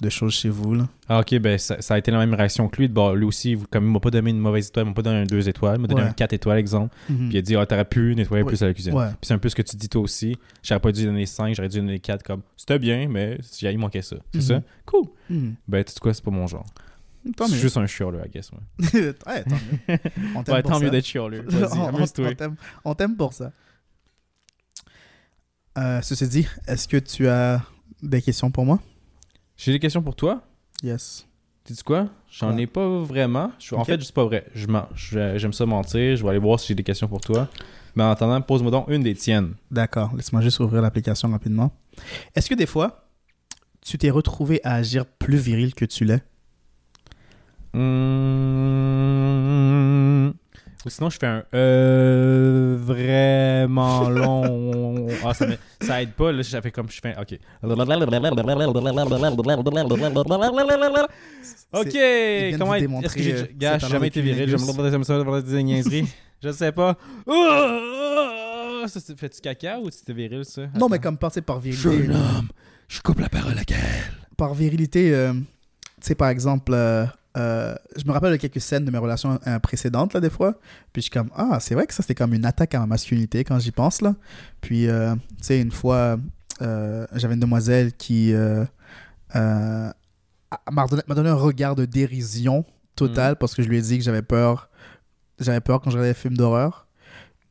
de 0.00 0.08
choses 0.08 0.34
chez 0.34 0.48
vous. 0.48 0.74
Là. 0.74 0.88
Ah, 1.08 1.20
ok, 1.20 1.38
ben 1.38 1.58
ça, 1.58 1.80
ça 1.80 1.94
a 1.94 1.98
été 1.98 2.10
la 2.10 2.18
même 2.18 2.34
réaction 2.34 2.68
que 2.68 2.76
lui. 2.78 2.88
Bon, 2.88 3.12
lui 3.14 3.24
aussi, 3.24 3.56
comme 3.70 3.86
il 3.86 3.90
m'a 3.90 4.00
pas 4.00 4.10
donné 4.10 4.30
une 4.30 4.38
mauvaise 4.38 4.68
étoile, 4.68 4.86
il 4.86 4.88
m'a 4.88 4.94
pas 4.94 5.02
donné 5.02 5.18
un 5.18 5.24
2 5.24 5.48
étoiles, 5.48 5.76
il 5.78 5.82
m'a 5.82 5.88
donné 5.88 6.02
Ouais. 6.02 6.08
un 6.08 6.12
4 6.12 6.32
étoiles, 6.32 6.58
exemple. 6.58 6.94
Mhm. 7.08 7.16
Puis 7.16 7.28
il 7.32 7.38
a 7.38 7.42
dit, 7.42 7.56
ah, 7.56 7.66
t'aurais 7.66 7.84
pu 7.84 8.14
nettoyer 8.14 8.42
Ouais. 8.42 8.48
plus 8.48 8.62
à 8.62 8.66
la 8.66 8.74
cuisine. 8.74 8.94
Ouais. 8.94 9.08
Puis 9.08 9.16
c'est 9.28 9.34
un 9.34 9.38
peu 9.38 9.48
ce 9.48 9.54
que 9.56 9.62
tu 9.62 9.76
dis 9.76 9.88
toi 9.88 10.02
aussi. 10.02 10.36
J'aurais 10.62 10.80
pas 10.80 10.92
dû 10.92 11.04
donner 11.04 11.26
5, 11.26 11.54
j'aurais 11.54 11.68
dû 11.68 11.78
donner 11.78 11.98
4 11.98 12.22
comme 12.22 12.42
c'était 12.56 12.78
bien, 12.78 13.08
mais 13.08 13.38
il 13.62 13.78
manquait 13.78 14.02
ça. 14.02 14.16
C'est 14.32 14.38
Mhm. 14.38 14.42
ça? 14.42 14.62
Cool. 14.86 15.06
Mhm. 15.30 15.54
Ben, 15.68 15.84
tu 15.84 15.92
sais 15.92 16.00
quoi, 16.00 16.12
c'est 16.14 16.24
pas 16.24 16.30
mon 16.30 16.46
genre. 16.46 16.66
Tant 17.36 17.46
C'est 17.46 17.52
mieux. 17.54 17.58
juste 17.60 17.76
un 17.76 17.86
chialeux, 17.86 18.20
I 18.26 18.28
guess. 18.30 18.50
Ouais, 18.50 18.58
ouais, 19.26 19.44
tant 19.44 19.50
mieux. 19.50 19.98
On 20.34 20.42
t'aime 20.42 20.54
ouais 20.56 20.62
pour 20.62 20.70
tant 20.72 20.78
ça. 20.78 20.84
mieux 20.84 20.90
d'être. 20.90 21.06
Vas-y, 21.14 21.78
on, 21.78 21.82
on- 21.84 21.88
amuse-toi. 21.96 22.28
on 22.30 22.34
t'aime- 22.34 22.56
on 22.84 22.94
t'aime 22.94 23.16
pour 23.16 23.32
ça. 23.32 23.52
Euh, 25.78 26.00
ceci 26.02 26.28
dit, 26.28 26.46
est-ce 26.66 26.86
que 26.88 26.96
tu 26.98 27.28
as 27.28 27.62
des 28.02 28.20
questions 28.20 28.50
pour 28.50 28.64
moi? 28.66 28.80
J'ai 29.56 29.72
des 29.72 29.78
questions 29.78 30.02
pour 30.02 30.16
toi. 30.16 30.42
Yes. 30.82 31.26
Tu 31.64 31.72
dis 31.72 31.82
quoi? 31.82 32.08
J'en 32.30 32.54
Ouais. 32.56 32.62
ai 32.62 32.66
pas 32.66 32.86
vraiment. 33.02 33.52
Je- 33.58 33.74
En 33.74 33.80
Ok. 33.80 33.86
fait, 33.86 34.02
c'est 34.02 34.12
pas 34.14 34.24
vrai. 34.24 34.46
Je 34.54 34.66
mens. 34.66 34.88
Je- 34.94 35.38
J'aime 35.38 35.52
ça 35.52 35.64
mentir. 35.64 36.16
Je 36.16 36.22
vais 36.22 36.28
aller 36.30 36.38
voir 36.38 36.58
si 36.58 36.68
j'ai 36.68 36.74
des 36.74 36.82
questions 36.82 37.06
pour 37.08 37.20
toi. 37.20 37.48
Mais 37.94 38.02
en 38.02 38.10
attendant, 38.10 38.40
pose-moi 38.40 38.70
donc 38.70 38.88
une 38.88 39.02
des 39.02 39.14
tiennes. 39.14 39.54
D'accord. 39.70 40.14
Laisse-moi 40.16 40.40
juste 40.42 40.58
ouvrir 40.60 40.82
l'application 40.82 41.30
rapidement. 41.30 41.70
Est-ce 42.34 42.48
que 42.50 42.54
des 42.54 42.66
fois, 42.66 43.06
tu 43.80 43.96
t'es 43.98 44.10
retrouvé 44.10 44.60
à 44.64 44.74
agir 44.74 45.06
plus 45.06 45.36
viril 45.36 45.74
que 45.74 45.84
tu 45.84 46.04
l'es? 46.04 46.22
Mmh. 48.62 50.32
Ou 50.84 50.90
sinon, 50.90 51.10
je 51.10 51.18
fais 51.18 51.26
un 51.26 51.44
euh, 51.54 52.76
vraiment 52.80 54.08
long. 54.18 55.06
Ah, 55.24 55.32
ça, 55.32 55.46
ça 55.80 56.02
aide 56.02 56.12
pas. 56.12 56.32
Là, 56.32 56.42
j'avais 56.42 56.72
comme 56.72 56.90
je 56.90 57.00
fais. 57.00 57.14
Ok. 57.18 57.38
Ok. 61.72 61.92
de 61.94 62.58
Comment 62.58 62.74
Est-ce 62.74 63.14
que 63.14 63.22
j'ai. 63.22 63.34
euh, 63.34 63.46
Gars, 63.56 63.78
j'ai 63.78 63.88
jamais 63.88 64.08
été 64.08 64.20
viril. 64.20 64.48
Je 64.48 64.56
me 64.56 65.04
ça 65.04 65.18
de 65.18 65.40
des 65.40 65.62
niaiseries. 65.62 66.08
Je 66.42 66.50
sais 66.50 66.72
pas. 66.72 66.96
Ça, 68.88 68.98
Fais-tu 69.16 69.40
caca 69.40 69.78
ou 69.78 69.88
c'était 69.92 70.12
viril, 70.12 70.44
ça? 70.44 70.62
Non, 70.76 70.88
mais 70.88 70.98
comme 70.98 71.16
passer 71.16 71.40
par 71.40 71.60
virilité. 71.60 72.12
homme. 72.12 72.48
Je 72.88 73.00
coupe 73.00 73.20
la 73.20 73.28
parole 73.28 73.56
à 73.56 73.64
quel? 73.64 73.78
Par 74.36 74.52
virilité, 74.52 75.14
euh, 75.14 75.32
tu 75.34 75.40
sais, 76.00 76.14
par 76.16 76.30
exemple, 76.30 76.72
euh, 76.74 77.06
euh, 77.36 77.74
je 77.96 78.04
me 78.06 78.12
rappelle 78.12 78.32
de 78.32 78.36
quelques 78.36 78.60
scènes 78.60 78.84
de 78.84 78.90
mes 78.90 78.98
relations 78.98 79.38
euh, 79.46 79.58
précédentes, 79.58 80.12
là, 80.14 80.20
des 80.20 80.30
fois. 80.30 80.52
Puis 80.92 81.00
je 81.00 81.04
suis 81.04 81.10
comme, 81.10 81.30
ah, 81.34 81.58
c'est 81.60 81.74
vrai 81.74 81.86
que 81.86 81.94
ça, 81.94 82.02
c'était 82.02 82.14
comme 82.14 82.34
une 82.34 82.44
attaque 82.44 82.74
à 82.74 82.80
ma 82.80 82.86
masculinité 82.86 83.42
quand 83.44 83.58
j'y 83.58 83.70
pense, 83.72 84.00
là. 84.02 84.14
Puis, 84.60 84.88
euh, 84.88 85.14
tu 85.14 85.20
sais, 85.42 85.60
une 85.60 85.72
fois, 85.72 86.18
j'avais 86.60 87.34
une 87.34 87.40
demoiselle 87.40 87.92
qui 87.94 88.32
a- 88.34 89.94
m'a 90.70 90.86
donné, 91.14 91.28
un 91.30 91.34
regard 91.34 91.74
de 91.74 91.84
dérision 91.84 92.64
totale 92.96 93.36
parce 93.36 93.54
que 93.54 93.62
je 93.62 93.68
lui 93.68 93.78
ai 93.78 93.82
dit 93.82 93.98
que 93.98 94.04
j'avais 94.04 94.22
peur. 94.22 94.68
J'avais 95.40 95.60
peur 95.60 95.80
quand 95.80 95.90
je 95.90 95.96
regardais 95.96 96.12
des 96.12 96.18
films 96.20 96.36
d'horreur. 96.36 96.86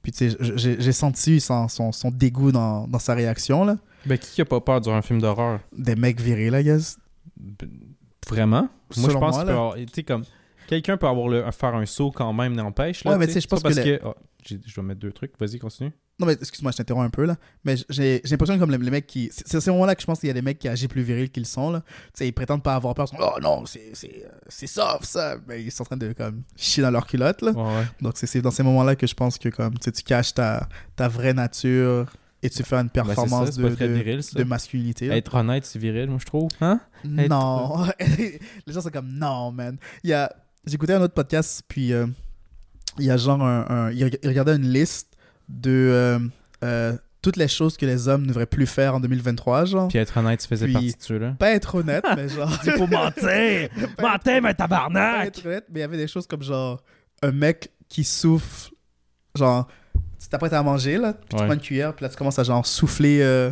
Puis, 0.03 0.11
tu 0.11 0.29
sais, 0.31 0.37
j'ai 0.57 0.91
senti 0.91 1.39
son, 1.41 1.67
son, 1.67 1.91
son 1.91 2.09
dégoût 2.11 2.51
dans, 2.51 2.87
dans 2.87 2.99
sa 2.99 3.13
réaction, 3.13 3.65
là. 3.65 3.77
Ben, 4.05 4.17
qui 4.17 4.41
a 4.41 4.45
pas 4.45 4.59
peur 4.61 4.81
durant 4.81 4.95
un 4.97 5.01
film 5.03 5.21
d'horreur? 5.21 5.59
Des 5.77 5.95
mecs 5.95 6.19
virils, 6.19 6.53
I 6.59 6.63
guess. 6.63 6.97
Vraiment? 8.27 8.67
Moi, 8.97 9.09
je 9.09 9.17
pense 9.17 9.75
Tu 9.75 9.93
sais, 9.93 10.03
comme. 10.03 10.23
Quelqu'un 10.67 10.95
peut 10.95 11.07
avoir 11.07 11.27
le, 11.27 11.43
faire 11.51 11.75
un 11.75 11.85
saut 11.85 12.11
quand 12.11 12.31
même, 12.31 12.53
n'empêche. 12.53 13.03
là, 13.03 13.11
Ouais, 13.11 13.17
mais 13.17 13.25
tu 13.25 13.33
tu 13.33 13.33
sais, 13.33 13.41
je 13.41 13.47
pense 13.47 13.59
que 13.59 13.63
parce 13.63 13.79
que. 13.79 13.99
oh, 14.05 14.13
je 14.45 14.73
dois 14.73 14.83
mettre 14.83 15.01
deux 15.01 15.11
trucs. 15.11 15.33
Vas-y, 15.39 15.59
continue. 15.59 15.91
Non, 16.19 16.27
mais 16.27 16.33
excuse-moi, 16.33 16.71
je 16.71 16.77
t'interromps 16.77 17.07
un 17.07 17.09
peu 17.09 17.25
là. 17.25 17.35
Mais 17.65 17.75
j'ai 17.89 18.21
l'impression 18.29 18.55
que 18.55 18.59
comme 18.59 18.71
les, 18.71 18.77
les 18.77 18.91
mecs 18.91 19.07
qui. 19.07 19.29
C'est 19.33 19.55
à 19.55 19.61
ce 19.61 19.71
moment-là 19.71 19.95
que 19.95 20.01
je 20.01 20.05
pense 20.05 20.19
qu'il 20.19 20.27
y 20.27 20.29
a 20.29 20.33
des 20.33 20.43
mecs 20.43 20.59
qui 20.59 20.67
agissent 20.67 20.87
plus 20.87 21.01
virils 21.01 21.31
qu'ils 21.31 21.47
sont 21.47 21.71
là. 21.71 21.81
Tu 21.81 21.95
sais, 22.13 22.27
ils 22.27 22.31
prétendent 22.31 22.63
pas 22.63 22.75
avoir 22.75 22.93
peur. 22.93 23.07
Ils 23.11 23.17
sont, 23.17 23.23
oh 23.23 23.39
non, 23.41 23.63
c'est 23.65 24.67
soft 24.67 25.05
ça. 25.05 25.37
Mais 25.47 25.63
ils 25.63 25.71
sont 25.71 25.81
en 25.81 25.85
train 25.85 25.97
de 25.97 26.13
comme 26.13 26.43
chier 26.55 26.83
dans 26.83 26.91
leur 26.91 27.07
culotte 27.07 27.41
là. 27.41 27.51
Ouais, 27.51 27.63
ouais. 27.63 27.85
Donc 28.01 28.13
c'est 28.15 28.41
dans 28.41 28.51
ces 28.51 28.63
moments-là 28.63 28.95
que 28.95 29.07
je 29.07 29.15
pense 29.15 29.37
que 29.37 29.49
comme 29.49 29.77
tu 29.79 29.91
caches 30.03 30.35
ta, 30.35 30.69
ta 30.95 31.07
vraie 31.07 31.33
nature 31.33 32.13
et 32.43 32.49
tu 32.49 32.63
fais 32.63 32.75
une 32.77 32.89
Ben, 32.93 33.01
ça, 33.01 33.03
performance 33.05 33.55
de, 33.57 33.63
pas 33.63 33.69
de, 33.85 33.85
viril, 33.93 34.23
ça. 34.23 34.37
de 34.39 34.43
masculinité. 34.43 35.07
là. 35.07 35.17
Être 35.17 35.35
honnête, 35.35 35.65
c'est 35.65 35.77
viril, 35.79 36.09
moi, 36.09 36.17
je 36.19 36.25
trouve. 36.25 36.49
Hein? 36.59 36.79
Non. 37.05 37.85
les 37.99 38.39
gens 38.73 38.81
sont 38.81 38.89
comme 38.89 39.09
non, 39.11 39.51
man. 39.51 39.77
Il 40.03 40.09
y 40.09 40.13
a... 40.13 40.31
J'écoutais 40.65 40.93
un 40.93 41.01
autre 41.01 41.13
podcast, 41.13 41.63
puis 41.67 41.91
euh, 41.93 42.05
il 42.99 43.05
y 43.05 43.11
a 43.11 43.17
genre 43.17 43.41
un. 43.41 43.65
un- 43.67 43.91
Il 43.91 44.03
reg- 44.05 44.19
il 44.21 44.29
regardait 44.29 44.55
une 44.55 44.71
liste 44.71 45.15
de 45.49 45.71
euh, 45.71 46.19
euh, 46.63 46.95
toutes 47.23 47.35
les 47.37 47.47
choses 47.47 47.77
que 47.77 47.85
les 47.87 48.07
hommes 48.07 48.23
ne 48.23 48.27
devraient 48.27 48.45
plus 48.45 48.67
faire 48.67 48.93
en 48.93 48.99
2023, 48.99 49.65
genre. 49.65 49.87
Puis 49.87 49.97
être 49.97 50.15
honnête, 50.17 50.39
tu 50.39 50.47
faisais 50.47 50.65
Puis- 50.65 50.73
partie 50.73 50.91
de 50.91 51.01
ceux-là. 51.01 51.35
Pas 51.39 51.49
être 51.51 51.73
honnête, 51.73 52.03
mais 52.15 52.29
genre. 52.35 52.51
Il 52.63 52.71
faut 52.73 52.85
mentir! 52.85 53.69
Mentir, 53.99 54.41
mais 54.41 54.41
pas 54.41 54.53
tabarnak! 54.53 55.27
être 55.29 55.45
honnête, 55.47 55.65
mais 55.71 55.79
il 55.79 55.81
y 55.81 55.83
avait 55.83 55.97
des 55.97 56.07
choses 56.07 56.27
comme 56.27 56.43
genre 56.43 56.79
un 57.23 57.31
mec 57.31 57.71
qui 57.89 58.03
souffle. 58.03 58.71
Genre, 59.35 59.67
tu 60.21 60.27
t'apprêtes 60.29 60.53
à 60.53 60.61
manger, 60.63 60.97
là, 60.97 61.13
puis 61.13 61.29
tu 61.29 61.35
prends 61.35 61.53
une 61.53 61.59
cuillère, 61.59 61.95
puis 61.95 62.03
là, 62.03 62.09
tu 62.09 62.15
commences 62.15 62.37
à 62.39 62.43
genre 62.43 62.65
souffler 62.65 63.19
euh, 63.21 63.51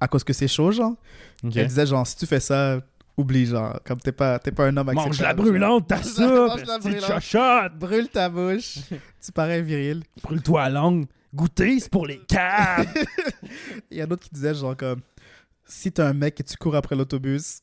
à 0.00 0.06
cause 0.08 0.22
que 0.24 0.32
c'est 0.32 0.48
chaud, 0.48 0.70
genre. 0.70 0.94
Elle 1.42 1.66
disait, 1.66 1.86
genre, 1.86 2.06
si 2.06 2.16
tu 2.16 2.26
fais 2.26 2.40
ça, 2.40 2.80
oublie, 3.16 3.46
genre, 3.46 3.78
comme 3.84 3.98
t'es 3.98 4.12
pas, 4.12 4.38
t'es 4.38 4.52
pas 4.52 4.66
un 4.66 4.76
homme 4.76 4.86
Mange 4.92 4.96
la 4.96 5.30
acceptable, 5.30 5.42
brûlante, 5.42 5.88
ta 5.88 5.96
Mange 5.96 6.04
la- 6.04 6.10
soupe! 6.12 6.48
mange 6.48 6.64
la 6.66 6.78
petite 6.78 6.90
brûlante. 7.00 7.10
chochotte! 7.22 7.78
Brûle 7.78 8.08
ta 8.08 8.28
bouche. 8.28 8.78
tu 9.24 9.32
parais 9.32 9.62
viril. 9.62 10.02
Brûle-toi 10.22 10.62
la 10.64 10.70
langue! 10.70 11.06
Goûter, 11.34 11.80
c'est 11.80 11.90
pour 11.90 12.06
les 12.06 12.18
câbles! 12.20 12.88
Il 13.90 13.98
y 13.98 14.00
en 14.00 14.04
a 14.04 14.06
d'autres 14.06 14.22
qui 14.22 14.30
disaient 14.34 14.54
genre 14.54 14.76
comme 14.76 15.00
si 15.66 15.90
t'es 15.90 16.02
un 16.02 16.12
mec 16.14 16.38
et 16.40 16.44
tu 16.44 16.56
cours 16.56 16.76
après 16.76 16.94
l'autobus, 16.94 17.60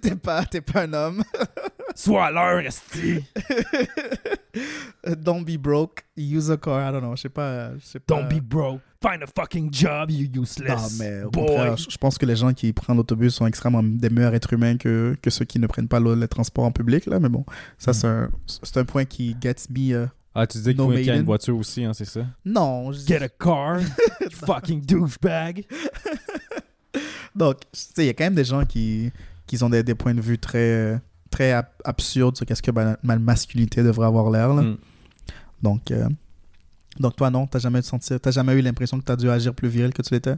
t'es 0.00 0.14
pas, 0.14 0.44
t'es 0.46 0.60
pas 0.60 0.82
un 0.82 0.92
homme. 0.92 1.22
Sois 2.00 2.26
à 2.26 2.30
l'heure, 2.30 2.60
esti! 2.64 3.24
Don't 5.16 5.44
be 5.44 5.56
broke, 5.58 6.04
use 6.16 6.48
a 6.50 6.56
car. 6.56 6.80
I 6.88 6.92
don't 6.92 7.00
know, 7.02 7.16
je 7.16 7.22
sais 7.22 7.28
pas. 7.28 7.76
je 7.78 7.84
sais 7.84 7.98
pas. 7.98 8.14
Don't 8.14 8.28
be 8.28 8.40
broke! 8.40 8.80
Find 9.02 9.22
a 9.22 9.26
fucking 9.26 9.68
job, 9.72 10.10
you 10.10 10.28
useless! 10.42 10.98
Non, 10.98 11.04
mais 11.04 11.22
au 11.24 11.30
boy. 11.30 11.46
contraire, 11.46 11.76
je 11.76 11.96
pense 11.98 12.16
que 12.18 12.24
les 12.26 12.36
gens 12.36 12.52
qui 12.52 12.72
prennent 12.72 12.96
l'autobus 12.96 13.34
sont 13.34 13.46
extrêmement 13.46 13.82
des 13.82 14.10
meilleurs 14.10 14.34
êtres 14.34 14.52
humains 14.52 14.76
que, 14.76 15.16
que 15.20 15.30
ceux 15.30 15.44
qui 15.44 15.58
ne 15.58 15.66
prennent 15.66 15.88
pas 15.88 15.98
le, 16.00 16.14
le 16.14 16.28
transport 16.28 16.64
en 16.64 16.70
public. 16.72 17.06
Là. 17.06 17.18
Mais 17.18 17.28
bon, 17.28 17.44
ça, 17.78 17.90
Mm. 17.90 17.94
c'est 17.94 18.06
un, 18.06 18.30
c'est 18.46 18.76
un 18.76 18.84
point 18.84 19.04
qui 19.04 19.34
gets 19.40 19.54
me 19.70 19.92
euh, 19.94 20.06
Ah, 20.36 20.46
tu 20.46 20.58
disais 20.58 20.74
qu'il 20.74 20.80
No 20.82 20.88
faut 20.90 20.94
qu'il 20.96 21.04
y 21.06 21.10
ait 21.10 21.16
une 21.16 21.24
voiture 21.24 21.56
aussi, 21.56 21.84
hein, 21.84 21.94
c'est 21.94 22.04
ça? 22.04 22.20
Non. 22.44 22.92
je- 22.92 23.06
Get 23.06 23.22
a 23.24 23.28
car, 23.28 23.80
you 24.20 24.30
fucking 24.30 24.82
douchebag. 24.84 25.64
Donc, 27.34 27.60
tu 27.60 27.66
sais, 27.80 27.90
il 28.04 28.06
y 28.06 28.10
a 28.10 28.14
quand 28.14 28.24
même 28.24 28.34
des 28.34 28.44
gens 28.44 28.64
qui, 28.64 29.12
qui 29.46 29.62
ont 29.62 29.70
des, 29.70 29.82
des 29.82 29.94
points 29.94 30.14
de 30.14 30.20
vue 30.20 30.38
très, 30.38 31.00
très 31.30 31.52
ab- 31.52 31.66
absurdes 31.84 32.36
sur 32.36 32.46
qu'est-ce 32.46 32.62
que 32.62 32.70
ma, 32.70 32.96
ma 33.02 33.18
masculinité 33.18 33.82
devrait 33.82 34.06
avoir 34.06 34.30
l'air. 34.30 34.48
Mm. 34.54 34.76
Donc, 35.62 35.90
euh, 35.90 36.08
donc, 36.98 37.16
toi, 37.16 37.30
non, 37.30 37.46
t'as 37.46 37.58
jamais, 37.58 37.82
senti, 37.82 38.18
t'as 38.18 38.30
jamais 38.30 38.54
eu 38.54 38.60
l'impression 38.60 38.98
que 38.98 39.04
t'as 39.04 39.16
dû 39.16 39.28
agir 39.30 39.54
plus 39.54 39.68
viril 39.68 39.92
que 39.92 40.02
tu 40.02 40.12
l'étais? 40.14 40.36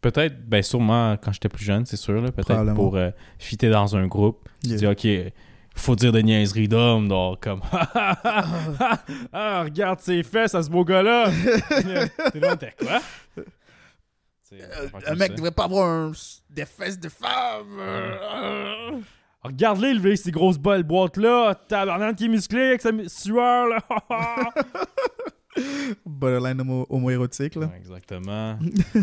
Peut-être, 0.00 0.48
ben 0.48 0.62
sûrement 0.62 1.16
quand 1.22 1.30
j'étais 1.32 1.48
plus 1.50 1.64
jeune, 1.64 1.84
c'est 1.84 1.96
sûr, 1.98 2.22
peut-être 2.32 2.74
pour 2.74 2.96
euh, 2.96 3.10
fitter 3.38 3.68
dans 3.68 3.94
un 3.96 4.06
groupe. 4.06 4.48
Tu 4.62 4.76
dis, 4.76 4.86
ok, 4.86 5.06
faut 5.74 5.94
dire 5.94 6.10
des 6.12 6.22
niaiseries 6.22 6.68
d'homme, 6.68 7.06
donc 7.08 7.42
comme, 7.42 7.60
ah, 9.32 9.62
regarde 9.64 10.00
ses 10.00 10.22
fesses 10.22 10.54
à 10.54 10.62
ce 10.62 10.70
beau 10.70 10.84
gars-là. 10.84 11.30
T'es 12.32 12.40
là, 12.40 12.56
t'es 12.56 12.74
quoi? 12.78 13.00
Euh, 14.52 14.88
Un 15.06 15.14
mec 15.14 15.28
ça. 15.30 15.34
devrait 15.36 15.50
pas 15.52 15.64
avoir 15.64 15.86
un- 15.88 16.12
des 16.48 16.64
fesses 16.64 16.98
de 16.98 17.08
femme. 17.08 17.76
euh, 17.78 18.90
Regarde-les, 19.42 19.94
lever 19.94 20.16
ces 20.16 20.30
grosses 20.30 20.58
balles 20.58 20.82
boîtes-là. 20.82 21.54
Tabarnak 21.68 22.16
qui 22.16 22.26
est 22.26 22.28
musclé 22.28 22.60
avec 22.60 22.80
sa 22.82 22.90
sueur, 23.08 23.68
là. 23.68 23.78
Borderline 26.06 26.60
homo- 26.60 26.86
homo-érotique, 26.88 27.56
là. 27.56 27.66
Ouais, 27.66 27.76
exactement. 27.76 28.56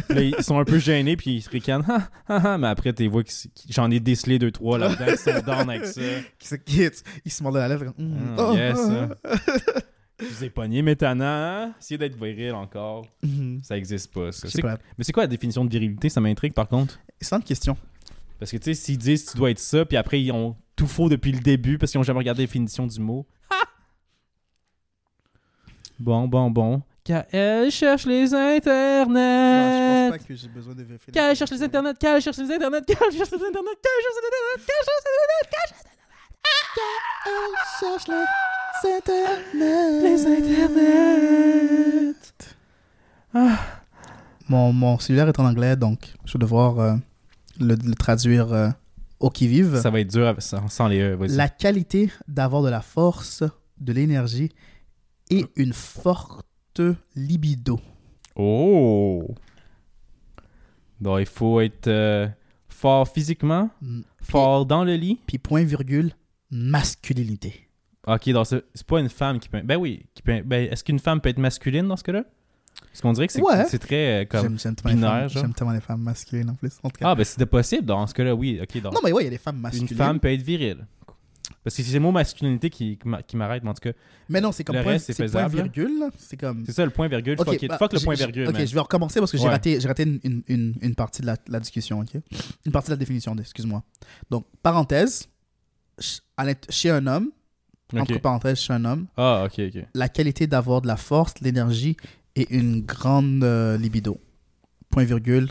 là, 0.10 0.22
ils 0.22 0.42
sont 0.44 0.58
un 0.58 0.64
peu 0.64 0.80
gênés, 0.80 1.18
puis 1.18 1.36
ils 1.36 1.42
se 1.42 1.50
ricanent. 1.50 1.84
Ah, 1.90 2.08
ah, 2.30 2.42
ah. 2.54 2.58
mais 2.58 2.68
après, 2.68 2.94
tu 2.94 3.08
vois 3.08 3.24
que 3.24 3.32
c'est- 3.32 3.50
j'en 3.70 3.92
ai 3.92 4.00
décelé 4.00 4.40
deux, 4.40 4.52
trois 4.52 4.78
là-dedans 4.78 5.06
qui 5.12 5.18
sont 5.18 5.42
down 5.46 5.70
avec 5.70 5.86
ça. 5.86 6.02
Qui, 6.40 6.48
se- 6.48 6.56
qui- 6.56 6.90
il 7.26 7.32
se 7.32 7.44
mord 7.44 7.52
de 7.54 7.60
la 7.60 7.68
lèvre. 7.68 7.94
mm, 7.98 8.36
Ah, 8.38 8.50
oh, 8.50 8.54
yes, 8.56 8.78
oh, 8.80 8.92
hein. 8.92 9.10
Je 10.20 10.26
vous 10.26 10.44
ai 10.46 10.50
pogné 10.50 10.82
métannant. 10.82 11.26
Hein? 11.26 11.74
Essayez 11.80 11.98
d'être 11.98 12.16
viril 12.16 12.54
encore. 12.54 13.06
Mhm. 13.22 13.60
Ça 13.64 13.78
existe 13.78 14.12
pas, 14.14 14.32
ça. 14.32 14.48
C'est-. 14.48 14.64
Mais 14.64 15.04
c'est 15.04 15.12
quoi 15.12 15.24
la 15.24 15.28
définition 15.28 15.64
de 15.66 15.70
virilité? 15.70 16.10
Ça 16.10 16.22
m'intrigue, 16.22 16.54
par 16.54 16.68
contre. 16.68 17.00
Excellente 17.20 17.46
question. 17.46 17.76
Parce 18.40 18.52
que, 18.52 18.58
tu 18.58 18.64
sais, 18.66 18.74
s'ils 18.74 18.98
disent 18.98 19.26
tu 19.32 19.38
dois 19.38 19.52
être 19.52 19.60
ça, 19.60 19.86
puis 19.86 19.96
après, 19.98 20.20
ils 20.22 20.32
ont 20.32 20.56
tout 20.76 20.88
faux 20.88 21.10
depuis 21.10 21.32
le 21.32 21.40
début 21.40 21.78
parce 21.78 21.92
qu'ils 21.92 22.00
ont 22.00 22.04
jamais 22.04 22.20
regardé 22.20 22.42
la 22.44 22.48
définition 22.48 22.86
du 22.88 23.00
mot. 23.00 23.26
Bon, 26.00 26.28
bon, 26.28 26.52
bon. 26.52 26.84
Car 27.04 27.24
elle 27.32 27.72
cherche 27.72 28.06
les 28.06 28.26
Non, 28.26 28.30
je 28.30 28.58
internets. 28.58 30.10
pense 30.12 30.20
pas 30.20 30.26
que 30.28 30.36
j'ai 30.36 30.48
besoin 30.48 30.76
de 30.76 30.84
vérifier. 30.84 31.12
Car 31.12 31.30
elle 31.32 31.36
cherche 31.36 31.50
les 31.52 31.64
internets. 31.64 31.96
Car 32.00 32.16
elle 32.18 32.22
cherche 32.22 32.38
les 32.38 32.52
internets. 32.52 32.82
Car 32.86 33.02
elle 33.08 33.14
cherche 33.18 33.32
les 33.32 33.38
internets. 33.38 33.76
Car 33.82 33.92
elle 33.98 34.06
cherche 34.06 34.22
les 34.22 34.28
internets. 34.28 34.62
Car 34.68 34.76
elle 34.78 34.86
cherche 34.86 35.04
les 35.08 35.18
internets. 35.18 35.50
Car 36.54 36.68
elle 37.26 37.56
cherche 37.80 38.08
les 39.54 40.26
internets. 40.38 42.14
Mon, 44.50 44.72
mon 44.72 44.98
cellulaire 45.00 45.28
est 45.28 45.40
en 45.40 45.46
anglais, 45.46 45.76
donc 45.76 46.14
je 46.26 46.34
vais 46.34 46.40
devoir 46.40 46.80
euh, 46.80 46.94
le, 47.60 47.76
le 47.76 47.94
traduire 47.96 48.52
euh, 48.54 48.70
au 49.20 49.30
qui-vive. 49.30 49.80
Ça 49.82 49.90
va 49.90 50.00
être 50.00 50.12
dur 50.12 50.28
avec- 50.28 50.42
sans, 50.42 50.68
sans 50.68 50.88
les 50.88 51.00
E. 51.02 51.16
vas-y. 51.16 51.36
La 51.36 51.50
qualité 51.50 52.12
d'avoir 52.28 52.62
de 52.64 52.70
la 52.70 52.82
force, 52.82 53.44
de 53.80 53.94
l'énergie 53.94 54.50
et 55.30 55.46
une 55.56 55.74
forte 55.74 56.46
libido. 57.16 57.80
Oh! 58.36 59.24
Donc, 61.00 61.20
il 61.20 61.26
faut 61.26 61.62
être 61.62 61.88
euh, 61.88 62.28
fort 62.70 63.08
physiquement, 63.08 63.70
Mm. 63.82 64.02
fort 64.22 64.66
dans 64.66 64.84
le 64.84 64.96
lit. 64.96 65.20
Puis 65.28 65.38
point 65.38 65.64
virgule, 65.64 66.12
masculinité. 66.50 67.68
Ok, 68.08 68.30
donc 68.30 68.46
c'est 68.48 68.64
c'est 68.74 68.88
pas 68.88 69.00
une 69.00 69.10
femme 69.10 69.40
qui 69.40 69.50
peut. 69.50 69.62
Ben 69.62 69.76
oui, 69.78 70.06
qui 70.14 70.22
peut. 70.22 70.42
Ben, 70.46 70.72
est-ce 70.72 70.84
qu'une 70.84 71.00
femme 71.00 71.20
peut 71.20 71.30
être 71.30 71.40
masculine 71.40 71.88
dans 71.88 71.98
ce 71.98 72.04
cas-là? 72.04 72.24
Parce 72.92 73.02
qu'on 73.02 73.14
dirait 73.14 73.28
que 73.28 73.34
c'est 73.34 73.42
Ouais. 73.42 73.66
très 73.78 74.24
euh, 74.24 74.26
comme. 74.26 74.58
J'aime 74.60 74.76
tellement, 74.76 74.90
les 74.90 74.96
binaire, 74.96 75.12
femmes- 75.12 75.30
genre. 75.30 75.44
j'aime 75.44 75.54
tellement 75.54 75.74
les 75.74 75.82
femmes 75.82 76.02
masculines 76.02 76.50
en 76.50 76.56
plus. 76.56 76.72
En 76.84 76.90
tout 76.90 76.98
cas. 77.00 77.10
Ah, 77.12 77.16
ben 77.16 77.24
c'était 77.24 77.46
possible 77.46 77.86
dans 77.86 78.06
ce 78.08 78.14
cas-là, 78.14 78.34
oui. 78.34 78.60
Ok, 78.62 78.82
donc. 78.82 78.94
non, 78.94 79.00
mais 79.04 79.12
ouais, 79.12 79.24
il 79.24 79.26
y 79.26 79.28
a 79.28 79.32
des 79.32 79.38
femmes 79.38 79.60
masculines. 79.60 79.88
une 79.92 79.98
femme 79.98 80.20
peut 80.20 80.32
être 80.34 80.42
virile. 80.42 80.86
Parce 81.64 81.76
que 81.78 81.84
c'est 81.84 81.94
le 81.94 82.00
mot 82.00 82.12
masculinité 82.12 82.70
qui, 82.70 82.98
qui 82.98 83.08
m'a- 83.08 83.22
qui 83.24 83.38
m'arrête, 83.38 83.64
mais 83.64 83.70
en 83.70 83.74
tout 83.74 83.82
cas, 83.82 83.92
Mais 84.30 84.42
non, 84.42 84.52
c'est 84.52 84.64
comme 84.64 84.76
Le 84.78 84.84
point, 84.84 84.94
reste, 84.94 85.12
c'est 85.14 85.30
point 85.32 85.48
virgule. 85.48 86.04
C'est 86.18 86.38
comme. 86.38 86.64
c'est 86.66 86.72
ça 86.74 86.84
le 86.86 86.92
point 86.92 87.08
virgule. 87.08 87.36
Ok, 87.40 87.46
fuck, 87.60 87.68
bah, 87.68 87.78
Fuck 87.78 87.94
le 87.94 88.00
point 88.00 88.16
virgule. 88.16 88.48
Ok, 88.48 88.54
man. 88.54 88.68
je 88.68 88.74
vais 88.74 88.80
recommencer 88.80 89.20
parce 89.20 89.32
que 89.32 89.38
j'ai 89.38 89.44
Ouais. 89.46 89.50
raté, 89.50 89.78
raté 89.80 90.04
une, 90.04 90.20
une- 90.24 90.44
une- 90.48 90.76
une 90.82 90.96
partie 90.96 91.22
de 91.22 91.28
la, 91.28 91.36
la 91.48 91.60
discussion, 91.60 92.00
ok? 92.00 92.22
Une 92.66 92.72
partie 92.72 92.88
de 92.90 92.94
la 92.94 92.98
définition, 92.98 93.36
excuse-moi. 93.38 93.84
Donc, 94.30 94.46
parenthèse, 94.64 95.28
chez 96.70 96.90
un 96.90 97.06
homme, 97.08 97.32
entre 97.96 98.20
parenthèses, 98.20 98.60
chez 98.60 98.74
un 98.74 98.86
homme, 98.86 99.08
Ah, 99.18 99.44
ok, 99.46 99.60
ok. 99.74 99.84
la 99.94 100.10
qualité 100.10 100.48
d'avoir 100.48 100.82
de 100.82 100.88
la 100.88 100.98
force, 100.98 101.34
de 101.36 101.44
l'énergie 101.46 101.96
et 102.40 102.56
une 102.56 102.82
grande 102.82 103.44
euh, 103.44 103.78
libido. 103.78 104.20
Point 104.90 105.04
virgule, 105.06 105.50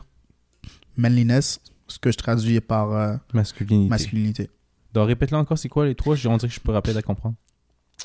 manliness, 0.97 1.61
ce 1.89 1.99
que 1.99 2.11
je 2.11 2.17
traduis 2.17 2.61
par 2.61 2.93
euh, 2.93 3.17
Masculinité. 3.35 3.91
masculinité. 3.91 4.51
Donc, 4.95 5.09
répète-le 5.09 5.37
encore, 5.37 5.59
c'est 5.59 5.69
quoi 5.69 5.85
les 5.87 5.95
trois? 5.95 6.15
On 6.27 6.37
dirait 6.37 6.49
que 6.49 6.55
je 6.55 6.61
pas 6.61 6.73
rapide 6.73 6.97
à 6.97 7.03
comprendre. 7.03 7.37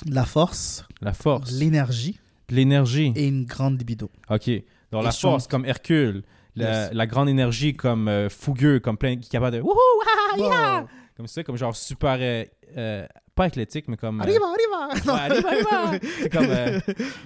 La 0.08 0.26
force, 0.26 0.86
La 1.02 1.14
force, 1.14 1.52
l'énergie 1.52 2.20
l'énergie. 2.50 3.14
et 3.16 3.28
une 3.28 3.46
grande 3.46 3.78
libido. 3.80 4.10
Ok. 4.30 4.50
Donc, 4.92 5.04
la 5.04 5.10
Et 5.10 5.14
force 5.14 5.48
comme 5.48 5.66
Hercule. 5.66 6.24
La, 6.56 6.88
Yes. 6.88 6.94
la 6.94 7.08
grande 7.08 7.30
énergie 7.30 7.74
comme 7.76 8.10
euh, 8.10 8.28
fougueux, 8.28 8.80
comme 8.82 8.98
plein, 8.98 9.16
qui 9.16 9.28
est 9.28 9.32
capable 9.32 9.56
de. 9.58 9.62
Wouhou, 9.62 9.78
ah, 10.06 10.38
yeah! 10.38 10.82
Wow. 10.82 10.88
Comme 11.16 11.28
ça, 11.28 11.44
comme 11.46 11.56
genre 11.56 11.74
super. 11.76 12.46
Euh, 13.32 13.34
euh, 13.34 13.36
pas 13.36 13.46
athlétique, 13.46 13.86
mais 13.88 13.98
comme. 13.98 14.20
euh, 14.20 14.24
Arriva, 14.24 14.46
arriva! 14.46 15.14
ouais, 15.14 15.20
arriva, 15.20 15.50
arriva! 15.50 16.00
C'est 16.22 16.30
comme. 16.30 16.46
euh, 16.50 16.80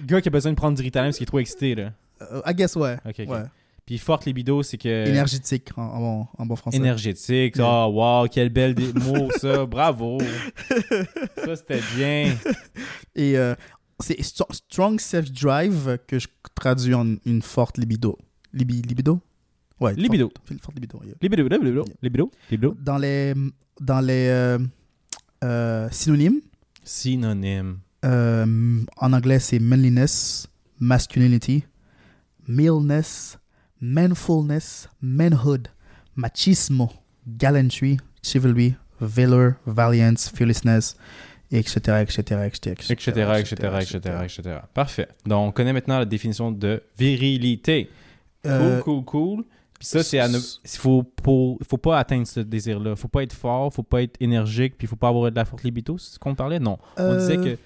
gars 0.04 0.20
qui 0.20 0.28
a 0.28 0.30
besoin 0.30 0.52
de 0.52 0.56
prendre 0.56 0.76
du 0.76 0.82
Ritalin 0.82 1.06
parce 1.06 1.16
qu'il 1.18 1.24
est 1.24 1.26
trop 1.26 1.38
excité, 1.38 1.74
là. 1.74 1.92
Euh, 2.22 2.40
I 2.46 2.54
guess, 2.54 2.76
ouais. 2.76 2.96
Ok, 3.04 3.14
ok. 3.20 3.28
ouais. 3.28 3.42
Puis 3.84 3.98
forte 3.98 4.24
libido, 4.24 4.62
c'est 4.64 4.78
que. 4.78 5.06
Énergétique 5.08 5.68
en, 5.76 5.82
en 5.82 6.00
bon, 6.00 6.26
en 6.38 6.46
bon 6.46 6.56
français. 6.56 6.76
Énergétique. 6.78 7.56
Yeah. 7.56 7.86
Oh, 7.86 7.92
wow, 7.92 8.26
quel 8.28 8.48
bel 8.48 8.74
mot, 8.94 9.30
ça. 9.38 9.64
Bravo. 9.66 10.18
ça, 11.44 11.56
c'était 11.56 11.80
bien. 11.96 12.34
Et 13.14 13.36
euh, 13.38 13.54
c'est 14.00 14.18
st- 14.20 14.52
strong 14.52 14.98
self-drive 14.98 15.98
que 16.06 16.18
je 16.18 16.26
traduis 16.54 16.94
en 16.94 17.16
une 17.24 17.42
forte 17.42 17.78
libido. 17.78 18.18
Libi, 18.52 18.82
libido? 18.82 19.20
Ouais. 19.80 19.94
Libido. 19.94 20.32
Forte, 20.44 20.60
forte 20.62 20.74
libido, 20.76 21.00
yeah. 21.04 21.14
Libido, 21.20 21.42
libido, 21.44 21.84
libido, 22.02 22.30
libido. 22.50 22.76
Dans 22.80 22.98
les, 22.98 23.34
dans 23.80 24.00
les 24.00 24.56
euh, 25.44 25.88
synonymes, 25.90 26.40
Synonyme. 26.84 27.78
euh, 28.04 28.80
en 28.96 29.12
anglais, 29.12 29.38
c'est 29.38 29.58
manliness, 29.58 30.46
masculinity, 30.80 31.64
maleness, 32.48 33.38
manfulness, 33.80 34.88
manhood, 35.02 35.68
machismo, 36.14 36.90
gallantry, 37.26 37.96
chivalry, 38.22 38.74
valor, 39.00 39.54
valiance, 39.66 40.28
fearlessness, 40.28 40.96
etc., 41.50 42.02
etc., 42.02 42.20
etc., 42.46 42.72
etc., 42.90 43.10
etc., 43.40 43.52
etc., 43.80 43.98
etc. 44.24 44.58
Parfait. 44.74 45.08
Donc, 45.24 45.48
on 45.48 45.52
connaît 45.52 45.72
maintenant 45.72 45.98
la 45.98 46.04
définition 46.04 46.50
de 46.52 46.82
virilité. 46.98 47.90
Cool, 48.42 48.52
Euh, 48.52 48.80
cool, 48.82 49.04
cool. 49.04 49.44
Puis 49.78 49.88
ça, 49.88 50.02
c'est 50.02 50.18
Il 50.18 50.78
faut, 50.78 51.02
pour... 51.02 51.58
faut 51.68 51.76
pas 51.78 51.98
atteindre 51.98 52.26
ce 52.26 52.40
désir-là. 52.40 52.96
faut 52.96 53.08
pas 53.08 53.22
être 53.22 53.32
fort, 53.34 53.72
faut 53.72 53.82
pas 53.82 54.02
être 54.02 54.16
énergique, 54.20 54.76
puis 54.78 54.86
il 54.86 54.88
faut 54.88 54.96
pas 54.96 55.08
avoir 55.08 55.30
de 55.30 55.36
la 55.36 55.44
forte 55.44 55.62
libido. 55.64 55.98
C'est 55.98 56.14
ce 56.14 56.18
qu'on 56.18 56.34
parlait? 56.34 56.58
Non. 56.58 56.78
On 56.96 57.02
euh, 57.02 57.18
disait 57.18 57.36
que 57.36 57.58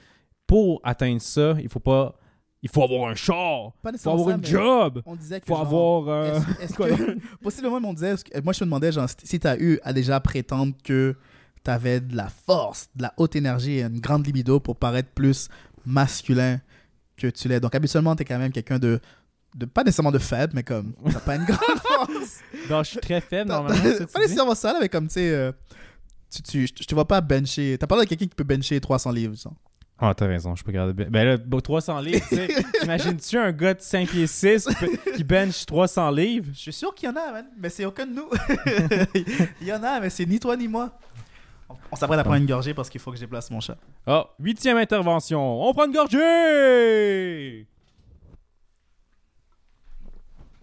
pour 0.47 0.81
atteindre 0.83 1.21
ça, 1.21 1.55
il 1.61 1.69
faut 1.69 1.79
pas... 1.81 2.17
Il 2.63 2.69
faut 2.69 2.83
avoir 2.83 3.09
un 3.09 3.15
char. 3.15 3.73
Il 3.85 3.99
faut 3.99 4.11
avoir 4.11 4.27
nécessairement 4.27 4.29
un 4.29 4.33
ça, 4.33 4.37
mais 4.39 4.49
job. 4.49 5.03
On 5.07 5.17
disait 5.17 5.41
que 5.41 5.47
Il 5.47 5.49
faut 5.49 5.55
genre, 5.55 5.67
avoir... 5.67 6.09
euh, 6.09 6.41
Est-ce 6.61 6.75
quoi? 6.77 6.89
que, 6.91 7.17
possiblement, 7.43 7.81
on 7.89 7.95
disait, 7.95 8.15
que- 8.17 8.41
moi 8.43 8.53
je 8.53 8.61
me 8.61 8.67
demandais 8.67 8.93
genre, 8.93 9.09
si 9.23 9.39
tu 9.41 9.47
as 9.47 9.59
eu 9.59 9.79
à 9.83 9.93
déjà 9.95 10.21
prétendre 10.21 10.75
que 10.85 11.17
tu 11.65 11.71
avais 11.71 12.01
de 12.01 12.15
la 12.17 12.29
force, 12.29 12.89
de 12.97 13.03
la 13.03 13.15
haute 13.17 13.35
énergie 13.37 13.79
et 13.79 13.83
une 13.85 14.01
grande 14.01 14.27
libido 14.27 14.61
pour 14.61 14.77
paraître 14.77 15.09
plus 15.15 15.49
masculin 15.87 16.61
que 17.17 17.29
tu 17.29 17.49
l'es. 17.49 17.61
Donc 17.61 17.75
habituellement, 17.75 18.15
tu 18.17 18.23
es 18.23 18.25
quand 18.25 18.39
même 18.39 18.53
quelqu'un 18.53 18.79
de, 18.79 19.01
de, 19.55 19.67
pas 19.67 19.83
nécessairement 19.85 20.13
de 20.13 20.19
faible, 20.19 20.53
mais 20.55 20.63
comme, 20.63 20.93
t'as 21.13 21.21
pas 21.21 21.37
une 21.37 21.45
grande 21.45 21.79
force. 21.83 22.41
Non, 22.71 22.83
je 22.83 22.91
suis 22.91 23.01
très 23.01 23.21
faible, 23.21 23.51
normalement. 23.51 23.79
t'as- 23.83 24.07
pas 24.07 24.21
nécessairement 24.21 24.55
ça, 24.55 24.77
mais 24.81 24.89
comme, 24.89 25.09
tu 25.09 25.15
sais, 25.15 25.31
euh, 25.31 25.53
tu, 26.33 26.43
tu, 26.43 26.67
je 26.81 26.85
te 26.87 26.95
vois 26.95 27.07
pas 27.09 27.21
bencher. 27.21 27.77
T'as 27.79 27.87
parlé 27.87 28.05
de 28.05 28.09
quelqu'un 28.09 28.27
qui 28.27 28.35
peut 28.35 28.45
bencher 28.45 28.81
300 28.81 29.11
livres, 29.13 29.35
genre. 29.37 29.55
Ah, 30.03 30.15
t'as 30.17 30.27
raison, 30.27 30.55
je 30.57 30.65
peux 30.65 30.71
regarder. 30.71 30.93
Ben 30.95 31.11
ben 31.11 31.25
là, 31.27 31.37
bon, 31.37 31.61
300 31.61 32.01
livres, 32.01 32.25
tu 32.29 32.37
sais. 32.37 32.49
Imagines-tu 32.85 33.37
un 33.37 33.53
gars 33.53 33.75
de 33.75 33.83
5 33.83 34.09
pieds 34.09 34.27
6 34.27 34.69
qui, 35.15 35.25
bench 35.25 35.67
300 35.67 36.11
livres? 36.13 36.47
Je 36.55 36.59
suis 36.59 36.73
sûr 36.73 36.95
qu'il 36.95 37.09
y 37.09 37.13
en 37.13 37.17
a, 37.17 37.33
man, 37.33 37.47
mais 37.61 37.69
c'est 37.69 37.85
aucun 37.85 38.07
de 38.07 38.13
nous. 38.15 38.29
Il 39.61 39.67
y 39.67 39.73
en 39.75 39.83
a, 39.83 40.01
mais 40.01 40.09
c'est 40.09 40.25
ni 40.25 40.41
toi 40.41 40.57
ni 40.57 40.69
moi. 40.69 40.91
On- 41.93 41.97
s'apprête 41.97 42.19
à 42.19 42.23
prendre 42.25 42.39
une 42.39 42.47
gorgée 42.47 42.73
parce 42.73 42.89
qu'il 42.89 43.01
faut 43.01 43.11
que 43.11 43.17
je 43.19 43.23
déplace 43.23 43.51
mon 43.51 43.61
chat. 43.61 43.77
Ah, 44.07 44.25
huitième 44.39 44.79
intervention. 44.79 45.63
On 45.63 45.73
prend 45.75 45.85
une 45.85 45.93
gorgée! 45.93 47.67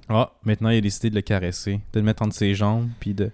Ah, 0.10 0.32
maintenant, 0.44 0.70
il 0.70 0.78
a 0.78 0.82
décidé 0.82 1.10
de 1.10 1.16
le 1.16 1.22
caresser, 1.22 1.82
de 1.94 2.00
le 2.00 2.06
mettre 2.06 2.24
entre 2.24 2.36
ses 2.36 2.54
jambes, 2.56 2.90
puis 3.00 3.14
de... 3.14 3.32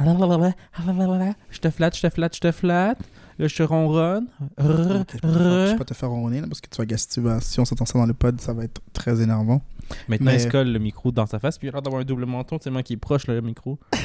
Je 0.00 1.58
te 1.60 1.70
flatte, 1.70 1.96
je 1.96 2.02
te 2.02 2.10
flatte, 2.10 2.34
je 2.36 2.40
te 2.40 2.52
flatte. 2.52 2.98
Là, 3.38 3.46
je 3.46 3.54
te 3.56 3.62
ronronne. 3.62 4.26
Rrr, 4.56 4.66
je 4.66 4.82
peux 4.82 4.98
pas 4.98 5.04
te 5.04 5.18
faire- 5.18 5.32
je 5.32 5.38
rrr. 5.38 5.72
peux 5.72 5.78
pas 5.78 5.84
te 5.84 5.94
faire 5.94 6.08
ronronner 6.10 6.40
là, 6.40 6.46
parce 6.48 6.60
que 6.60 6.68
tu 6.68 7.20
vas 7.20 7.34
vas- 7.34 7.40
si 7.40 7.60
on 7.60 7.64
s'entend 7.64 7.84
ça 7.84 7.98
dans 7.98 8.06
le 8.06 8.14
pod, 8.14 8.40
ça 8.40 8.52
va 8.52 8.64
être 8.64 8.80
très 8.92 9.20
énervant. 9.20 9.62
Maintenant, 10.08 10.32
Mais- 10.32 10.36
il 10.36 10.40
se 10.40 10.48
colle 10.48 10.72
le 10.72 10.78
micro 10.80 11.12
dans 11.12 11.26
sa 11.26 11.38
face, 11.38 11.56
puis 11.58 11.68
il 11.68 11.70
rentre 11.70 11.84
d'avoir 11.84 12.02
un 12.02 12.04
double 12.04 12.26
menton 12.26 12.58
tellement 12.58 12.82
qu'il 12.82 12.94
est 12.94 12.98
proche, 12.98 13.26
le 13.28 13.40
micro. 13.40 13.78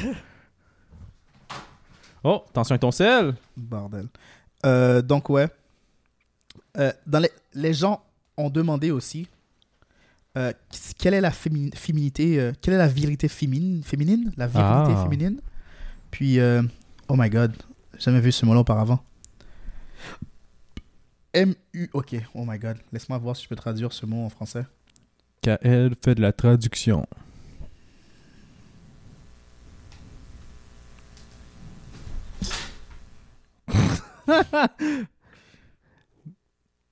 oh, 2.24 2.43
attention 2.49 2.74
avec 2.74 2.82
ton 2.82 2.91
sel. 2.91 3.36
Bordel. 3.57 4.07
Euh, 4.66 5.01
donc, 5.01 5.30
ouais. 5.30 5.47
Euh, 6.78 6.91
dans 7.05 7.20
les, 7.20 7.30
les 7.53 7.74
gens 7.74 8.03
ont 8.38 8.49
demandé 8.49 8.91
aussi 8.91 9.28
euh, 10.38 10.51
quelle 10.97 11.13
est 11.13 11.21
la 11.21 11.29
fémini- 11.31 11.75
féminité, 11.75 12.39
euh, 12.39 12.51
quelle 12.61 12.73
est 12.73 12.77
la 12.77 12.88
virilité 12.88 13.27
féminine, 13.27 13.84
féminine? 13.84 14.31
La 14.38 14.47
virilité 14.47 14.93
Ah. 14.97 15.03
féminine? 15.03 15.39
Puis, 16.11 16.39
euh, 16.39 16.61
oh 17.07 17.15
my 17.17 17.29
god, 17.29 17.53
jamais 17.99 18.19
vu 18.19 18.31
ce 18.31 18.45
mot-là 18.45 18.61
auparavant. 18.61 19.03
M-U, 21.34 21.89
ok, 21.93 22.15
oh 22.36 22.45
my 22.47 22.59
god, 22.59 22.77
laisse-moi 22.91 23.17
voir 23.17 23.36
si 23.36 23.43
je 23.43 23.49
peux 23.49 23.55
traduire 23.55 23.91
ce 23.91 24.05
mot 24.05 24.25
en 24.25 24.29
français. 24.29 24.65
KL 25.41 25.95
fait 26.03 26.15
de 26.15 26.21
la 26.21 26.31
traduction. 26.31 27.05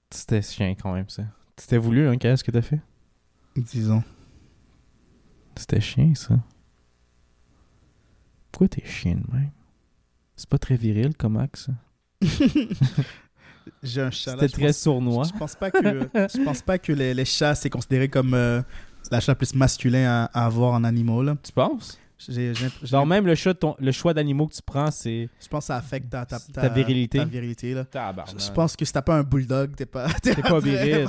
C'était 0.09 0.41
chien 0.41 0.75
quand 0.75 0.93
même, 0.93 1.09
ça. 1.09 1.23
C'était 1.57 1.77
voulu, 1.77 2.07
hein, 2.07 2.17
qu'est-ce 2.17 2.43
que 2.43 2.51
t'as 2.51 2.61
fait? 2.61 2.79
Disons. 3.55 4.03
C'était 5.57 5.81
chien, 5.81 6.13
ça. 6.15 6.39
Pourquoi 8.51 8.67
t'es 8.67 8.85
chien 8.85 9.15
de 9.15 9.33
même? 9.35 9.51
C'est 10.35 10.49
pas 10.49 10.57
très 10.57 10.75
viril 10.75 11.15
comme 11.17 11.37
axe. 11.37 11.69
ça? 12.21 12.27
J'ai 13.83 14.01
un 14.01 14.11
chat 14.11 14.31
C'était 14.31 14.47
je 14.47 14.53
très 14.53 14.65
pense- 14.67 14.77
sournois. 14.77 15.23
Je 15.31 15.37
pense 15.37 15.55
pas 15.55 15.69
que, 15.71 15.79
je 16.13 16.43
pense 16.43 16.61
pas 16.61 16.79
que 16.79 16.91
les, 16.93 17.13
les 17.13 17.25
chats, 17.25 17.53
c'est 17.55 17.69
considéré 17.69 18.09
comme 18.09 18.33
euh, 18.33 18.61
la 19.11 19.19
chat 19.19 19.35
plus 19.35 19.53
masculin 19.53 20.09
à, 20.09 20.25
à 20.41 20.45
avoir 20.45 20.73
en 20.73 20.83
animaux. 20.83 21.21
Là. 21.21 21.35
Tu 21.43 21.51
penses? 21.51 21.99
Genre 22.83 23.05
même 23.05 23.25
le, 23.25 23.35
choix 23.35 23.53
ton- 23.53 23.75
le 23.79 23.91
choix 23.91 24.13
d'animaux 24.13 24.47
que 24.47 24.53
tu 24.53 24.61
prends, 24.61 24.91
c'est... 24.91 25.27
Je 25.41 25.47
pense 25.47 25.63
que 25.63 25.67
ça 25.67 25.77
affecte 25.77 26.09
ta, 26.09 26.25
ta, 26.25 26.39
Ta 26.39 26.69
virilité. 26.69 27.17
ta 27.17 27.25
virilité, 27.25 27.73
là. 27.73 27.85
Je, 28.37 28.51
pense 28.51 28.75
que 28.75 28.85
si 28.85 28.93
t'as 28.93 29.01
pas 29.01 29.15
un 29.15 29.23
bulldog, 29.23 29.75
t'es 29.75 29.85
pas, 29.85 30.07
t'es 30.21 30.35
pas 30.35 30.59
viril. 30.59 31.07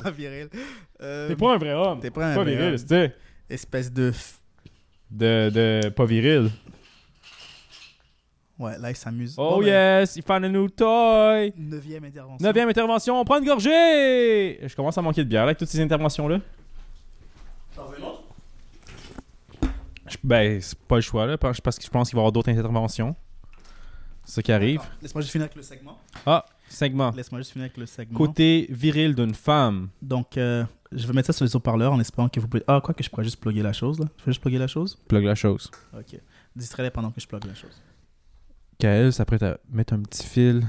Euh, 1.02 1.28
T'es 1.28 1.36
pas 1.36 1.54
un 1.54 1.58
vrai 1.58 1.72
homme. 1.74 2.00
t'es 2.00 2.10
pas 2.10 2.26
un 2.32 2.34
Pas 2.34 2.42
vrai 2.42 2.52
viril, 2.54 2.68
homme. 2.70 2.78
c'était. 2.78 3.14
espèce 3.50 3.92
de. 3.92 4.10
f- 4.12 4.36
De, 5.10 5.50
de... 5.50 5.88
Pas 5.90 6.04
viril. 6.06 6.50
Ouais, 8.58 8.78
là, 8.78 8.90
il 8.90 8.96
s'amuse. 8.96 9.34
Oh 9.36 9.56
Bon, 9.56 9.58
ben, 9.60 9.66
yes, 9.66 10.14
il 10.16 10.22
found 10.22 10.44
a 10.44 10.48
new 10.48 10.68
toy. 10.68 11.52
Neuvième 11.58 12.04
intervention. 12.04 12.46
Neuvième 12.46 12.68
intervention, 12.68 13.20
on 13.20 13.24
prend 13.24 13.38
une 13.38 13.44
gorgée. 13.44 14.60
Je 14.66 14.74
commence 14.76 14.96
à 14.96 15.02
manquer 15.02 15.24
de 15.24 15.28
bière 15.28 15.42
là, 15.42 15.48
avec 15.48 15.58
toutes 15.58 15.68
ces 15.68 15.80
interventions-là. 15.80 16.38
Je- 20.12 20.18
Ben, 20.22 20.60
c'est 20.60 20.78
pas 20.78 20.96
le 20.96 21.00
choix 21.02 21.26
là, 21.26 21.38
parce 21.38 21.58
que 21.60 21.70
je 21.84 21.90
pense 21.90 22.08
qu'il 22.08 22.16
va 22.16 22.20
y 22.20 22.22
avoir 22.22 22.32
d'autres 22.32 22.50
interventions. 22.50 23.14
C'est 24.24 24.34
ça 24.34 24.42
qui 24.42 24.52
arrive. 24.52 24.80
Laisse-moi 25.00 25.20
juste 25.22 25.32
finir 25.32 25.44
avec 25.46 25.56
le 25.56 25.62
segment. 25.62 25.98
Ah, 26.24 26.44
segment. 26.68 27.10
Laisse-moi 27.10 27.40
juste 27.40 27.52
finir 27.52 27.64
avec 27.64 27.76
le 27.76 27.86
segment. 27.86 28.16
Côté 28.16 28.66
viril 28.70 29.14
d'une 29.16 29.34
femme. 29.34 29.88
Donc, 30.00 30.36
euh, 30.36 30.64
je 30.92 31.06
vais 31.08 31.12
mettre 31.12 31.26
ça 31.26 31.32
sur 31.32 31.44
les 31.44 31.56
haut-parleurs 31.56 31.92
en 31.92 31.98
espérant 31.98 32.28
que 32.28 32.38
vous 32.38 32.46
pouvez. 32.46 32.62
Ah, 32.68 32.80
quoi 32.82 32.94
que 32.94 33.02
je 33.02 33.10
pourrais 33.10 33.24
juste 33.24 33.40
plugger 33.40 33.62
la 33.62 33.72
chose, 33.72 33.98
là. 33.98 34.06
Je 34.18 34.24
peux 34.24 34.30
juste 34.30 34.40
plugger 34.40 34.58
la 34.58 34.68
chose? 34.68 34.96
Plug 35.08 35.24
la 35.24 35.34
chose. 35.34 35.70
Ok. 35.98 36.20
Distrais-les 36.54 36.90
pendant 36.90 37.10
que 37.10 37.20
je 37.20 37.26
plug 37.26 37.44
la 37.46 37.54
chose. 37.54 37.82
Kael 38.78 39.12
s'apprête 39.12 39.42
à 39.42 39.58
mettre 39.70 39.92
un 39.94 40.02
petit 40.02 40.26
fil 40.26 40.62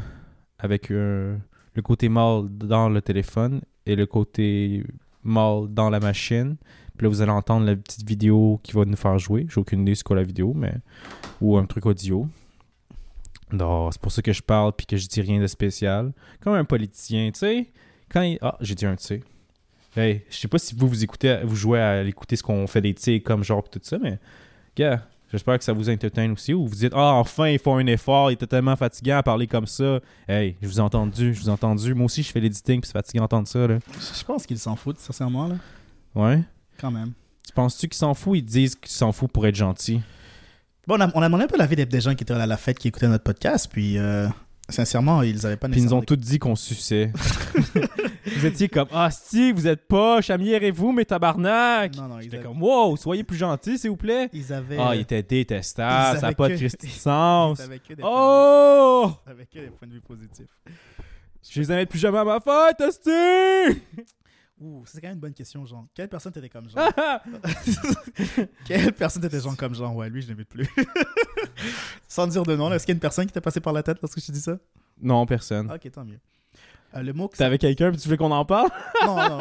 avec 0.60 0.90
euh, 0.92 1.38
le 1.74 1.82
côté 1.82 2.10
mâle 2.10 2.48
dans 2.50 2.90
le 2.90 3.02
téléphone 3.02 3.62
et 3.86 3.96
le 3.96 4.06
côté 4.06 4.84
mâle 5.24 5.68
dans 5.70 5.90
la 5.90 6.00
machine. 6.00 6.58
Puis 6.98 7.06
là, 7.06 7.10
vous 7.10 7.22
allez 7.22 7.32
entendre 7.32 7.66
la 7.66 7.76
petite 7.76 8.08
vidéo 8.08 8.60
qui 8.64 8.74
va 8.74 8.86
nous 8.86 8.96
faire 8.96 9.18
jouer. 9.18 9.48
J'ai 9.50 9.60
aucune 9.60 9.82
idée 9.82 9.96
c'est 9.96 10.04
quoi 10.04 10.16
la 10.16 10.24
vidéo, 10.24 10.54
mais. 10.56 10.74
Ou 11.42 11.58
un 11.58 11.66
truc 11.66 11.86
audio. 11.86 12.28
Non, 13.52 13.92
c'est 13.92 14.02
pour 14.02 14.12
ça 14.12 14.22
que 14.22 14.34
je 14.34 14.42
parle 14.42 14.74
puis 14.74 14.86
que 14.86 14.98
je 14.98 15.08
dis 15.08 15.22
rien 15.22 15.42
de 15.42 15.48
spécial. 15.48 16.14
Comme 16.42 16.54
un 16.54 16.66
politicien, 16.66 17.32
tu 17.32 17.40
sais. 17.40 17.68
Quand 18.10 18.22
il... 18.22 18.38
Ah, 18.42 18.58
j'ai 18.62 18.76
dit 18.76 18.86
un 18.86 18.96
tu 18.96 19.04
sais. 19.04 19.24
Hey, 19.96 20.24
je 20.30 20.38
sais 20.38 20.48
pas 20.48 20.58
si 20.58 20.74
vous 20.76 20.88
vous 20.88 21.04
écoutez, 21.04 21.42
vous 21.44 21.56
jouez 21.56 21.80
à 21.80 22.04
écouter 22.04 22.36
ce 22.36 22.42
qu'on 22.42 22.66
fait 22.66 22.82
des 22.82 22.96
sais 22.98 23.20
comme 23.20 23.44
genre 23.44 23.70
tout 23.70 23.80
ça, 23.84 23.98
mais. 24.00 24.20
Gars, 24.76 25.04
J'espère 25.34 25.58
que 25.58 25.64
ça 25.64 25.74
vous 25.74 25.90
entertain 25.90 26.32
aussi. 26.32 26.54
Ou 26.54 26.68
vous 26.68 26.76
dites, 26.76 26.94
ah, 26.96 27.16
enfin, 27.16 27.48
ils 27.48 27.58
font 27.58 27.78
un 27.78 27.88
effort, 27.88 28.30
il 28.30 28.36
était 28.36 28.46
tellement 28.46 28.76
fatigant 28.76 29.18
à 29.18 29.24
parler 29.24 29.48
comme 29.48 29.66
ça. 29.66 30.00
Hey, 30.28 30.56
je 30.62 30.68
vous 30.68 30.78
ai 30.78 30.82
entendu, 30.82 31.34
je 31.34 31.42
vous 31.42 31.50
ai 31.50 31.52
entendu. 31.52 31.96
Moi 31.96 32.06
aussi, 32.06 32.22
je 32.22 32.32
fais 32.32 32.40
l'editing, 32.40 32.80
puis 32.80 32.88
c'est 32.88 32.94
fatigant 32.94 33.24
d'entendre 33.24 33.48
ça, 33.48 33.66
là. 33.66 33.80
Je 33.94 34.20
je 34.20 34.24
pense 34.24 34.46
qu'ils 34.46 34.60
s'en 34.60 34.76
foutent, 34.76 35.00
sincèrement, 35.00 35.48
là. 35.48 35.56
Ouais. 36.14 36.44
Quand 36.84 36.92
même. 36.92 37.14
Tu 37.48 37.54
penses-tu 37.54 37.88
qu'ils 37.88 37.98
s'en 37.98 38.14
foutent? 38.14 38.38
Ils 38.38 38.44
disent 38.46 38.76
qu'ils 38.76 38.92
s'en 38.92 39.12
foutent 39.14 39.32
pour 39.32 39.48
être 39.48 39.56
gentils. 39.56 40.02
Bon, 40.86 40.96
on 40.98 41.00
a, 41.02 41.10
on 41.16 41.22
a 41.22 41.26
demandé 41.28 41.46
un 41.46 41.48
peu 41.48 41.58
l'avis 41.58 41.78
des, 41.78 41.86
des 41.86 42.02
gens 42.02 42.14
qui 42.14 42.24
étaient 42.24 42.34
à 42.34 42.46
la 42.46 42.58
fête, 42.58 42.78
qui 42.78 42.90
écoutaient 42.90 43.08
notre 43.08 43.24
podcast, 43.24 43.70
puis 43.72 43.98
euh, 43.98 44.28
sincèrement, 44.68 45.22
ils 45.22 45.46
avaient 45.46 45.56
pas 45.56 45.70
Puis 45.70 45.80
ils 45.80 45.86
nous 45.86 45.94
ont 45.94 46.02
tous 46.02 46.18
dit 46.18 46.40
qu'on 46.40 46.58
suçait. 46.58 47.10
vous 48.36 48.46
étiez 48.46 48.68
comme, 48.68 48.90
ah, 48.92 49.10
si, 49.12 49.54
vous 49.54 49.66
êtes 49.66 49.88
poche, 49.88 50.30
amies-vous, 50.30 50.92
mes 50.92 51.06
tabarnak. 51.06 51.96
Non, 51.96 52.10
non, 52.10 52.20
ils 52.20 52.24
J'étais 52.24 52.38
avaient. 52.38 52.46
comme, 52.48 52.62
wow, 52.62 52.98
soyez 52.98 53.24
plus 53.24 53.38
gentils, 53.38 53.78
s'il 53.78 53.92
vous 53.92 53.96
plaît. 53.96 54.30
Ils 54.34 54.52
avaient. 54.52 54.78
Ah, 54.78 54.94
il 54.94 55.02
était 55.02 55.24
détestable, 55.24 55.94
ils 56.12 56.16
ça 56.16 56.22
n'a 56.22 56.28
avaient 56.28 56.36
pas 56.36 56.50
de 56.50 56.54
que- 56.56 56.58
Christi 56.60 56.88
de 56.88 56.92
ils 56.92 56.96
sens. 56.96 57.60
avaient 57.62 57.80
que 57.80 57.94
des 57.94 58.02
points 58.02 58.10
de 58.12 58.14
Oh! 58.14 59.06
vue- 59.08 59.14
ils 59.26 59.32
avaient 59.32 59.46
que 59.46 59.60
des 59.60 59.68
points 59.72 59.88
de 59.88 59.94
vue 59.94 60.02
positifs. 60.02 60.48
Je 61.50 61.60
les 61.62 61.72
invite 61.72 61.90
plus 61.90 62.00
jamais 62.00 62.18
à 62.20 62.24
ma 62.26 62.40
fête, 62.42 62.82
hostie! 62.82 63.82
Ouh, 64.64 64.84
c'est 64.86 65.02
quand 65.02 65.08
même 65.08 65.16
une 65.16 65.20
bonne 65.20 65.34
question, 65.34 65.66
Jean. 65.66 65.90
Quelle 65.94 66.08
personne 66.08 66.32
t'étais 66.32 66.48
comme 66.48 66.70
Jean 66.70 66.78
Quelle 68.66 68.94
personne 68.94 69.22
t'étais 69.22 69.42
Jean 69.42 69.56
comme 69.56 69.76
Jean 69.76 69.94
Ouais, 69.94 70.10
lui, 70.10 70.22
je 70.22 70.30
l'invite 70.30 70.48
plus. 70.50 70.68
Sans 72.08 72.28
dire 72.28 72.44
de 72.44 72.56
nom, 72.56 72.72
est-ce 72.72 72.86
qu'il 72.86 72.94
y 72.94 72.96
a 72.96 72.98
une 72.98 73.02
personne 73.02 73.26
qui 73.26 73.34
t'est 73.34 73.42
passée 73.42 73.60
par 73.60 73.74
la 73.74 73.84
tête 73.84 73.98
lorsque 74.02 74.20
je 74.20 74.26
te 74.28 74.32
dis 74.32 74.40
ça? 74.42 74.58
Non, 75.02 75.26
personne. 75.26 75.70
Ok, 75.72 75.92
tant 75.92 76.06
mieux. 76.06 76.20
Euh, 76.96 77.02
le 77.02 77.12
mot 77.14 77.28
que 77.28 77.36
T'es 77.38 77.44
avec 77.44 77.60
quelqu'un 77.62 77.92
puis 77.92 78.00
tu 78.00 78.08
veux 78.08 78.18
qu'on 78.18 78.32
en 78.32 78.46
parle? 78.46 78.70
Non, 79.06 79.16
non, 79.18 79.38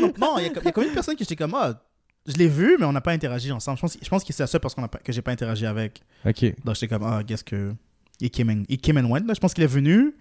non. 0.00 0.12
Non, 0.18 0.38
il 0.38 0.44
y, 0.44 0.46
a- 0.46 0.50
il 0.50 0.64
y 0.64 0.68
a 0.68 0.72
quand 0.72 0.80
même 0.82 0.88
une 0.90 0.94
personne 0.94 1.14
que 1.16 1.20
j'étais 1.24 1.36
comme, 1.36 1.54
ah, 1.54 1.82
je 2.26 2.34
l'ai 2.34 2.48
vu, 2.48 2.76
mais 2.78 2.84
on 2.84 2.92
n'a 2.92 3.00
pas 3.00 3.12
interagi 3.12 3.50
ensemble. 3.50 3.78
Je 3.78 3.80
pense, 3.80 3.98
je 4.00 4.08
pense 4.08 4.22
que 4.24 4.32
c'est 4.32 4.42
la 4.42 4.46
seule 4.46 4.60
personne 4.60 4.84
a 4.84 4.88
pas- 4.88 4.98
que 4.98 5.10
j'ai 5.12 5.22
pas 5.22 5.32
interagi 5.32 5.66
avec. 5.66 6.02
Ok. 6.24 6.44
Donc 6.64 6.74
j'étais 6.76 6.88
comme, 6.88 7.02
ah, 7.04 7.22
qu'est-ce 7.26 7.44
que. 7.44 7.74
Il 8.20 8.30
came 8.30 8.50
and, 8.50 8.62
il 8.68 8.78
came 8.78 8.98
and 8.98 9.08
went, 9.10 9.26
là. 9.26 9.32
Je 9.34 9.40
pense 9.40 9.54
qu'il 9.54 9.64
est 9.64 9.68
venu, 9.68 10.14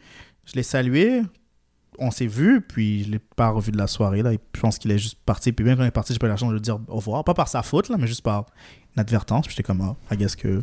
je 0.45 0.53
l'ai 0.53 0.63
salué, 0.63 1.21
on 1.97 2.11
s'est 2.11 2.27
vu, 2.27 2.61
puis 2.61 3.03
je 3.03 3.11
l'ai 3.11 3.19
pas 3.19 3.49
revu 3.49 3.71
de 3.71 3.77
la 3.77 3.87
soirée, 3.87 4.21
là. 4.21 4.33
Et 4.33 4.39
je 4.55 4.59
pense 4.59 4.77
qu'il 4.77 4.91
est 4.91 4.97
juste 4.99 5.17
parti. 5.25 5.51
Puis 5.51 5.65
bien 5.65 5.75
quand 5.75 5.83
il 5.83 5.87
est 5.87 5.91
parti, 5.91 6.13
j'ai 6.13 6.19
pas 6.19 6.27
eu 6.27 6.29
la 6.29 6.37
chance 6.37 6.49
de 6.49 6.53
lui 6.55 6.61
dire 6.61 6.79
au 6.87 6.95
revoir. 6.97 7.23
Pas 7.23 7.33
par 7.33 7.47
sa 7.47 7.61
faute, 7.63 7.89
là, 7.89 7.97
mais 7.97 8.07
juste 8.07 8.21
par 8.21 8.45
inadvertance. 8.95 9.47
Puis 9.47 9.55
j'étais 9.55 9.63
comme, 9.65 9.81
ah, 9.81 9.95
I 10.13 10.17
guess 10.17 10.35
que. 10.35 10.61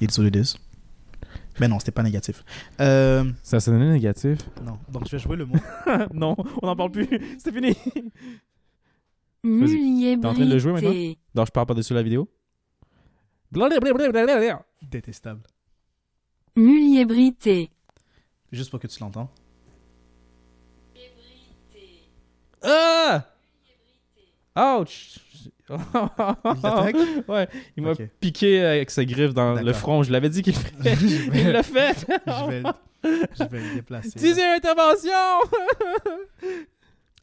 It's 0.00 0.18
what 0.18 0.26
it 0.26 0.36
is. 0.36 0.56
Mais 1.58 1.68
non, 1.68 1.78
c'était 1.78 1.92
pas 1.92 2.02
négatif. 2.02 2.44
Euh, 2.80 3.24
Ça 3.42 3.60
sonnait 3.60 3.90
négatif? 3.90 4.38
non. 4.62 4.78
Donc 4.90 5.06
je 5.06 5.12
vais 5.12 5.18
jouer 5.18 5.36
le 5.36 5.46
mot. 5.46 5.56
non, 6.12 6.36
on 6.60 6.66
n'en 6.66 6.76
parle 6.76 6.90
plus. 6.90 7.08
C'est 7.38 7.52
fini. 7.52 7.74
Mulier 9.42 10.18
T'es 10.20 10.26
en 10.26 10.34
train 10.34 10.44
de 10.44 10.50
le 10.52 10.58
jouer 10.58 10.72
maintenant? 10.72 10.92
Donc, 11.34 11.46
je 11.46 11.52
parle 11.52 11.66
par-dessus 11.66 11.94
la 11.94 12.02
vidéo. 12.02 12.28
Détestable. 14.82 15.40
Mulier 16.56 17.04
brité. 17.04 17.70
Juste 18.50 18.70
pour 18.70 18.80
que 18.80 18.86
tu 18.86 18.98
l'entends. 19.00 19.30
Ah! 22.66 23.24
Ouch! 24.56 25.18
Il 25.68 27.24
ouais, 27.28 27.48
il 27.76 27.82
m'a 27.82 27.92
piqué 28.20 28.64
avec 28.64 28.90
sa 28.90 29.04
griffe 29.04 29.34
dans 29.34 29.54
le 29.54 29.72
front. 29.72 30.02
Je 30.02 30.12
l'avais 30.12 30.28
dit 30.28 30.42
qu'il 30.42 30.54
le 30.54 30.58
ferait. 30.60 30.94
Vais- 31.30 31.40
il 31.40 31.48
l'a 31.50 31.62
fait! 31.62 32.06
je 32.26 32.48
vais, 32.50 32.60
le- 32.62 33.26
je 33.38 33.44
vais 33.44 33.60
le 33.60 33.74
déplacer. 33.74 34.18
Dixième 34.18 34.56
intervention! 34.56 35.10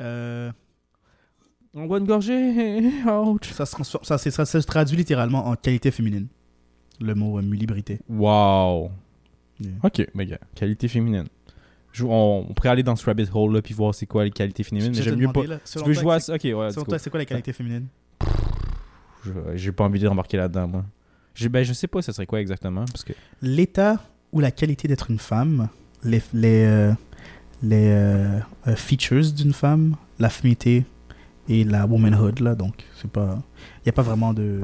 Euh, 0.01 0.51
On 1.73 1.87
voit 1.87 1.99
une 1.99 2.05
gorgée. 2.05 2.81
Ouch! 3.05 3.49
ça, 3.51 3.65
se 3.65 3.71
transforme- 3.75 4.03
ça, 4.05 4.17
c'est- 4.17 4.31
ça 4.31 4.45
se 4.45 4.57
traduit 4.59 4.97
littéralement 4.97 5.47
en 5.47 5.55
qualité 5.55 5.91
féminine. 5.91 6.27
Le 6.99 7.15
mot 7.15 7.37
euh, 7.37 7.41
mulibrité. 7.41 7.99
Wow! 8.09 8.91
Yeah. 9.59 9.71
Ok, 9.83 10.05
gars, 10.15 10.37
qualité 10.55 10.87
féminine. 10.87 11.25
Je- 11.93 12.03
on, 12.03 12.47
on 12.49 12.53
pourrait 12.53 12.69
aller 12.69 12.83
dans 12.83 12.95
ce 12.97 13.05
rabbit 13.05 13.29
hole 13.33 13.53
là 13.53 13.61
puis 13.61 13.73
voir 13.73 13.93
c'est 13.95 14.05
quoi 14.07 14.23
les 14.25 14.31
qualités 14.31 14.63
féminines, 14.63 14.91
mais 14.95 15.01
j'aime 15.03 15.15
mieux 15.19 15.31
pas. 15.31 15.41
là, 15.47 15.59
Tu 15.63 15.79
veux 15.87 15.93
jouer 15.93 16.13
à 16.15 16.19
ça? 16.19 16.33
Ok, 16.35 16.41
ouais, 16.43 16.71
Selon 16.71 16.85
toi, 16.85 16.99
c'est 16.99 17.09
quoi 17.09 17.19
la 17.19 17.25
qualité 17.25 17.53
féminine 17.53 17.87
Je- 19.23 19.31
J'ai 19.55 19.71
pas 19.71 19.85
envie 19.85 19.99
de 19.99 20.07
rembarquer 20.07 20.37
là-dedans, 20.37 20.67
moi. 20.67 20.85
Ben, 21.49 21.63
je 21.63 21.73
sais 21.73 21.87
pas 21.87 22.01
ce 22.01 22.11
serait 22.11 22.25
quoi 22.25 22.41
exactement, 22.41 22.85
parce 22.85 23.03
que... 23.03 23.13
L'état 23.41 23.99
ou 24.31 24.39
la 24.39 24.51
qualité 24.51 24.87
d'être 24.87 25.09
une 25.09 25.17
femme, 25.19 25.69
les, 26.03 26.21
les, 26.33 26.63
euh, 26.65 26.93
les 27.63 27.87
euh, 27.89 28.39
euh, 28.67 28.75
features 28.75 29.31
d'une 29.31 29.53
femme, 29.53 29.95
la 30.19 30.29
féminité 30.29 30.85
et 31.49 31.63
la 31.63 31.85
womanhood, 31.87 32.39
là, 32.39 32.55
donc 32.55 32.83
c'est 33.01 33.09
pas... 33.09 33.41
Il 33.79 33.85
n'y 33.85 33.89
a 33.89 33.93
pas 33.93 34.01
vraiment 34.03 34.33
de... 34.33 34.61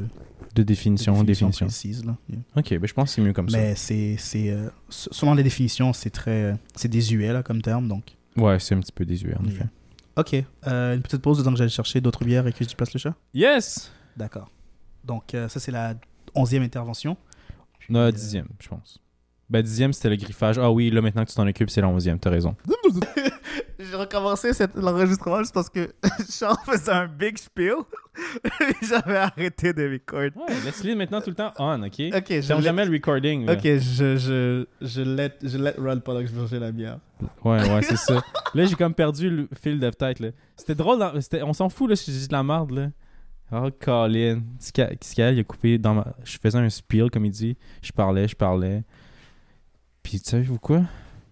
De 0.55 0.63
définition, 0.63 1.21
de 1.21 1.27
définition. 1.27 1.67
précise, 1.67 2.03
là. 2.05 2.17
Yeah. 2.29 2.39
Ok, 2.55 2.69
ben 2.79 2.87
je 2.87 2.93
pense 2.93 3.09
que 3.09 3.15
c'est 3.15 3.21
mieux 3.21 3.33
comme 3.33 3.47
Mais 3.51 3.75
c'est, 3.75 4.15
c'est 4.17 4.49
euh, 4.51 4.69
selon 4.89 5.33
les 5.35 5.43
définitions, 5.43 5.93
c'est 5.93 6.09
très, 6.09 6.43
euh, 6.43 6.53
c'est 6.75 6.87
désuet 6.87 7.31
là 7.31 7.43
comme 7.43 7.61
terme, 7.61 7.87
donc. 7.87 8.15
ça. 8.35 8.41
Ouais, 8.41 8.59
c'est 8.59 8.75
un 8.75 8.79
petit 8.79 8.91
peu 8.91 9.05
désuet, 9.05 9.35
en 9.37 9.43
Yeah. 9.43 9.53
effet. 9.53 9.65
Ok, 10.17 10.45
euh, 10.67 10.95
une 10.95 11.01
petite 11.01 11.21
pause 11.21 11.41
que 11.43 11.55
j'aille 11.57 11.69
chercher 11.69 12.01
d'autres 12.01 12.25
bières 12.25 12.45
et 12.47 12.51
que 12.51 12.63
je 12.67 12.75
place 12.75 12.93
le 12.93 12.99
chat. 12.99 13.15
Yes! 13.33 13.91
D'accord. 14.17 14.49
Donc 15.05 15.33
euh, 15.33 15.47
ça 15.47 15.59
c'est 15.61 15.71
la 15.71 15.95
onzième 16.35 16.63
intervention. 16.63 17.15
Puis, 17.79 17.93
Non, 17.93 18.09
dixième, 18.09 18.47
je 18.59 18.67
pense. 18.67 18.99
Ben, 19.49 19.63
dixième, 19.63 19.93
c'était 19.93 20.09
le 20.09 20.15
griffage. 20.15 20.59
Ah 20.59 20.69
oui, 20.71 20.91
là, 20.91 21.01
maintenant 21.01 21.23
que 21.25 21.29
tu 21.29 21.35
t'en 21.35 21.47
occupes, 21.47 21.69
c'est 21.71 21.81
la 21.81 21.87
onzième, 21.87 22.19
t'as 22.19 22.29
raison. 22.29 22.55
J'ai 23.79 23.95
recommencé 23.95 24.53
cet- 24.53 24.75
l'enregistrement 24.75 25.39
juste 25.39 25.53
parce 25.53 25.69
que 25.69 25.91
Charles 26.29 26.57
faisait 26.65 26.91
un 26.91 27.07
big 27.07 27.37
spiel. 27.37 27.75
J'avais 28.87 29.17
arrêté 29.17 29.73
de 29.73 29.89
record. 29.91 30.19
Ouais, 30.47 30.53
laisse-les 30.65 30.93
maintenant 30.95 31.21
tout 31.21 31.29
le 31.29 31.35
temps 31.35 31.51
on, 31.57 31.81
ok? 31.83 31.93
Ok, 32.15 32.25
je 32.29 32.53
let- 32.53 32.61
jamais 32.61 32.85
le 32.85 32.91
recording. 32.91 33.45
là. 33.45 33.53
Ok, 33.53 33.61
je, 33.63 34.17
je, 34.17 34.65
je, 34.81 35.01
let, 35.01 35.33
je 35.41 35.57
let 35.57 35.75
run 35.77 35.97
pendant 35.99 36.19
que 36.21 36.27
je 36.27 36.33
mangeais 36.35 36.59
la 36.59 36.71
bière. 36.71 36.99
Ouais, 37.43 37.67
ouais, 37.73 37.81
c'est 37.81 37.97
ça. 37.97 38.21
Là, 38.53 38.65
j'ai 38.65 38.75
comme 38.75 38.93
perdu 38.93 39.29
le 39.29 39.47
fil 39.59 39.79
de 39.79 39.89
tête, 39.89 40.19
là. 40.19 40.29
C'était 40.57 40.75
drôle, 40.75 40.99
dans- 40.99 41.19
c'était- 41.21 41.41
on 41.43 41.53
s'en 41.53 41.69
fout, 41.69 41.89
là, 41.89 41.95
si 41.95 42.11
je 42.11 42.17
dis 42.17 42.27
de 42.27 42.33
la 42.33 42.43
merde, 42.43 42.71
là. 42.71 42.87
Oh, 43.51 43.69
Colin. 43.79 44.41
Scal, 44.59 45.33
il 45.33 45.39
a 45.39 45.43
coupé 45.43 45.77
dans 45.79 45.95
ma... 45.95 46.05
Je 46.23 46.37
faisais 46.39 46.57
un 46.59 46.69
spiel, 46.69 47.09
comme 47.09 47.25
il 47.25 47.31
dit. 47.31 47.57
Je 47.81 47.91
parlais, 47.91 48.27
je 48.27 48.35
parlais. 48.35 48.83
Puis, 50.03 50.19
tu 50.19 50.29
sais, 50.29 50.41
vous 50.41 50.59
quoi? 50.59 50.81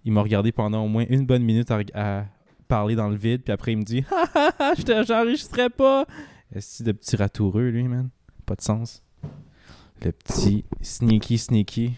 Il 0.05 0.11
m'a 0.11 0.21
regardé 0.21 0.51
pendant 0.51 0.83
au 0.83 0.87
moins 0.87 1.05
une 1.09 1.25
bonne 1.25 1.43
minute 1.43 1.69
à, 1.93 2.25
parler 2.67 2.95
dans 2.95 3.07
le 3.07 3.15
vide, 3.15 3.43
puis 3.43 3.53
après, 3.53 3.71
il 3.71 3.77
me 3.77 3.83
dit 3.83 4.03
«Ha, 4.11 4.25
ha, 4.35 4.53
ha, 4.59 5.03
j'enregistrais 5.03 5.69
pas!» 5.69 6.05
Est-ce 6.55 6.83
de 6.83 6.91
petit 6.91 7.15
ratoureux, 7.15 7.69
lui, 7.69 7.87
man? 7.87 8.09
Pas 8.45 8.55
de 8.55 8.61
sens. 8.61 9.03
Le 10.03 10.11
petit 10.11 10.65
sneaky, 10.81 11.37
sneaky. 11.37 11.93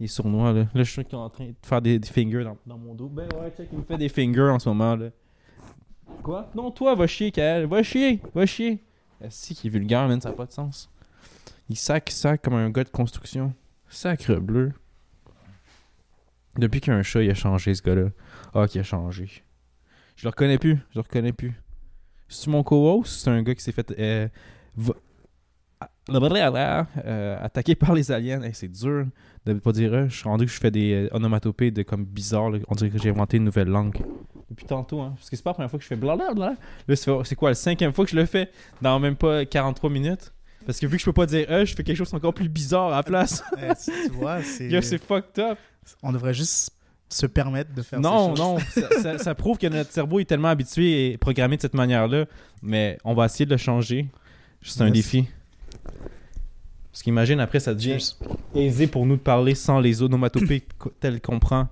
Il 0.00 0.04
est 0.04 0.08
sournois, 0.08 0.52
là. 0.52 0.60
Là, 0.74 0.82
je 0.82 0.90
suis 0.90 1.04
en 1.12 1.28
train 1.28 1.46
de 1.46 1.54
faire 1.62 1.82
des, 1.82 2.00
fingers 2.00 2.44
dans, 2.44 2.56
dans 2.66 2.78
mon 2.78 2.94
dos. 2.94 3.08
Ben 3.08 3.28
ouais, 3.40 3.52
check, 3.56 3.68
il 3.72 3.78
me 3.78 3.84
fait 3.84 3.98
des 3.98 4.08
fingers 4.08 4.50
en 4.50 4.58
ce 4.58 4.68
moment, 4.68 4.96
là. 4.96 5.10
Quoi? 6.22 6.50
Non, 6.54 6.70
toi, 6.70 6.94
va 6.94 7.06
chier, 7.06 7.30
Kael. 7.30 7.66
Va 7.66 7.82
chier, 7.82 8.20
va 8.34 8.46
chier. 8.46 8.82
Si, 9.28 9.54
qui 9.54 9.66
est 9.66 9.70
vulgaire, 9.70 10.06
man, 10.08 10.20
ça 10.20 10.30
n'a 10.30 10.36
pas 10.36 10.46
de 10.46 10.52
sens. 10.52 10.88
Il 11.68 11.76
sac, 11.76 12.10
sac 12.10 12.42
comme 12.42 12.54
un 12.54 12.70
gars 12.70 12.84
de 12.84 12.88
construction. 12.88 13.52
Sacre 13.88 14.36
bleu. 14.36 14.72
Depuis 16.58 16.80
qu'il 16.80 16.92
y 16.92 16.96
a 16.96 16.98
un 16.98 17.02
chat, 17.02 17.22
il 17.22 17.30
a 17.30 17.34
changé, 17.34 17.74
ce 17.74 17.82
gars-là. 17.82 18.10
Ah, 18.52 18.66
qui 18.66 18.78
a 18.78 18.82
changé. 18.82 19.44
Je 20.16 20.24
le 20.24 20.30
reconnais 20.30 20.58
plus. 20.58 20.76
Je 20.90 20.96
le 20.96 21.00
reconnais 21.00 21.32
plus. 21.32 21.54
C'est 22.28 22.50
mon 22.50 22.62
co-host, 22.62 23.20
c'est 23.24 23.30
un 23.30 23.42
gars 23.42 23.54
qui 23.54 23.62
s'est 23.62 23.72
fait 23.72 23.94
euh, 23.98 24.28
euh, 26.10 27.36
attaqué 27.40 27.74
par 27.74 27.94
les 27.94 28.10
aliens? 28.10 28.42
Hey, 28.42 28.54
c'est 28.54 28.68
dur 28.68 29.06
de 29.46 29.54
pas 29.54 29.72
dire 29.72 29.92
euh, 29.94 30.08
Je 30.08 30.16
suis 30.16 30.28
rendu 30.28 30.46
que 30.46 30.50
je 30.52 30.58
fais 30.58 30.70
des 30.70 30.92
euh, 30.92 31.14
onomatopées 31.16 31.70
de 31.70 31.82
comme 31.82 32.04
bizarre. 32.04 32.50
là. 32.50 32.58
On 32.68 32.74
dirait 32.74 32.90
que 32.90 32.98
j'ai 32.98 33.10
inventé 33.10 33.36
une 33.36 33.44
nouvelle 33.44 33.68
langue. 33.68 33.98
Depuis 34.50 34.66
tantôt, 34.66 35.00
hein. 35.00 35.12
Parce 35.16 35.30
que 35.30 35.36
c'est 35.36 35.42
pas 35.42 35.50
la 35.50 35.54
première 35.54 35.70
fois 35.70 35.78
que 35.78 35.82
je 35.84 35.88
fais 35.88 35.96
blablabla. 35.96 36.54
Là, 36.88 36.96
c'est 36.96 37.34
quoi, 37.36 37.50
la 37.50 37.54
cinquième 37.54 37.92
fois 37.92 38.04
que 38.04 38.10
je 38.10 38.16
le 38.16 38.26
fais? 38.26 38.50
Dans 38.82 38.98
même 38.98 39.16
pas 39.16 39.44
43 39.44 39.90
minutes? 39.90 40.32
Parce 40.68 40.78
que 40.80 40.86
vu 40.86 40.96
que 40.98 41.00
je 41.00 41.06
peux 41.06 41.14
pas 41.14 41.24
dire 41.24 41.46
euh, 41.48 41.64
je 41.64 41.74
fais 41.74 41.82
quelque 41.82 41.96
chose 41.96 42.12
encore 42.12 42.34
plus 42.34 42.50
bizarre 42.50 42.88
à 42.92 42.96
la 42.96 43.02
place. 43.02 43.42
Eh, 43.58 43.72
tu 44.06 44.10
vois, 44.12 44.42
c'est... 44.82 44.98
Fucked 44.98 45.38
up. 45.42 45.56
on 46.02 46.12
devrait 46.12 46.34
juste 46.34 46.72
se 47.08 47.24
permettre 47.24 47.72
de 47.74 47.80
faire 47.80 47.98
Non, 48.00 48.36
ces 48.36 48.42
non, 48.42 48.58
ça, 48.68 49.02
ça- 49.02 49.18
ça 49.18 49.34
prouve 49.34 49.56
que 49.56 49.66
notre 49.66 49.90
cerveau 49.90 50.20
est 50.20 50.26
tellement 50.26 50.48
habitué 50.48 51.12
et 51.12 51.16
programmé 51.16 51.56
de 51.56 51.62
cette 51.62 51.72
manière-là. 51.72 52.26
Mais 52.60 52.98
on 53.02 53.14
va 53.14 53.24
essayer 53.24 53.46
de 53.46 53.50
le 53.50 53.56
changer. 53.56 54.08
C'est 54.60 54.82
un 54.82 54.90
défi. 54.90 55.24
Parce 56.92 57.02
qu'imagine, 57.02 57.40
après, 57.40 57.60
ça 57.60 57.72
devient 57.72 57.96
aisé 58.54 58.88
pour 58.88 59.06
nous 59.06 59.16
de 59.16 59.22
parler 59.22 59.54
sans 59.54 59.80
les 59.80 60.02
onomatopées 60.02 60.64
telles 61.00 61.22
qu'on 61.22 61.38
prend. 61.38 61.68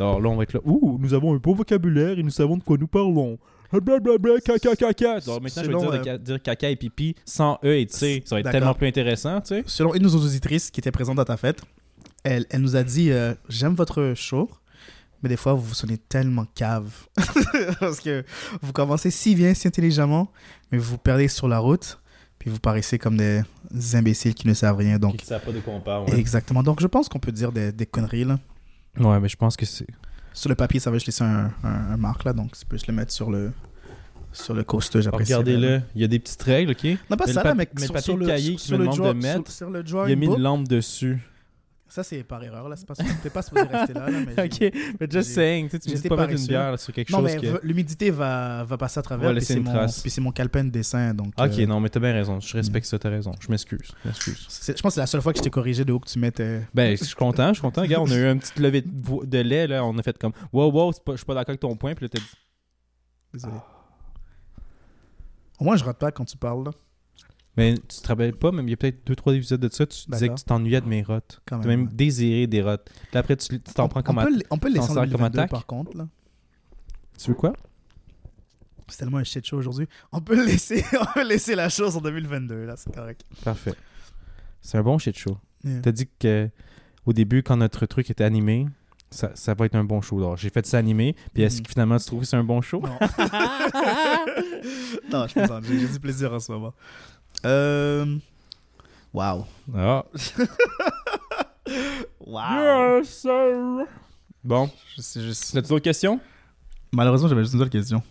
Alors 0.00 0.20
là, 0.20 0.28
on 0.30 0.34
va 0.34 0.42
être 0.42 0.54
là. 0.54 0.60
Ouh, 0.64 0.98
nous 1.00 1.14
avons 1.14 1.32
un 1.32 1.36
beau 1.36 1.54
vocabulaire 1.54 2.18
et 2.18 2.24
nous 2.24 2.30
savons 2.30 2.56
de 2.56 2.64
quoi 2.64 2.76
nous 2.76 2.88
parlons. 2.88 3.38
Blablabla, 3.80 4.40
caca, 4.44 4.74
caca. 4.76 5.12
Alors 5.24 5.40
maintenant, 5.40 5.62
Selon, 5.62 5.80
je 5.80 5.88
vais 5.88 5.92
dire, 5.92 6.00
de 6.00 6.04
ca- 6.04 6.18
dire 6.18 6.42
caca 6.42 6.70
et 6.70 6.76
pipi 6.76 7.14
sans 7.24 7.58
E 7.64 7.78
et 7.78 7.86
T. 7.86 8.22
Ça 8.26 8.34
va 8.34 8.40
être 8.40 8.44
D'accord. 8.44 8.52
tellement 8.60 8.74
plus 8.74 8.86
intéressant, 8.88 9.40
tu 9.40 9.48
sais. 9.48 9.62
Selon 9.66 9.94
une 9.94 10.02
de 10.02 10.08
nos 10.08 10.16
auditrices 10.16 10.70
qui 10.70 10.80
était 10.80 10.90
présente 10.92 11.18
à 11.18 11.24
ta 11.24 11.36
fête, 11.36 11.60
elle, 12.24 12.46
elle 12.50 12.60
nous 12.60 12.76
a 12.76 12.82
dit 12.82 13.10
euh, 13.10 13.34
J'aime 13.48 13.74
votre 13.74 14.12
show, 14.16 14.50
mais 15.22 15.28
des 15.28 15.36
fois, 15.36 15.54
vous 15.54 15.62
vous 15.62 15.74
sonnez 15.74 15.98
tellement 15.98 16.46
cave. 16.54 16.90
Parce 17.80 18.00
que 18.00 18.24
vous 18.60 18.72
commencez 18.72 19.10
si 19.10 19.34
bien, 19.34 19.54
si 19.54 19.68
intelligemment, 19.68 20.30
mais 20.70 20.78
vous 20.78 20.84
vous 20.92 20.98
perdez 20.98 21.28
sur 21.28 21.48
la 21.48 21.58
route, 21.58 21.98
puis 22.38 22.50
vous 22.50 22.58
paraissez 22.58 22.98
comme 22.98 23.16
des 23.16 23.42
imbéciles 23.94 24.34
qui 24.34 24.46
ne 24.48 24.54
savent 24.54 24.76
rien. 24.76 24.98
Donc, 24.98 25.16
Qui 25.16 25.26
savent 25.26 25.44
pas 25.44 25.52
de 25.52 25.60
quoi 25.60 25.74
on 25.74 25.80
parle. 25.80 26.12
exactement. 26.14 26.62
Donc, 26.62 26.80
je 26.80 26.86
pense 26.88 27.08
qu'on 27.08 27.20
peut 27.20 27.32
dire 27.32 27.52
des, 27.52 27.70
des 27.72 27.86
conneries. 27.86 28.24
Là. 28.24 28.38
Ouais, 28.98 29.18
mais 29.20 29.28
je 29.28 29.36
pense 29.36 29.56
que 29.56 29.64
c'est. 29.64 29.86
Sur 30.34 30.48
le 30.48 30.54
papier, 30.54 30.80
ça 30.80 30.90
va 30.90 30.96
juste 30.96 31.06
laisser 31.06 31.24
un, 31.24 31.50
un, 31.64 31.92
un 31.92 31.96
marque, 31.96 32.24
là, 32.24 32.32
donc 32.32 32.56
tu 32.56 32.64
peux 32.64 32.76
juste 32.76 32.86
le 32.86 32.94
mettre 32.94 33.12
sur 33.12 33.30
le, 33.30 33.52
sur 34.32 34.54
le 34.54 34.64
coaster. 34.64 35.02
j'apprécie. 35.02 35.32
Regardez-le, 35.34 35.82
il 35.94 36.00
y 36.00 36.04
a 36.04 36.08
des 36.08 36.18
petites 36.18 36.42
règles, 36.42 36.72
ok? 36.72 36.84
Non, 37.10 37.16
pas 37.16 37.26
Mais 37.26 37.32
ça, 37.32 37.42
le 37.42 37.48
là, 37.50 37.54
mais, 37.54 37.68
le 37.74 37.82
sur, 37.86 37.98
sur 38.00 38.16
le, 38.16 38.26
cahier 38.26 38.56
sur, 38.58 38.78
le 38.78 38.84
demande 38.84 38.98
draw- 38.98 39.14
de 39.14 39.20
sur- 39.20 39.38
mettre, 39.38 39.50
sur 39.50 39.70
le 39.70 39.84
Il 40.08 40.12
a 40.12 40.16
mis 40.16 40.26
une 40.26 40.38
lampe 40.38 40.68
dessus. 40.68 41.18
Ça, 41.92 42.02
c'est 42.02 42.24
par 42.24 42.42
erreur, 42.42 42.70
là. 42.70 42.76
C'est 42.76 42.86
pas, 42.86 42.94
t'es 43.22 43.28
pas 43.28 43.42
supposé 43.42 43.66
rester 43.66 43.92
là, 43.92 44.08
là, 44.08 44.18
mais 44.26 44.44
ok, 44.44 44.72
mais 44.98 45.06
just 45.10 45.34
saying, 45.34 45.68
tu 45.68 45.78
sais, 45.78 46.00
tu 46.00 46.08
pas 46.08 46.26
mettre 46.26 46.40
une 46.40 46.46
bière 46.46 46.70
là, 46.70 46.78
sur 46.78 46.90
quelque 46.90 47.12
Non, 47.12 47.18
chose 47.18 47.34
mais 47.34 47.36
que... 47.36 47.60
l'humidité 47.62 48.10
va, 48.10 48.64
va 48.64 48.78
passer 48.78 48.98
à 48.98 49.02
travers. 49.02 49.28
Va 49.28 49.32
puis 49.32 49.40
laisser 49.40 49.52
c'est 49.52 49.60
mon, 49.60 49.86
puis 49.86 50.10
c'est 50.10 50.20
mon 50.22 50.32
calepin 50.32 50.64
de 50.64 50.70
dessin. 50.70 51.12
Donc, 51.12 51.34
Ok, 51.38 51.58
euh, 51.58 51.66
non, 51.66 51.80
mais 51.80 51.90
t'as 51.90 52.00
bien 52.00 52.14
raison. 52.14 52.40
Je 52.40 52.56
respecte 52.56 52.86
ça, 52.86 52.98
t'as 52.98 53.10
raison. 53.10 53.32
Je 53.38 53.50
m'excuse. 53.50 53.92
Je 54.06 54.10
pense 54.10 54.74
que 54.82 54.90
c'est 54.90 55.00
la 55.00 55.06
seule 55.06 55.20
fois 55.20 55.34
que 55.34 55.38
je 55.40 55.42
t'ai 55.42 55.50
corrigé 55.50 55.84
de 55.84 55.92
où 55.92 55.98
que 55.98 56.08
tu 56.08 56.18
mettais. 56.18 56.66
Ben, 56.72 56.96
je 56.96 57.04
suis 57.04 57.14
content, 57.14 57.48
je 57.48 57.54
suis 57.56 57.60
content. 57.60 57.82
Regarde, 57.82 58.08
on 58.08 58.10
a 58.10 58.16
eu 58.16 58.24
un 58.26 58.38
petit 58.38 58.58
lever 58.58 58.80
de, 58.80 59.38
lait, 59.40 59.66
là. 59.66 59.84
On 59.84 59.98
a 59.98 60.02
fait 60.02 60.16
comme, 60.16 60.32
wow, 60.50 60.72
wow, 60.72 60.92
pas- 60.92 61.12
je 61.12 61.16
suis 61.18 61.26
pas 61.26 61.34
d'accord 61.34 61.50
avec 61.50 61.60
ton 61.60 61.76
point. 61.76 61.94
Puis 61.94 62.06
là, 62.06 62.08
t'as 62.08 62.20
dit, 62.20 62.24
Désolé. 63.34 63.56
Au 65.60 65.64
moins, 65.64 65.76
je 65.76 65.84
rate 65.84 65.98
pas 65.98 66.10
quand 66.10 66.24
tu 66.24 66.38
parles, 66.38 66.64
là. 66.64 66.70
Mais 67.56 67.74
tu 67.74 68.00
te 68.00 68.08
rappelles 68.08 68.34
pas, 68.34 68.52
même 68.52 68.66
il 68.66 68.70
y 68.70 68.74
a 68.74 68.76
peut-être 68.76 69.06
deux, 69.06 69.16
trois 69.16 69.34
épisodes 69.34 69.60
de 69.60 69.68
ça, 69.72 69.86
tu 69.86 69.98
disais 70.08 70.28
que 70.28 70.34
tu 70.34 70.44
t'ennuyais 70.44 70.80
de 70.80 70.86
mes 70.86 71.02
rotes. 71.02 71.40
Quand 71.46 71.60
T'as 71.60 71.68
même. 71.68 71.86
désiré 71.88 72.46
des 72.46 72.62
rotes. 72.62 72.88
Puis 73.10 73.18
après, 73.18 73.36
tu 73.36 73.48
tu 73.48 73.58
t'en 73.74 73.88
prends 73.88 74.02
comme 74.02 74.20
le- 74.20 74.42
on 74.50 74.58
peut 74.58 74.68
le 74.68 74.74
laisser 74.74 74.90
en 74.90 74.94
sers 74.94 75.02
comme 75.02 75.10
2022, 75.10 75.38
attaque? 75.40 75.50
par 75.50 75.66
contre, 75.66 75.96
là. 75.96 76.06
Tu 77.18 77.30
veux 77.30 77.36
quoi? 77.36 77.52
C'est 78.88 78.98
tellement 78.98 79.18
un 79.18 79.24
shit 79.24 79.46
show 79.46 79.56
aujourd'hui. 79.58 79.86
On 80.12 80.20
peut 80.20 80.36
le 80.36 80.44
laisser, 80.44 80.84
on 81.00 81.04
peut 81.14 81.26
laisser 81.26 81.54
la 81.54 81.68
chose 81.68 81.96
en 81.96 82.00
2022, 82.00 82.64
là. 82.66 82.74
C'est 82.76 82.94
correct. 82.94 83.24
Parfait. 83.44 83.74
C'est 84.60 84.78
un 84.78 84.82
bon 84.82 84.98
shit 84.98 85.16
show. 85.16 85.38
Yeah. 85.64 85.80
T'as 85.82 85.92
dit 85.92 86.08
que 86.18 86.50
au 87.06 87.12
début, 87.12 87.42
quand 87.42 87.56
notre 87.56 87.86
truc 87.86 88.10
était 88.10 88.24
animé, 88.24 88.66
ça, 89.10 89.30
ça 89.34 89.54
va 89.54 89.66
être 89.66 89.74
un 89.76 89.84
bon 89.84 90.00
show. 90.00 90.18
Alors, 90.18 90.36
j'ai 90.36 90.50
fait 90.50 90.64
ça 90.66 90.78
animé, 90.78 91.14
puis 91.34 91.42
est-ce 91.42 91.58
Mhm. 91.58 91.62
que 91.64 91.68
finalement 91.70 91.98
tu 91.98 92.06
trouves 92.06 92.20
que 92.20 92.26
c'est 92.26 92.36
un 92.36 92.44
bon 92.44 92.60
show? 92.60 92.80
Non. 92.80 92.98
non, 95.10 95.26
je 95.26 95.32
plaisante. 95.34 95.64
J'ai 95.64 95.86
du 95.88 96.00
plaisir 96.00 96.32
en 96.32 96.40
ce 96.40 96.52
moment. 96.52 96.74
Euh... 97.46 98.18
Wow. 99.12 99.46
Ah. 99.74 100.04
Wow. 102.24 102.98
Yes, 102.98 103.08
sir! 103.08 103.86
Bon, 104.44 104.70
Je 104.96 105.02
sais 105.02 105.20
juste... 105.22 105.56
as-tu 105.56 105.68
d'autres 105.68 105.84
questions? 105.84 106.18
Malheureusement, 106.92 107.28
j'avais 107.28 107.42
juste 107.42 107.54
une 107.54 107.60
seule 107.60 107.70
question. 107.70 108.02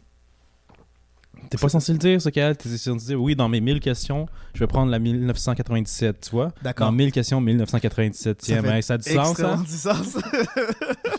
T'es 1.50 1.58
pas 1.58 1.70
censé 1.70 1.92
le 1.92 1.98
dire, 1.98 2.22
ça, 2.22 2.32
Cal. 2.32 2.56
T'es 2.56 2.70
censé 2.70 3.06
dire, 3.08 3.22
oui, 3.22 3.36
dans 3.36 3.50
mes 3.50 3.60
1000 3.62 3.80
questions, 3.80 4.28
je 4.54 4.60
vais 4.60 4.68
prendre 4.68 4.92
la 4.92 5.00
1997, 5.00 6.22
tu 6.22 6.32
vois? 6.32 6.54
D'accord. 6.62 6.88
Dans 6.88 6.92
1000 6.94 7.12
questions, 7.12 7.42
1997. 7.42 8.38
Tiens, 8.38 8.62
Ça 8.62 8.70
fait 8.72 8.82
ça 8.82 8.94
a 8.94 8.98
du 8.98 9.12
sens, 9.12 9.40
hein? 9.40 9.64
du 9.68 9.72
sens. 9.74 10.18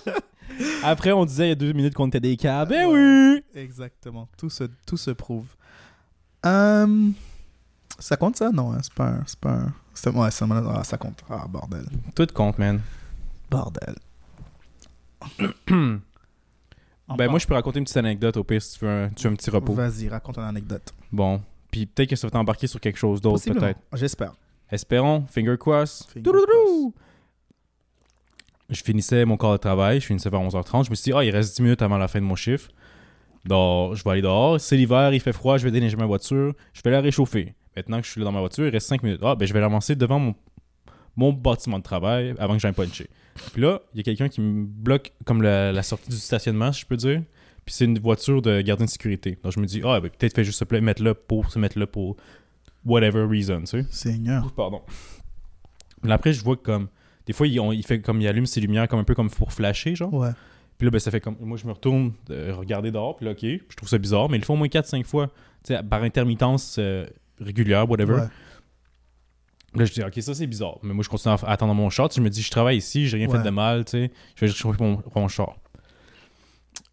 Après, 0.82 1.12
on 1.12 1.24
disait 1.24 1.46
il 1.46 1.48
y 1.50 1.52
a 1.52 1.56
deux 1.56 1.72
minutes 1.72 1.94
qu'on 1.94 2.08
était 2.08 2.20
des 2.20 2.36
cas. 2.36 2.64
Ben 2.64 2.86
oui! 2.86 3.42
Exactement. 3.54 4.28
Tout 4.38 4.50
se, 4.50 4.64
tout 4.86 4.96
se 4.96 5.10
prouve. 5.10 5.46
Euh, 6.46 7.10
Ça 8.02 8.16
compte 8.16 8.36
ça? 8.36 8.50
Non, 8.50 8.72
hein, 8.72 8.78
c'est 8.82 8.92
pas 8.92 9.06
un... 9.08 9.22
C'est 9.26 9.38
pas 9.38 9.52
un... 9.52 9.72
c'est- 9.94 10.10
Ouais, 10.10 10.30
ça, 10.30 10.46
ah, 10.74 10.84
ça 10.84 10.98
compte. 10.98 11.22
Ah, 11.30 11.46
bordel. 11.48 11.84
Tout 12.14 12.26
compte, 12.34 12.58
man. 12.58 12.80
Bordel. 13.50 13.94
Ben, 17.18 17.28
moi, 17.28 17.38
je 17.38 17.46
peux 17.46 17.52
raconter 17.52 17.78
une 17.78 17.84
petite 17.84 17.98
anecdote 17.98 18.38
au 18.38 18.44
pire 18.44 18.62
si 18.62 18.78
tu 18.78 18.86
veux 18.86 18.90
un, 18.90 19.08
tu 19.10 19.26
veux 19.26 19.32
un 19.34 19.36
petit 19.36 19.50
repos. 19.50 19.74
Vas-y, 19.74 20.08
raconte 20.08 20.38
une 20.38 20.44
anecdote. 20.44 20.94
Bon. 21.10 21.42
Puis 21.70 21.84
peut-être 21.84 22.08
que 22.08 22.16
ça 22.16 22.26
va 22.26 22.30
t'embarquer 22.30 22.66
sur 22.66 22.80
quelque 22.80 22.98
chose 22.98 23.20
d'autre, 23.20 23.44
peut-être. 23.52 23.80
J'espère. 23.92 24.32
Espérons, 24.70 25.26
finger 25.28 25.56
cross. 25.58 26.08
Finger! 26.10 26.30
Je 28.70 28.82
finissais 28.82 29.26
mon 29.26 29.36
corps 29.36 29.52
de 29.52 29.58
travail, 29.58 30.00
je 30.00 30.06
finissais 30.06 30.30
vers 30.30 30.40
11h30. 30.40 30.86
Je 30.86 30.90
me 30.90 30.94
suis 30.94 31.10
dit, 31.10 31.12
ah, 31.14 31.22
il 31.22 31.30
reste 31.30 31.56
10 31.56 31.62
minutes 31.62 31.82
avant 31.82 31.98
la 31.98 32.08
fin 32.08 32.20
de 32.20 32.24
mon 32.24 32.36
chiffre. 32.36 32.70
Donc, 33.44 33.94
je 33.94 34.04
vais 34.04 34.10
aller 34.10 34.22
dehors. 34.22 34.58
C'est 34.58 34.76
l'hiver, 34.76 35.12
il 35.12 35.20
fait 35.20 35.34
froid, 35.34 35.58
je 35.58 35.64
vais 35.64 35.70
déneiger 35.70 35.96
ma 35.96 36.06
voiture. 36.06 36.54
Je 36.72 36.80
vais 36.82 36.90
la 36.90 37.02
réchauffer. 37.02 37.54
Maintenant 37.76 38.00
que 38.00 38.06
je 38.06 38.10
suis 38.10 38.20
là 38.20 38.24
dans 38.26 38.32
ma 38.32 38.40
voiture, 38.40 38.66
il 38.66 38.70
reste 38.70 38.88
5 38.88 39.02
minutes. 39.02 39.20
Ah, 39.22 39.34
ben 39.34 39.46
je 39.46 39.52
vais 39.52 39.60
l'avancer 39.60 39.96
devant 39.96 40.18
mon, 40.18 40.34
mon 41.16 41.32
bâtiment 41.32 41.78
de 41.78 41.82
travail 41.82 42.34
avant 42.38 42.54
que 42.54 42.60
j'aille 42.60 42.72
puncher. 42.72 43.08
Puis 43.52 43.62
là, 43.62 43.80
il 43.94 43.98
y 43.98 44.00
a 44.00 44.02
quelqu'un 44.02 44.28
qui 44.28 44.40
me 44.40 44.64
bloque 44.66 45.12
comme 45.24 45.42
la, 45.42 45.72
la 45.72 45.82
sortie 45.82 46.10
du 46.10 46.16
stationnement, 46.16 46.72
si 46.72 46.82
je 46.82 46.86
peux 46.86 46.96
dire. 46.96 47.22
Puis 47.64 47.74
c'est 47.74 47.84
une 47.84 47.98
voiture 47.98 48.42
de 48.42 48.60
gardien 48.60 48.86
de 48.86 48.90
sécurité. 48.90 49.38
Donc 49.42 49.52
je 49.52 49.60
me 49.60 49.66
dis, 49.66 49.80
ah, 49.84 50.00
ben 50.00 50.10
peut-être 50.10 50.34
fait 50.34 50.44
juste 50.44 50.58
se 50.58 50.74
mettre 50.80 51.02
là 51.02 51.14
pour 51.14 51.50
se 51.50 51.58
mettre 51.58 51.78
là 51.78 51.86
pour 51.86 52.16
whatever 52.84 53.24
reason, 53.24 53.60
tu 53.60 53.66
sais. 53.66 53.86
Seigneur. 53.90 54.52
Pardon. 54.52 54.82
Mais 56.02 56.12
après, 56.12 56.32
je 56.32 56.42
vois 56.42 56.56
que 56.56 56.62
comme. 56.62 56.88
Des 57.26 57.32
fois, 57.32 57.46
il, 57.46 57.58
on- 57.60 57.70
il 57.72 57.84
fait 57.86 58.00
comme 58.00 58.20
il 58.20 58.26
allume 58.26 58.46
ses 58.46 58.60
lumières 58.60 58.88
comme 58.88 58.98
un 58.98 59.04
peu 59.04 59.14
comme 59.14 59.30
pour 59.30 59.52
flasher, 59.52 59.94
genre. 59.94 60.12
Ouais. 60.12 60.30
Puis 60.76 60.86
là, 60.86 60.90
ben, 60.90 60.98
ça 60.98 61.10
fait 61.12 61.20
comme. 61.20 61.36
Moi, 61.40 61.56
je 61.56 61.66
me 61.66 61.72
retourne 61.72 62.12
euh, 62.30 62.52
regarder 62.56 62.90
dehors, 62.90 63.16
puis 63.16 63.26
là, 63.26 63.32
ok, 63.32 63.42
je 63.42 63.76
trouve 63.76 63.88
ça 63.88 63.98
bizarre, 63.98 64.28
mais 64.28 64.36
il 64.38 64.40
le 64.40 64.44
fait 64.46 64.52
au 64.52 64.56
moins 64.56 64.66
4-5 64.66 65.04
fois, 65.04 65.28
tu 65.64 65.72
sais, 65.74 65.80
par 65.84 66.02
intermittence 66.02 66.76
euh, 66.80 67.06
régulière, 67.40 67.88
whatever. 67.88 68.14
Ouais. 68.14 68.28
Là, 69.74 69.84
je 69.86 69.92
dis, 69.92 70.02
ok, 70.02 70.12
ça 70.20 70.34
c'est 70.34 70.46
bizarre. 70.46 70.78
Mais 70.82 70.92
moi, 70.92 71.02
je 71.02 71.08
continue 71.08 71.32
à 71.34 71.50
attendre 71.50 71.72
mon 71.74 71.88
char. 71.88 72.08
Tu 72.08 72.14
sais, 72.14 72.20
Je 72.20 72.24
me 72.24 72.28
dis, 72.30 72.42
je 72.42 72.50
travaille 72.50 72.76
ici, 72.76 73.06
j'ai 73.08 73.16
rien 73.16 73.28
Ouais. 73.28 73.38
fait 73.38 73.44
de 73.44 73.50
mal, 73.50 73.84
tu 73.86 73.90
sais. 73.92 74.10
Je 74.36 74.44
vais 74.46 74.52
chauffer 74.52 74.82
mon, 74.82 75.02
mon 75.16 75.28
char. 75.28 75.56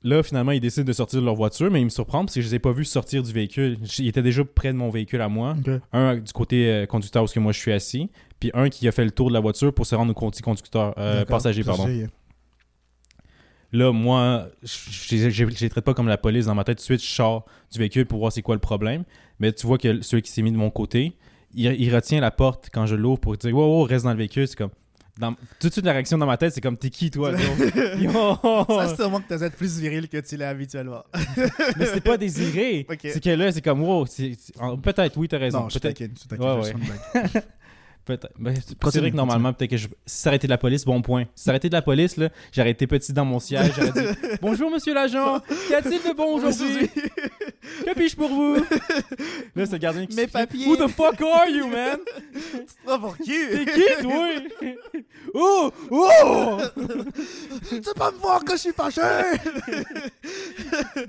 Là, 0.01 0.23
finalement, 0.23 0.53
ils 0.53 0.61
décident 0.61 0.85
de 0.85 0.93
sortir 0.93 1.19
de 1.19 1.25
leur 1.25 1.35
voiture, 1.35 1.69
mais 1.69 1.81
ils 1.81 1.85
me 1.85 1.89
surprennent 1.89 2.21
parce 2.25 2.35
que 2.35 2.41
je 2.41 2.47
les 2.47 2.55
ai 2.55 2.59
pas 2.59 2.71
vus 2.71 2.85
sortir 2.85 3.21
du 3.21 3.33
véhicule. 3.33 3.77
Ils 3.97 4.07
étaient 4.07 4.21
déjà 4.21 4.45
près 4.45 4.69
de 4.71 4.77
mon 4.77 4.89
véhicule 4.89 5.19
à 5.19 5.27
moi. 5.27 5.55
Un 5.91 6.15
du 6.17 6.31
côté 6.31 6.69
euh, 6.71 6.85
conducteur 6.85 7.23
où 7.23 7.27
que 7.27 7.39
moi 7.41 7.51
je 7.51 7.59
suis 7.59 7.73
assis, 7.73 8.09
puis 8.39 8.49
un 8.53 8.69
qui 8.69 8.87
a 8.87 8.93
fait 8.93 9.03
le 9.03 9.11
tour 9.11 9.27
de 9.27 9.33
la 9.33 9.41
voiture 9.41 9.73
pour 9.73 9.85
se 9.85 9.95
rendre 9.95 10.11
au 10.11 10.13
côté 10.13 10.41
conducteur, 10.41 10.93
euh, 10.97 11.25
passager, 11.25 11.65
pardon. 11.65 11.85
Là, 13.71 13.91
moi, 13.91 14.47
je 14.63 15.29
je 15.29 15.45
les 15.45 15.69
traite 15.69 15.83
pas 15.85 15.93
comme 15.93 16.07
la 16.07 16.17
police 16.17 16.45
dans 16.47 16.55
ma 16.55 16.63
tête. 16.63 16.77
Tout 16.77 16.81
de 16.81 16.85
suite, 16.85 17.03
je 17.03 17.09
sors 17.13 17.45
du 17.71 17.77
véhicule 17.79 18.05
pour 18.05 18.19
voir 18.19 18.31
c'est 18.31 18.41
quoi 18.41 18.55
le 18.55 18.61
problème. 18.61 19.03
Mais 19.39 19.51
tu 19.53 19.67
vois 19.67 19.77
que 19.77 20.01
celui 20.01 20.21
qui 20.23 20.31
s'est 20.31 20.41
mis 20.41 20.51
de 20.51 20.57
mon 20.57 20.71
côté, 20.71 21.15
il, 21.53 21.65
il 21.79 21.93
retient 21.93 22.19
la 22.19 22.31
porte 22.31 22.69
quand 22.73 22.85
je 22.87 22.95
l'ouvre 22.95 23.19
pour 23.19 23.37
dire 23.37 23.55
Wow, 23.55 23.79
wow, 23.79 23.83
reste 23.83 24.05
dans 24.05 24.11
le 24.11 24.17
véhicule. 24.17 24.47
C'est 24.47 24.55
comme. 24.57 24.71
dans- 25.19 25.33
tout 25.59 25.67
de 25.67 25.71
suite, 25.73 25.85
la 25.85 25.93
réaction 25.93 26.17
dans 26.17 26.25
ma 26.25 26.37
tête, 26.37 26.53
c'est 26.53 26.61
comme 26.61 26.77
T'es 26.77 26.89
qui, 26.89 27.11
toi! 27.11 27.31
Ça, 27.37 28.87
c'est 28.87 28.95
sûrement 28.95 29.19
que 29.19 29.27
t'as 29.29 29.39
être 29.45 29.55
plus 29.55 29.77
viril 29.79 30.07
que 30.09 30.17
tu 30.17 30.35
l'es 30.35 30.45
habituellement. 30.45 31.03
Mais 31.77 31.85
c'est 31.85 32.01
pas 32.03 32.17
désiré. 32.17 32.87
C'est 33.03 33.23
que 33.23 33.29
là, 33.29 33.51
c'est 33.51 33.61
comme 33.61 33.83
Wow, 33.83 34.05
Peut-être, 34.81 35.15
oui, 35.17 35.27
t'as 35.27 35.37
raison. 35.37 35.59
Non, 35.63 35.69
je. 35.69 35.77
Ouais, 36.37 36.73
ouais. 37.13 37.41
Peut-être. 38.09 38.33
Ben, 38.39 38.55
c'est- 38.55 38.99
vrai 38.99 39.11
que 39.11 39.15
normalement, 39.15 39.53
peut-être 39.53 39.69
que 39.69 39.77
je... 39.77 39.87
été 40.33 40.47
de 40.47 40.49
la 40.49 40.57
police, 40.57 40.83
bon 40.83 40.99
point. 41.03 41.25
Été 41.53 41.69
de 41.69 41.73
la 41.75 41.83
police, 41.83 42.17
là, 42.17 42.29
j'aurais 42.51 42.71
été 42.71 42.87
petit 42.87 43.13
dans 43.13 43.23
mon 43.23 43.39
siège, 43.39 43.71
j'aurais 43.77 43.91
dit 43.91 44.19
Bonjour, 44.41 44.71
monsieur 44.71 44.95
l'agent, 44.95 45.39
qu'y 45.67 45.75
a-t-il 45.75 46.01
de 46.01 46.15
bon 46.15 46.37
aujourd'hui? 46.37 46.89
Que 46.89 47.93
puis-je 47.93 48.15
pour 48.15 48.29
vous? 48.29 48.55
Là, 49.55 49.65
c'est 49.65 49.73
le 49.73 49.77
gardien 49.77 50.07
qui 50.07 50.15
Mes 50.15 50.25
papiers. 50.25 50.65
Who 50.65 50.75
the 50.75 50.87
fuck 50.89 51.21
are 51.21 51.47
you, 51.49 51.67
man? 51.67 51.99
Oh, 52.87 52.97
pour 52.97 53.17
qui? 53.17 53.31
T'es 53.51 53.65
qui, 53.65 54.01
toi? 54.03 54.27
Oh! 55.35 55.71
Oh! 55.91 56.57
Tu 57.69 57.81
peux 57.81 57.93
pas 57.93 58.11
me 58.11 58.17
voir 58.17 58.41
quand 58.43 58.53
je 58.53 58.61
suis 58.61 58.71
fâché! 58.71 59.01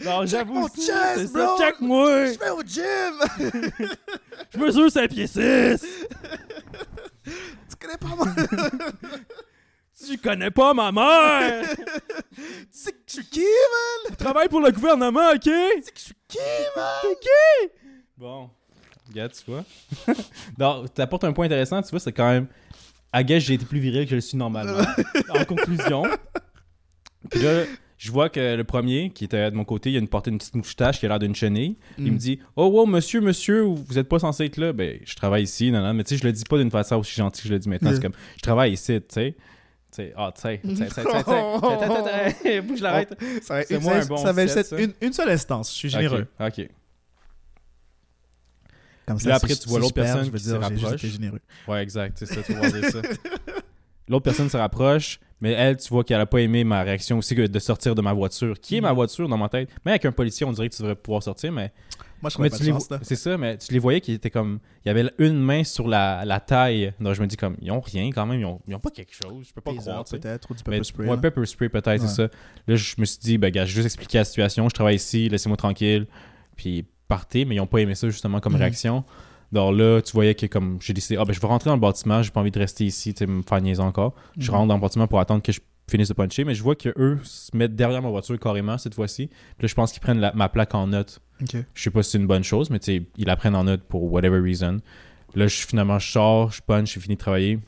Non, 0.05 0.27
j'avoue, 0.27 0.53
mon 0.55 0.69
ça. 0.69 1.15
bro. 1.33 1.59
Check-moi 1.59 2.27
Je 2.27 2.39
vais 2.39 2.51
au 2.51 2.63
gym! 2.63 3.53
Je 4.53 4.59
mesure 4.59 4.91
5 4.91 5.09
pieds 5.09 5.27
6 5.27 6.07
Tu 7.69 7.77
connais 7.81 7.97
pas 7.99 8.17
moi 8.17 8.27
Tu 10.07 10.19
connais 10.19 10.51
pas 10.51 10.75
ma 10.75 10.91
mère? 10.93 11.69
Tu 12.35 12.43
sais 12.71 12.93
que 12.93 12.99
je 13.07 13.13
suis 13.13 13.27
qui, 13.27 13.41
man? 13.41 14.11
Je 14.11 14.15
travaille 14.17 14.49
pour 14.49 14.61
le 14.61 14.71
gouvernement, 14.73 15.31
ok? 15.35 15.41
Tu 15.43 15.51
sais 15.51 15.91
que 15.93 15.99
je 15.99 16.05
suis 16.05 16.15
qui, 16.29 16.39
man? 16.77 16.85
T'es 17.03 17.17
qui? 17.21 17.73
Bon. 18.17 18.51
Regarde, 19.09 19.33
tu 19.33 19.51
vois. 19.51 19.65
Donc, 20.59 20.95
t'apportes 20.95 21.25
un 21.25 21.33
point 21.33 21.47
intéressant, 21.47 21.83
tu 21.83 21.91
vois, 21.91 22.01
c'est 22.01 22.13
quand 22.13 22.29
même. 22.31 22.47
À 23.13 23.23
guess, 23.25 23.43
j'ai 23.43 23.55
été 23.55 23.65
plus 23.67 23.81
viril 23.81 24.05
que 24.05 24.11
je 24.11 24.15
le 24.15 24.21
suis 24.21 24.37
normalement. 24.39 24.81
en 25.31 25.45
conclusion. 25.45 26.05
Puis 27.31 27.41
là, 27.41 27.65
je 28.03 28.11
vois 28.11 28.31
que 28.31 28.57
le 28.57 28.65
premier, 28.65 29.11
qui 29.11 29.25
était 29.27 29.51
de 29.51 29.55
mon 29.57 29.65
côté, 29.67 29.91
il 29.91 29.97
a 29.97 29.99
une 29.99 30.09
porté 30.09 30.31
une 30.31 30.39
petite 30.39 30.55
moustache 30.55 30.99
qui 31.01 31.05
a 31.05 31.11
l'air 31.11 31.19
d'une 31.19 31.35
chenille. 31.35 31.77
Il 31.99 32.05
Mm. 32.07 32.15
me 32.15 32.19
dit 32.19 32.41
Oh, 32.57 32.65
wow, 32.69 32.87
monsieur, 32.87 33.21
monsieur, 33.21 33.61
vous 33.61 33.99
êtes 33.99 34.09
pas 34.09 34.19
censé 34.19 34.47
être 34.47 34.57
là. 34.57 34.73
Ben, 34.73 34.99
je 35.05 35.15
travaille 35.17 35.43
ici, 35.43 35.71
non, 35.71 35.83
non. 35.83 35.93
Mais 35.93 36.03
tu 36.03 36.15
sais, 36.15 36.17
je 36.17 36.25
le 36.27 36.33
dis 36.33 36.45
pas 36.45 36.57
d'une 36.57 36.71
façon 36.71 36.97
aussi 36.97 37.15
gentille 37.15 37.43
que 37.43 37.49
je 37.49 37.53
le 37.53 37.59
dis 37.59 37.69
maintenant. 37.69 37.91
C'est 37.93 38.01
comme 38.01 38.15
Je 38.39 38.43
travaille 38.43 38.73
ici, 38.73 38.99
tu 39.03 39.05
sais. 39.11 39.35
Ah, 40.17 40.33
tu 40.35 40.41
sais, 40.41 40.61
tu 40.65 40.77
sais, 40.77 40.87
tu 40.87 40.95
sais, 40.95 41.03
je 41.03 42.83
l'arrête. 42.83 43.15
Ça 43.43 43.63
C'est 43.65 43.75
ça, 43.75 43.81
moi 43.81 43.97
un 43.97 44.07
bon 44.07 44.17
ça 44.17 44.33
va 44.33 44.43
être 44.45 44.65
ça. 44.65 44.79
une, 44.81 44.95
une 45.03 45.13
seule 45.13 45.29
instance, 45.29 45.71
je 45.71 45.77
suis 45.77 45.89
généreux. 45.91 46.27
Ok. 46.41 46.69
Comme 49.07 49.19
Là, 49.27 49.35
après, 49.35 49.57
tu 49.57 49.69
vois 49.69 49.81
l'autre 49.81 49.93
personne 49.95 50.31
qui 50.31 50.39
se 50.39 50.53
rapproche. 50.55 51.03
Ouais, 51.69 51.83
exact, 51.83 52.17
c'est 52.19 52.27
ça, 52.27 52.41
tu 52.43 52.53
ça. 52.55 53.03
L'autre 54.09 54.25
personne 54.25 54.49
se 54.49 54.57
rapproche, 54.57 55.21
mais 55.41 55.53
elle, 55.53 55.77
tu 55.77 55.89
vois 55.89 56.05
qu'elle 56.05 56.21
a 56.21 56.27
pas 56.27 56.39
aimé 56.41 56.65
ma 56.65 56.83
réaction 56.83 57.19
aussi 57.19 57.35
que 57.35 57.47
de 57.47 57.59
sortir 57.59 57.95
de 57.95 58.03
ma 58.03 58.13
voiture, 58.13 58.59
qui 58.61 58.77
est 58.77 58.81
ma 58.81 58.93
voiture 58.93 59.29
dans 59.29 59.39
ma 59.39 59.49
tête? 59.49 59.69
Mais 59.85 59.93
avec 59.93 60.05
un 60.05 60.13
policier, 60.13 60.45
on 60.47 60.53
dirait 60.53 60.69
que 60.69 60.75
tu 60.77 60.83
devrais 60.83 60.95
pouvoir 60.97 61.23
sortir, 61.23 61.51
mais, 61.53 61.73
Moi, 62.23 62.31
je 62.31 62.41
mais 62.43 62.51
pas 62.51 62.57
tu 62.57 62.63
de 62.63 62.67
les 62.67 62.73
chance, 62.73 62.89
vo- 62.89 62.95
là. 62.97 63.01
c'est 63.03 63.17
ça, 63.17 63.39
mais 63.39 63.57
tu 63.57 63.73
les 63.73 63.79
voyais 63.79 64.01
qui 64.03 64.13
étaient 64.13 64.29
comme, 64.31 64.59
il 64.85 64.89
y 64.89 64.91
avait 64.91 65.11
une 65.19 65.39
main 65.41 65.65
sur 65.65 65.89
la, 65.89 66.25
la 66.27 66.39
taille. 66.41 66.93
Donc 67.01 67.15
je 67.15 67.21
me 67.23 67.27
dis 67.27 67.37
comme, 67.37 67.57
ils 67.63 67.71
ont 67.71 67.81
rien 67.81 68.11
quand 68.11 68.27
même, 68.27 68.41
ils 68.41 68.45
ont, 68.45 68.61
ils 68.69 68.75
ont 68.75 68.79
pas 68.81 68.91
quelque 68.91 69.15
chose, 69.15 69.47
je 69.49 69.55
peux 69.55 69.61
pas 69.63 69.75
croire, 69.75 70.05
tu 70.05 70.11
sais. 70.11 70.19
peut-être, 70.19 70.51
ou 70.51 70.55
du 70.55 70.63
Mais- 70.67 70.73
pepper 70.77 70.85
spray. 70.85 71.07
ouais, 71.09 71.17
là. 71.17 71.23
pepper 71.23 71.47
spray 71.47 71.69
peut-être, 71.71 72.03
c'est 72.03 72.09
ça. 72.15 72.29
Là, 72.67 72.77
je 72.77 72.95
me 72.99 73.05
suis 73.07 73.19
dit, 73.21 73.39
ben 73.39 73.51
gars, 73.51 73.65
je 73.65 73.71
vais 73.71 73.83
juste 73.83 73.87
expliquer 73.87 74.19
la 74.19 74.25
situation, 74.25 74.69
je 74.69 74.75
travaille 74.75 74.97
ici, 74.97 75.29
laissez-moi 75.31 75.57
tranquille. 75.57 76.07
Puis 76.57 76.85
partez, 77.09 77.45
mais 77.47 77.55
ils 77.57 77.61
ont 77.61 77.67
pas 77.67 77.79
aimé 77.79 77.95
ça 77.95 78.09
justement 78.11 78.39
comme 78.41 78.53
Mhm. 78.53 78.59
réaction. 78.61 79.05
Donc 79.53 79.77
là, 79.77 80.01
tu 80.01 80.13
voyais 80.13 80.35
que 80.35 80.47
comme 80.47 80.79
j'ai 80.81 80.93
décidé, 80.93 81.17
ah 81.21 81.25
ben 81.25 81.33
je 81.33 81.41
vais 81.41 81.47
rentrer 81.47 81.71
dans 81.71 81.75
le 81.77 81.81
bâtiment, 81.81 82.23
j'ai 82.23 82.31
pas 82.31 82.41
envie 82.41 82.51
de 82.53 82.59
rester 82.59 82.85
ici, 82.85 83.13
tu 83.15 83.19
sais, 83.19 83.27
me 83.27 83.43
faire 83.43 83.61
niaiser 83.61 83.83
encore. 83.83 84.15
Je 84.39 84.51
Mhm. 84.51 84.57
rentre 84.57 84.69
dans 84.69 84.75
le 84.77 84.81
bâtiment 84.81 85.07
pour 85.09 85.19
attendre 85.19 85.43
que 85.43 85.51
je 85.53 85.61
finisse 85.91 86.09
de 86.09 86.15
puncher, 86.15 86.45
mais 86.45 86.55
je 86.55 86.63
vois 86.63 86.77
que 86.77 86.91
eux 86.97 87.19
se 87.25 87.57
mettent 87.57 87.75
derrière 87.75 88.01
ma 88.01 88.11
voiture 88.11 88.39
carrément 88.39 88.79
cette 88.79 88.95
fois-ci. 88.95 89.27
Puis 89.27 89.63
là, 89.63 89.67
je 89.69 89.75
pense 89.75 89.91
qu'ils 89.91 90.01
prennent 90.01 90.21
la- 90.21 90.33
ma 90.35 90.49
plaque 90.49 90.73
en 90.77 90.87
note. 90.87 91.21
Ok. 91.43 91.57
Je 91.75 91.83
sais 91.83 91.91
pas 91.91 92.03
si 92.05 92.11
c'est 92.13 92.19
une 92.19 92.29
bonne 92.29 92.45
chose, 92.45 92.71
mais 92.71 92.79
tu 92.79 93.07
ils 93.17 93.27
la 93.27 93.35
prennent 93.35 93.57
en 93.57 93.65
note 93.65 93.83
pour 93.83 94.05
whatever 94.13 94.39
reason. 94.41 94.79
Là, 95.35 95.49
je, 95.49 95.67
finalement, 95.67 95.99
je 95.99 96.09
sors, 96.13 96.53
je 96.53 96.61
punch, 96.63 96.95
j'ai 96.95 97.01
fini 97.01 97.17
de 97.17 97.21
travailler. 97.21 97.59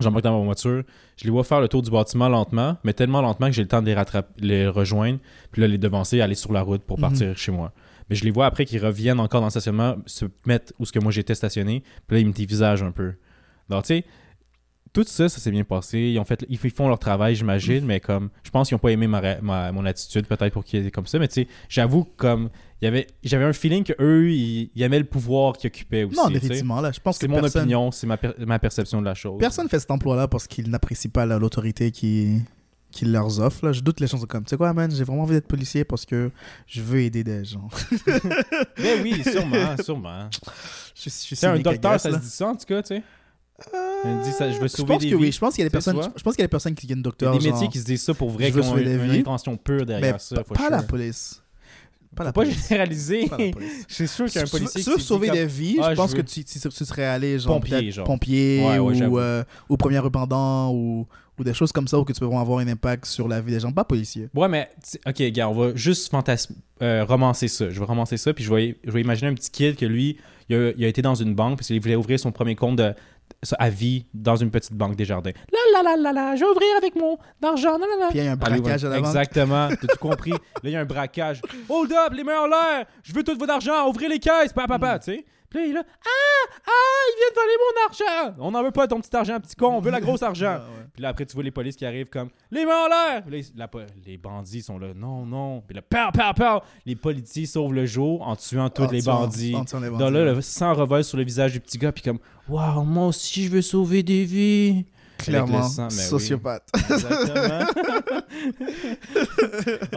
J'embarque 0.00 0.24
dans 0.24 0.38
ma 0.38 0.44
voiture. 0.44 0.82
Je 1.16 1.24
les 1.24 1.30
vois 1.30 1.42
faire 1.42 1.60
le 1.60 1.66
tour 1.68 1.82
du 1.82 1.90
bâtiment 1.90 2.28
lentement, 2.28 2.76
mais 2.84 2.92
tellement 2.92 3.20
lentement 3.20 3.46
que 3.48 3.52
j'ai 3.52 3.62
le 3.62 3.68
temps 3.68 3.82
de 3.82 3.86
les, 3.86 3.94
rattraper, 3.94 4.32
les 4.38 4.68
rejoindre, 4.68 5.18
puis 5.50 5.60
là, 5.60 5.66
les 5.68 5.78
devancer, 5.78 6.20
aller 6.20 6.36
sur 6.36 6.52
la 6.52 6.62
route 6.62 6.82
pour 6.82 6.98
Mhm. 6.98 7.02
partir 7.02 7.36
chez 7.36 7.50
moi. 7.52 7.72
Mais 8.10 8.16
je 8.16 8.24
les 8.24 8.30
vois 8.30 8.46
après 8.46 8.64
qu'ils 8.64 8.84
reviennent 8.84 9.20
encore 9.20 9.40
dans 9.40 9.46
le 9.48 9.50
stationnement, 9.50 9.96
se 10.06 10.24
mettre 10.46 10.72
où 10.78 10.86
ce 10.86 10.92
que 10.92 10.98
moi 10.98 11.12
j'étais 11.12 11.34
stationné, 11.34 11.82
puis 12.06 12.16
là, 12.16 12.20
ils 12.20 12.26
me 12.26 12.32
dévisagent 12.32 12.82
un 12.82 12.90
peu. 12.92 13.12
Donc, 13.68 13.82
tu 13.84 13.88
sais, 13.88 14.04
tout 14.94 15.04
ça, 15.06 15.28
ça 15.28 15.38
s'est 15.38 15.50
bien 15.50 15.64
passé. 15.64 15.98
Ils, 15.98 16.18
ont 16.18 16.24
fait, 16.24 16.46
ils 16.48 16.58
font 16.70 16.88
leur 16.88 16.98
travail, 16.98 17.34
j'imagine, 17.34 17.84
mais 17.84 18.00
comme, 18.00 18.30
je 18.42 18.50
pense 18.50 18.68
qu'ils 18.68 18.74
n'ont 18.76 18.80
pas 18.80 18.90
aimé 18.90 19.06
ma, 19.06 19.38
ma- 19.42 19.70
mon 19.70 19.84
attitude, 19.84 20.26
peut-être 20.26 20.52
pour 20.54 20.64
qu'ils 20.64 20.80
étaient 20.80 20.90
comme 20.90 21.06
ça, 21.06 21.18
mais 21.18 21.28
tu 21.28 21.34
sais, 21.42 21.48
j'avoue, 21.68 22.04
comme, 22.16 22.48
il 22.80 22.86
y 22.86 22.88
avait, 22.88 23.06
j'avais 23.22 23.44
un 23.44 23.52
feeling 23.52 23.84
que 23.84 23.92
eux 24.00 24.30
ils, 24.32 24.70
ils 24.74 24.82
aimaient 24.82 24.98
le 24.98 25.04
pouvoir 25.04 25.58
qu'ils 25.58 25.68
occupaient 25.68 26.04
aussi. 26.04 26.16
Non, 26.16 26.30
définitivement, 26.30 26.80
là. 26.80 26.90
Je 26.92 27.00
pense 27.00 27.18
que 27.18 27.26
C'est 27.26 27.28
mon 27.28 27.40
personne, 27.40 27.62
opinion, 27.62 27.90
c'est 27.90 28.06
ma, 28.06 28.16
per- 28.16 28.32
ma 28.38 28.58
perception 28.58 29.00
de 29.00 29.04
la 29.04 29.14
chose. 29.14 29.38
personne 29.38 29.68
fait 29.68 29.78
cet 29.78 29.90
emploi-là 29.90 30.26
parce 30.28 30.46
qu'il 30.46 30.70
n'apprécie 30.70 31.08
pas 31.10 31.26
la- 31.26 31.38
l'autorité 31.38 31.90
qui 31.90 32.40
qui 32.98 33.04
leur 33.04 33.38
offre. 33.40 33.66
Là. 33.66 33.72
Je 33.72 33.80
doute 33.80 34.00
les 34.00 34.06
gens 34.06 34.18
sont 34.18 34.26
comme, 34.26 34.44
tu 34.44 34.50
sais 34.50 34.56
quoi, 34.56 34.72
man, 34.72 34.90
j'ai 34.90 35.04
vraiment 35.04 35.22
envie 35.22 35.34
d'être 35.34 35.46
policier 35.46 35.84
parce 35.84 36.04
que 36.04 36.30
je 36.66 36.82
veux 36.82 37.00
aider 37.00 37.22
des 37.22 37.44
gens. 37.44 37.68
Mais 38.78 39.00
oui, 39.02 39.22
sûrement, 39.22 39.76
sûrement. 39.82 40.28
je, 40.94 41.08
suis 41.08 41.46
un 41.46 41.58
docteur, 41.58 41.92
guess, 41.92 42.02
ça 42.02 42.10
là. 42.10 42.18
se 42.18 42.22
dit 42.24 42.30
ça 42.30 42.46
en 42.48 42.56
tout 42.56 42.66
cas, 42.66 42.82
tu 42.82 42.96
sais? 42.96 43.02
Euh, 44.04 44.22
dit 44.22 44.30
ça, 44.30 44.50
je 44.50 44.56
veux 44.58 44.68
je 44.68 44.76
sauver 44.76 44.94
pense 44.94 45.02
des 45.02 45.10
que 45.10 45.14
oui. 45.16 45.26
vies. 45.26 45.32
Je 45.32 45.38
pense 45.40 45.54
qu'il 45.54 45.62
y 45.62 45.66
a 45.66 45.68
des 45.68 45.72
personnes. 45.72 46.00
Je 46.16 46.22
pense 46.22 46.34
qu'il 46.34 46.42
y 46.42 46.44
a 46.44 46.46
des 46.46 46.50
personnes 46.50 46.74
qui 46.74 46.86
deviennent 46.86 46.98
Il 47.00 47.00
y 47.00 47.08
a 47.08 47.10
docteurs. 47.10 47.32
des 47.32 47.38
métiers 47.38 47.52
genre, 47.64 47.70
qui 47.72 47.78
se 47.80 47.84
disent 47.84 48.02
ça 48.02 48.14
pour 48.14 48.30
vrai, 48.30 48.52
qui 48.52 48.58
ont 48.58 48.76
une, 48.78 49.10
intention 49.10 49.56
pure 49.56 49.78
mais 49.80 49.84
derrière 49.86 50.20
ça. 50.20 50.42
pas, 50.44 50.70
la 50.70 50.82
police. 50.82 51.42
Pas 52.14 52.24
la 52.24 52.32
pas 52.32 52.42
police. 52.42 52.68
généraliser. 52.68 53.28
Je 53.88 53.94
suis 53.94 54.08
sûr 54.16 54.26
qu'il 54.26 54.36
y 54.36 54.38
a 54.38 54.42
un 54.42 54.46
Si- 54.46 54.52
policier 54.52 54.82
dit 54.94 55.02
sauver 55.02 55.30
des 55.30 55.46
vies, 55.46 55.76
Ah, 55.80 55.86
je 55.86 55.90
je 55.90 55.96
pense 55.96 56.14
que 56.14 56.20
tu, 56.20 56.44
tu, 56.44 56.58
tu 56.60 56.70
serais 56.84 57.04
allé 57.04 57.38
genre 57.38 57.60
Pompier, 57.60 57.90
genre. 57.90 58.06
pompier 58.06 58.64
Ouais, 58.64 58.78
ouais, 58.78 59.06
ou, 59.06 59.18
euh, 59.18 59.44
ou 59.68 59.76
premier 59.76 59.98
répandant 59.98 60.72
ou, 60.72 61.06
ou 61.38 61.44
des 61.44 61.54
choses 61.54 61.72
comme 61.72 61.88
ça 61.88 61.98
où 61.98 62.04
que 62.04 62.12
tu 62.12 62.20
peux 62.20 62.26
vraiment 62.26 62.40
avoir 62.40 62.58
un 62.58 62.68
impact 62.68 63.06
sur 63.06 63.28
la 63.28 63.40
vie 63.40 63.52
des 63.52 63.60
gens. 63.60 63.72
Pas 63.72 63.84
policier. 63.84 64.28
Ouais, 64.34 64.48
mais, 64.48 64.70
ok, 65.06 65.22
gars, 65.30 65.48
on 65.48 65.54
va 65.54 65.74
juste 65.74 66.12
euh, 66.82 67.04
romancer 67.04 67.48
ça. 67.48 67.70
Je 67.70 67.78
vais 67.78 67.86
romancer 67.86 68.16
ça, 68.16 68.32
puis 68.32 68.44
je 68.44 68.54
vais, 68.54 68.76
je 68.84 68.90
vais 68.90 69.00
imaginer 69.00 69.30
un 69.30 69.34
petit 69.34 69.50
kid 69.50 69.76
que 69.76 69.86
lui, 69.86 70.18
il 70.48 70.56
a, 70.56 70.70
il 70.76 70.84
a 70.84 70.88
été 70.88 71.02
dans 71.02 71.14
une 71.14 71.34
banque 71.34 71.58
parce 71.58 71.68
qu'il 71.68 71.80
voulait 71.80 71.96
ouvrir 71.96 72.18
son 72.18 72.32
premier 72.32 72.56
compte 72.56 72.76
de, 72.76 72.94
à 73.58 73.70
vie 73.70 74.06
dans 74.14 74.36
une 74.36 74.50
petite 74.50 74.72
banque 74.72 74.96
des 74.96 75.04
jardins. 75.04 75.32
Là, 75.52 75.82
là, 75.82 75.82
là, 75.82 75.96
là, 75.96 76.12
là, 76.12 76.36
je 76.36 76.40
vais 76.40 76.50
ouvrir 76.50 76.68
avec 76.78 76.94
mon 76.96 77.18
argent, 77.42 77.72
là, 77.78 77.86
là, 77.86 77.96
là. 78.00 78.08
Puis 78.10 78.18
il 78.18 78.24
y 78.24 78.28
a 78.28 78.32
un 78.32 78.36
braquage 78.36 78.84
à 78.84 78.88
la 78.88 78.96
banque. 78.96 79.06
Exactement, 79.06 79.68
t'as 79.68 79.86
tout 79.86 79.98
compris? 80.00 80.30
Là, 80.30 80.38
il 80.64 80.70
y 80.70 80.76
a 80.76 80.80
un 80.80 80.84
braquage. 80.84 81.40
Hold 81.68 81.92
up, 81.92 82.12
les 82.14 82.24
mains 82.24 82.40
en 82.40 82.46
l'air, 82.46 82.86
je 83.02 83.12
veux 83.12 83.22
tout 83.22 83.36
votre 83.38 83.52
argent, 83.52 83.88
ouvrez 83.88 84.08
les 84.08 84.18
caisses, 84.18 84.52
papa, 84.54 84.78
papa, 84.78 84.98
tu 84.98 85.12
sais. 85.12 85.24
Puis 85.50 85.58
là, 85.60 85.64
il 85.64 85.70
est 85.70 85.74
là, 85.74 85.82
ah, 85.86 86.52
ah, 86.66 86.70
il 87.08 87.16
vient 87.16 87.30
de 87.30 87.34
voler 87.34 87.56
mon 87.58 87.86
argent. 87.86 88.36
On 88.40 88.50
n'en 88.50 88.62
veut 88.62 88.70
pas 88.70 88.86
ton 88.86 89.00
petit 89.00 89.14
argent, 89.16 89.40
petit 89.40 89.56
con, 89.56 89.68
on 89.76 89.80
veut 89.80 89.90
la 89.90 90.00
grosse 90.00 90.22
argent. 90.22 90.58
Ah, 90.60 90.64
ouais. 90.66 90.86
Puis 90.92 91.02
là, 91.02 91.08
après, 91.08 91.24
tu 91.26 91.34
vois 91.34 91.42
les 91.42 91.50
polices 91.50 91.76
qui 91.76 91.86
arrivent 91.86 92.10
comme 92.10 92.28
Les 92.50 92.66
mains 92.66 92.84
en 92.84 92.88
l'air! 92.88 93.22
Puis 93.26 93.40
là, 93.56 93.66
la 93.74 93.84
les 94.04 94.18
bandits 94.18 94.62
sont 94.62 94.78
là, 94.78 94.88
non, 94.94 95.24
non. 95.24 95.62
Puis 95.66 95.74
là, 95.74 95.82
pow, 95.82 96.12
pow, 96.12 96.32
pow! 96.36 96.60
Les 96.84 96.96
policiers 96.96 97.46
sauvent 97.46 97.72
le 97.72 97.86
jour 97.86 98.26
en 98.26 98.36
tuant 98.36 98.68
tous 98.68 98.82
En 98.82 98.90
les 98.90 99.00
tuant- 99.02 99.20
bandits. 99.20 99.54
en 99.56 99.64
tuant 99.64 99.80
les 99.80 99.88
Donc 99.88 99.98
bandits, 99.98 100.14
là, 100.14 100.24
le 100.34 100.40
sang 100.42 100.74
revole 100.74 101.02
sur 101.04 101.16
le 101.16 101.24
visage 101.24 101.52
du 101.52 101.60
petit 101.60 101.78
gars, 101.78 101.92
puis 101.92 102.02
comme 102.02 102.18
Waouh, 102.48 102.82
moi 102.84 103.06
aussi, 103.06 103.44
je 103.44 103.50
veux 103.50 103.62
sauver 103.62 104.02
des 104.02 104.24
vies. 104.24 104.84
Clairement, 105.18 105.62
sang, 105.64 105.88
oui. 105.90 105.96
sociopathe. 105.96 106.68
Exactement. 106.74 107.66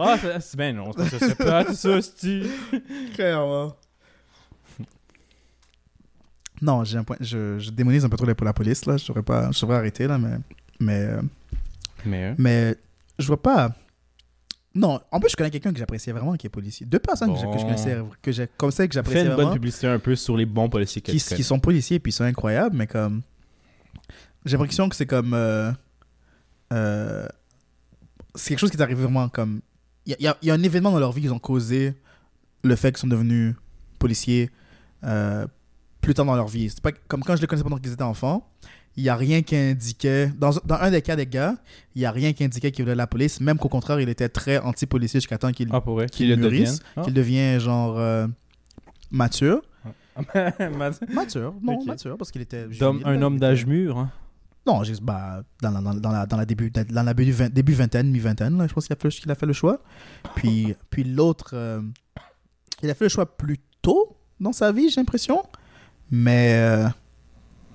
ah, 0.00 0.16
c'est- 0.40 0.56
bien 0.56 0.72
non, 0.72 0.90
c'est 0.96 1.10
pas 1.10 1.18
sociopathe, 1.18 1.74
ça, 1.74 1.98
Clairement. 3.14 3.76
Non, 6.62 6.84
j'ai 6.84 6.96
un 6.96 7.04
point. 7.04 7.16
Je, 7.20 7.58
je 7.58 7.70
démonise 7.70 8.04
un 8.04 8.08
peu 8.08 8.16
trop 8.16 8.24
la, 8.26 8.34
la 8.40 8.52
police, 8.54 8.86
là. 8.86 8.96
Je 8.96 9.06
devrais 9.08 9.22
pas. 9.22 9.50
Je 9.52 9.60
devrais 9.60 9.76
arrêter, 9.76 10.06
là, 10.06 10.16
mais. 10.16 10.38
Mais. 10.80 11.00
euh, 11.00 11.20
Mais, 12.06 12.24
euh, 12.24 12.34
Mais 12.38 12.76
je 13.18 13.26
vois 13.26 13.42
pas. 13.42 13.74
Non, 14.74 15.00
en 15.10 15.20
plus, 15.20 15.28
je 15.30 15.36
connais 15.36 15.50
quelqu'un 15.50 15.72
que 15.72 15.78
j'appréciais 15.78 16.12
vraiment 16.14 16.34
qui 16.36 16.46
est 16.46 16.50
policier. 16.50 16.86
Deux 16.86 16.98
personnes 16.98 17.34
que 17.34 17.40
je- 17.40 17.44
que 17.46 17.52
je 17.52 17.58
Bon. 17.58 17.64
connaissais, 17.64 17.98
que 18.22 18.32
j'ai, 18.32 18.48
comme 18.56 18.70
ça, 18.70 18.86
que 18.88 18.92
fais 18.92 18.94
j'appréciais 18.94 19.22
une 19.22 19.28
bonne 19.28 19.36
vraiment, 19.36 19.52
publicité 19.52 19.86
un 19.86 19.98
peu 19.98 20.16
sur 20.16 20.34
les 20.36 20.46
bons 20.46 20.70
policiers 20.70 21.02
que 21.02 21.10
qui, 21.12 21.18
qui 21.18 21.42
sont 21.44 21.58
policiers 21.60 21.98
puis 21.98 22.10
ils 22.10 22.14
sont 22.14 22.24
incroyables, 22.24 22.74
mais 22.76 22.86
comme. 22.86 23.20
J'ai 24.46 24.56
l'impression 24.56 24.88
que 24.88 24.96
c'est 24.96 25.04
comme. 25.06 25.34
euh, 25.34 25.70
euh, 26.72 27.26
c'est 28.34 28.50
quelque 28.50 28.60
chose 28.60 28.70
qui 28.70 28.76
est 28.76 28.82
arrivé 28.82 29.02
vraiment 29.02 29.28
comme. 29.28 29.60
Il 30.06 30.16
y 30.18 30.26
a, 30.26 30.36
y 30.42 30.46
y 30.46 30.50
un 30.50 30.62
événement 30.62 30.90
dans 30.90 30.98
leur 30.98 31.12
vie 31.12 31.20
qu'ils 31.20 31.32
ont 31.32 31.38
causé 31.38 31.94
le 32.64 32.74
fait 32.76 32.90
qu'ils 32.92 32.98
sont 33.00 33.06
devenus 33.08 33.54
policiers 33.98 34.50
euh, 35.04 35.46
plus 36.02 36.12
tard 36.12 36.26
dans 36.26 36.36
leur 36.36 36.48
vie. 36.48 36.68
C'est 36.68 36.82
pas 36.82 36.92
comme 37.08 37.22
quand 37.22 37.34
je 37.36 37.40
les 37.40 37.46
connaissais 37.46 37.64
pendant 37.64 37.78
qu'ils 37.78 37.92
étaient 37.92 38.02
enfants. 38.02 38.46
Il 38.94 39.02
n'y 39.04 39.08
a 39.08 39.16
rien 39.16 39.40
qui 39.40 39.56
indiquait. 39.56 40.26
Dans, 40.38 40.50
dans 40.66 40.74
un 40.74 40.90
des 40.90 41.00
cas 41.00 41.16
des 41.16 41.26
gars, 41.26 41.54
il 41.94 42.00
n'y 42.00 42.04
a 42.04 42.10
rien 42.10 42.34
qui 42.34 42.44
indiquait 42.44 42.70
qu'il 42.72 42.84
voulait 42.84 42.94
la 42.94 43.06
police, 43.06 43.40
même 43.40 43.56
qu'au 43.56 43.70
contraire, 43.70 43.98
il 44.00 44.08
était 44.10 44.28
très 44.28 44.58
anti-policier 44.58 45.18
jusqu'à 45.20 45.38
temps 45.38 45.50
qu'il 45.50 45.70
Ah, 45.72 45.80
qu'il 46.10 46.28
le 46.28 46.36
mûrisse? 46.36 46.80
Ah. 46.94 47.00
qu'il 47.02 47.14
devient 47.14 47.58
genre 47.58 47.98
euh, 47.98 48.26
mature. 49.10 49.62
Mat- 50.76 51.00
Mature, 51.10 51.54
non, 51.62 51.82
mature, 51.86 52.18
parce 52.18 52.30
qu'il 52.30 52.42
était. 52.42 52.66
Un 52.82 53.16
là, 53.16 53.26
homme 53.26 53.38
d'âge 53.38 53.64
mûr. 53.64 53.96
Hein? 53.98 54.10
Non, 54.66 54.84
juste 54.84 55.02
bah, 55.02 55.42
dans, 55.62 55.70
la, 55.70 55.80
dans, 55.80 56.10
la, 56.12 56.26
dans 56.26 56.36
la 56.36 56.44
début, 56.44 56.70
dans 56.70 57.02
la 57.02 57.14
début, 57.14 57.34
début 57.50 57.72
vingtaine, 57.72 58.10
mi-vingtaine, 58.10 58.62
je 58.68 58.74
pense 58.74 58.86
qu'il 58.86 58.92
a, 58.92 58.96
fait 59.00 59.08
le- 59.08 59.20
qu'il 59.20 59.30
a 59.30 59.34
fait 59.34 59.46
le 59.46 59.54
choix. 59.54 59.80
Puis, 60.34 60.74
puis 60.90 61.02
l'autre, 61.04 61.52
euh, 61.54 61.80
il 62.82 62.90
a 62.90 62.94
fait 62.94 63.06
le 63.06 63.08
choix 63.08 63.24
plus 63.38 63.58
tôt 63.80 64.18
dans 64.38 64.52
sa 64.52 64.70
vie, 64.70 64.90
j'ai 64.90 65.00
l'impression. 65.00 65.42
Mais, 66.14 66.52
euh, 66.54 66.88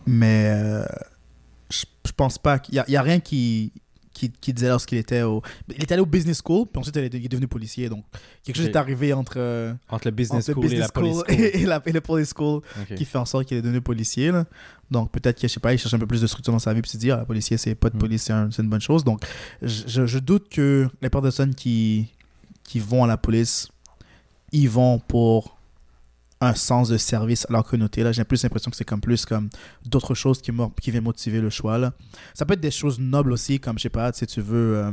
mais 0.05 0.49
euh, 0.51 0.85
je, 1.69 1.83
je 2.05 2.11
pense 2.13 2.37
pas 2.37 2.59
qu'il 2.59 2.75
y 2.87 2.91
y 2.91 2.95
a 2.95 3.01
rien 3.01 3.19
qui, 3.19 3.73
qui, 4.13 4.29
qui 4.31 4.53
disait 4.53 4.69
lorsqu'il 4.69 4.99
était 4.99 5.23
au. 5.23 5.41
Il 5.69 5.83
était 5.83 5.93
allé 5.93 6.01
au 6.03 6.05
business 6.05 6.41
school, 6.45 6.67
puis 6.71 6.79
ensuite 6.79 6.95
il 6.97 7.03
est, 7.25 7.27
devenu 7.29 7.47
policier. 7.47 7.89
Donc, 7.89 8.05
quelque 8.43 8.55
chose 8.57 8.67
est 8.67 8.75
arrivé 8.75 9.11
entre, 9.13 9.35
euh, 9.37 9.73
Entre 9.89 10.07
le 10.07 10.11
business 10.11 10.47
entre 10.49 10.61
school 10.61 10.71
et 10.73 10.77
la 10.77 10.87
police 10.89 11.15
school. 11.17 11.25
et, 11.35 11.57
et 11.61 11.65
la, 11.65 11.81
et 11.85 11.91
le 11.91 12.01
police 12.01 12.31
school 12.35 12.61
qui 12.95 13.05
fait 13.05 13.17
en 13.17 13.25
sorte 13.25 13.45
qu'il 13.45 13.57
est 13.57 13.61
devenu 13.63 13.81
policier. 13.81 14.31
là. 14.31 14.45
Donc 14.91 15.11
peut-être 15.11 15.35
qu'il 15.37 15.49
cherche 15.49 15.93
un 15.93 15.99
peu 15.99 16.07
plus 16.07 16.21
de 16.21 16.27
structure 16.27 16.53
dans 16.53 16.59
sa 16.59 16.73
vie 16.73 16.81
puis 16.81 16.91
se 16.91 16.97
dit 16.97 17.11
ah 17.11 17.25
policier 17.25 17.57
c'est 17.57 17.75
pas 17.75 17.89
de 17.89 17.97
Mm. 17.97 17.99
police 17.99 18.23
c'est 18.23 18.31
un- 18.33 18.49
c'est 18.51 18.61
une 18.61 18.69
bonne 18.69 18.79
chose. 18.79 19.03
Donc 19.03 19.21
je, 19.61 19.83
je- 19.85 20.05
je 20.05 20.19
doute 20.19 20.47
que 20.47 20.87
les 21.01 21.09
personnes 21.09 21.53
qui 21.55 22.07
qui 22.63 22.79
vont 22.79 23.03
à 23.03 23.07
la 23.07 23.17
police 23.17 23.67
ils 24.53 24.69
vont 24.69 24.97
pour 24.99 25.56
un 26.39 26.53
sens 26.53 26.89
de 26.89 26.97
service 26.97 27.45
à 27.49 27.53
leur 27.53 27.63
communauté 27.63 28.03
là 28.03 28.11
j'ai 28.11 28.23
plus 28.23 28.43
l'impression 28.43 28.69
que 28.69 28.77
c'est 28.77 28.85
comme 28.85 29.01
plus 29.01 29.25
comme 29.25 29.49
d'autres 29.85 30.13
choses 30.13 30.41
qui 30.41 30.51
qui 30.81 30.91
viennent 30.91 31.03
motiver 31.03 31.41
le 31.41 31.49
choix 31.49 31.77
là. 31.77 31.93
Ça 32.35 32.45
peut 32.45 32.53
être 32.53 32.59
des 32.61 32.71
choses 32.71 32.99
nobles 32.99 33.31
aussi 33.31 33.59
comme 33.59 33.77
je 33.77 33.83
sais 33.83 33.89
pas 33.89 34.11
si 34.13 34.25
tu 34.27 34.41
veux 34.41 34.77
euh, 34.77 34.91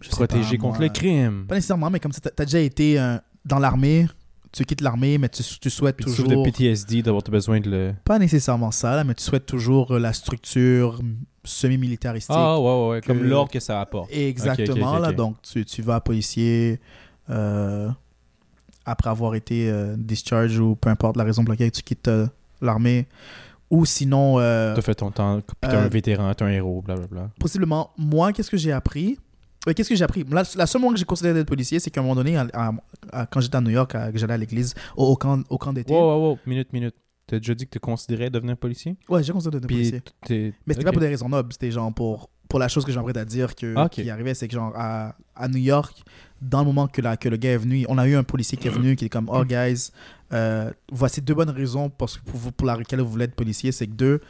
je 0.00 0.08
Protéger 0.10 0.56
pas, 0.58 0.62
contre 0.62 0.78
moi, 0.78 0.86
le 0.86 0.92
crime. 0.92 1.46
pas 1.48 1.54
nécessairement 1.56 1.90
mais 1.90 1.98
comme 2.00 2.12
si 2.12 2.20
t'as 2.20 2.30
as 2.38 2.44
déjà 2.44 2.60
été 2.60 2.98
euh, 3.00 3.16
dans 3.44 3.58
l'armée 3.58 4.06
tu 4.52 4.64
quittes 4.64 4.80
l'armée 4.82 5.18
mais 5.18 5.28
tu, 5.28 5.42
tu 5.42 5.70
souhaites 5.70 5.96
Puis 5.96 6.04
tu 6.04 6.10
toujours 6.22 6.28
de 6.28 6.44
PTSD 6.48 7.02
d'avoir 7.02 7.22
besoin 7.24 7.58
de 7.60 7.68
le. 7.70 7.94
pas 8.04 8.20
nécessairement 8.20 8.70
ça, 8.70 8.94
là, 8.94 9.02
mais 9.02 9.14
tu 9.14 9.24
souhaites 9.24 9.46
toujours 9.46 9.90
euh, 9.90 9.98
la 9.98 10.12
structure 10.12 11.00
semi-militaristique. 11.42 12.36
Ah, 12.38 12.60
ouais, 12.60 12.64
ouais, 12.64 12.88
ouais. 12.90 13.00
Comme 13.00 13.18
que- 13.18 13.24
l'ordre 13.24 13.50
que 13.50 13.58
ça 13.58 13.80
apporte. 13.80 14.12
Exactement, 14.12 14.98
là. 15.00 15.10
Donc, 15.12 15.42
tu, 15.42 15.64
tu 15.64 15.82
vas 15.82 16.00
policier 16.00 16.78
euh, 17.30 17.88
après 18.86 19.10
avoir 19.10 19.34
été 19.34 19.70
euh, 19.70 19.94
discharge 19.96 20.58
ou 20.58 20.74
peu 20.76 20.88
importe 20.90 21.16
la 21.16 21.24
raison 21.24 21.42
pour 21.44 21.52
laquelle 21.52 21.70
tu 21.72 21.82
quittes 21.82 22.08
euh, 22.08 22.26
l'armée. 22.60 23.06
Ou 23.70 23.86
sinon, 23.86 24.38
euh, 24.38 24.74
T'as 24.74 24.82
fait 24.82 24.94
ton 24.94 25.10
temps, 25.10 25.40
puis 25.40 25.56
t'es 25.70 25.76
euh, 25.76 25.84
un 25.84 25.88
vétéran, 25.88 26.32
t'es 26.34 26.44
un 26.44 26.48
héros, 26.48 26.82
blablabla. 26.82 27.30
possiblement, 27.40 27.90
moi, 27.96 28.32
qu'est-ce 28.32 28.50
que 28.50 28.56
j'ai 28.56 28.72
appris? 28.72 29.18
Ouais, 29.66 29.72
Qu'est-ce 29.74 29.88
que 29.88 29.96
j'ai 29.96 30.04
appris? 30.04 30.24
La, 30.30 30.42
la 30.56 30.66
seule 30.66 30.82
moment 30.82 30.92
que 30.92 30.98
j'ai 30.98 31.06
considéré 31.06 31.34
d'être 31.34 31.48
policier, 31.48 31.80
c'est 31.80 31.90
qu'à 31.90 32.00
un 32.00 32.02
moment 32.04 32.14
donné, 32.14 32.36
à- 32.36 32.46
à- 32.52 32.72
à- 33.10 33.26
quand 33.26 33.40
j'étais 33.40 33.56
à 33.56 33.60
New 33.62 33.70
York, 33.70 33.90
que 34.12 34.18
j'allais 34.18 34.34
à 34.34 34.36
l'église, 34.36 34.74
au, 34.96 35.06
au 35.06 35.16
camp, 35.16 35.42
au 35.48 35.56
camp 35.56 35.72
d'été. 35.72 35.92
Wow, 35.94 36.00
wow, 36.02 36.28
wow. 36.32 36.38
Minute, 36.46 36.72
minute. 36.72 36.94
T'as 37.26 37.38
déjà 37.38 37.54
dit 37.54 37.64
que 37.64 37.70
tu 37.70 37.80
considérais 37.80 38.28
devenir 38.28 38.58
policier? 38.58 38.96
Ouais, 39.08 39.22
j'ai 39.22 39.32
considéré 39.32 39.58
Puis 39.66 39.76
policier. 39.76 40.02
Mais 40.28 40.52
c'était 40.74 40.80
ok. 40.80 40.84
pas 40.84 40.92
pour 40.92 41.00
des 41.00 41.08
raisons 41.08 41.30
nobles, 41.30 41.54
c'était 41.54 41.70
genre 41.70 41.92
pour, 41.94 42.28
pour 42.50 42.58
la 42.58 42.68
chose 42.68 42.84
que 42.84 42.92
j'aimerais 42.92 43.16
à 43.16 43.24
dire 43.24 43.54
que, 43.56 43.72
Ah, 43.78 43.88
qui 43.88 44.08
arrivait, 44.10 44.34
c'est 44.34 44.46
que 44.46 44.54
genre 44.54 44.74
à, 44.76 45.14
à 45.34 45.48
New 45.48 45.56
York, 45.56 46.02
dans 46.48 46.60
le 46.60 46.66
moment 46.66 46.86
que, 46.88 47.00
la, 47.00 47.16
que 47.16 47.28
le 47.28 47.36
gars 47.36 47.52
est 47.52 47.56
venu, 47.58 47.84
on 47.88 47.98
a 47.98 48.06
eu 48.08 48.14
un 48.14 48.22
policier 48.24 48.58
qui 48.58 48.68
est 48.68 48.70
venu 48.70 48.96
qui 48.96 49.06
est 49.06 49.08
comme 49.08 49.28
Oh 49.32 49.44
guys, 49.44 49.90
euh, 50.32 50.70
voici 50.92 51.20
deux 51.20 51.34
bonnes 51.34 51.50
raisons 51.50 51.88
que 51.88 51.94
pour, 51.96 52.08
vous- 52.26 52.52
pour 52.52 52.66
laquelle 52.66 53.00
vous 53.00 53.10
voulez 53.10 53.24
être 53.24 53.34
policier, 53.34 53.72
c'est 53.72 53.86
que 53.86 53.92
deux, 53.92 54.20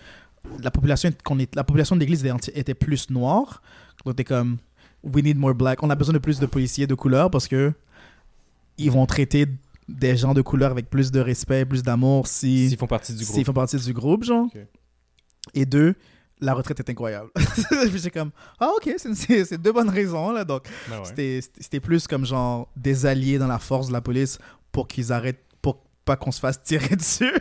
la 0.62 0.70
population, 0.70 1.10
qu'on 1.24 1.38
est, 1.38 1.54
la 1.54 1.64
population 1.64 1.96
de 1.96 2.00
l'église 2.00 2.24
était, 2.54 2.74
plus 2.74 3.10
noire, 3.10 3.62
donc 4.04 4.16
t'es 4.16 4.24
comme 4.24 4.58
We 5.02 5.22
need 5.22 5.36
more 5.38 5.54
black, 5.54 5.82
on 5.82 5.90
a 5.90 5.94
besoin 5.94 6.14
de 6.14 6.18
plus 6.18 6.38
de 6.40 6.46
policiers 6.46 6.86
de 6.86 6.94
couleur 6.94 7.30
parce 7.30 7.46
que 7.48 7.72
ils 8.78 8.90
vont 8.90 9.06
traiter 9.06 9.46
des 9.88 10.16
gens 10.16 10.32
de 10.34 10.40
couleur 10.42 10.70
avec 10.70 10.88
plus 10.88 11.10
de 11.12 11.20
respect, 11.20 11.64
plus 11.66 11.82
d'amour 11.82 12.26
si 12.26 12.68
S'ils 12.70 12.78
font 12.78 12.86
partie 12.86 13.12
du 13.12 13.18
s'ils 13.24 13.34
groupe. 13.34 13.46
font 13.46 13.52
partie 13.52 13.76
du 13.76 13.92
groupe, 13.92 14.24
genre. 14.24 14.46
Et 15.52 15.66
deux, 15.66 15.94
la 16.44 16.54
retraite 16.54 16.78
est 16.80 16.90
incroyable. 16.90 17.30
Puis 17.90 17.98
j'ai 18.02 18.10
comme, 18.10 18.30
ah 18.60 18.70
ok, 18.76 18.94
c'est- 18.98 19.58
deux 19.58 19.72
bonnes 19.72 19.88
raisons, 19.90 20.30
là. 20.32 20.44
Donc, 20.44 20.64
Ben 20.88 21.00
ouais. 21.00 21.40
c'était 21.58 21.80
plus 21.80 22.06
comme 22.06 22.24
genre 22.26 22.68
des 22.76 23.06
alliés 23.06 23.38
dans 23.38 23.46
la 23.46 23.58
force 23.58 23.88
de 23.88 23.92
la 23.92 24.00
police 24.00 24.38
pour 24.72 24.86
qu'ils 24.88 25.12
arrêtent, 25.12 25.42
pour 25.62 25.82
pas 26.04 26.16
qu'on 26.16 26.32
se 26.32 26.40
fasse 26.40 26.62
tirer 26.62 26.96
dessus. 26.96 27.32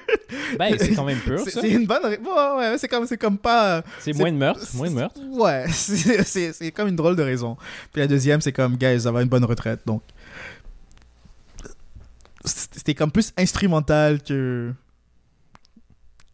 Ben, 0.58 0.76
c'est 0.80 0.94
quand 0.96 1.04
même 1.04 1.20
pur, 1.26 1.40
C'est 1.44 1.52
ça. 1.52 1.62
c'est 1.62 1.70
une 1.72 1.86
bonne 1.86 2.04
raison. 2.06 2.24
Ouais, 2.24 2.58
ouais, 2.72 2.78
c'est 2.78 2.88
comme, 2.88 3.06
comme 3.20 3.38
pas. 3.38 3.84
C'est 4.00 4.14
moins 4.14 4.32
de 4.32 4.38
meurtres, 4.38 4.66
moins 4.76 4.90
de 4.90 4.96
meurtres. 4.96 5.20
Ouais, 5.32 5.66
c'est 5.70 6.72
comme 6.72 6.88
une 6.88 6.96
drôle 6.96 7.16
de 7.16 7.24
raison. 7.24 7.58
Puis 7.92 8.02
la 8.02 8.08
deuxième, 8.08 8.40
c'est 8.42 8.54
comme, 8.54 8.78
guys, 8.78 9.06
avoir 9.08 9.22
une 9.22 9.30
bonne 9.30 9.46
retraite. 9.46 9.82
Donc, 9.86 10.02
c'était 12.46 12.94
comme 12.94 13.12
plus 13.12 13.32
instrumental 13.38 14.22
que 14.22 14.74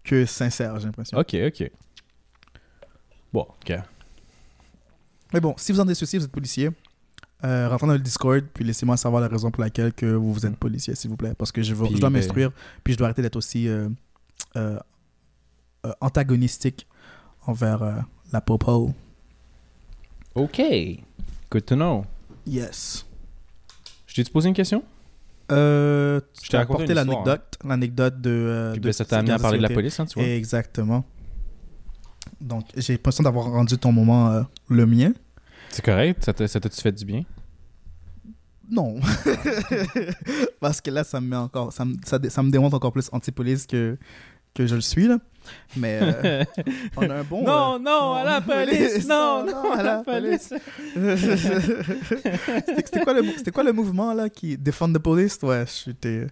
que 0.04 0.26
sincère, 0.26 0.80
j'ai 0.80 0.86
l'impression. 0.88 1.18
Ok, 1.20 1.36
ok. 1.48 1.70
Bon, 3.34 3.42
ok. 3.62 3.78
Mais 5.34 5.40
bon, 5.40 5.54
si 5.58 5.72
vous 5.72 5.80
en 5.80 5.84
avez 5.84 5.96
souci, 5.96 6.18
vous 6.18 6.26
êtes 6.26 6.32
policier, 6.32 6.70
euh, 7.44 7.68
rentrez 7.70 7.88
dans 7.88 7.94
le 7.94 8.00
Discord, 8.00 8.44
puis 8.54 8.64
laissez-moi 8.64 8.98
savoir 8.98 9.22
la 9.22 9.28
raison 9.28 9.52
pour 9.52 9.64
laquelle 9.64 9.94
que 9.94 10.08
vous, 10.08 10.34
vous 10.34 10.46
êtes 10.46 10.58
policier, 10.58 10.96
s'il 10.96 11.10
vous 11.10 11.18
plaît. 11.18 11.34
Parce 11.38 11.52
que 11.52 11.62
je, 11.62 11.74
veux- 11.74 11.86
Puis, 11.86 11.96
je 11.96 12.02
dois 12.02 12.10
ben- 12.10 12.18
m'instruire, 12.18 12.52
puis 12.84 12.94
je 12.94 12.98
dois 12.98 13.08
arrêter 13.08 13.22
d'être 13.22 13.36
aussi 13.36 13.68
euh, 13.68 13.90
euh, 14.56 14.80
euh, 15.86 15.92
antagonistique 16.02 16.88
envers 17.46 18.04
la 18.32 18.42
popo. 18.42 18.94
Ok. 20.36 20.62
Good 21.52 21.66
to 21.66 21.76
know. 21.76 22.06
Yes. 22.46 23.06
Je 24.08 24.16
t'ai-tu 24.16 24.32
posé 24.32 24.50
une 24.50 24.56
question? 24.56 24.84
Euh, 25.52 26.20
Je 26.44 26.50
t'ai 26.50 26.58
raconté 26.58 26.84
histoire, 26.84 27.06
l'anecdote, 27.06 27.58
l'anecdote 27.64 28.22
de, 28.22 28.30
euh, 28.30 28.72
Puis 28.74 28.82
de 28.82 28.86
ben, 28.88 28.94
ça 28.94 29.06
t'a 29.06 29.20
amené 29.20 29.34
à 29.34 29.40
parler 29.40 29.58
de 29.58 29.64
la 29.64 29.70
police, 29.70 30.00
hein, 30.00 30.06
tu 30.06 30.20
vois? 30.20 30.28
Exactement. 30.28 31.04
Donc, 32.42 32.66
j'ai 32.76 32.94
l'impression 32.94 33.24
d'avoir 33.24 33.46
rendu 33.52 33.78
ton 33.78 33.92
moment 33.92 34.32
euh, 34.32 34.42
le 34.70 34.86
mien. 34.86 35.12
C'est 35.70 35.84
correct? 35.84 36.24
Ça 36.24 36.34
t'a- 36.34 36.48
ça 36.48 36.60
t'a-tu 36.60 36.82
fait 36.82 36.92
du 36.92 37.06
bien? 37.06 37.24
Non. 38.72 39.00
Parce 40.60 40.80
que 40.82 40.92
là, 40.92 41.04
ça 41.04 41.20
me 41.20 41.28
met 41.28 41.36
encore. 41.36 41.74
Ça 41.74 41.86
me, 41.86 41.96
ça, 42.04 42.44
me 42.44 42.52
démontre 42.52 42.76
encore 42.76 42.92
plus 42.92 43.10
anti-police 43.12 43.66
que, 43.66 43.98
que 44.54 44.68
je 44.68 44.76
le 44.76 44.82
suis, 44.82 45.08
là. 45.08 45.18
Mais 45.76 46.00
euh, 46.02 46.44
on 46.98 47.10
a 47.10 47.16
un 47.16 47.24
bon. 47.24 47.44
non, 47.44 47.76
euh, 47.76 47.80
non, 47.80 48.14
à 48.14 48.24
la 48.24 48.42
police! 48.42 49.08
Non, 49.08 49.44
non, 49.46 49.72
à 49.72 49.82
la 49.82 50.04
police. 50.04 50.54
police! 50.94 51.26
C'était 52.86 53.02
quoi, 53.02 53.14
le 53.14 53.52
quoi 53.52 53.74
mouvement, 53.74 54.14
là, 54.14 54.30
qui. 54.30 54.58
Défend 54.58 54.92
the 54.94 55.00
police? 55.00 55.40
Ouais, 55.42 55.66
j'étais. 55.86 56.28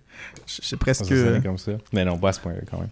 J'ai 0.45 0.77
presque. 0.77 1.05
Ça 1.05 1.39
comme 1.41 1.57
ça. 1.57 1.73
Mais 1.91 2.05
non, 2.05 2.17
pas 2.17 2.29
à 2.29 2.33
ce 2.33 2.39
point-là, 2.39 2.61
quand 2.69 2.79
même. 2.79 2.89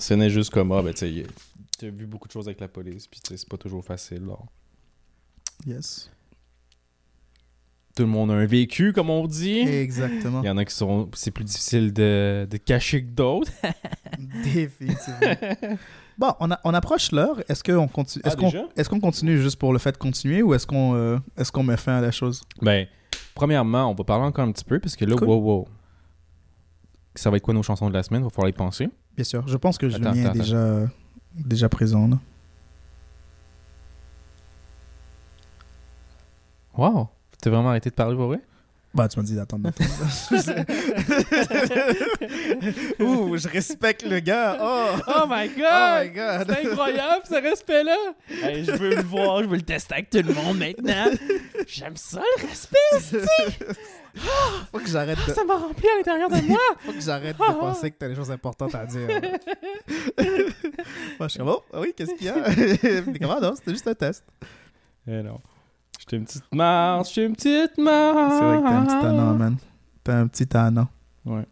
Ce 0.00 0.14
n'est 0.14 0.30
juste 0.30 0.50
comme, 0.50 0.72
ah, 0.72 0.82
ben, 0.82 0.92
tu 0.94 1.00
sais, 1.22 1.26
t'as 1.78 1.88
vu 1.90 2.06
beaucoup 2.06 2.26
de 2.26 2.32
choses 2.32 2.48
avec 2.48 2.60
la 2.60 2.68
police, 2.68 3.06
puis 3.06 3.20
c'est 3.22 3.48
pas 3.48 3.56
toujours 3.56 3.84
facile, 3.84 4.24
là. 4.26 4.36
Yes. 5.66 6.10
Tout 7.94 8.04
le 8.04 8.08
monde 8.08 8.30
a 8.30 8.34
un 8.34 8.46
vécu, 8.46 8.92
comme 8.92 9.10
on 9.10 9.26
dit. 9.26 9.58
Exactement. 9.58 10.42
Il 10.42 10.46
y 10.46 10.50
en 10.50 10.56
a 10.56 10.64
qui 10.64 10.74
sont... 10.74 11.10
C'est 11.14 11.32
plus 11.32 11.44
difficile 11.44 11.92
de, 11.92 12.46
de 12.50 12.56
cacher 12.56 13.02
que 13.04 13.10
d'autres. 13.10 13.50
Définitivement. 14.44 15.18
Bon, 16.16 16.32
on, 16.40 16.50
a- 16.52 16.60
on 16.64 16.72
approche 16.72 17.12
l'heure. 17.12 17.42
Est-ce 17.50 17.62
qu'on 17.64 17.88
continue, 17.88 18.22
Ah, 18.24 18.34
qu'on, 18.36 18.46
déjà? 18.48 18.64
est-ce 18.76 18.88
qu'on 18.88 19.00
continue 19.00 19.38
juste 19.42 19.56
pour 19.56 19.72
le 19.72 19.78
fait 19.78 19.92
de 19.92 19.96
continuer 19.98 20.40
ou 20.42 20.54
est-ce 20.54 20.66
qu'on, 20.66 20.94
euh, 20.94 21.18
est-ce 21.36 21.50
qu'on 21.52 21.62
met 21.64 21.76
fin 21.76 21.96
à 21.98 22.00
la 22.00 22.10
chose? 22.12 22.42
Ben, 22.62 22.86
premièrement, 23.34 23.90
on 23.90 23.94
va 23.94 24.04
parler 24.04 24.24
encore 24.24 24.44
un 24.46 24.52
petit 24.52 24.64
peu, 24.64 24.78
parce 24.78 24.96
que 24.96 25.04
là, 25.04 25.16
Cool. 25.16 25.28
wow, 25.28 25.40
wow. 25.40 25.68
Ça 27.16 27.28
va 27.30 27.36
être 27.38 27.42
quoi 27.42 27.52
nos 27.54 27.62
chansons 27.62 27.88
de 27.88 27.94
la 27.94 28.02
semaine? 28.02 28.22
Il 28.22 28.24
va 28.24 28.30
falloir 28.30 28.48
y 28.48 28.52
penser. 28.52 28.88
Bien 29.16 29.24
sûr. 29.24 29.46
Je 29.46 29.56
pense 29.56 29.78
que 29.78 29.86
Attends, 29.86 30.10
attends, 30.10 30.14
est 30.14 30.30
déjà, 30.32 30.86
déjà 31.34 31.68
présent. 31.68 32.08
Là. 32.08 32.18
Wow! 36.76 37.08
T'as 37.40 37.50
vraiment 37.50 37.70
arrêté 37.70 37.90
de 37.90 37.94
parler 37.94 38.16
pour 38.16 38.26
vrai? 38.26 38.40
Bah, 38.92 39.06
tu 39.06 39.20
m'as 39.20 39.24
dit 39.24 39.36
d'attendre. 39.36 39.70
Ouh, 42.98 43.36
je 43.36 43.48
respecte 43.48 44.02
le 44.02 44.18
gars. 44.18 44.58
Oh, 44.60 44.88
Oh 45.06 45.26
my 45.28 45.48
oh 45.48 45.58
god! 45.58 46.06
my 46.06 46.10
god. 46.10 46.46
C'est 46.48 46.66
incroyable 46.66 47.22
ce 47.28 47.34
respect-là! 47.34 47.96
Hey, 48.42 48.64
je 48.64 48.72
veux 48.72 48.96
le 48.96 49.02
voir, 49.02 49.42
je 49.44 49.48
veux 49.48 49.56
le 49.56 49.62
tester 49.62 49.94
avec 49.94 50.10
tout 50.10 50.18
le 50.18 50.34
monde 50.34 50.58
maintenant. 50.58 51.06
J'aime 51.68 51.96
ça 51.96 52.20
le 52.20 52.46
respect, 52.48 52.78
Faut 54.72 54.78
que 54.80 54.88
j'arrête 54.88 55.18
de, 55.24 55.32
ça 55.34 55.44
m'a 55.44 55.54
rempli 55.56 55.86
à 55.88 55.96
l'intérieur 55.96 56.28
de 56.28 56.40
moi! 56.48 56.58
faut 56.80 56.92
que 56.92 57.00
j'arrête 57.00 57.36
de 57.38 57.42
penser 57.44 57.92
que 57.92 57.96
t'as 57.96 58.08
des 58.08 58.16
choses 58.16 58.32
importantes 58.32 58.74
à 58.74 58.86
dire. 58.86 59.06
Moi, 60.18 61.28
je 61.28 61.28
suis 61.28 61.38
comme, 61.38 61.48
oh, 61.48 61.62
oui, 61.74 61.94
qu'est-ce 61.96 62.14
qu'il 62.14 62.26
y 62.26 62.30
a? 62.30 62.42
T'es 63.12 63.18
comment, 63.20 63.40
non? 63.40 63.54
C'était 63.54 63.70
juste 63.70 63.86
un 63.86 63.94
test. 63.94 64.24
Eh 65.06 65.22
non. 65.22 65.40
J'étais 66.00 66.16
une 66.16 66.24
petite 66.24 66.54
marde, 66.54 67.06
j'étais 67.06 67.26
une 67.26 67.36
petite 67.36 67.76
marde. 67.76 68.32
C'est 68.32 68.40
vrai 68.40 68.56
que 68.56 68.62
t'es 68.62 68.74
un 68.74 68.84
petit 68.84 69.02
tannant, 69.02 69.34
man. 69.34 69.56
T'es 70.02 70.12
un 70.12 70.26
petit 70.28 70.46
tannant. 70.46 70.88
Ouais. 71.26 71.46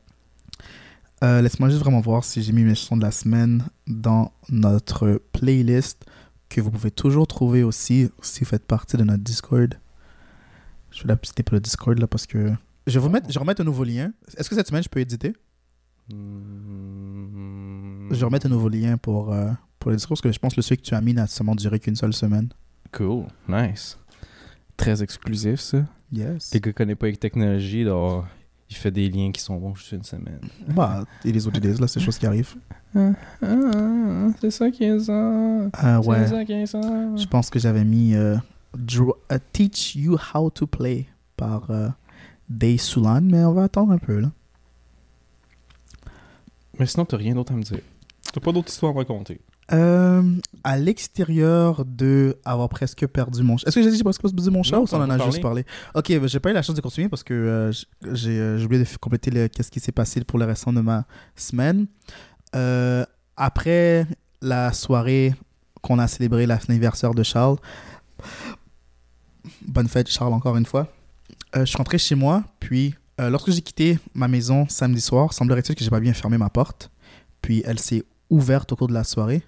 Euh, 1.22 1.42
Laisse-moi 1.42 1.68
juste 1.68 1.82
vraiment 1.82 2.00
voir 2.00 2.24
si 2.24 2.42
j'ai 2.42 2.52
mis 2.52 2.62
mes 2.62 2.74
chansons 2.74 2.96
de 2.96 3.02
la 3.02 3.10
semaine 3.10 3.64
dans 3.86 4.32
notre 4.48 5.20
playlist 5.32 6.06
que 6.48 6.62
vous 6.62 6.70
pouvez 6.70 6.90
toujours 6.90 7.26
trouver 7.26 7.62
aussi 7.62 8.08
si 8.22 8.40
vous 8.40 8.46
faites 8.46 8.64
partie 8.64 8.96
de 8.96 9.04
notre 9.04 9.22
Discord. 9.22 9.74
Je 10.92 11.02
vais 11.02 11.08
la 11.08 11.16
petite 11.16 11.42
pour 11.42 11.54
le 11.54 11.60
Discord 11.60 11.98
là 11.98 12.06
parce 12.06 12.26
que 12.26 12.50
je 12.86 12.98
vais 12.98 13.00
vous 13.00 13.10
mettre, 13.10 13.28
je 13.28 13.34
vais 13.34 13.40
remettre 13.40 13.60
un 13.60 13.64
nouveau 13.64 13.84
lien. 13.84 14.12
Est-ce 14.38 14.48
que 14.48 14.54
cette 14.54 14.68
semaine 14.68 14.82
je 14.82 14.88
peux 14.88 15.00
éditer? 15.00 15.34
Mm. 16.10 18.08
Je 18.12 18.16
vais 18.16 18.24
remettre 18.24 18.46
un 18.46 18.50
nouveau 18.50 18.70
lien 18.70 18.96
pour 18.96 19.30
euh, 19.30 19.50
pour 19.78 19.90
le 19.90 19.98
Discord 19.98 20.16
parce 20.16 20.22
que 20.22 20.32
je 20.32 20.38
pense 20.38 20.54
que 20.54 20.60
le 20.60 20.62
celui 20.62 20.78
que 20.78 20.86
tu 20.86 20.94
as 20.94 21.02
mis 21.02 21.12
n'a 21.12 21.26
seulement 21.26 21.54
duré 21.54 21.78
qu'une 21.78 21.96
seule 21.96 22.14
semaine. 22.14 22.48
Cool, 22.92 23.26
nice. 23.46 23.98
Très 24.78 25.02
exclusif 25.02 25.60
ça. 25.60 25.84
Yes. 26.10 26.54
Les 26.54 26.60
gars 26.60 26.72
connaissent 26.72 26.96
pas 26.96 27.08
les 27.08 27.16
technologies, 27.16 27.84
donc 27.84 28.24
il 28.70 28.76
fait 28.76 28.90
des 28.90 29.10
liens 29.10 29.30
qui 29.32 29.42
sont 29.42 29.56
bons 29.56 29.74
juste 29.74 29.92
une 29.92 30.02
semaine. 30.04 30.40
Bah, 30.68 31.04
et 31.24 31.32
les 31.32 31.46
autres 31.46 31.58
idées 31.58 31.74
là, 31.74 31.86
c'est 31.86 31.98
des 32.00 32.06
choses 32.06 32.16
qui 32.18 32.24
arrivent. 32.26 32.54
Ah, 32.94 33.10
c'est 34.40 34.50
ça 34.50 34.70
qui 34.70 34.84
est 34.84 34.98
ça. 35.00 35.68
Ah 35.74 36.00
ouais. 36.00 36.24
C'est 36.26 36.30
ça 36.34 36.44
qui 36.46 36.52
est 36.52 36.66
ça. 36.66 36.80
Je 36.80 37.26
pense 37.26 37.50
que 37.50 37.58
j'avais 37.58 37.84
mis 37.84 38.14
euh, 38.14 38.36
Draw- 38.74 39.16
euh, 39.30 39.38
Teach 39.52 39.96
You 39.96 40.16
How 40.34 40.48
to 40.50 40.66
Play 40.66 41.06
par 41.36 41.70
euh, 41.70 41.88
Day 42.48 42.78
Sulan, 42.78 43.20
mais 43.22 43.44
on 43.44 43.52
va 43.52 43.64
attendre 43.64 43.92
un 43.92 43.98
peu 43.98 44.20
là. 44.20 44.30
Mais 46.78 46.86
sinon, 46.86 47.04
t'as 47.04 47.16
rien 47.16 47.34
d'autre 47.34 47.52
à 47.52 47.56
me 47.56 47.62
dire. 47.62 47.80
T'as 48.32 48.40
pas 48.40 48.52
d'autres 48.52 48.70
histoires 48.70 48.90
à 48.92 48.94
me 48.94 48.98
raconter. 49.00 49.40
Euh, 49.70 50.22
à 50.64 50.78
l'extérieur 50.78 51.84
de 51.84 52.38
avoir 52.44 52.70
presque 52.70 53.06
perdu 53.06 53.42
mon 53.42 53.58
chat. 53.58 53.68
Est-ce 53.68 53.74
que 53.76 53.82
j'ai 53.82 53.90
dit 53.90 53.98
j'ai 53.98 54.02
presque 54.04 54.22
perdu 54.22 54.50
mon 54.50 54.62
chat 54.62 54.76
Non, 54.76 54.82
ou 54.84 54.86
ça 54.86 54.96
on 54.96 55.02
en 55.02 55.10
a 55.10 55.18
juste 55.26 55.42
parlé 55.42 55.66
Ok, 55.94 56.08
ben, 56.08 56.26
j'ai 56.26 56.40
pas 56.40 56.50
eu 56.50 56.54
la 56.54 56.62
chance 56.62 56.74
de 56.74 56.80
continuer 56.80 57.08
parce 57.10 57.22
que 57.22 57.34
euh, 57.34 57.72
j'ai 58.14 58.30
euh, 58.38 58.56
j'ai 58.58 58.64
oublié 58.64 58.82
de 58.82 58.88
compléter 58.98 59.30
le- 59.30 59.48
qu'est-ce 59.48 59.70
qui 59.70 59.78
s'est 59.80 59.92
passé 59.92 60.24
pour 60.24 60.38
le 60.38 60.46
restant 60.46 60.72
de 60.72 60.80
ma 60.80 61.04
semaine. 61.36 61.86
Après 63.36 64.06
la 64.40 64.72
soirée 64.72 65.34
qu'on 65.82 65.98
a 65.98 66.08
célébré 66.08 66.46
l'anniversaire 66.46 67.14
de 67.14 67.22
Charles, 67.22 67.56
bonne 69.66 69.88
fête 69.88 70.08
Charles 70.08 70.32
encore 70.32 70.56
une 70.56 70.66
fois. 70.66 70.88
Je 71.54 71.64
suis 71.64 71.76
rentré 71.76 71.98
chez 71.98 72.14
moi, 72.14 72.42
puis 72.58 72.94
lorsque 73.18 73.50
j'ai 73.50 73.60
quitté 73.62 73.98
ma 74.14 74.28
maison 74.28 74.66
samedi 74.68 75.00
soir, 75.00 75.32
semblerait-il 75.32 75.74
que 75.74 75.84
j'ai 75.84 75.90
pas 75.90 76.00
bien 76.00 76.12
fermé 76.14 76.38
ma 76.38 76.48
porte. 76.50 76.90
Puis 77.42 77.62
elle 77.64 77.78
s'est 77.78 78.02
ouverte 78.30 78.72
au 78.72 78.76
cours 78.76 78.88
de 78.88 78.94
la 78.94 79.04
soirée 79.04 79.42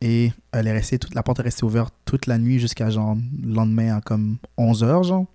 et 0.00 0.32
elle 0.52 0.66
est 0.66 0.72
restée 0.72 0.98
toute 0.98 1.14
la 1.14 1.22
porte 1.22 1.40
est 1.40 1.42
restée 1.42 1.64
ouverte 1.64 1.94
toute 2.04 2.26
la 2.26 2.38
nuit 2.38 2.58
jusqu'à 2.58 2.90
genre 2.90 3.16
le 3.42 3.54
lendemain 3.54 4.00
comme 4.00 4.36
11h 4.58 5.04
genre. 5.04 5.26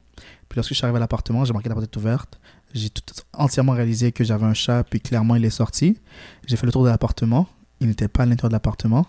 Puis 0.47 0.57
lorsque 0.57 0.69
je 0.69 0.75
suis 0.75 0.85
arrivé 0.85 0.97
à 0.97 0.99
l'appartement, 0.99 1.45
j'ai 1.45 1.53
marqué 1.53 1.69
la 1.69 1.75
porte 1.75 1.87
est 1.87 1.97
ouverte. 1.97 2.39
J'ai 2.73 2.89
entièrement 3.33 3.71
réalisé 3.71 4.11
que 4.11 4.23
j'avais 4.23 4.45
un 4.45 4.53
chat 4.53 4.83
puis 4.83 4.99
clairement 4.99 5.35
il 5.35 5.45
est 5.45 5.49
sorti. 5.49 5.97
J'ai 6.45 6.55
fait 6.55 6.65
le 6.65 6.71
tour 6.71 6.83
de 6.83 6.89
l'appartement, 6.89 7.47
il 7.79 7.87
n'était 7.87 8.07
pas 8.07 8.23
à 8.23 8.25
l'intérieur 8.25 8.49
de 8.49 8.55
l'appartement 8.55 9.07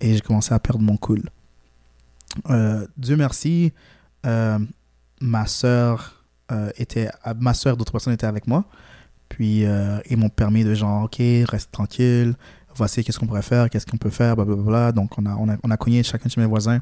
et 0.00 0.14
j'ai 0.14 0.20
commencé 0.20 0.52
à 0.52 0.58
perdre 0.58 0.82
mon 0.82 0.96
cool. 0.96 1.22
Euh, 2.50 2.86
Dieu 2.96 3.16
merci, 3.16 3.72
euh, 4.26 4.58
ma 5.20 5.46
soeur 5.46 6.24
euh, 6.50 6.70
était 6.76 7.08
ma 7.38 7.54
soeur 7.54 7.76
d'autres 7.76 7.92
personnes 7.92 8.12
étaient 8.12 8.26
avec 8.26 8.46
moi. 8.46 8.64
Puis 9.28 9.64
euh, 9.64 9.98
ils 10.10 10.18
m'ont 10.18 10.28
permis 10.28 10.62
de 10.64 10.74
genre 10.74 11.04
OK, 11.04 11.16
reste 11.18 11.72
tranquille, 11.72 12.34
voici 12.76 13.04
qu'est-ce 13.04 13.18
qu'on 13.18 13.26
pourrait 13.26 13.42
faire, 13.42 13.68
qu'est-ce 13.70 13.86
qu'on 13.86 13.96
peut 13.96 14.10
faire, 14.10 14.36
blablabla. 14.36 14.92
Donc, 14.92 15.18
on 15.18 15.26
a, 15.26 15.34
on, 15.36 15.48
a, 15.48 15.56
on 15.62 15.70
a 15.70 15.76
cogné 15.76 16.02
chacun 16.02 16.28
de 16.28 16.40
mes 16.40 16.46
voisins 16.46 16.80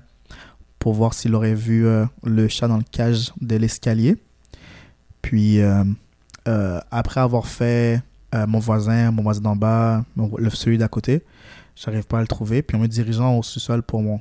pour 0.79 0.95
voir 0.95 1.13
s'il 1.15 1.35
aurait 1.35 1.55
vu 1.55 1.87
euh, 1.87 2.07
le 2.25 2.49
chat 2.49 2.69
dans 2.69 2.79
le 2.79 2.85
cage 2.91 3.33
de 3.41 3.57
l'escalier. 3.57 4.17
Puis, 5.23 5.61
euh, 5.61 5.85
euh, 6.49 6.81
après 6.91 7.21
avoir 7.21 7.47
fait 7.47 8.03
mon 8.47 8.61
voisin, 8.61 9.11
mon 9.11 9.23
voisin 9.23 9.41
d'en 9.41 9.57
bas, 9.57 10.05
mon- 10.15 10.31
le, 10.39 10.51
celui 10.51 10.79
d'à 10.79 10.89
côté, 10.89 11.25
j'arrive 11.75 12.07
pas 12.07 12.19
à 12.19 12.21
le 12.21 12.29
trouver. 12.29 12.63
Puis, 12.63 12.77
en 12.77 12.81
me 12.81 12.87
dirigeant 12.87 13.37
au 13.37 13.43
sous-sol 13.43 13.83
pour 13.83 14.03
mon 14.03 14.21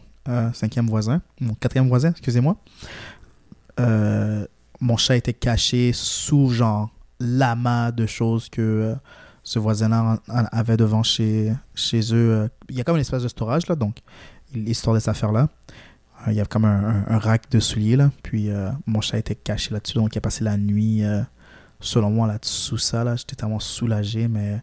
cinquième 0.54 0.88
voisin, 0.88 1.22
mon 1.40 1.54
quatrième 1.54 1.88
voisin, 1.88 2.10
excusez-moi, 2.10 2.58
mon 3.78 4.98
chat 4.98 5.16
était 5.16 5.34
caché 5.34 5.92
sous, 5.94 6.50
genre, 6.50 6.90
l'amas 7.20 7.92
de 7.92 8.06
choses 8.06 8.50
que 8.50 8.96
ce 9.50 9.58
voisin-là 9.58 10.20
avait 10.28 10.78
devant 10.78 11.02
chez, 11.02 11.52
chez 11.74 12.14
eux. 12.14 12.48
Il 12.70 12.78
y 12.78 12.82
a 12.82 12.84
comme 12.84 12.98
une 12.98 13.02
espèce 13.02 13.24
de 13.24 13.28
storage, 13.28 13.66
là, 13.68 13.74
donc 13.76 13.98
store 14.74 14.94
des 14.94 15.10
affaires-là. 15.10 15.48
Euh, 16.28 16.32
Il 16.32 16.36
y 16.36 16.40
a 16.40 16.46
comme 16.46 16.66
un, 16.66 16.84
un- 16.88 17.06
un 17.08 17.18
rack 17.18 17.50
de 17.50 17.60
souliers, 17.60 17.96
là. 17.96 18.12
Puis 18.22 18.52
euh, 18.52 18.70
mon 18.86 19.02
chat 19.02 19.18
était 19.18 19.34
caché 19.34 19.74
là-dessus, 19.74 19.96
donc 19.96 20.14
il 20.14 20.20
a 20.20 20.22
passé 20.22 20.44
la 20.44 20.56
nuit, 20.56 21.04
euh, 21.04 21.24
selon 21.80 22.12
moi, 22.12 22.28
là-dessous 22.28 22.78
ça, 22.78 23.04
là. 23.04 23.16
J'étais 23.16 23.36
tellement 23.36 23.60
soulagé, 23.60 24.28
mais 24.28 24.62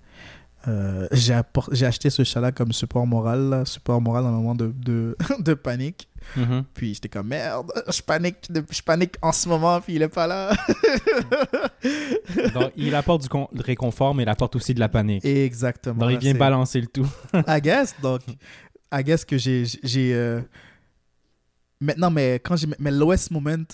euh, 0.68 1.09
j'ai 1.72 1.87
acheté 1.87 2.09
ce 2.09 2.22
chat-là 2.22 2.53
comme 2.53 2.70
support 2.70 3.09
moral, 3.09 3.49
là, 3.49 3.64
support 3.64 4.01
moral 4.01 4.22
dans 4.22 4.28
un 4.28 4.32
moment 4.41 4.55
de, 4.55 4.72
de, 4.76 5.16
de 5.41 5.55
panique. 5.55 6.09
Mhm. 6.37 6.64
Puis 6.74 6.95
j'étais 6.95 7.09
comme 7.09 7.29
merde, 7.29 7.70
je 7.95 8.01
panique, 8.03 8.49
je 8.70 8.83
panique 8.83 9.14
en 9.22 9.33
ce 9.33 9.49
moment, 9.49 9.81
puis 9.81 9.95
il 9.95 10.03
est 10.03 10.09
pas 10.09 10.27
là. 10.27 10.53
Donc, 12.55 12.72
il 12.77 12.95
apporte 12.95 13.22
du 13.22 13.29
con- 13.29 13.49
réconfort, 13.55 14.14
mais 14.14 14.22
il 14.24 14.29
apporte 14.29 14.57
aussi 14.57 14.74
de 14.74 14.81
la 14.81 14.89
panique. 14.89 15.24
Exactement. 15.24 15.99
Donc, 16.07 16.11
il 16.12 16.18
vient 16.18 16.35
balancer 16.35 16.81
le 16.81 16.87
tout. 16.87 17.07
I 17.47 17.61
guess, 17.61 17.95
donc, 18.01 18.22
I 18.93 19.03
guess 19.05 19.24
que 19.24 19.37
j'ai. 19.39 19.66
euh, 20.14 20.41
Maintenant, 21.81 22.11
mais 22.11 22.41
quand 22.43 22.57
j'ai. 22.57 22.66
Mes 22.79 22.91
lowest 22.91 23.31
moments 23.31 23.64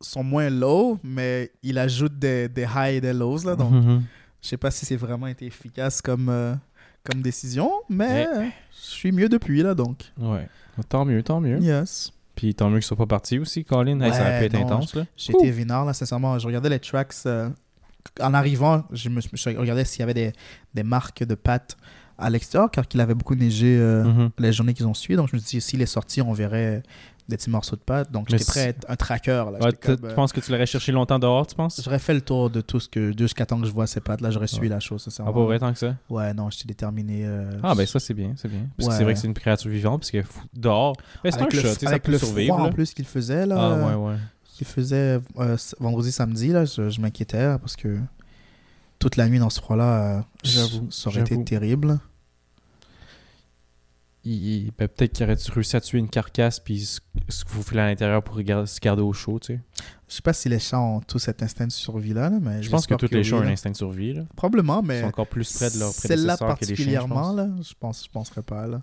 sont 0.00 0.22
moins 0.22 0.50
low, 0.50 0.98
mais 1.02 1.50
il 1.62 1.78
ajoute 1.78 2.18
des, 2.18 2.48
des 2.48 2.64
highs 2.64 2.96
et 2.96 3.00
des 3.00 3.12
lows, 3.12 3.44
là. 3.44 3.56
Donc, 3.56 3.72
Mhm. 3.72 4.02
je 4.42 4.48
sais 4.48 4.56
pas 4.56 4.70
si 4.70 4.84
c'est 4.86 4.96
vraiment 4.96 5.26
été 5.26 5.46
efficace 5.46 6.00
comme, 6.02 6.28
euh, 6.28 6.54
comme 7.04 7.22
décision, 7.22 7.70
mais 7.88 8.26
je 8.72 8.78
suis 8.90 9.12
mieux 9.12 9.28
depuis, 9.28 9.62
là, 9.62 9.74
donc. 9.74 10.04
Ouais. 10.18 10.46
Tant 10.88 11.04
mieux, 11.04 11.22
tant 11.22 11.40
mieux. 11.40 11.58
Yes. 11.60 12.12
Puis 12.36 12.54
tant 12.54 12.68
mieux 12.70 12.76
qu'il 12.78 12.84
soit 12.86 12.96
pas 12.96 13.06
parti 13.06 13.38
aussi, 13.38 13.64
Colin. 13.64 14.00
Hey, 14.00 14.12
ça 14.12 14.22
Ouais, 14.22 14.26
a 14.34 14.38
pu 14.38 14.44
être 14.46 14.52
non, 14.54 14.62
intense, 14.66 14.96
été 15.28 15.50
vénard, 15.50 15.84
là, 15.84 15.92
sincèrement. 15.92 16.38
Je 16.38 16.46
regardais 16.46 16.68
les 16.70 16.78
tracks. 16.78 17.14
euh, 17.26 17.48
en 18.20 18.32
arrivant, 18.32 18.84
je 18.92 19.10
me, 19.10 19.20
je 19.20 19.50
regardais 19.50 19.84
s'il 19.84 20.00
y 20.00 20.02
avait 20.04 20.14
des, 20.14 20.32
des 20.74 20.82
marques 20.82 21.22
de 21.22 21.34
pattes 21.34 21.76
à 22.16 22.30
l'extérieur, 22.30 22.70
car 22.70 22.88
qu'il 22.88 23.00
avait 23.00 23.14
beaucoup 23.14 23.34
neigé 23.34 23.76
euh, 23.78 24.04
Mhm. 24.04 24.30
les 24.38 24.52
journées 24.52 24.72
qu'ils 24.74 24.86
ont 24.86 24.94
suivi. 24.94 25.16
Donc, 25.16 25.28
je 25.30 25.36
me 25.36 25.40
suis 25.40 25.58
dit, 25.58 25.60
s'il 25.60 25.82
est 25.82 25.86
sorti, 25.86 26.22
on 26.22 26.32
verrait 26.32 26.82
des 27.30 27.36
petits 27.38 27.48
morceaux 27.50 27.76
de 27.76 27.80
pâte. 27.80 28.12
Donc, 28.12 28.28
j'étais 28.28 28.44
prêt 28.44 28.60
à 28.60 28.68
être 28.68 28.84
un 28.88 28.96
tracker. 28.96 29.44
Là. 29.52 29.58
Ouais, 29.66 29.72
tu 29.72 29.96
penses 30.14 30.32
que 30.32 30.40
tu 30.40 30.50
l'aurais 30.52 30.66
cherché 30.66 30.92
longtemps 30.92 31.18
dehors, 31.18 31.46
tu 31.46 31.54
penses? 31.54 31.80
J'aurais 31.82 31.98
fait 31.98 32.12
le 32.14 32.20
tour 32.20 32.50
de 32.50 32.60
tout 32.60 32.78
ce 32.80 32.88
que. 32.88 33.12
Jusqu'à 33.18 33.46
temps 33.46 33.58
que 33.60 33.66
je 33.66 33.72
vois 33.72 33.86
ces 33.86 34.00
pattes. 34.00 34.20
Là, 34.20 34.30
j'aurais 34.30 34.46
suivi 34.46 34.68
la 34.68 34.80
chose. 34.80 35.02
Ah, 35.02 35.10
sincèrement. 35.10 35.32
pas 35.32 35.44
vrai 35.44 35.58
tant 35.58 35.72
que 35.72 35.78
ça? 35.78 35.96
Ouais, 36.10 36.34
non, 36.34 36.50
j'étais 36.50 36.66
déterminé. 36.68 37.22
euh, 37.24 37.50
Ah, 37.62 37.74
ben 37.74 37.86
ça, 37.86 37.98
c'est 38.00 38.12
bien, 38.14 38.34
c'est 38.36 38.48
bien. 38.48 38.66
Parce 38.76 38.88
que 38.90 38.94
c'est 38.96 39.04
vrai 39.04 39.14
que 39.14 39.20
c'est 39.20 39.26
une 39.28 39.34
créature 39.34 39.70
vivante, 39.70 40.00
parce 40.00 40.10
que 40.10 40.22
dehors, 40.54 40.94
ben, 41.24 41.30
c'est 41.32 41.40
un 41.40 41.48
chat, 41.50 41.74
tu 41.74 41.80
sais, 41.80 41.86
ça 41.86 41.98
peut 41.98 42.12
le 42.12 42.18
survivre. 42.18 42.54
froid 42.54 42.66
en 42.68 42.72
plus 42.72 42.92
qu'il 42.92 43.06
faisait, 43.06 43.46
là. 43.46 43.56
Ah, 43.58 43.86
ouais, 43.88 43.94
ouais. 44.10 44.16
qu'il 44.56 44.66
faisait 44.66 45.20
euh, 45.38 45.56
vendredi, 45.78 46.12
samedi, 46.12 46.48
là, 46.48 46.64
je, 46.64 46.90
je 46.90 47.00
m'inquiétais 47.00 47.56
parce 47.58 47.76
que 47.76 47.98
toute 48.98 49.16
la 49.16 49.28
nuit 49.28 49.38
dans 49.38 49.48
ce 49.50 49.60
froid-là, 49.60 50.18
euh, 50.18 50.20
J'avoue, 50.44 50.86
ça 50.90 51.08
aurait 51.08 51.20
été 51.20 51.42
terrible. 51.44 51.98
Il- 54.32 54.72
ben, 54.78 54.86
peut-être 54.88 55.12
qu'il 55.14 55.24
aurait 55.24 55.36
réussi 55.52 55.76
à 55.76 55.80
tuer 55.80 55.98
une 55.98 56.08
carcasse, 56.08 56.60
puis 56.60 56.80
se 56.80 57.00
se 57.28 57.44
faufiler 57.46 57.80
à 57.80 57.86
l'intérieur 57.86 58.22
pour 58.24 58.34
regarder- 58.36 58.66
se 58.66 58.80
garder 58.80 59.02
au 59.02 59.12
chaud, 59.12 59.38
tu 59.38 59.54
sais. 59.54 59.60
Je 60.08 60.14
sais 60.14 60.22
pas 60.22 60.32
si 60.32 60.48
les 60.48 60.58
chats 60.58 60.80
ont 60.80 61.00
tous 61.00 61.18
cet 61.20 61.42
instinct 61.42 61.66
de 61.66 61.72
survie-là, 61.72 62.28
là, 62.30 62.38
mais 62.40 62.62
Je 62.62 62.68
pense 62.70 62.86
que 62.86 62.94
tous 62.94 63.10
les 63.12 63.22
chats 63.22 63.36
ont 63.36 63.40
un 63.42 63.46
instinct 63.48 63.70
de 63.70 63.76
survie, 63.76 64.12
là. 64.14 64.22
Probablement, 64.34 64.80
Ils 64.82 64.88
mais 64.88 65.00
sont 65.02 65.06
encore 65.08 65.26
plus 65.28 65.52
près 65.52 65.70
de 65.70 65.78
leur 65.78 65.90
celle-là 65.90 66.36
prédécesseur 66.36 66.58
que 66.58 66.64
les 66.64 66.74
chiens, 66.76 66.84
je 67.02 67.06
particulièrement, 67.08 67.22
pense. 67.28 67.36
là, 67.36 67.48
je 67.62 67.72
pense, 67.78 68.04
je 68.04 68.10
penserais 68.10 68.42
pas, 68.42 68.66
là. 68.66 68.82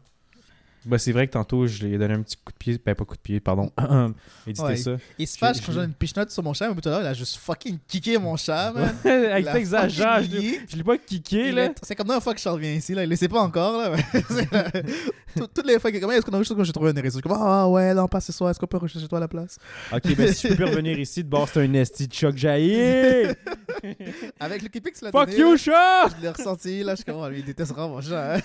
Ben, 0.85 0.97
c'est 0.97 1.11
vrai 1.11 1.27
que 1.27 1.33
tantôt, 1.33 1.67
je 1.67 1.83
lui 1.83 1.95
ai 1.95 1.97
donné 1.97 2.13
un 2.13 2.21
petit 2.21 2.37
coup 2.37 2.53
de 2.53 2.57
pied. 2.57 2.79
Ben, 2.85 2.95
pas 2.95 3.03
coup 3.03 3.15
de 3.15 3.19
pied, 3.21 3.39
pardon. 3.41 3.71
Éditer 4.47 4.63
Ouais. 4.65 4.75
ça. 4.77 4.91
Il 5.19 5.27
se 5.27 5.37
fâche 5.37 5.57
quand 5.65 5.73
donne 5.73 5.89
une 5.89 5.93
pichenote 5.93 6.31
sur 6.31 6.43
mon 6.43 6.53
chat, 6.53 6.69
mais 6.73 6.79
tout 6.79 6.87
à 6.87 6.91
l'heure, 6.93 7.01
il 7.01 7.07
a 7.07 7.13
juste 7.13 7.35
fucking 7.37 7.77
kické 7.87 8.17
mon 8.17 8.37
chat, 8.37 8.71
man. 8.71 8.95
Avec 9.05 9.51
t'exagères, 9.51 10.23
je 10.23 10.29
je 10.69 10.75
l'ai 10.77 10.83
pas 10.83 10.97
kické, 10.97 11.49
Il 11.49 11.55
là. 11.55 11.65
est- 11.65 11.75
C'est 11.83 11.95
comme 11.95 12.07
la 12.07 12.21
fois 12.21 12.33
que 12.33 12.39
je 12.39 12.47
reviens 12.47 12.71
ici, 12.73 12.93
là. 12.93 13.03
Il 13.03 13.09
le 13.09 13.15
sait 13.17 13.27
pas 13.27 13.41
encore, 13.41 13.77
là. 13.81 13.91
Toutes 15.35 15.65
les 15.67 15.77
fois 15.77 15.91
qu'il 15.91 15.97
est 15.97 16.01
comme, 16.01 16.11
est-ce 16.11 16.25
qu'on 16.25 16.33
a 16.33 16.39
juste 16.39 16.55
quand 16.55 16.63
j'ai 16.63 16.71
trouvé? 16.71 16.91
Je 17.03 17.09
suis 17.09 17.21
comme, 17.21 17.37
ah 17.37 17.67
ouais, 17.67 17.93
non, 17.93 18.07
pas 18.07 18.21
ce 18.21 18.31
soir. 18.31 18.49
Est-ce 18.49 18.59
qu'on 18.59 18.65
peut 18.65 18.77
rechercher 18.77 19.07
toi 19.07 19.17
à 19.19 19.21
la 19.21 19.27
place? 19.27 19.57
Ok, 19.93 20.15
ben 20.15 20.33
si 20.33 20.47
je 20.47 20.53
peux 20.55 20.65
revenir 20.65 20.97
ici, 20.97 21.23
de 21.23 21.29
bord, 21.29 21.47
c'est 21.47 21.61
un 21.63 21.73
esti 21.73 22.07
de 22.07 22.13
choc 22.13 22.35
jaillit. 22.37 23.27
Avec 24.39 24.61
le 24.63 24.69
que 24.69 24.79
tu 24.79 25.03
l'as 25.03 25.11
Fuck 25.11 25.33
you, 25.37 25.51
là, 25.51 25.57
chat! 25.57 26.09
Je 26.17 26.21
l'ai 26.23 26.29
ressenti, 26.29 26.81
là. 26.83 26.93
Je 26.93 26.97
suis 26.97 27.05
comme, 27.05 27.17
oh, 27.21 27.29
lui, 27.29 27.39
il 27.39 27.45
déteste 27.45 27.71
vraiment 27.73 27.89
mon 27.95 28.01
chat. 28.01 28.39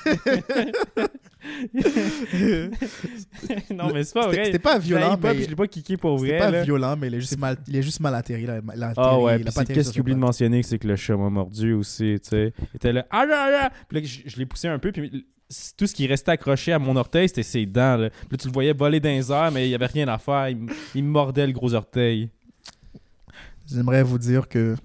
non, 3.74 3.92
mais 3.92 4.04
c'est 4.04 4.14
pas 4.14 4.22
C'était 4.24 4.36
vrai. 4.36 4.44
c'était 4.46 4.58
pas 4.58 4.78
violent, 4.78 5.16
pas, 5.16 5.34
mais. 5.34 5.42
je 5.42 5.48
l'ai 5.48 5.56
pas 5.56 5.66
kické 5.66 5.96
pour 5.96 6.18
C'était 6.20 6.32
vrai. 6.32 6.38
pas 6.38 6.50
là. 6.50 6.62
violent, 6.64 6.96
mais 6.96 7.08
il 7.08 7.14
est 7.14 7.20
juste 7.20 7.38
mal, 7.38 7.56
il 7.68 7.76
est 7.76 7.82
juste 7.82 8.00
mal 8.00 8.14
atterri, 8.14 8.46
là. 8.46 8.60
Il 8.74 8.82
a 8.82 8.88
atterri, 8.88 9.06
Ah 9.08 9.18
ouais, 9.20 9.38
pas 9.40 9.64
qu'est-ce 9.64 9.92
qu'il 9.92 10.00
oublie 10.00 10.14
de 10.14 10.18
mentionner, 10.20 10.62
c'est 10.62 10.78
que 10.78 10.88
le 10.88 10.96
chat 10.96 11.16
m'a 11.16 11.30
mordu 11.30 11.72
aussi, 11.72 12.18
tu 12.22 12.28
sais. 12.30 12.52
Il 12.72 12.76
était 12.76 12.92
là, 12.92 13.06
ah 13.10 13.24
là 13.26 13.50
là! 13.50 13.70
Puis 13.88 14.00
là, 14.00 14.06
je, 14.06 14.30
je 14.30 14.36
l'ai 14.38 14.46
poussé 14.46 14.68
un 14.68 14.78
peu, 14.78 14.92
puis 14.92 15.26
tout 15.76 15.86
ce 15.86 15.94
qui 15.94 16.06
restait 16.06 16.30
accroché 16.30 16.72
à 16.72 16.78
mon 16.78 16.96
orteil, 16.96 17.28
c'était 17.28 17.42
ses 17.42 17.66
dents, 17.66 17.96
là. 17.96 18.10
Puis 18.10 18.28
là, 18.32 18.36
tu 18.38 18.46
le 18.48 18.52
voyais 18.52 18.72
voler 18.72 19.00
dans 19.00 19.08
les 19.10 19.30
airs, 19.30 19.50
mais 19.52 19.66
il 19.66 19.70
y 19.70 19.74
avait 19.74 19.86
rien 19.86 20.08
à 20.08 20.18
faire. 20.18 20.48
Il, 20.48 20.66
il 20.94 21.04
me 21.04 21.10
mordait 21.10 21.46
le 21.46 21.52
gros 21.52 21.74
orteil. 21.74 22.30
J'aimerais 23.70 24.02
vous 24.02 24.18
dire 24.18 24.48
que 24.48 24.76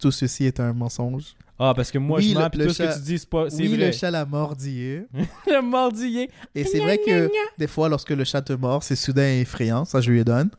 tout 0.00 0.10
ceci 0.10 0.44
est 0.44 0.58
un 0.60 0.72
mensonge. 0.72 1.34
Ah, 1.58 1.72
parce 1.74 1.90
que 1.90 1.96
moi, 1.98 2.18
Oui, 2.18 2.30
je 2.34 2.38
mens, 2.38 2.50
puis 2.50 2.60
tout 2.60 2.70
ce 2.72 2.82
que 2.82 2.94
tu 2.96 3.00
dis, 3.00 3.18
c'est 3.18 3.30
pas... 3.30 3.44
Oui, 3.46 3.68
vrai. 3.68 3.86
le 3.86 3.92
chat 3.92 4.10
l'a 4.10 4.26
mordillé. 4.26 5.06
le 5.46 5.62
mordillé. 5.62 6.30
Et 6.54 6.64
c'est 6.64 6.80
vrai 6.80 6.98
que 6.98 7.30
des 7.58 7.66
fois, 7.66 7.88
lorsque 7.88 8.10
le 8.10 8.24
chat 8.24 8.42
te 8.42 8.52
mord, 8.52 8.82
c'est 8.82 8.96
soudain 8.96 9.26
et 9.26 9.40
effrayant. 9.40 9.84
Ça, 9.86 10.00
je 10.02 10.10
lui 10.10 10.22
donne. 10.24 10.50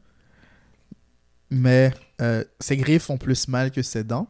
Mais 1.50 1.94
euh, 2.22 2.44
ses 2.60 2.78
griffes 2.78 3.04
font 3.04 3.18
plus 3.18 3.48
mal 3.48 3.72
que 3.72 3.82
ses 3.82 4.04
dents. 4.04 4.28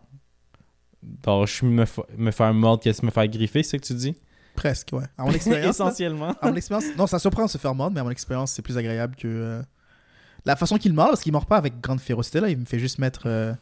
Donc, 1.01 1.47
je 1.47 1.65
me, 1.65 1.85
me 2.17 2.31
faire 2.31 2.53
mordre 2.53 2.83
qu'est-ce 2.83 3.05
me 3.05 3.11
faire 3.11 3.27
griffer, 3.27 3.63
c'est 3.63 3.77
ce 3.77 3.81
que 3.81 3.87
tu 3.87 3.93
dis? 3.93 4.15
Presque, 4.55 4.89
ouais. 4.91 5.05
À 5.17 5.23
mon 5.25 5.31
expérience. 5.31 5.75
Essentiellement. 5.75 6.35
à 6.41 6.49
mon 6.49 6.55
expérience. 6.55 6.85
Non, 6.97 7.07
ça 7.07 7.17
surprend 7.19 7.45
de 7.45 7.49
se 7.49 7.57
faire 7.57 7.73
mordre, 7.73 7.93
mais 7.93 8.01
à 8.01 8.03
mon 8.03 8.09
expérience, 8.11 8.51
c'est 8.51 8.61
plus 8.61 8.77
agréable 8.77 9.15
que. 9.15 9.27
euh, 9.27 9.61
La 10.45 10.55
façon 10.55 10.77
qu'il 10.77 10.93
mord, 10.93 11.09
parce 11.09 11.21
qu'il 11.21 11.31
mord 11.31 11.45
pas 11.45 11.57
avec 11.57 11.79
grande 11.79 12.01
férocité, 12.01 12.39
là, 12.41 12.49
il 12.49 12.57
me 12.57 12.65
fait 12.65 12.79
juste 12.79 12.99
mettre. 12.99 13.23
euh, 13.25 13.53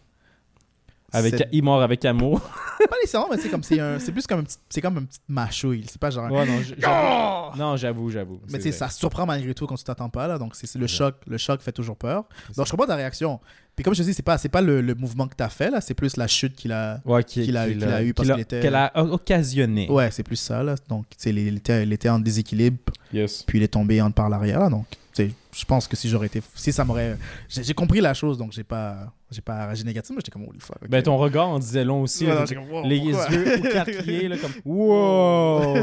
Avec, 1.16 1.48
il 1.52 1.64
mord 1.64 1.82
avec 1.82 2.04
amour. 2.06 2.40
Pas 2.80 2.96
nécessairement, 3.02 3.28
mais 3.32 3.38
c'est 3.38 3.50
comme 3.50 3.64
c'est 3.64 3.80
un... 3.80 3.98
c'est 4.00 4.12
plus 4.12 4.28
comme 4.28 4.42
un 4.42 4.44
petit... 4.44 4.58
c'est 4.70 4.82
comme 4.82 4.98
une 4.98 5.08
petite 5.08 5.22
mâchouille. 5.28 5.84
C'est 5.88 6.00
pas 6.00 6.12
genre. 6.12 6.30
Ouais, 6.32 6.46
non, 6.46 6.60
j'avoue. 6.62 7.58
Non, 7.58 7.78
j'avoue, 7.78 8.10
j'avoue. 8.12 8.40
Mais 8.48 8.60
c'est 8.60 8.66
tu 8.66 8.72
sais, 8.72 8.78
ça 8.78 8.90
surprend 8.90 9.26
malgré 9.26 9.54
tout 9.56 9.66
quand 9.66 9.76
tu 9.76 9.84
t'attends 9.84 10.10
pas 10.10 10.28
là, 10.28 10.38
donc 10.38 10.56
c'est 10.56 10.68
c'est 10.68 10.78
le 10.80 10.88
C'est 10.88 10.96
choc, 10.98 11.16
le 11.26 11.38
choc 11.38 11.62
fait 11.62 11.72
toujours 11.72 11.96
peur. 11.98 12.26
Donc 12.56 12.66
je 12.68 12.72
comprends 12.72 12.86
ta 12.88 12.96
réaction. 12.96 13.40
Puis 13.76 13.84
comme 13.84 13.94
je 13.96 14.02
te 14.04 14.06
dis, 14.08 14.14
c'est 14.14 14.22
pas 14.24 14.38
c'est 14.38 14.50
pas 14.50 14.62
le, 14.62 14.82
le 14.82 14.94
mouvement 14.96 15.28
que 15.28 15.36
t'as 15.36 15.50
fait 15.50 15.72
là, 15.72 15.82
c'est 15.82 15.94
plus 15.96 16.16
la 16.18 16.28
chute 16.28 16.56
qu'il 16.56 16.72
a. 16.74 17.02
Ouais, 17.06 17.24
qui- 17.24 17.44
qu'il 17.44 17.58
a- 17.58 17.68
qu'il 17.68 17.80
qu'il 17.80 17.88
a 17.88 18.04
eu 18.04 18.14
parce 18.14 18.28
qu'il 18.30 18.38
a- 18.38 18.42
était- 18.42 18.60
Qu'elle 18.62 18.76
a 18.76 18.92
occasionné. 19.04 19.90
Ouais, 19.90 20.12
c'est 20.12 20.24
plus 20.24 20.36
ça 20.38 20.62
là. 20.64 20.76
Donc 20.88 21.06
tu 21.10 21.16
sais, 21.18 21.30
il 21.32 21.40
il 21.40 21.58
était, 21.58 21.84
il 21.84 21.92
était 21.94 22.10
en 22.10 22.20
déséquilibre, 22.20 22.78
Yes. 23.14 23.44
puis 23.44 23.58
il 23.60 23.64
est 23.64 23.68
tombé 23.70 24.02
en 24.02 24.12
par 24.12 24.30
l'arrière 24.30 24.60
là. 24.60 24.70
Donc 24.70 24.86
je 25.18 25.64
pense 25.66 25.88
que 25.88 25.96
si 25.96 26.10
j'aurais 26.10 26.28
été, 26.28 26.42
si 26.56 26.74
ça 26.74 26.84
m'aurait, 26.84 27.18
j'ai 27.48 27.64
j'ai 27.64 27.74
compris 27.74 28.02
la 28.02 28.14
chose, 28.14 28.38
donc 28.38 28.52
j'ai 28.52 28.66
pas, 28.66 29.14
j'ai 29.36 29.42
pas 29.42 29.66
réagi 29.66 29.84
négativement. 29.86 30.20
J'étais 30.20 30.32
comme 30.32 30.48
holy 30.48 30.60
fuck. 30.60 30.78
Ben, 30.90 31.04
ton 31.04 31.18
regard 31.18 31.50
en 31.50 31.60
disait 31.60 31.84
long 31.84 32.02
aussi. 32.02 32.26
Comme, 32.26 32.70
wow, 32.72 32.86
les 32.88 32.98
yeux 33.00 33.66
écarquillés, 33.66 34.28
là, 34.30 34.38
comme 34.38 34.52
Wow! 34.66 35.76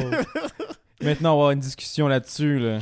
Maintenant, 1.02 1.30
on 1.34 1.36
va 1.36 1.40
avoir 1.42 1.50
une 1.52 1.60
discussion 1.60 2.08
là-dessus. 2.08 2.58
Là. 2.58 2.78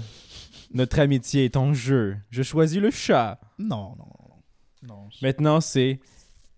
Notre 0.72 0.98
amitié 1.00 1.46
est 1.46 1.56
en 1.56 1.72
jeu. 1.74 2.16
Je 2.30 2.42
choisis 2.42 2.78
le 2.78 2.90
chat. 2.90 3.40
Non, 3.58 3.94
non, 3.98 4.06
non. 4.06 4.94
non. 4.94 5.08
je- 5.10 5.26
Maintenant, 5.26 5.60
c'est. 5.60 6.00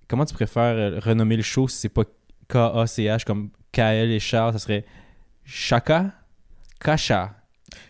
Comment 0.09 0.25
tu 0.27 0.35
préfères 0.35 0.63
euh, 0.77 0.99
renommer 1.01 1.37
le 1.37 1.43
show 1.43 1.69
si 1.69 1.79
c'est 1.79 1.89
pas 1.89 2.03
K-A-C-H 2.49 3.25
comme 3.25 3.51
KL 3.73 4.11
et 4.11 4.21
Charles 4.21 4.53
Ça 4.53 4.59
serait 4.59 4.85
Chaka 5.45 6.13
Kacha. 6.81 7.35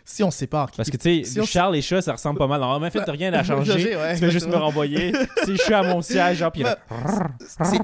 Si 0.04 0.22
on 0.22 0.30
se 0.30 0.38
sépare, 0.38 0.70
Parce 0.76 0.90
que 0.90 0.96
tu 0.96 1.24
sais, 1.24 1.40
si 1.42 1.46
Charles 1.46 1.76
et 1.76 1.82
chat, 1.82 2.02
ça 2.02 2.12
ressemble 2.12 2.38
pas 2.38 2.46
mal. 2.46 2.62
En 2.62 2.80
fait, 2.90 3.02
t'as 3.04 3.12
rien 3.12 3.32
à 3.32 3.42
changer. 3.42 3.72
Changer, 3.72 3.96
ouais, 3.96 4.14
tu 4.14 4.20
fais 4.20 4.30
juste 4.30 4.48
me 4.48 4.56
renvoyer. 4.56 5.12
c'est 5.44 5.56
chat 5.56 5.78
à 5.80 5.82
mon 5.82 6.02
siège, 6.02 6.38
genre, 6.38 6.52
puis 6.52 6.62
y 6.62 6.64
a- 6.64 6.78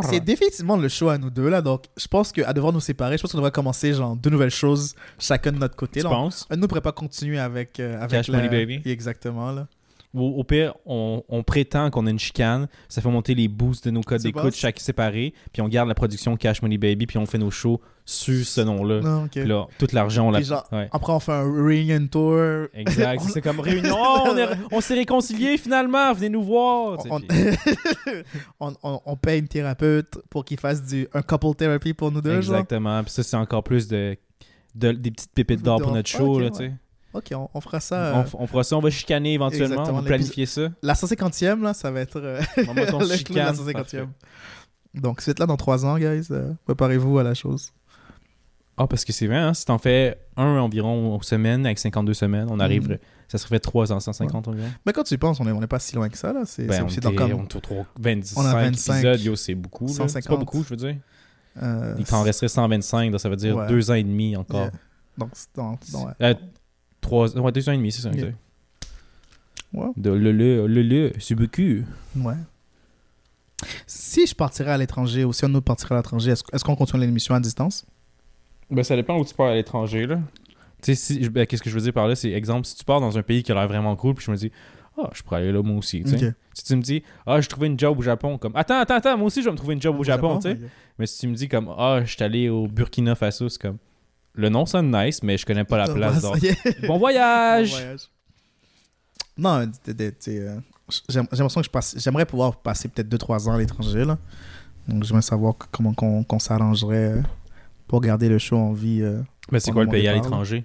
c'est 0.02 0.20
définitivement 0.20 0.76
le 0.76 0.88
show 0.88 1.08
à 1.08 1.18
nous 1.18 1.30
deux 1.30 1.48
là, 1.48 1.62
donc 1.62 1.84
je 1.96 2.06
pense 2.06 2.32
qu'à 2.32 2.52
devoir 2.52 2.72
nous 2.72 2.80
séparer, 2.80 3.16
je 3.16 3.22
pense 3.22 3.32
qu'on 3.32 3.38
devrait 3.38 3.50
commencer 3.50 3.92
genre 3.94 4.16
deux 4.16 4.30
nouvelles 4.30 4.50
choses 4.50 4.94
chacun 5.18 5.52
de 5.52 5.58
notre 5.58 5.76
côté. 5.76 6.04
On- 6.04 6.10
penses? 6.10 6.46
Un 6.50 6.56
nous 6.56 6.68
pourrait 6.68 6.80
pas 6.80 6.92
continuer 6.92 7.38
avec, 7.38 7.78
euh, 7.80 7.96
avec 7.98 8.10
Cash 8.10 8.28
la- 8.28 8.38
Money 8.38 8.48
Baby? 8.48 8.90
Exactement 8.90 9.52
là. 9.52 9.66
Au, 10.14 10.20
au 10.38 10.44
pire, 10.44 10.74
on, 10.86 11.22
on 11.28 11.42
prétend 11.42 11.90
qu'on 11.90 12.06
a 12.06 12.10
une 12.10 12.18
chicane, 12.18 12.66
ça 12.88 13.02
fait 13.02 13.10
monter 13.10 13.34
les 13.34 13.46
boosts 13.46 13.84
de 13.84 13.90
nos 13.90 14.00
codes 14.00 14.22
d'écoute 14.22 14.54
chaque 14.54 14.80
séparé, 14.80 15.34
puis 15.52 15.60
on 15.60 15.68
garde 15.68 15.86
la 15.88 15.94
production 15.94 16.34
Cash 16.36 16.62
Money 16.62 16.78
Baby, 16.78 17.06
puis 17.06 17.18
on 17.18 17.26
fait 17.26 17.36
nos 17.38 17.50
shows 17.50 17.80
sur 18.10 18.42
ce 18.46 18.62
nom-là. 18.62 19.00
Ok. 19.24 19.32
Puis 19.32 19.44
là, 19.44 19.66
tout 19.78 19.86
l'argent, 19.92 20.28
on 20.28 20.30
l'a. 20.30 20.38
Ouais. 20.72 20.88
Après 20.90 21.12
on 21.12 21.20
fait 21.20 21.32
un 21.32 21.42
reunion 21.42 22.06
tour. 22.06 22.40
Exact. 22.72 23.20
On- 23.24 23.28
C'est 23.28 23.42
comme 23.42 23.60
réunion. 23.60 23.94
Oh, 23.98 24.28
on 24.30 24.36
est- 24.38 24.48
on 24.72 24.80
s'est 24.80 24.94
réconciliés 24.94 25.58
finalement. 25.58 26.14
Venez 26.14 26.30
nous 26.30 26.42
voir. 26.42 26.96
On, 27.10 27.20
Tu 27.20 27.26
sais, 27.28 27.58
on, 28.60 28.72
on- 28.82 29.00
on 29.04 29.16
paye 29.16 29.40
une 29.40 29.48
thérapeute 29.48 30.18
pour 30.30 30.46
qu'il 30.46 30.58
fasse 30.58 30.82
du, 30.82 31.06
un 31.12 31.20
couple 31.20 31.54
therapy 31.54 31.92
pour 31.92 32.10
nous 32.10 32.22
deux. 32.22 32.40
genre. 32.40 32.54
Exactement. 32.56 33.02
Puis 33.04 33.12
ça, 33.12 33.22
c'est 33.22 33.36
encore 33.36 33.62
plus 33.62 33.86
de, 33.88 34.16
de- 34.74 34.92
des 34.92 35.10
petites 35.10 35.32
pépites 35.34 35.62
d'or 35.62 35.78
pour 35.82 35.92
notre 35.92 36.08
show. 36.08 36.36
Ok, 36.36 36.40
là, 36.42 36.50
ouais. 36.60 36.72
Ok, 37.12 37.24
on, 37.34 37.48
on 37.52 37.60
fera 37.60 37.80
ça. 37.80 37.96
euh, 38.16 38.22
on, 38.34 38.44
on 38.44 38.46
fera 38.46 38.64
ça. 38.64 38.76
On 38.78 38.80
va 38.80 38.88
chicaner 38.88 39.34
éventuellement. 39.34 39.66
Exactement, 39.66 39.98
On 39.98 40.00
va 40.00 40.06
planifier 40.06 40.46
ça. 40.46 40.68
La 40.82 40.94
150e, 40.94 41.60
là, 41.62 41.74
ça 41.74 41.90
va 41.90 42.00
être 42.00 42.16
euh, 42.16 42.40
On 42.68 42.72
va 42.72 42.84
la 43.04 43.16
chicane. 43.18 43.54
150e. 43.54 43.72
Parfait. 43.74 44.04
Donc, 44.94 45.20
c'est 45.20 45.38
là 45.38 45.44
dans 45.44 45.58
3 45.58 45.84
ans, 45.84 45.98
guys. 45.98 46.28
euh, 46.30 46.52
Préparez-vous 46.64 47.18
à 47.18 47.22
la 47.22 47.34
chose. 47.34 47.70
Ah, 48.78 48.86
parce 48.86 49.04
que 49.04 49.12
c'est 49.12 49.26
vrai, 49.26 49.36
hein, 49.36 49.54
si 49.54 49.64
t'en 49.64 49.78
fais 49.78 50.18
un 50.36 50.58
environ 50.58 51.16
aux 51.16 51.22
semaines, 51.22 51.66
avec 51.66 51.78
52 51.78 52.14
semaines, 52.14 52.46
on 52.50 52.60
arrive. 52.60 52.88
Mhm. 52.90 52.98
Ça 53.28 53.36
serait 53.36 53.56
fait 53.56 53.60
3 53.60 53.92
ans, 53.92 54.00
150 54.00 54.48
environ. 54.48 54.68
Mais 54.86 54.92
quand 54.92 55.02
tu 55.04 55.14
y 55.14 55.18
penses, 55.18 55.38
on 55.40 55.46
est, 55.46 55.52
on 55.52 55.60
est 55.62 55.66
pas 55.66 55.78
si 55.78 55.94
loin 55.94 56.08
que 56.08 56.16
ça, 56.16 56.32
là. 56.32 56.42
C'est 56.46 56.64
Ben, 56.64 56.72
c'est- 56.74 56.82
on, 56.82 56.88
c'est 56.88 57.00
dans 57.02 57.10
était- 57.10 57.18
comme 57.18 57.32
on 57.32 57.44
est 57.44 57.56
au 57.56 57.60
trois- 57.60 57.86
25, 58.00 58.40
On 58.40 58.46
a 58.46 58.54
25, 58.54 58.92
épisodes, 58.94 59.20
yo, 59.20 59.36
c'est 59.36 59.54
beaucoup. 59.54 59.86
là. 59.86 59.92
C'est 59.92 59.98
pas 59.98 60.08
150. 60.08 60.38
beaucoup, 60.40 60.62
je 60.64 60.68
veux 60.70 60.76
dire. 60.76 60.96
euh, 61.62 61.94
Il 61.98 62.04
t'en 62.04 62.22
resterait 62.22 62.48
125, 62.48 63.10
donc 63.10 63.20
ça 63.20 63.28
veut 63.28 63.36
dire 63.36 63.56
Ouais. 63.56 63.66
2 63.66 63.90
ans 63.90 63.94
et 63.94 64.02
demi 64.04 64.36
encore. 64.36 64.60
Yeah. 64.60 64.72
Donc, 65.18 65.30
c'est 65.34 65.48
dans, 65.56 65.78
dans- 65.92 66.06
ouais. 66.06 66.12
Euh, 66.22 66.34
trois, 67.00 67.36
ouais, 67.36 67.52
deux 67.52 67.68
ans 67.68 67.72
et 67.72 67.76
demi, 67.76 67.90
c'est 67.92 68.02
ça. 68.02 68.10
Yeah. 68.12 68.28
Ouais. 69.74 69.88
De 69.96 70.10
le 70.10 70.32
le, 70.32 70.66
le 70.66 70.82
le, 70.82 71.12
c'est 71.18 71.34
beaucoup. 71.34 71.84
Ouais. 72.16 72.34
Si 73.86 74.26
je 74.26 74.34
partirais 74.34 74.70
à 74.70 74.78
l'étranger 74.78 75.24
ou 75.24 75.32
si 75.32 75.44
un 75.44 75.52
autre 75.54 75.64
partirait 75.64 75.96
à 75.96 75.98
l'étranger, 75.98 76.30
est-ce 76.30 76.44
est-ce 76.52 76.64
qu'on 76.64 76.76
continue 76.76 77.00
l'émission 77.04 77.34
à 77.34 77.40
distance? 77.40 77.84
Ben, 78.70 78.82
ça 78.82 78.96
dépend 78.96 79.18
où 79.18 79.24
tu 79.24 79.34
pars 79.34 79.48
à 79.48 79.54
l'étranger, 79.54 80.06
là. 80.06 80.20
Tu 80.82 80.94
sais, 80.94 80.94
si, 80.94 81.24
je- 81.24 81.30
ben, 81.30 81.46
qu'est-ce 81.46 81.62
que 81.62 81.70
je 81.70 81.74
veux 81.74 81.80
dire 81.80 81.92
par 81.92 82.06
là, 82.06 82.14
c'est 82.14 82.30
exemple, 82.30 82.66
si 82.66 82.76
tu 82.76 82.84
pars 82.84 83.00
dans 83.00 83.16
un 83.18 83.22
pays 83.22 83.42
qui 83.42 83.50
a 83.50 83.54
l'air 83.54 83.66
vraiment 83.66 83.96
cool, 83.96 84.14
puis 84.14 84.24
je 84.24 84.30
me 84.30 84.36
dis, 84.36 84.52
ah, 84.96 85.10
je 85.12 85.22
pourrais 85.22 85.38
aller 85.40 85.52
là, 85.52 85.62
moi 85.62 85.76
aussi, 85.76 86.02
tu 86.02 86.10
sais. 86.18 86.34
Si 86.52 86.64
tu 86.64 86.76
me 86.76 86.82
dis, 86.82 87.02
ah, 87.26 87.40
j'ai 87.40 87.48
trouvé 87.48 87.68
une 87.68 87.78
job 87.78 87.98
au 87.98 88.02
Japon, 88.02 88.36
comme, 88.38 88.52
attends, 88.54 88.80
attends, 88.80 88.96
attends, 88.96 89.16
moi 89.16 89.26
aussi, 89.26 89.40
je 89.40 89.46
vais 89.46 89.52
me 89.52 89.56
trouver 89.56 89.74
une 89.74 89.82
job 89.82 89.98
au, 89.98 90.04
Japon, 90.04 90.38
tu 90.38 90.50
sais. 90.50 90.58
Mais 90.98 91.06
si 91.06 91.18
tu 91.18 91.28
me 91.28 91.34
dis, 91.34 91.48
comme, 91.48 91.72
ah, 91.76 92.00
je 92.04 92.12
suis 92.12 92.22
allé 92.22 92.48
au 92.48 92.66
Burkina 92.66 93.14
Faso, 93.14 93.48
c'est 93.48 93.60
comme, 93.60 93.78
le 94.34 94.48
nom 94.48 94.66
sonne 94.66 94.90
nice, 94.94 95.22
mais 95.22 95.36
je 95.36 95.46
connais 95.46 95.64
pas 95.64 95.78
la 95.78 95.88
place. 95.88 96.22
donc, 96.22 96.36
bon 96.86 96.98
voyage! 96.98 97.70
Bon 97.70 97.76
voyage. 97.76 98.00
Non, 99.36 99.70
t'es, 99.84 100.12
euh, 100.28 100.58
j'ai 101.08 101.20
l'impression 101.20 101.60
que 101.60 101.66
je 101.66 101.70
passe, 101.70 101.94
j'aimerais 101.98 102.26
pouvoir 102.26 102.56
passer 102.56 102.88
peut-être 102.88 103.08
2-3 103.08 103.48
ans 103.48 103.54
à 103.54 103.58
l'étranger. 103.58 104.04
là. 104.04 104.18
Donc, 104.88 105.04
j'aimerais 105.04 105.22
savoir 105.22 105.54
comment 105.70 105.92
qu'on 105.92 106.24
qu'on 106.24 106.38
s'arrangerait 106.38 107.12
euh, 107.12 107.22
pour 107.88 108.00
garder 108.00 108.28
le 108.28 108.38
show 108.38 108.56
en 108.56 108.72
vie. 108.72 109.00
euh. 109.02 109.20
Mais 109.50 109.60
c'est 109.60 109.72
quoi 109.72 109.84
le 109.84 109.90
pays 109.90 110.06
à 110.08 110.14
l'étranger? 110.14 110.64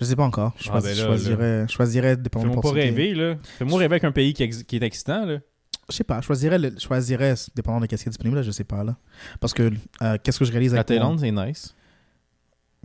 Je 0.00 0.04
sais 0.04 0.16
pas 0.16 0.24
encore. 0.24 0.52
Je 0.58 0.68
Ah, 0.68 0.80
choisis- 0.80 0.90
ben 0.90 0.96
là, 0.96 1.02
je 1.02 1.06
choisirais, 1.22 1.64
je 1.68 1.72
choisirais 1.72 2.16
dépendant 2.16 2.44
de 2.46 2.50
Fais-moi 2.50 2.62
pas 2.62 2.70
rêver, 2.72 3.14
là. 3.14 3.36
Fais-moi 3.58 3.78
rêver 3.78 3.94
avec 3.94 4.04
un 4.04 4.12
pays 4.12 4.34
qui, 4.34 4.42
ex- 4.42 4.62
qui 4.62 4.76
est 4.76 4.82
excitant, 4.82 5.24
là. 5.24 5.38
Je 5.88 5.96
sais 5.96 6.04
pas, 6.04 6.20
je 6.20 6.26
choisirais, 6.26 6.58
le- 6.58 6.70
je 6.74 6.80
choisirais 6.80 7.34
dépendant 7.54 7.80
de 7.80 7.86
qu'est-ce 7.86 8.02
qui 8.04 8.08
est 8.08 8.10
disponible, 8.10 8.36
là, 8.36 8.42
je 8.42 8.50
sais 8.50 8.64
pas. 8.64 8.84
là. 8.84 8.96
Parce 9.40 9.52
que 9.54 9.70
euh, 10.02 10.18
qu'est-ce 10.22 10.38
que 10.38 10.44
je 10.44 10.52
réalise 10.52 10.72
La 10.74 10.80
avec 10.80 10.90
mon- 10.90 10.96
Thaïlande, 11.16 11.20
c'est 11.20 11.30
nice. 11.32 11.74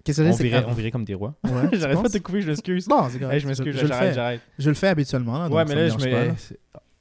Qu'est-ce 0.03 0.21
que 0.21 0.27
On 0.27 0.31
virait, 0.35 0.65
on 0.67 0.73
virait 0.73 0.91
comme 0.91 1.03
des 1.05 1.13
rois. 1.13 1.35
Ouais, 1.43 1.51
J'arrête 1.73 2.01
pas 2.01 2.07
de 2.07 2.13
te 2.13 2.17
couper, 2.19 2.41
je 2.41 2.47
m'excuse. 2.47 2.87
Non, 2.87 3.07
c'est 3.11 3.19
correct. 3.19 3.33
Hey, 3.35 3.39
je 3.41 3.47
m'excuse, 3.47 3.75
je, 3.77 3.85
j'arrête, 3.85 4.09
fais. 4.09 4.15
j'arrête. 4.15 4.41
Je 4.57 4.69
le 4.69 4.75
fais 4.75 4.87
habituellement. 4.87 5.39
Là, 5.43 5.49
Ouais, 5.49 5.65
mais 5.65 5.75
là, 5.75 5.89
je 5.89 5.95
pas, 5.97 6.05
là. 6.25 6.33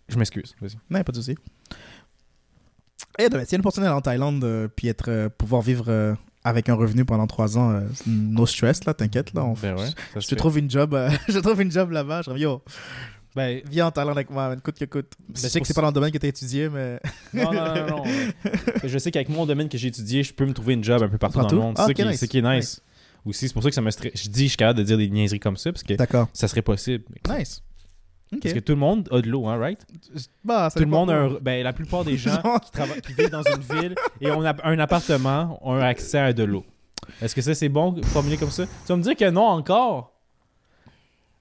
Je 0.08 0.18
m'excuse, 0.18 0.54
vas-y. 0.60 0.76
Non, 0.90 1.02
pas 1.02 1.12
de 1.12 1.16
souci. 1.16 1.36
Et 3.18 3.22
y 3.22 3.24
a 3.24 3.28
une 3.28 3.34
opportunité 3.60 3.80
d'aller 3.82 3.88
en 3.96 4.00
Thaïlande 4.00 4.44
euh, 4.44 4.68
puis 4.74 4.88
être, 4.88 5.08
euh, 5.10 5.28
pouvoir 5.28 5.62
vivre 5.62 6.16
avec 6.46 6.68
un 6.68 6.74
revenu 6.74 7.04
pendant 7.04 7.26
trois 7.26 7.58
ans, 7.58 7.70
euh, 7.72 7.80
no 8.06 8.46
stress, 8.46 8.84
là, 8.84 8.94
t'inquiète. 8.94 9.34
Là, 9.34 9.44
on- 9.44 9.54
Ben 9.54 9.74
ouais, 9.76 9.86
je 10.14 10.20
fait. 10.26 10.36
trouve 10.36 10.58
une 10.58 10.70
job, 10.70 10.94
euh, 10.94 11.10
je 11.28 11.34
te 11.34 11.38
trouve 11.38 11.60
une 11.60 11.70
job 11.72 11.90
là-bas. 11.90 12.22
Je 12.22 12.32
dis, 12.32 12.40
yo, 12.42 12.62
Ben, 13.34 13.60
viens 13.70 13.86
en 13.86 13.90
Thaïlande 13.90 14.16
avec 14.16 14.30
moi, 14.30 14.48
man, 14.48 14.60
coûte 14.60 14.78
que 14.78 14.84
coûte. 14.86 15.12
je 15.34 15.40
c'est 15.40 15.48
sais 15.50 15.60
que 15.60 15.66
c'est 15.66 15.74
pas 15.74 15.82
dans 15.82 15.88
le 15.88 15.92
domaine 15.92 16.10
que 16.10 16.18
tu 16.18 16.24
as 16.26 16.28
étudié, 16.30 16.68
mais. 16.68 17.00
non, 17.34 17.52
non, 17.52 17.64
non, 17.74 17.86
non. 17.98 18.02
je 18.84 18.98
sais 18.98 19.10
qu'avec 19.10 19.28
mon 19.28 19.44
domaine 19.44 19.68
que 19.68 19.76
j'ai 19.76 19.88
étudié, 19.88 20.22
je 20.22 20.32
peux 20.32 20.46
me 20.46 20.54
trouver 20.54 20.74
une 20.74 20.84
job 20.84 21.02
un 21.02 21.08
peu 21.08 21.18
partout, 21.18 21.38
Partout? 21.40 21.56
dans 21.56 21.60
le 21.62 21.66
monde. 21.68 21.74
C'est 21.76 21.82
Ah, 21.82 21.86
ça 21.86 21.90
ok, 21.90 21.96
qui, 21.96 22.04
nice. 22.06 22.20
c'est 22.20 22.28
qui 22.28 22.38
est 22.38 22.42
nice. 22.56 22.80
aussi. 23.26 23.48
C'est 23.48 23.52
pour 23.52 23.62
ça 23.62 23.68
que 23.68 23.74
ça 23.74 23.82
me 23.82 23.90
stresse. 23.90 24.12
Je 24.14 24.28
dis, 24.30 24.44
je 24.44 24.48
suis 24.48 24.56
capable 24.56 24.78
de 24.78 24.84
dire 24.84 24.96
des 24.96 25.10
niaiseries 25.10 25.40
comme 25.40 25.56
ça 25.56 25.70
parce 25.72 25.82
que 25.82 25.94
ça 26.32 26.48
serait 26.48 26.62
possible. 26.62 27.04
Nice. 27.28 27.62
Ok. 28.32 28.40
Parce 28.42 28.54
que 28.54 28.58
tout 28.60 28.72
le 28.72 28.78
monde 28.78 29.08
a 29.12 29.20
de 29.20 29.28
l'eau, 29.28 29.46
hein, 29.46 29.56
right? 29.56 29.80
Bah, 30.44 30.68
Tout 30.74 30.80
le 30.80 30.86
monde 30.86 31.10
a 31.10 31.16
un... 31.16 31.30
Ben, 31.40 31.62
la 31.62 31.72
plupart 31.72 32.04
des 32.04 32.16
gens 32.16 32.40
qui, 32.64 32.70
travaillent, 32.72 33.00
qui 33.00 33.12
vivent 33.12 33.30
dans 33.30 33.42
une 33.42 33.62
ville 33.62 33.94
et 34.20 34.30
ont 34.30 34.44
un 34.44 34.78
appartement 34.78 35.60
ont 35.62 35.76
accès 35.80 36.18
à 36.18 36.32
de 36.32 36.42
l'eau. 36.42 36.64
Est-ce 37.22 37.34
que 37.34 37.40
ça, 37.42 37.54
c'est 37.54 37.68
bon 37.68 38.02
formulé 38.02 38.36
comme 38.36 38.50
ça? 38.50 38.66
Tu 38.66 38.88
vas 38.88 38.96
me 38.96 39.02
dire 39.02 39.14
que 39.14 39.30
non 39.30 39.46
encore? 39.46 40.12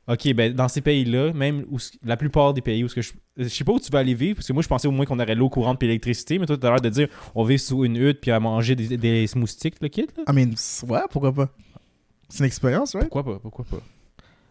Ok, 0.08 0.32
ben 0.34 0.54
dans 0.54 0.68
ces 0.68 0.82
pays-là, 0.82 1.34
même 1.34 1.66
où, 1.72 1.80
la 2.04 2.16
plupart 2.16 2.54
des 2.54 2.62
pays 2.62 2.84
où 2.84 2.88
ce 2.88 2.94
que 2.94 3.02
je, 3.02 3.14
je 3.38 3.48
sais 3.48 3.64
pas 3.64 3.72
où 3.72 3.80
tu 3.80 3.90
vas 3.90 4.00
aller 4.00 4.14
vivre, 4.14 4.36
parce 4.36 4.48
que 4.48 4.54
moi 4.54 4.62
je 4.62 4.68
pensais 4.68 4.88
au 4.88 4.92
moins 4.92 5.06
qu'on 5.08 5.20
aurait 5.20 5.34
l'eau 5.34 5.50
courante 5.50 5.80
puis 5.80 5.88
l'électricité, 5.88 6.38
mais 6.38 6.46
toi 6.46 6.58
tu 6.58 6.68
as 6.68 6.70
l'air 6.70 6.82
de 6.82 6.90
dire 6.90 7.08
on 7.34 7.44
vit 7.44 7.58
sous 7.58 7.84
une 7.84 7.96
hutte 7.96 8.22
puis 8.22 8.30
à 8.30 8.40
manger 8.40 8.76
des, 8.76 8.98
des 8.98 9.26
moustiques, 9.36 9.78
le 9.82 9.88
kit. 9.88 10.06
Là. 10.16 10.32
I 10.32 10.36
mean, 10.36 10.54
ouais, 10.88 11.02
pourquoi 11.10 11.34
pas? 11.34 11.50
C'est 12.30 12.40
une 12.40 12.46
expérience, 12.46 12.94
ouais? 12.94 13.02
Pourquoi 13.02 13.24
pas? 13.24 13.40
Pourquoi 13.40 13.66
pas? 13.66 13.82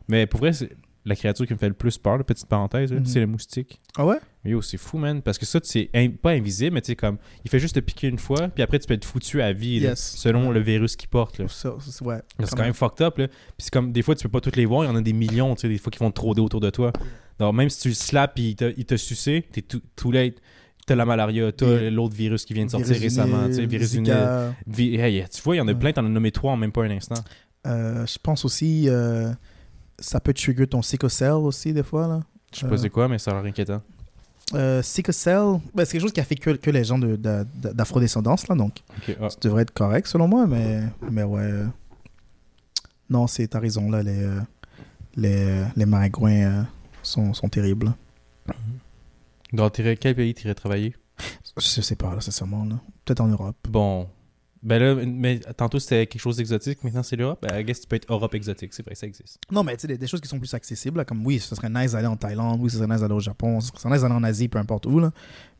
Mais 0.09 0.26
pour 0.26 0.41
vrai, 0.41 0.53
c'est 0.53 0.70
la 1.05 1.14
créature 1.16 1.46
qui 1.46 1.52
me 1.52 1.59
fait 1.59 1.68
le 1.68 1.74
plus 1.74 1.98
peur, 1.98 2.16
la 2.18 2.24
petite 2.24 2.46
parenthèse, 2.46 2.92
Mhm. 2.92 3.05
c'est 3.05 3.20
le 3.20 3.26
moustique. 3.26 3.78
Ah 3.96 4.07
ouais? 4.07 4.16
Yo, 4.44 4.62
c'est 4.62 4.76
fou, 4.78 4.96
man. 4.98 5.20
Parce 5.22 5.36
que 5.38 5.44
ça, 5.46 5.59
c'est 5.62 5.90
in- 5.94 6.11
pas 6.11 6.30
invisible, 6.30 6.74
mais 6.74 6.80
tu 6.80 6.88
sais, 6.88 6.96
comme, 6.96 7.18
il 7.44 7.50
fait 7.50 7.59
juste 7.59 7.74
te 7.74 7.80
piquer 7.80 8.09
une 8.09 8.18
fois, 8.18 8.48
puis 8.48 8.62
après, 8.62 8.78
tu 8.78 8.86
peux 8.86 8.94
être 8.94 9.05
foutu 9.05 9.42
à 9.42 9.52
vie, 9.52 9.80
là, 9.80 9.96
selon 9.96 10.50
le 10.50 10.61
virus 10.61 10.96
qu'il 10.96 11.09
porte, 11.09 11.38
là. 11.38 11.46
Ça, 11.48 11.74
ça, 11.80 12.05
ouais. 12.05 12.20
C'est 12.42 12.55
quand 12.57 12.62
même 12.62 12.72
fucked 12.74 13.02
up, 13.07 13.18
là. 13.18 13.28
Puis 13.28 13.36
c'est 13.59 13.70
comme, 13.72 13.92
des 13.92 14.02
fois, 14.02 14.14
tu 14.14 14.22
peux 14.22 14.30
pas 14.30 14.40
toutes 14.40 14.57
les 14.57 14.64
voir, 14.66 14.84
il 14.84 14.88
y 14.88 14.90
en 14.90 14.96
a 14.96 15.00
des 15.02 15.12
millions, 15.12 15.55
tu 15.55 15.62
sais, 15.62 15.68
des 15.68 15.78
fois, 15.78 15.90
qui 15.90 15.98
vont 15.98 16.11
te 16.11 16.20
rôder 16.20 16.40
autour 16.40 16.61
de 16.61 16.70
toi. 16.70 16.92
Donc, 17.38 17.55
même 17.55 17.68
si 17.68 17.80
tu 17.82 17.88
le 17.88 17.94
slaps 17.94 18.34
puis 18.34 18.57
il 18.76 18.84
t'a 18.84 18.96
sucé, 18.96 19.44
t'es 19.52 19.62
too, 19.62 19.80
too 19.96 20.11
late. 20.12 20.36
T'as 20.86 20.94
la 20.96 21.07
malaria, 21.07 21.50
t'as 21.50 21.88
l'autre 21.90 22.14
virus 22.14 22.44
qui 22.44 22.52
vient 22.52 22.66
de 22.66 22.70
sortir 22.70 22.88
Virus 22.94 23.02
récemment, 23.02 23.46
tu 23.46 23.55
sais, 23.55 23.64
virus 23.66 23.88
Zika. 23.88 24.55
Hey, 24.78 25.24
tu 25.32 25.40
vois, 25.42 25.55
il 25.57 25.59
y 25.59 25.61
en 25.62 25.68
a 25.68 25.74
plein, 25.74 25.92
t'en 25.92 26.05
as 26.05 26.09
nommé 26.11 26.30
trois 26.30 26.52
en 26.52 26.57
même 26.59 26.72
pas 26.72 26.84
un 26.84 26.90
instant. 26.90 27.14
Euh, 27.66 28.05
je 28.07 28.18
pense 28.22 28.44
aussi, 28.44 28.84
euh, 28.90 29.32
ça 29.99 30.20
peut 30.20 30.32
trigger 30.34 30.66
ton 30.66 30.82
sickle 30.82 31.11
cell 31.11 31.32
aussi, 31.32 31.72
des 31.72 31.82
fois, 31.82 32.07
là. 32.09 32.20
Je 32.53 32.61
sais 32.61 32.66
pas 32.66 32.74
Euh. 32.74 32.76
c'est 32.76 32.90
quoi, 32.90 33.09
mais 33.09 33.18
ça 33.18 33.30
a 33.30 33.34
l'air 33.34 33.45
inquiétant. 33.45 33.82
Euh, 34.55 34.82
sickle 34.82 35.12
cell, 35.12 35.61
ben, 35.74 35.84
c'est 35.84 35.92
quelque 35.92 36.03
chose 36.03 36.12
qui 36.12 36.20
affecte 36.20 36.42
que, 36.42 36.51
que 36.51 36.70
les 36.70 36.84
gens 36.84 36.99
de- 36.99 37.16
de- 37.16 37.47
de- 37.55 37.72
d'afrodescendance, 37.72 38.47
là, 38.49 38.55
donc 38.55 38.80
ah. 39.20 39.30
ça 39.30 39.36
devrait 39.40 39.62
être 39.62 39.72
correct, 39.72 40.07
selon 40.07 40.28
moi, 40.28 40.47
mais, 40.47 40.82
mais 41.11 41.22
ouais. 41.22 41.40
euh, 41.42 41.66
Non, 43.11 43.26
c'est, 43.26 43.47
t'as 43.49 43.59
raison, 43.61 43.90
là, 43.90 44.03
les, 44.03 44.22
euh, 44.22 44.40
les, 45.16 45.64
les 45.76 45.86
maringouins 45.86 46.42
euh, 46.42 46.62
sont, 47.03 47.32
sont 47.34 47.49
terribles. 47.49 47.92
Dans 49.53 49.70
quel 49.70 49.97
pays 50.14 50.34
t'irais 50.34 50.55
travailler? 50.55 50.95
Je 51.57 51.80
sais 51.80 51.97
pas, 51.97 52.14
là, 52.14 52.20
sincèrement, 52.20 52.64
là. 52.64 52.76
Peut-être 53.05 53.20
en 53.20 53.28
Europe. 53.28 53.57
Bon. 53.68 54.09
Ben 54.64 54.82
là, 54.82 54.94
mais 55.06 55.40
tantôt 55.58 55.78
c'était 55.78 56.06
quelque 56.06 56.22
chose 56.22 56.38
d'exotique, 56.38 56.82
maintenant 56.82 57.02
c'est 57.02 57.16
l'Europe. 57.16 57.38
Ben, 57.42 57.60
I 57.60 57.64
guess 57.64 57.82
tu 57.82 57.86
peux 57.86 57.96
être 57.96 58.10
Europe 58.10 58.34
exotique, 58.34 58.72
c'est 58.72 58.82
vrai, 58.84 58.94
ça 58.94 59.06
existe. 59.06 59.38
Non, 59.52 59.62
mais 59.62 59.76
tu 59.76 59.82
sais, 59.82 59.88
des, 59.88 59.98
des 59.98 60.06
choses 60.06 60.22
qui 60.22 60.28
sont 60.28 60.38
plus 60.38 60.54
accessibles, 60.54 60.96
là, 60.96 61.04
comme 61.04 61.24
oui, 61.26 61.38
ce 61.38 61.54
serait 61.54 61.68
nice 61.68 61.92
d'aller 61.92 62.06
en 62.06 62.16
Thaïlande, 62.16 62.60
oui, 62.62 62.70
ce 62.70 62.78
serait 62.78 62.88
nice 62.88 63.00
d'aller 63.00 63.14
au 63.14 63.20
Japon, 63.20 63.60
ce 63.60 63.70
serait 63.76 63.90
nice 63.92 64.00
d'aller 64.00 64.14
en 64.14 64.24
Asie, 64.24 64.48
peu 64.48 64.58
importe 64.58 64.86
où, 64.86 65.00
là. 65.00 65.12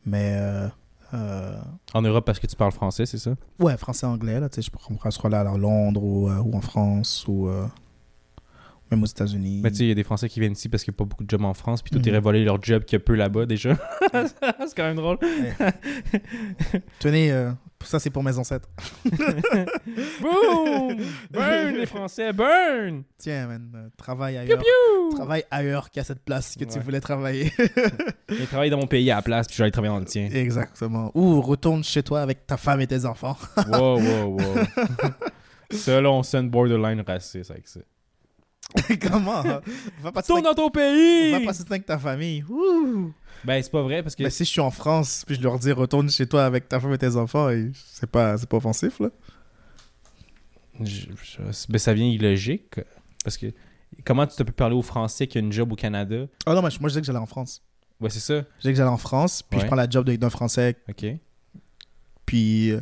Mais, 0.07 0.35
euh, 0.39 0.67
euh, 1.13 1.57
En 1.93 2.01
Europe 2.01 2.25
parce 2.25 2.39
que 2.39 2.47
tu 2.47 2.55
parles 2.55 2.71
français, 2.71 3.05
c'est 3.05 3.19
ça? 3.19 3.35
Ouais, 3.59 3.77
français-anglais, 3.77 4.39
là, 4.39 4.49
tu 4.49 4.55
sais, 4.55 4.61
je 4.63 4.71
pourrais 4.71 5.11
se 5.11 5.27
aller 5.27 5.35
à 5.35 5.43
Londres 5.55 6.03
ou, 6.03 6.27
euh, 6.27 6.39
ou 6.39 6.55
en 6.55 6.61
France 6.61 7.25
ou 7.27 7.47
même 8.91 9.01
aux 9.03 9.07
États-Unis. 9.07 9.61
Mais 9.63 9.71
tu 9.71 9.77
sais, 9.77 9.83
il 9.85 9.87
y 9.89 9.91
a 9.91 9.95
des 9.95 10.03
Français 10.03 10.29
qui 10.29 10.39
viennent 10.39 10.51
ici 10.53 10.69
parce 10.69 10.83
qu'il 10.83 10.91
n'y 10.91 10.95
a 10.95 10.99
pas 10.99 11.05
beaucoup 11.05 11.23
de 11.23 11.29
jobs 11.29 11.43
en 11.43 11.53
France, 11.53 11.81
puis 11.81 11.89
toi, 11.91 11.99
Mhm. 11.99 12.03
t'irais 12.03 12.19
voler 12.19 12.43
leur 12.43 12.61
job 12.61 12.83
qu'il 12.85 12.97
y 12.97 13.01
a 13.01 13.03
peu 13.03 13.15
là-bas 13.15 13.45
déjà. 13.45 13.75
c'est 14.13 14.75
quand 14.75 14.83
même 14.83 14.95
drôle. 14.97 15.17
Tenez, 16.99 17.31
euh, 17.31 17.51
ça 17.83 17.99
c'est 17.99 18.09
pour 18.09 18.23
mes 18.23 18.37
ancêtres. 18.37 18.69
Boom 20.21 20.97
Burn 21.31 21.75
les 21.75 21.85
Français, 21.85 22.33
burn 22.33 23.03
Tiens, 23.17 23.47
man, 23.47 23.71
euh, 23.75 23.89
travaille 23.97 24.37
ailleurs. 24.37 24.61
Travaille 25.11 25.43
ailleurs 25.51 25.89
qu'à 25.91 26.03
cette 26.03 26.23
place 26.23 26.55
que 26.55 26.65
tu 26.65 26.79
voulais 26.79 26.99
travailler. 27.01 27.51
Je 28.29 28.43
travaille 28.45 28.69
dans 28.69 28.77
mon 28.79 28.87
pays 28.87 29.09
à 29.11 29.15
la 29.17 29.21
place, 29.21 29.47
puis 29.47 29.55
je 29.55 29.59
vais 29.59 29.65
aller 29.65 29.71
travailler 29.71 29.93
dans 29.93 29.99
le 29.99 30.05
tien. 30.05 30.29
Exactement. 30.31 31.11
Ou 31.13 31.41
retourne 31.41 31.83
chez 31.83 32.01
toi 32.03 32.21
avec 32.21 32.45
ta 32.47 32.57
femme 32.57 32.81
et 32.81 32.87
tes 32.87 33.05
enfants. 33.05 33.37
wow, 33.71 33.99
wow, 33.99 34.25
wow. 34.39 34.41
Selon 35.71 36.23
Sun 36.23 36.49
Borderline 36.49 37.03
raciste 37.05 37.51
avec 37.51 37.67
ça. 37.67 37.79
Comment 39.01 39.37
hein? 39.45 39.61
Va 40.01 40.11
passer 40.11 40.27
Tourne 40.27 40.43
dans 40.43 40.53
ton 40.53 40.69
pays 40.69 41.31
va 41.31 41.39
passer 41.41 41.63
temps 41.63 41.71
avec 41.71 41.85
ta 41.85 41.97
famille. 41.97 42.43
Ouh. 42.49 43.11
Ben, 43.43 43.61
c'est 43.61 43.71
pas 43.71 43.81
vrai 43.83 44.01
parce 44.03 44.15
que. 44.15 44.23
Mais 44.23 44.29
si 44.29 44.43
je 44.43 44.49
suis 44.49 44.61
en 44.61 44.71
France, 44.71 45.23
puis 45.25 45.35
je 45.35 45.41
leur 45.41 45.57
dis 45.59 45.71
retourne 45.71 46.09
chez 46.09 46.27
toi 46.27 46.45
avec 46.45 46.67
ta 46.67 46.79
femme 46.79 46.93
et 46.93 46.97
tes 46.97 47.15
enfants, 47.15 47.49
et 47.49 47.71
c'est 47.75 48.09
pas, 48.09 48.37
c'est 48.37 48.49
pas 48.49 48.57
offensif, 48.57 48.99
là. 48.99 49.09
Je- 50.81 51.07
je- 51.23 51.67
ben, 51.69 51.77
ça 51.77 51.93
vient 51.93 52.05
illogique. 52.07 52.79
Parce 53.23 53.37
que 53.37 53.47
comment 54.03 54.27
tu 54.27 54.35
te 54.35 54.43
peux 54.43 54.51
parler 54.51 54.75
aux 54.75 54.81
Français 54.81 55.25
qui 55.27 55.37
ont 55.37 55.41
une 55.41 55.51
job 55.51 55.71
au 55.71 55.75
Canada? 55.75 56.25
Ah 56.45 56.53
non, 56.53 56.61
mais 56.61 56.69
je- 56.69 56.79
moi 56.79 56.89
je 56.89 56.93
disais 56.93 57.01
que 57.01 57.07
j'allais 57.07 57.19
en 57.19 57.25
France. 57.25 57.61
Ouais, 58.01 58.09
c'est 58.09 58.19
ça. 58.19 58.33
Je 58.39 58.61
disais 58.61 58.71
que 58.73 58.77
j'allais 58.77 58.89
en 58.89 58.97
France, 58.97 59.41
puis 59.41 59.59
je 59.59 59.65
prends 59.65 59.75
la 59.77 59.89
job 59.89 60.05
de- 60.05 60.15
d'un 60.17 60.29
Français, 60.29 60.75
Ok. 60.89 61.05
puis 62.25 62.71
euh, 62.71 62.81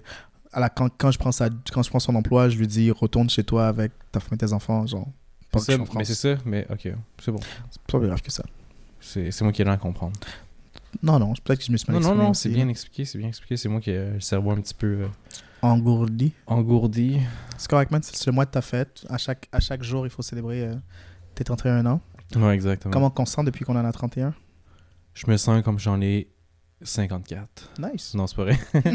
à 0.52 0.60
la, 0.60 0.70
quand, 0.70 0.90
quand, 0.98 1.12
je 1.12 1.20
prends 1.20 1.32
sa, 1.32 1.50
quand 1.72 1.84
je 1.84 1.90
prends 1.90 2.00
son 2.00 2.16
emploi, 2.16 2.50
je 2.50 2.58
lui 2.58 2.68
dis 2.68 2.90
retourne 2.92 3.30
chez 3.30 3.44
toi 3.44 3.68
avec 3.68 3.92
ta 4.12 4.20
femme 4.20 4.34
et 4.34 4.38
tes 4.38 4.54
enfants, 4.54 4.88
genre. 4.88 5.08
Ça, 5.60 5.78
mais 5.96 6.06
c'est 6.06 6.16
ça. 6.16 6.36
Mais 6.46 6.66
ok, 6.70 6.90
c'est 7.22 7.32
bon. 7.32 7.40
C'est 7.72 7.82
pas 7.82 8.00
plus 8.00 8.08
grave 8.08 8.22
que 8.22 8.32
ça. 8.32 8.44
C'est 9.00 9.42
moi 9.42 9.52
qui 9.52 9.62
ai 9.62 9.66
l'air 9.66 9.74
à 9.74 9.78
comprendre. 9.78 10.14
Non, 11.02 11.20
non, 11.20 11.34
peut-être 11.44 11.60
que 11.60 11.66
je 11.66 11.72
me 11.72 11.78
suis 11.78 11.92
mal 11.92 12.02
Non, 12.02 12.16
non, 12.16 12.24
non, 12.26 12.34
c'est 12.34 12.50
bien 12.50 12.68
expliqué, 12.68 13.06
c'est 13.06 13.18
bien 13.18 13.28
expliqué. 13.28 13.58
C'est 13.58 13.70
moi 13.70 13.82
qui 13.82 13.90
ai 13.90 14.12
le 14.14 14.20
cerveau 14.20 14.52
un 14.52 14.62
petit 14.62 14.74
peu 14.74 15.02
euh, 15.04 15.08
Engourdi. 15.62 16.34
engourdi. 16.46 17.20
C'est 17.58 17.70
correct, 17.70 17.92
man. 17.92 18.02
C'est 18.04 18.26
le 18.28 18.32
mois 18.32 18.46
de 18.46 18.52
ta 18.52 18.62
fête. 18.62 19.06
À 19.10 19.18
chaque, 19.18 19.48
à 19.52 19.60
chaque 19.60 19.84
jour, 19.84 20.06
il 20.06 20.10
faut 20.10 20.22
célébrer 20.22 20.66
euh, 20.66 20.76
tes 21.36 21.44
31 21.44 21.86
ans. 21.86 22.02
Ouais, 22.36 22.54
exactement. 22.54 22.92
Comment 22.92 23.10
qu'on 23.10 23.26
se 23.26 23.34
sent 23.34 23.44
depuis 23.44 23.66
qu'on 23.66 23.76
en 23.76 23.86
a 23.86 23.92
31 23.92 24.34
Je 25.14 25.30
me 25.30 25.38
sens 25.38 25.64
comme 25.64 25.80
j'en 25.80 26.00
ai 26.02 26.28
54. 26.82 27.72
Nice. 27.80 28.14
Non, 28.14 28.28
c'est 28.28 28.36
pas 28.36 28.44
vrai. 28.44 28.60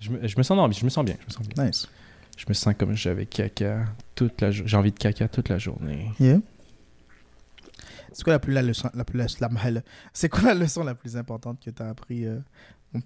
je, 0.00 0.10
me, 0.10 0.26
je 0.26 0.36
me 0.36 0.42
sens 0.42 0.56
non, 0.56 0.70
je 0.70 0.84
me 0.84 0.90
sens 0.90 1.04
bien, 1.04 1.16
je 1.20 1.26
me 1.26 1.30
sens 1.30 1.48
bien. 1.48 1.64
Nice. 1.66 1.88
Je 2.36 2.44
me 2.48 2.54
sens 2.54 2.74
comme 2.78 2.94
j'avais 2.94 3.26
caca 3.26 3.84
toute 4.14 4.40
la 4.40 4.50
journée. 4.50 4.68
J'ai 4.68 4.76
envie 4.76 4.92
de 4.92 4.98
caca 4.98 5.28
toute 5.28 5.48
la 5.48 5.58
journée. 5.58 6.10
Yeah. 6.20 6.38
C'est 8.12 8.22
quoi 8.22 8.32
la 8.34 8.38
plus 8.38 8.52
la 8.52 8.62
leçon 8.62 8.90
la 8.94 9.04
plus 9.04 9.18
la- 9.18 9.26
la- 9.48 9.70
la- 9.70 9.80
c'est 10.12 10.28
quoi 10.28 10.42
la 10.42 10.54
leçon 10.54 10.84
la 10.84 10.94
plus 10.94 11.16
importante 11.16 11.58
que 11.64 11.70
tu 11.70 11.82
as 11.82 11.88
appris 11.88 12.26
euh, 12.26 12.38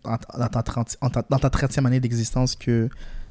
en- 0.05 0.17
dans 0.39 0.49
ta 0.49 0.63
30 0.63 0.97
en 1.01 1.09
ta- 1.11 1.25
dans 1.29 1.39
ta 1.39 1.49
30e 1.49 1.87
année 1.87 2.01
d'existence 2.01 2.57
que 2.57 2.89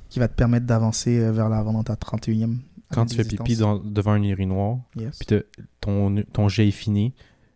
qui 0.10 0.20
va 0.20 0.28
te 0.28 0.34
permettre 0.36 0.66
d'avancer 0.66 1.20
euh, 1.20 1.32
vers 1.32 1.50
l'avant 1.50 1.74
dans 1.74 1.84
ta 1.84 1.96
31e 1.96 2.58
Quand 2.92 3.02
année 3.02 3.10
tu 3.12 3.16
fais 3.18 3.24
pipi 3.26 3.56
dans- 3.58 3.78
devant 3.80 4.14
un 4.14 4.24
urinoir, 4.24 4.80
Yes. 4.96 5.20
puis 5.20 5.38
ton, 5.82 6.16
ton 6.34 6.48
jet 6.50 6.68
est 6.68 6.72
fini, 6.72 7.14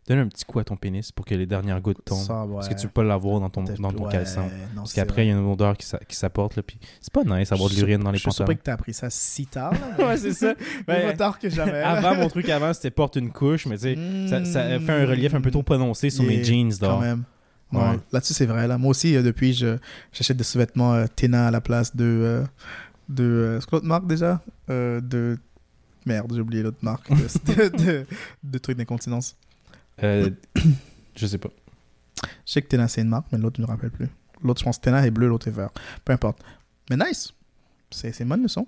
donne 0.07 0.19
un 0.19 0.27
petit 0.27 0.43
coup 0.45 0.59
à 0.59 0.63
ton 0.63 0.75
pénis 0.75 1.11
pour 1.11 1.25
que 1.25 1.35
les 1.35 1.45
dernières 1.45 1.79
gouttes 1.79 2.03
tombent. 2.03 2.17
Ça, 2.25 2.43
ouais. 2.45 2.55
Parce 2.55 2.67
que 2.69 2.73
tu 2.73 2.87
peux 2.87 2.93
pas 2.93 3.03
l'avoir 3.03 3.39
dans 3.39 3.49
ton, 3.49 3.63
dans 3.63 3.91
ton 3.91 4.05
ouais, 4.05 4.11
caleçon. 4.11 4.41
non, 4.41 4.81
Parce 4.81 4.93
qu'après, 4.93 5.25
il 5.25 5.29
y 5.29 5.31
a 5.31 5.35
une 5.37 5.45
odeur 5.45 5.77
qui, 5.77 5.85
s'a- 5.85 5.99
qui 5.99 6.15
s'apporte, 6.15 6.59
puis 6.61 6.79
c'est 6.99 7.13
pas 7.13 7.23
nice 7.23 7.49
d'avoir 7.51 7.69
de 7.69 7.75
Je 7.75 7.79
l'urine 7.85 8.03
dans 8.03 8.11
les 8.11 8.17
Je 8.17 8.23
suis 8.23 8.31
surpris 8.31 8.55
pantalons. 8.55 8.57
que 8.59 8.63
tu 8.63 8.69
as 8.69 8.73
appris 8.73 8.93
ça 8.93 9.09
si 9.09 9.45
tard. 9.45 9.73
là, 9.99 10.07
ouais, 10.07 10.17
c'est 10.17 10.33
ça. 10.33 10.53
Ben, 10.87 11.11
pas 11.11 11.13
tard 11.17 11.39
que 11.39 11.49
jamais. 11.49 11.79
avant, 11.81 12.15
mon 12.15 12.27
truc 12.29 12.49
avant, 12.49 12.73
c'était 12.73 12.91
porte 12.91 13.15
une 13.15 13.31
couche, 13.31 13.65
mais 13.67 13.77
tu 13.77 13.83
sais, 13.83 14.27
ça, 14.27 14.43
ça 14.45 14.79
fait 14.79 14.91
un 14.91 15.05
relief 15.05 15.33
un 15.35 15.41
peu 15.41 15.51
trop 15.51 15.63
prononcé 15.63 16.09
sur 16.09 16.23
mes 16.23 16.43
jeans, 16.43 16.71
Quand 16.79 16.99
même. 16.99 17.23
Ouais. 17.71 17.97
Là-dessus, 18.11 18.33
c'est 18.33 18.45
vrai. 18.47 18.67
Là. 18.67 18.77
Moi 18.77 18.89
aussi, 18.89 19.15
euh, 19.15 19.21
depuis, 19.23 19.53
je, 19.53 19.77
j'achète 20.11 20.35
des 20.35 20.43
sous-vêtements 20.43 20.93
euh, 20.93 21.05
Tena 21.15 21.47
à 21.47 21.51
la 21.51 21.61
place 21.61 21.95
de. 21.95 22.03
euh, 22.03 22.43
de 23.07 23.23
euh, 23.23 23.59
c'est 23.61 23.69
quoi 23.69 23.77
l'autre 23.77 23.87
marque 23.87 24.07
déjà? 24.07 24.41
Euh, 24.69 24.99
De. 24.99 25.37
Merde, 26.05 26.33
j'ai 26.35 26.41
oublié 26.41 26.63
l'autre 26.63 26.79
marque. 26.81 27.09
De, 27.11 27.15
de, 27.69 27.77
de, 27.77 28.05
de 28.43 28.57
trucs 28.57 28.75
d'incontinence. 28.77 29.37
Euh, 30.03 30.29
je 31.15 31.27
sais 31.27 31.37
pas. 31.37 31.49
Je 32.45 32.51
sais 32.53 32.61
que 32.61 32.67
Tena, 32.67 32.87
c'est 32.87 33.01
une 33.01 33.09
marque, 33.09 33.27
mais 33.31 33.37
l'autre, 33.37 33.55
je 33.57 33.61
ne 33.61 33.67
me 33.67 33.71
rappelle 33.71 33.91
plus. 33.91 34.09
L'autre, 34.43 34.59
je 34.59 34.65
pense 34.65 34.77
que 34.77 34.83
Tena 34.83 35.05
est 35.05 35.11
bleu, 35.11 35.27
l'autre 35.27 35.47
est 35.47 35.51
vert. 35.51 35.69
Peu 36.03 36.13
importe. 36.13 36.39
Mais 36.89 36.97
nice. 36.97 37.31
C'est, 37.91 38.11
c'est 38.11 38.23
une 38.23 38.29
bonne 38.29 38.43
leçon. 38.43 38.67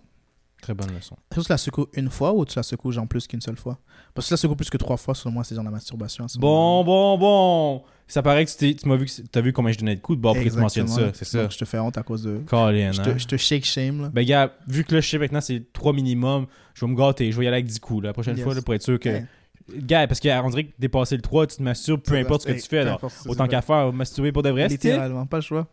Très 0.61 0.73
bonne 0.73 0.93
leçon. 0.95 1.17
Est-ce 1.31 1.41
que 1.41 1.45
tu 1.45 1.51
la 1.51 1.57
secoues 1.57 1.87
une 1.93 2.09
fois 2.09 2.33
ou 2.33 2.45
tu 2.45 2.57
la 2.57 2.63
secoues 2.63 2.91
genre 2.93 3.07
plus 3.07 3.27
qu'une 3.27 3.41
seule 3.41 3.57
fois? 3.57 3.77
Parce 4.13 4.25
que 4.25 4.27
si 4.27 4.27
tu 4.29 4.33
la 4.33 4.37
secoues 4.37 4.55
plus 4.55 4.69
que 4.69 4.77
trois 4.77 4.95
fois, 4.95 5.13
selon 5.13 5.33
moi, 5.33 5.43
c'est 5.43 5.55
genre 5.55 5.63
la 5.63 5.71
masturbation. 5.71 6.25
Bon, 6.37 6.83
bon, 6.85 7.17
bon. 7.17 7.83
Ça 8.07 8.21
paraît 8.21 8.45
que 8.45 8.51
tu, 8.73 8.87
m'as 8.87 8.95
vu 8.95 9.05
que 9.05 9.11
tu 9.11 9.39
as 9.39 9.41
vu 9.41 9.51
combien 9.51 9.71
je 9.73 9.79
donnais 9.79 9.95
de 9.95 10.01
coups 10.01 10.17
de 10.17 10.21
bord 10.21 10.35
après 10.35 10.45
que 10.49 10.53
tu 10.53 10.59
mentionnes 10.59 10.87
ça, 10.87 11.11
c'est 11.13 11.25
ça? 11.25 11.49
Je 11.49 11.57
te 11.57 11.65
fais 11.65 11.79
honte 11.79 11.97
à 11.97 12.03
cause 12.03 12.23
de. 12.23 12.37
Colin, 12.45 12.91
Je 12.91 13.01
hein? 13.01 13.03
te, 13.03 13.17
je 13.17 13.27
te 13.27 13.35
shake 13.37 13.65
shame, 13.65 14.03
là. 14.03 14.09
Ben, 14.09 14.25
gars, 14.25 14.53
vu 14.67 14.83
que 14.85 14.93
là, 14.95 15.01
je 15.01 15.09
sais 15.09 15.17
maintenant, 15.17 15.41
c'est 15.41 15.63
3 15.73 15.93
minimum, 15.93 16.45
je 16.75 16.85
vais 16.85 16.91
me 16.91 16.95
gâter. 16.97 17.31
Je 17.31 17.37
vais 17.37 17.45
y 17.45 17.47
aller 17.47 17.55
avec 17.57 17.65
10 17.65 17.79
coups. 17.79 18.03
là. 18.03 18.09
La 18.09 18.13
prochaine 18.13 18.35
Yes. 18.37 18.43
fois, 18.45 18.53
là, 18.53 18.61
pour 18.61 18.73
être 18.73 18.83
sûr 18.83 18.99
que. 18.99 19.09
Ouais. 19.09 19.25
Gars, 19.69 20.07
parce 20.07 20.19
qu'on 20.19 20.49
dirait 20.49 20.65
que 20.65 20.73
dépasser 20.77 21.15
le 21.15 21.21
3, 21.21 21.47
tu 21.47 21.57
te 21.57 21.63
masturbes, 21.63 22.01
peu 22.01 22.15
importe 22.15 22.41
ce 22.43 22.47
que 22.47 22.51
tu 22.53 22.67
fais. 22.67 22.79
Alors. 22.79 23.01
Autant 23.27 23.47
qu'à 23.47 23.61
faire, 23.61 23.91
masturber 23.93 24.31
pour 24.31 24.43
de 24.43 24.49
vrai. 24.49 24.67
Littéralement, 24.67 25.25
pas 25.25 25.37
le 25.37 25.41
choix. 25.43 25.67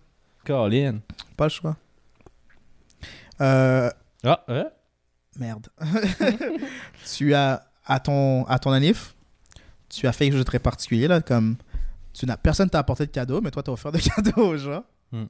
Colin. 0.45 1.01
Pas 1.37 1.45
le 1.47 1.51
choix. 1.51 1.77
Euh, 3.41 3.91
Ah, 4.25 4.45
hein? 4.49 4.69
merde. 5.39 5.69
tu 7.17 7.35
as, 7.35 7.63
à 7.87 8.01
ton, 8.01 8.45
à 8.45 8.59
ton 8.59 8.71
anif, 8.73 9.15
tu 9.89 10.07
as 10.07 10.13
fait 10.13 10.25
quelque 10.27 10.35
chose 10.35 10.41
de 10.43 10.47
très 10.47 10.59
particulier, 10.59 11.09
là, 11.09 11.21
comme, 11.21 11.57
tu 12.13 12.27
n'as, 12.27 12.37
personne 12.37 12.69
t'a 12.71 12.79
apporté 12.79 13.07
de 13.07 13.11
cadeau, 13.11 13.41
mais 13.41 13.51
toi, 13.51 13.63
t'as 13.63 13.73
offert 13.73 13.93
des 13.93 14.01
cadeaux 14.17 14.43
aux 14.49 14.57
gens. 14.57 14.85
Hmm. 15.13 15.25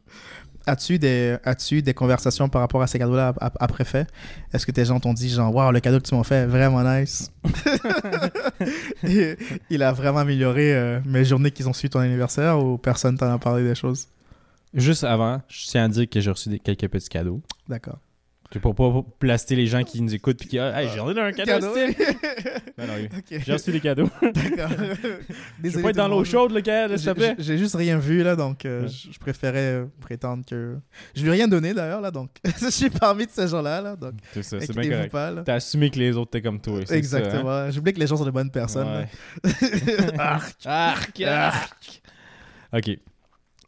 As-tu 0.67 0.99
des, 0.99 1.37
as 1.45 1.55
des 1.83 1.95
conversations 1.95 2.49
par 2.49 2.61
rapport 2.61 2.83
à 2.83 2.87
ces 2.87 2.99
cadeaux-là 2.99 3.29
ap- 3.29 3.39
ap- 3.41 3.57
après 3.61 3.85
fait? 3.85 4.07
Est-ce 4.53 4.67
que 4.67 4.73
tes 4.73 4.85
gens 4.85 5.01
t'ont 5.01 5.15
dit, 5.15 5.29
genre, 5.29 5.55
waouh, 5.55 5.73
le 5.73 5.81
cadeau 5.81 5.99
que 5.99 6.07
tu 6.09 6.15
m'as 6.15 6.23
fait, 6.25 6.47
vraiment 6.47 6.83
nice? 6.83 7.33
Et 9.05 9.37
Il 9.71 9.83
a 9.83 9.93
vraiment 9.93 10.19
amélioré 10.21 10.75
euh, 10.75 11.01
mes 11.05 11.25
journées 11.25 11.51
qui 11.51 11.65
ont 11.65 11.73
suivi 11.73 11.91
ton 11.91 12.01
anniversaire 12.01 12.59
ou 12.63 12.79
personne 12.79 13.17
t'en 13.17 13.33
a 13.33 13.39
parlé 13.39 13.65
des 13.65 13.75
choses? 13.75 14.07
Juste 14.75 15.05
avant, 15.05 15.41
je 15.49 15.67
tiens 15.67 15.85
à 15.85 15.89
dire 15.89 16.09
que 16.09 16.21
j'ai 16.21 16.31
reçu 16.31 16.49
des- 16.49 16.59
quelques 16.59 16.89
petits 16.89 17.09
cadeaux. 17.09 17.41
D'accord. 17.69 17.99
C'est 18.53 18.59
pour 18.59 18.75
pas 18.75 18.93
plaster 19.21 19.55
les 19.55 19.67
gens 19.69 19.85
qui 19.85 20.03
nous 20.03 20.13
écoutent 20.13 20.39
puis 20.39 20.49
qui 20.49 20.59
ah, 20.59 20.83
hey, 20.83 20.89
j'ai 20.89 20.97
donné 20.97 21.21
un 21.21 21.31
cadeau. 21.33 21.53
Cadeau. 21.53 21.71
style. 21.73 21.95
Non, 22.79 22.87
non, 22.87 22.93
oui. 22.97 23.09
Ok. 23.19 23.43
J'ai 23.47 23.53
reçu 23.53 23.71
des 23.73 23.81
cadeaux. 23.81 24.09
D'accord. 24.23 24.71
Je 24.71 25.63
Désolé 25.63 25.83
pas 25.83 25.91
être 25.91 25.97
dans 25.97 26.09
le 26.09 26.15
l'eau 26.15 26.25
chaude, 26.25 26.51
le 26.53 26.61
gars, 26.61 26.89
s'il 26.89 26.97
te 26.97 27.03
J'ai- 27.03 27.15
plaît. 27.15 27.35
J'ai 27.39 27.59
juste 27.59 27.75
rien 27.77 27.99
vu 27.99 28.23
là, 28.23 28.35
donc 28.37 28.65
euh, 28.65 28.83
Ouais. 28.83 28.89
je 28.89 29.19
préférais 29.19 29.59
euh, 29.83 29.85
prétendre 30.01 30.45
que. 30.49 30.77
Je 31.15 31.23
lui 31.23 31.29
ai 31.29 31.33
rien 31.33 31.47
donné 31.49 31.75
d'ailleurs 31.75 32.01
là, 32.01 32.11
donc 32.11 32.31
je 32.61 32.71
suis 32.71 32.89
parmi 32.91 33.27
de 33.27 33.31
ces 33.31 33.49
gens-là 33.49 33.81
là, 33.83 33.97
donc 33.97 34.15
C'est 34.33 34.43
ça, 34.43 34.59
c'est 34.61 34.75
bien 34.77 34.91
correct. 34.91 35.13
pas. 35.13 35.33
T'as 35.45 35.55
assumé 35.57 35.91
que 35.91 35.99
les 35.99 36.17
autres 36.17 36.31
étaient 36.37 36.43
comme 36.43 36.61
toi. 36.61 36.81
c'est 36.81 36.87
ça, 36.87 36.95
hein? 36.95 36.99
Exactement. 36.99 37.71
J'oublie 37.71 37.93
que 37.93 38.01
les 38.01 38.07
gens 38.07 38.17
sont 38.17 38.25
de 38.25 38.31
bonnes 38.31 38.51
personnes. 38.51 38.89
Ouais. 38.89 39.09
Arc. 40.19 40.57
Arc, 40.65 41.21
arc. 41.21 42.03
Ok. 42.73 42.99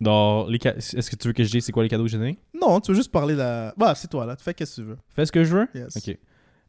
Donc, 0.02 0.48
les 0.50 0.58
ca- 0.60 0.74
est-ce 0.76 1.08
que 1.10 1.16
tu 1.16 1.28
veux 1.28 1.32
que 1.32 1.44
je 1.44 1.50
dise 1.50 1.64
c'est 1.64 1.72
quoi 1.72 1.82
les 1.84 1.88
cadeaux 1.88 2.02
que 2.04 2.10
j'ai 2.10 2.18
donnés? 2.18 2.38
Non, 2.60 2.80
tu 2.80 2.90
veux 2.90 2.96
juste 2.96 3.12
parler 3.12 3.34
de 3.34 3.38
la. 3.38 3.72
Bah, 3.76 3.94
c'est 3.94 4.08
toi 4.08 4.26
là, 4.26 4.34
tu 4.36 4.42
fais 4.42 4.52
qu'est-ce 4.52 4.76
que 4.76 4.80
tu 4.82 4.88
veux. 4.88 4.98
Fais 5.14 5.24
ce 5.26 5.32
que 5.32 5.44
je 5.44 5.56
veux? 5.56 5.68
Yes. 5.74 5.96
Ok. 5.96 6.18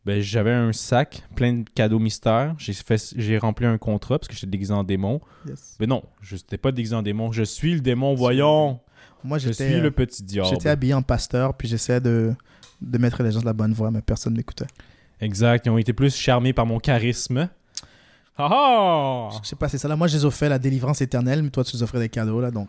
Ben, 0.05 0.21
j'avais 0.21 0.51
un 0.51 0.73
sac 0.73 1.23
plein 1.35 1.53
de 1.53 1.69
cadeaux 1.73 1.97
mystères. 1.99 2.53
J'ai 2.57 2.73
fait, 2.73 3.13
j'ai 3.15 3.37
rempli 3.37 3.65
un 3.65 3.77
contrat 3.77 4.19
parce 4.19 4.27
que 4.27 4.33
j'étais 4.35 4.47
déguisé 4.47 4.73
en 4.73 4.83
démon. 4.83 5.19
Yes. 5.47 5.77
Mais 5.79 5.87
non, 5.87 6.03
je 6.21 6.35
n'étais 6.35 6.57
pas 6.57 6.71
déguisé 6.71 6.95
en 6.95 7.01
démon. 7.01 7.31
Je 7.31 7.43
suis 7.43 7.73
le 7.73 7.79
démon, 7.79 8.13
voyons. 8.13 8.79
Moi 9.23 9.37
Je 9.39 9.47
j'étais. 9.47 9.65
suis 9.69 9.75
euh, 9.79 9.81
le 9.81 9.91
petit 9.91 10.21
diable. 10.21 10.49
J'étais 10.49 10.69
habillé 10.69 10.93
en 10.93 11.01
pasteur, 11.01 11.53
puis 11.55 11.67
j'essayais 11.69 12.01
de, 12.01 12.33
de 12.81 12.97
mettre 12.97 13.23
les 13.23 13.31
gens 13.31 13.39
de 13.39 13.45
la 13.45 13.53
bonne 13.53 13.73
voie, 13.73 13.89
mais 13.91 14.01
personne 14.01 14.35
m'écoutait. 14.35 14.67
Exact. 15.21 15.65
Ils 15.65 15.69
ont 15.69 15.77
été 15.77 15.93
plus 15.93 16.13
charmés 16.15 16.51
par 16.53 16.65
mon 16.65 16.79
charisme. 16.79 17.47
Ah 18.37 18.49
ah! 18.51 19.29
Je 19.41 19.47
sais 19.47 19.55
pas, 19.55 19.69
c'est 19.69 19.77
ça 19.77 19.87
là. 19.87 19.95
Moi, 19.95 20.07
je 20.07 20.17
les 20.17 20.25
offrais 20.25 20.49
la 20.49 20.59
délivrance 20.59 21.01
éternelle, 21.01 21.41
mais 21.43 21.49
toi, 21.49 21.63
tu 21.63 21.75
les 21.77 21.83
offrais 21.83 21.99
des 21.99 22.09
cadeaux 22.09 22.41
là, 22.41 22.51
donc. 22.51 22.67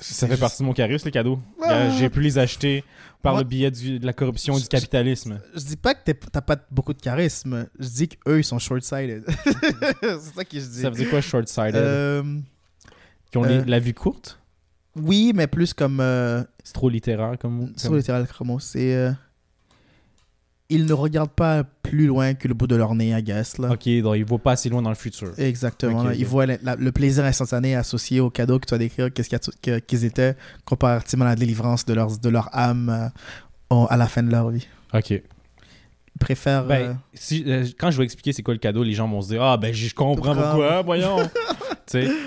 Ça 0.00 0.26
fait 0.26 0.32
juste- 0.32 0.40
partie 0.40 0.62
de 0.62 0.66
mon 0.66 0.72
charisme, 0.72 1.04
les 1.06 1.12
cadeaux. 1.12 1.38
Ah! 1.62 1.72
Euh, 1.72 1.90
J'ai 1.98 2.08
pu 2.10 2.20
les 2.20 2.38
acheter 2.38 2.84
par 3.22 3.32
Moi- 3.34 3.42
le 3.42 3.48
biais 3.48 3.70
du- 3.70 3.98
de 3.98 4.06
la 4.06 4.12
corruption 4.12 4.54
et 4.54 4.58
Je- 4.58 4.62
du 4.62 4.68
capitalisme. 4.68 5.40
Je 5.54 5.60
dis 5.64 5.76
pas 5.76 5.94
que 5.94 6.12
t'as 6.12 6.40
pas 6.40 6.56
beaucoup 6.70 6.92
de 6.94 7.00
charisme. 7.00 7.66
Je 7.78 7.88
dis 7.88 8.08
qu'eux, 8.08 8.38
ils 8.38 8.44
sont 8.44 8.58
short-sighted. 8.58 9.24
c'est 10.02 10.34
ça 10.34 10.44
que 10.44 10.58
je 10.60 10.66
dis. 10.66 10.80
Ça 10.82 10.90
veut 10.90 10.96
dire 10.96 11.10
quoi, 11.10 11.20
short-sighted? 11.20 11.80
Euh, 11.80 12.22
Qui 13.30 13.38
ont 13.38 13.42
les- 13.44 13.58
euh, 13.58 13.64
la 13.66 13.78
vue 13.80 13.94
courte? 13.94 14.38
oui, 14.96 15.32
mais 15.34 15.46
plus 15.46 15.74
comme. 15.74 15.98
Euh, 16.00 16.42
C'est 16.64 16.72
trop 16.74 16.88
littéraire 16.88 17.36
comme 17.40 17.52
mot. 17.54 17.68
comme- 17.82 17.92
le 17.92 17.98
littéral 17.98 18.26
chromo, 18.26 18.58
c'est. 18.60 19.10
Ils 20.70 20.84
ne 20.84 20.92
regardent 20.92 21.30
pas 21.30 21.64
plus 21.64 22.06
loin 22.06 22.34
que 22.34 22.46
le 22.46 22.52
bout 22.54 22.66
de 22.66 22.76
leur 22.76 22.94
nez, 22.94 23.10
I 23.18 23.22
guess. 23.22 23.56
Là. 23.58 23.70
Ok, 23.72 23.88
donc 24.02 24.16
il 24.16 24.24
va 24.24 24.38
pas 24.38 24.52
assez 24.52 24.68
loin 24.68 24.82
dans 24.82 24.90
le 24.90 24.94
futur. 24.96 25.32
Exactement. 25.38 26.10
Ils 26.10 26.26
voient 26.26 26.44
la- 26.46 26.58
la- 26.62 26.76
le 26.76 26.92
plaisir 26.92 27.24
instantané 27.24 27.74
associé 27.74 28.20
aux 28.20 28.28
cadeaux 28.30 28.58
que 28.58 28.66
tu 28.66 28.74
vas 28.74 28.78
décrire, 28.78 29.12
qu'est-ce 29.12 29.30
qu'il 29.30 29.38
y 29.38 29.74
a- 29.74 29.78
que- 29.78 29.84
qu'ils 29.84 30.04
étaient, 30.04 30.36
comparativement 30.66 31.24
à 31.24 31.28
la 31.28 31.36
délivrance 31.36 31.86
de, 31.86 31.94
leurs, 31.94 32.18
de 32.18 32.28
leur 32.28 32.50
âme 32.54 32.90
euh, 32.90 33.74
au- 33.74 33.86
à 33.88 33.96
la 33.96 34.06
fin 34.08 34.22
de 34.22 34.30
leur 34.30 34.50
vie. 34.50 34.66
Ok. 34.92 35.10
Ils 35.10 35.22
préfèrent. 36.20 36.64
euh, 36.64 36.68
Ben, 36.68 36.98
si, 37.14 37.44
euh, 37.46 37.64
quand 37.78 37.90
je 37.90 37.98
vais 37.98 38.04
expliquer 38.04 38.32
c'est 38.34 38.42
quoi 38.42 38.52
le 38.52 38.60
cadeau, 38.60 38.82
les 38.82 38.92
gens 38.92 39.08
vont 39.08 39.22
se 39.22 39.28
dire 39.28 39.42
Ah, 39.42 39.56
ben, 39.56 39.72
je 39.72 39.94
comprends 39.94 40.34
pourquoi, 40.34 40.82
voyons. 40.84 41.16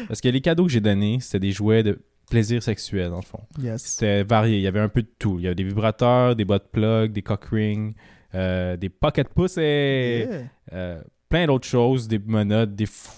parce 0.08 0.22
que 0.22 0.30
les 0.30 0.42
cadeaux 0.42 0.66
que 0.66 0.72
j'ai 0.72 0.80
donnés, 0.82 1.20
c'était 1.22 1.40
des 1.40 1.52
jouets 1.52 1.84
de 1.84 2.00
plaisir 2.30 2.64
sexuel, 2.64 3.10
dans 3.10 3.18
le 3.18 3.22
fond. 3.26 3.42
yes. 3.62 3.84
C'était 3.84 4.24
varié. 4.24 4.56
Il 4.58 4.62
y 4.64 4.68
avait 4.68 4.80
un 4.80 4.88
peu 4.90 5.02
de 5.04 5.10
tout. 5.20 5.36
Il 5.38 5.44
y 5.44 5.48
avait 5.48 5.56
des 5.56 5.66
vibrateurs, 5.66 6.36
des 6.36 6.46
bottes 6.46 6.70
plug, 6.72 7.12
des 7.12 7.22
cock 7.22 7.44
rings, 7.52 7.94
euh, 8.36 8.78
des 8.78 8.90
pocket 8.90 9.30
pussy, 9.34 9.60
Yeah. 9.62 10.28
euh, 10.74 11.02
plein 11.30 11.46
d'autres 11.48 11.68
choses, 11.68 12.08
des 12.08 12.20
menottes, 12.20 12.76
des 12.76 12.86
fou- 12.86 13.12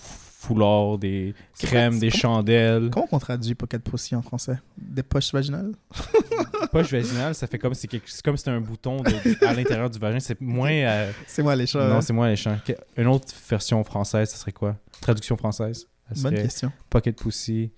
foulards, 0.47 0.97
des 0.97 1.33
crèmes, 1.59 1.99
des 1.99 2.09
chandelles. 2.09 2.89
Comment 2.91 3.07
on 3.11 3.19
traduit 3.19 3.55
pocket 3.55 3.81
pussy 3.83 4.13
en 4.15 4.21
français? 4.21 4.57
Des 4.77 5.03
poches 5.03 5.31
vaginales? 5.33 5.71
Poche 6.71 6.91
vaginale, 6.91 7.35
ça 7.35 7.45
fait 7.47 7.59
comme 7.59 7.75
si 7.75 7.87
quelque- 7.87 8.09
comme 8.23 8.35
c'était 8.35 8.49
un 8.49 8.59
bouton 8.59 8.97
de- 8.97 9.45
à 9.45 9.53
l'intérieur 9.53 9.89
du 9.91 9.99
vagin. 9.99 10.19
C'est 10.19 10.41
moins. 10.41 10.71
euh, 10.71 11.11
C'est 11.27 11.43
moi 11.43 11.55
les 11.55 11.67
chats. 11.67 11.87
non, 11.87 11.95
hein. 11.97 12.01
c'est 12.01 12.13
moins 12.13 12.27
léchant. 12.27 12.57
Que- 12.65 12.73
Une 12.97 13.07
autre 13.07 13.27
version 13.47 13.83
française, 13.83 14.29
ça 14.31 14.37
serait 14.37 14.51
quoi? 14.53 14.75
Traduction 14.99 15.37
française 15.37 15.87
ça 16.13 16.23
Bonne 16.29 16.35
question. 16.41 16.71
Pocket 16.89 17.15
pussy. 17.21 17.71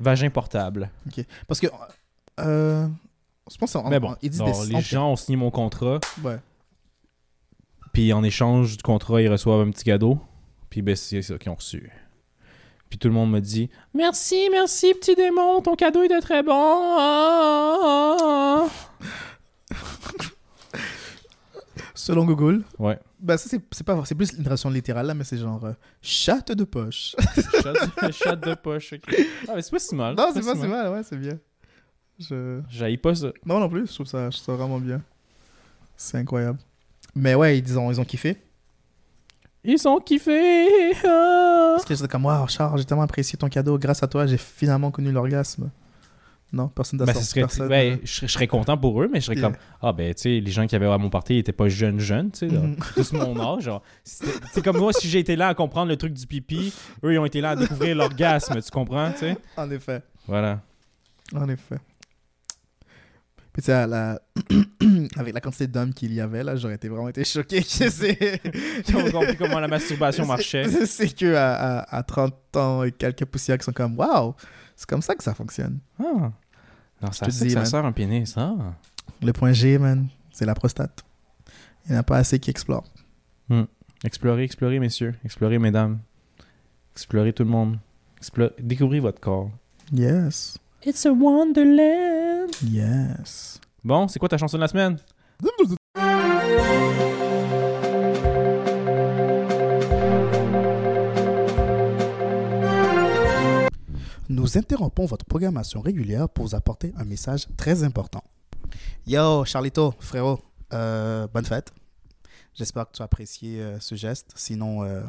Vagin 0.00 0.28
portable. 0.30 0.90
Parce 1.46 1.60
que. 1.60 1.68
Euh, 2.40 2.86
je 3.50 3.56
pense 3.56 3.74
en, 3.76 3.88
Mais 3.88 4.00
bon, 4.00 4.10
en- 4.10 4.16
ils 4.22 4.30
disent 4.30 4.42
des 4.42 4.74
les 4.74 4.80
gens 4.82 5.12
ont 5.12 5.16
signé 5.16 5.36
mon 5.36 5.50
contrat, 5.50 6.00
Ouais. 6.22 6.36
Puis 7.96 8.12
en 8.12 8.22
échange 8.22 8.76
du 8.76 8.82
contrat, 8.82 9.22
ils 9.22 9.28
reçoivent 9.28 9.66
un 9.66 9.70
petit 9.70 9.84
cadeau. 9.84 10.20
Puis 10.68 10.82
ben, 10.82 10.94
c'est 10.94 11.22
ça 11.22 11.38
qu'ils 11.38 11.50
ont 11.50 11.54
reçu. 11.54 11.90
Puis 12.90 12.98
tout 12.98 13.08
le 13.08 13.14
monde 13.14 13.30
me 13.30 13.40
dit 13.40 13.70
Merci, 13.94 14.50
merci, 14.52 14.92
petit 14.92 15.14
démon, 15.14 15.62
ton 15.62 15.76
cadeau 15.76 16.02
était 16.02 16.20
très 16.20 16.42
bon. 16.42 16.52
Ah, 16.52 18.18
ah, 18.20 18.66
ah. 19.72 19.78
Selon 21.94 22.26
Google. 22.26 22.64
Ouais. 22.78 22.98
Ben, 23.18 23.38
ça, 23.38 23.48
c'est 23.48 23.82
pas 23.82 24.04
c'est 24.04 24.14
plus 24.14 24.30
une 24.34 24.44
traduction 24.44 24.68
littérale, 24.68 25.06
là, 25.06 25.14
mais 25.14 25.24
c'est 25.24 25.38
genre 25.38 25.64
euh, 25.64 25.72
chatte 26.02 26.52
de 26.52 26.64
poche. 26.64 27.16
Chat, 27.62 28.12
chat 28.12 28.36
de 28.36 28.52
poche. 28.56 28.92
ok. 28.92 29.16
Ah, 29.48 29.52
mais 29.54 29.62
c'est 29.62 29.70
pas 29.70 29.78
si 29.78 29.94
mal. 29.94 30.14
non, 30.14 30.32
c'est 30.34 30.44
pas 30.44 30.54
si 30.54 30.66
mal, 30.66 30.92
ouais, 30.92 31.02
c'est 31.02 31.16
bien. 31.16 31.38
Je... 32.18 32.60
J'haïs 32.68 32.98
pas 32.98 33.14
ça. 33.14 33.32
Non, 33.46 33.58
non 33.58 33.70
plus, 33.70 33.86
je 33.86 33.94
trouve 33.94 34.06
ça, 34.06 34.28
je 34.28 34.36
trouve 34.36 34.44
ça 34.44 34.52
vraiment 34.52 34.80
bien. 34.80 35.00
C'est 35.96 36.18
incroyable. 36.18 36.58
Mais 37.16 37.34
ouais, 37.34 37.58
ils 37.58 37.78
ont, 37.78 37.90
ils 37.90 38.00
ont 38.00 38.04
kiffé. 38.04 38.36
Ils 39.64 39.88
ont 39.88 39.98
kiffé. 39.98 40.92
ah. 41.04 41.72
Parce 41.74 41.84
que 41.84 41.94
j'étais 41.94 42.06
comme, 42.08 42.24
waouh, 42.26 42.46
Charles, 42.46 42.78
j'ai 42.78 42.84
tellement 42.84 43.02
apprécié 43.02 43.36
ton 43.36 43.48
cadeau. 43.48 43.78
Grâce 43.78 44.02
à 44.02 44.06
toi, 44.06 44.26
j'ai 44.26 44.36
finalement 44.38 44.90
connu 44.92 45.10
l'orgasme. 45.10 45.70
Non, 46.52 46.68
personne 46.68 47.00
Ben, 47.00 47.12
serait, 47.12 47.40
personne. 47.40 47.68
ben, 47.68 47.98
je, 48.04 48.12
serais- 48.14 48.26
je 48.28 48.32
serais 48.32 48.46
content 48.46 48.78
pour 48.78 49.02
eux, 49.02 49.10
mais 49.12 49.20
je 49.20 49.26
serais 49.26 49.36
Yeah. 49.36 49.48
comme 49.48 49.56
Ah, 49.82 49.92
ben, 49.92 50.14
tu 50.14 50.22
sais, 50.22 50.40
les 50.40 50.50
gens 50.52 50.64
qui 50.68 50.76
avaient 50.76 50.86
à 50.86 50.96
mon 50.96 51.10
party 51.10 51.34
ils 51.34 51.38
étaient 51.38 51.52
pas 51.52 51.68
jeunes, 51.68 51.98
jeunes, 51.98 52.30
tu 52.30 52.38
sais, 52.38 52.48
là. 52.54 52.60
Mhm. 52.60 52.76
tous 52.94 53.12
mon 53.12 53.38
âge. 53.40 53.64
genre. 53.64 53.82
C'est 54.04 54.62
comme 54.62 54.78
moi, 54.78 54.92
si 54.92 55.08
j'ai 55.08 55.18
été 55.18 55.34
là 55.34 55.48
à 55.48 55.54
comprendre 55.54 55.88
le 55.88 55.96
truc 55.96 56.12
du 56.12 56.24
pipi, 56.26 56.72
eux, 57.02 57.12
ils 57.14 57.18
ont 57.18 57.24
été 57.26 57.40
là 57.40 57.50
à 57.50 57.56
découvrir 57.56 57.96
l'orgasme, 57.96 58.62
tu 58.62 58.70
comprends, 58.70 59.10
tu 59.10 59.18
sais? 59.18 59.36
En 59.56 59.68
effet. 59.72 60.02
Voilà. 60.28 60.60
En 61.34 61.48
effet. 61.48 61.78
Puis 63.56 63.62
tu 63.62 63.66
sais, 63.68 63.72
à 63.72 63.86
la... 63.86 64.20
avec 65.16 65.32
la 65.32 65.40
quantité 65.40 65.66
d'hommes 65.66 65.94
qu'il 65.94 66.12
y 66.12 66.20
avait, 66.20 66.44
là, 66.44 66.56
j'aurais 66.56 66.74
été 66.74 66.90
vraiment 66.90 67.08
été 67.08 67.24
choqué 67.24 67.60
que 67.62 67.88
c'est... 67.88 68.42
Ils 68.86 68.96
ont 68.96 69.10
compris 69.10 69.34
comment 69.38 69.58
la 69.60 69.66
masturbation 69.66 70.26
marchait. 70.34 70.68
C'est- 70.84 71.16
que 71.18 71.34
à, 71.34 71.78
à, 71.78 71.96
à 71.96 72.02
30 72.02 72.34
ans 72.58 72.82
et 72.82 72.92
quelques 72.92 73.24
poussières 73.24 73.56
qui 73.56 73.64
sont 73.64 73.72
comme, 73.72 73.98
waouh, 73.98 74.34
c'est 74.76 74.86
comme 74.86 75.00
ça 75.00 75.14
que 75.14 75.24
ça 75.24 75.32
fonctionne. 75.32 75.78
Ah. 75.98 76.32
Non, 77.00 77.12
ça, 77.12 77.26
dis, 77.28 77.48
ça 77.50 77.60
man. 77.60 77.64
sert 77.66 77.84
un 77.86 77.92
pénis, 77.92 78.34
ah. 78.36 78.74
Le 79.22 79.32
point 79.32 79.52
G, 79.54 79.78
man, 79.78 80.06
c'est 80.32 80.44
la 80.44 80.54
prostate. 80.54 81.02
Il 81.86 81.92
n'y 81.92 81.96
en 81.96 82.00
a 82.00 82.02
pas 82.02 82.18
assez 82.18 82.38
qui 82.38 82.50
explorent. 82.50 82.84
Explorez, 84.04 84.42
explorez, 84.44 84.78
messieurs. 84.80 85.14
Explorez, 85.24 85.58
mesdames. 85.58 85.98
Explorez 86.94 87.32
tout 87.32 87.44
le 87.44 87.48
monde. 87.50 87.78
Explo- 88.20 88.52
Découvrez 88.60 89.00
votre 89.00 89.18
corps. 89.20 89.50
Yes. 89.92 90.58
It's 90.88 91.04
a 91.04 91.10
wonderland. 91.10 92.54
Yes. 92.62 93.60
Bon, 93.82 94.06
c'est 94.06 94.20
quoi 94.20 94.28
ta 94.28 94.38
chanson 94.38 94.56
de 94.56 94.60
la 94.60 94.68
semaine? 94.68 94.98
Nous 104.28 104.56
interrompons 104.56 105.06
votre 105.06 105.24
programmation 105.24 105.80
régulière 105.80 106.28
pour 106.28 106.44
vous 106.44 106.54
apporter 106.54 106.92
un 106.96 107.04
message 107.04 107.48
très 107.56 107.82
important. 107.82 108.22
Yo, 109.08 109.44
Charlito, 109.44 109.92
frérot, 109.98 110.38
euh, 110.72 111.26
bonne 111.34 111.46
fête. 111.46 111.72
J'espère 112.54 112.86
que 112.86 112.92
tu 112.92 113.02
as 113.02 113.06
apprécié 113.06 113.60
euh, 113.60 113.80
ce 113.80 113.96
geste. 113.96 114.30
Sinon, 114.36 114.84
euh, 114.84 115.02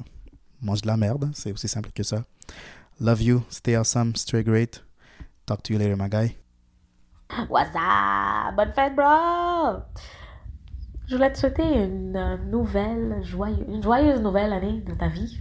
mange 0.59 0.81
de 0.81 0.87
la 0.87 0.97
merde. 0.97 1.29
C'est 1.35 1.51
aussi 1.51 1.67
simple 1.67 1.91
que 1.93 2.01
ça. 2.01 2.23
Love 2.99 3.21
you. 3.21 3.43
Stay 3.51 3.75
awesome. 3.75 4.15
Stay 4.15 4.43
great. 4.43 4.86
Talk 5.47 5.63
to 5.63 5.71
you 5.71 5.79
later, 5.79 5.95
my 5.95 6.09
guy. 6.09 6.35
What's 7.47 7.73
up? 7.73 8.53
Bonne 8.57 8.73
fête, 8.73 8.93
bro! 8.97 9.81
Je 11.07 11.15
voulais 11.15 11.31
te 11.31 11.37
souhaiter 11.37 11.63
une 11.63 12.17
euh, 12.17 12.35
nouvelle, 12.37 13.23
joyeuse, 13.23 13.63
une 13.69 13.81
joyeuse 13.81 14.19
nouvelle 14.19 14.51
année 14.51 14.83
dans 14.85 14.97
ta 14.97 15.07
vie. 15.07 15.39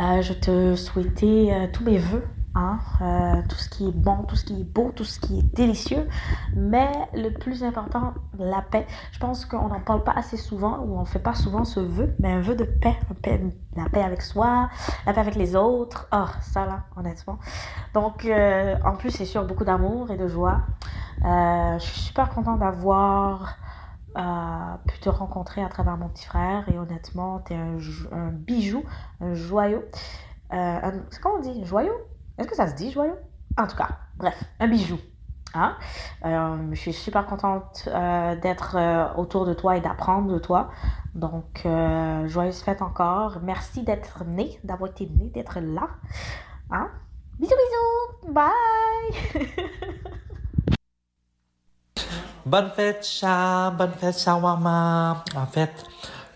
Euh, 0.00 0.22
je 0.22 0.32
te 0.32 0.74
souhaitais 0.74 1.52
euh, 1.52 1.68
tous 1.72 1.84
mes 1.84 1.98
vœux 1.98 2.24
hein, 2.54 2.78
euh, 3.02 3.42
tout 3.48 3.56
ce 3.56 3.68
qui 3.68 3.88
est 3.88 3.92
bon, 3.92 4.22
tout 4.24 4.36
ce 4.36 4.44
qui 4.44 4.60
est 4.60 4.64
beau, 4.64 4.92
tout 4.94 5.04
ce 5.04 5.18
qui 5.20 5.38
est 5.38 5.54
délicieux. 5.54 6.08
Mais 6.56 6.90
le 7.14 7.30
plus 7.30 7.64
important, 7.64 8.14
la 8.38 8.62
paix. 8.62 8.86
Je 9.12 9.18
pense 9.18 9.44
qu'on 9.44 9.68
n'en 9.68 9.80
parle 9.80 10.04
pas 10.04 10.12
assez 10.12 10.36
souvent 10.36 10.78
ou 10.80 10.96
on 10.96 11.00
ne 11.00 11.06
fait 11.06 11.18
pas 11.18 11.34
souvent 11.34 11.64
ce 11.64 11.80
vœu, 11.80 12.14
mais 12.18 12.32
un 12.32 12.40
vœu 12.40 12.54
de 12.56 12.64
paix, 12.64 12.96
paix- 13.22 13.40
la 13.76 13.88
paix 13.88 14.02
avec 14.02 14.22
soi, 14.22 14.68
la 15.06 15.12
paix 15.12 15.20
avec 15.20 15.34
les 15.36 15.56
autres. 15.56 16.06
Ah, 16.10 16.28
ça 16.40 16.66
là, 16.66 16.84
honnêtement. 16.96 17.38
Donc, 17.94 18.24
euh, 18.26 18.76
en 18.84 18.96
plus, 18.96 19.10
c'est 19.10 19.24
sûr, 19.26 19.44
beaucoup 19.46 19.64
d'amour 19.64 20.10
et 20.10 20.16
de 20.16 20.28
joie. 20.28 20.62
Euh, 21.24 21.78
je 21.78 21.84
suis 21.84 22.00
super 22.00 22.30
contente 22.30 22.60
d'avoir 22.60 23.56
pu 24.86 24.98
te 25.00 25.08
rencontrer 25.08 25.62
à 25.64 25.68
travers 25.68 25.96
mon 25.96 26.08
petit 26.08 26.26
frère 26.26 26.68
et 26.68 26.78
honnêtement, 26.78 27.42
un, 27.50 27.78
jo- 27.78 28.08
un 28.12 28.28
bijou, 28.30 28.84
un 29.20 29.34
joyau. 29.34 29.82
C'est 30.50 31.20
comment 31.20 31.36
on 31.36 31.40
dit? 31.40 31.64
Joyau? 31.64 31.92
Est-ce 32.38 32.48
que 32.48 32.56
ça 32.56 32.68
se 32.68 32.74
dit 32.74 32.90
joyau 32.90 33.14
En 33.56 33.66
tout 33.66 33.76
cas, 33.76 33.88
bref, 34.16 34.42
un 34.58 34.68
bijou. 34.68 34.98
Hein? 35.54 35.76
Euh, 36.24 36.56
je 36.72 36.80
suis 36.80 36.92
super 36.92 37.26
contente 37.26 37.88
euh, 37.88 38.34
d'être 38.34 38.76
euh, 38.76 39.06
autour 39.16 39.46
de 39.46 39.54
toi 39.54 39.76
et 39.76 39.80
d'apprendre 39.80 40.32
de 40.32 40.38
toi. 40.38 40.70
Donc, 41.14 41.62
joyeuse 42.26 42.60
fête 42.60 42.82
encore. 42.82 43.38
Merci 43.40 43.84
d'être 43.84 44.24
né, 44.24 44.58
d'avoir 44.64 44.90
été 44.90 45.06
né, 45.06 45.30
d'être 45.32 45.60
là. 45.60 45.88
Hein? 46.72 46.90
Bisous, 47.38 47.54
bisous! 47.54 48.32
Bye! 48.32 48.50
Bonne 52.46 52.70
fête, 52.70 53.06
chat. 53.06 53.70
Bonne 53.70 53.92
fête, 53.92 54.18
shawarma. 54.18 55.22
En 55.36 55.46
fait, 55.46 55.84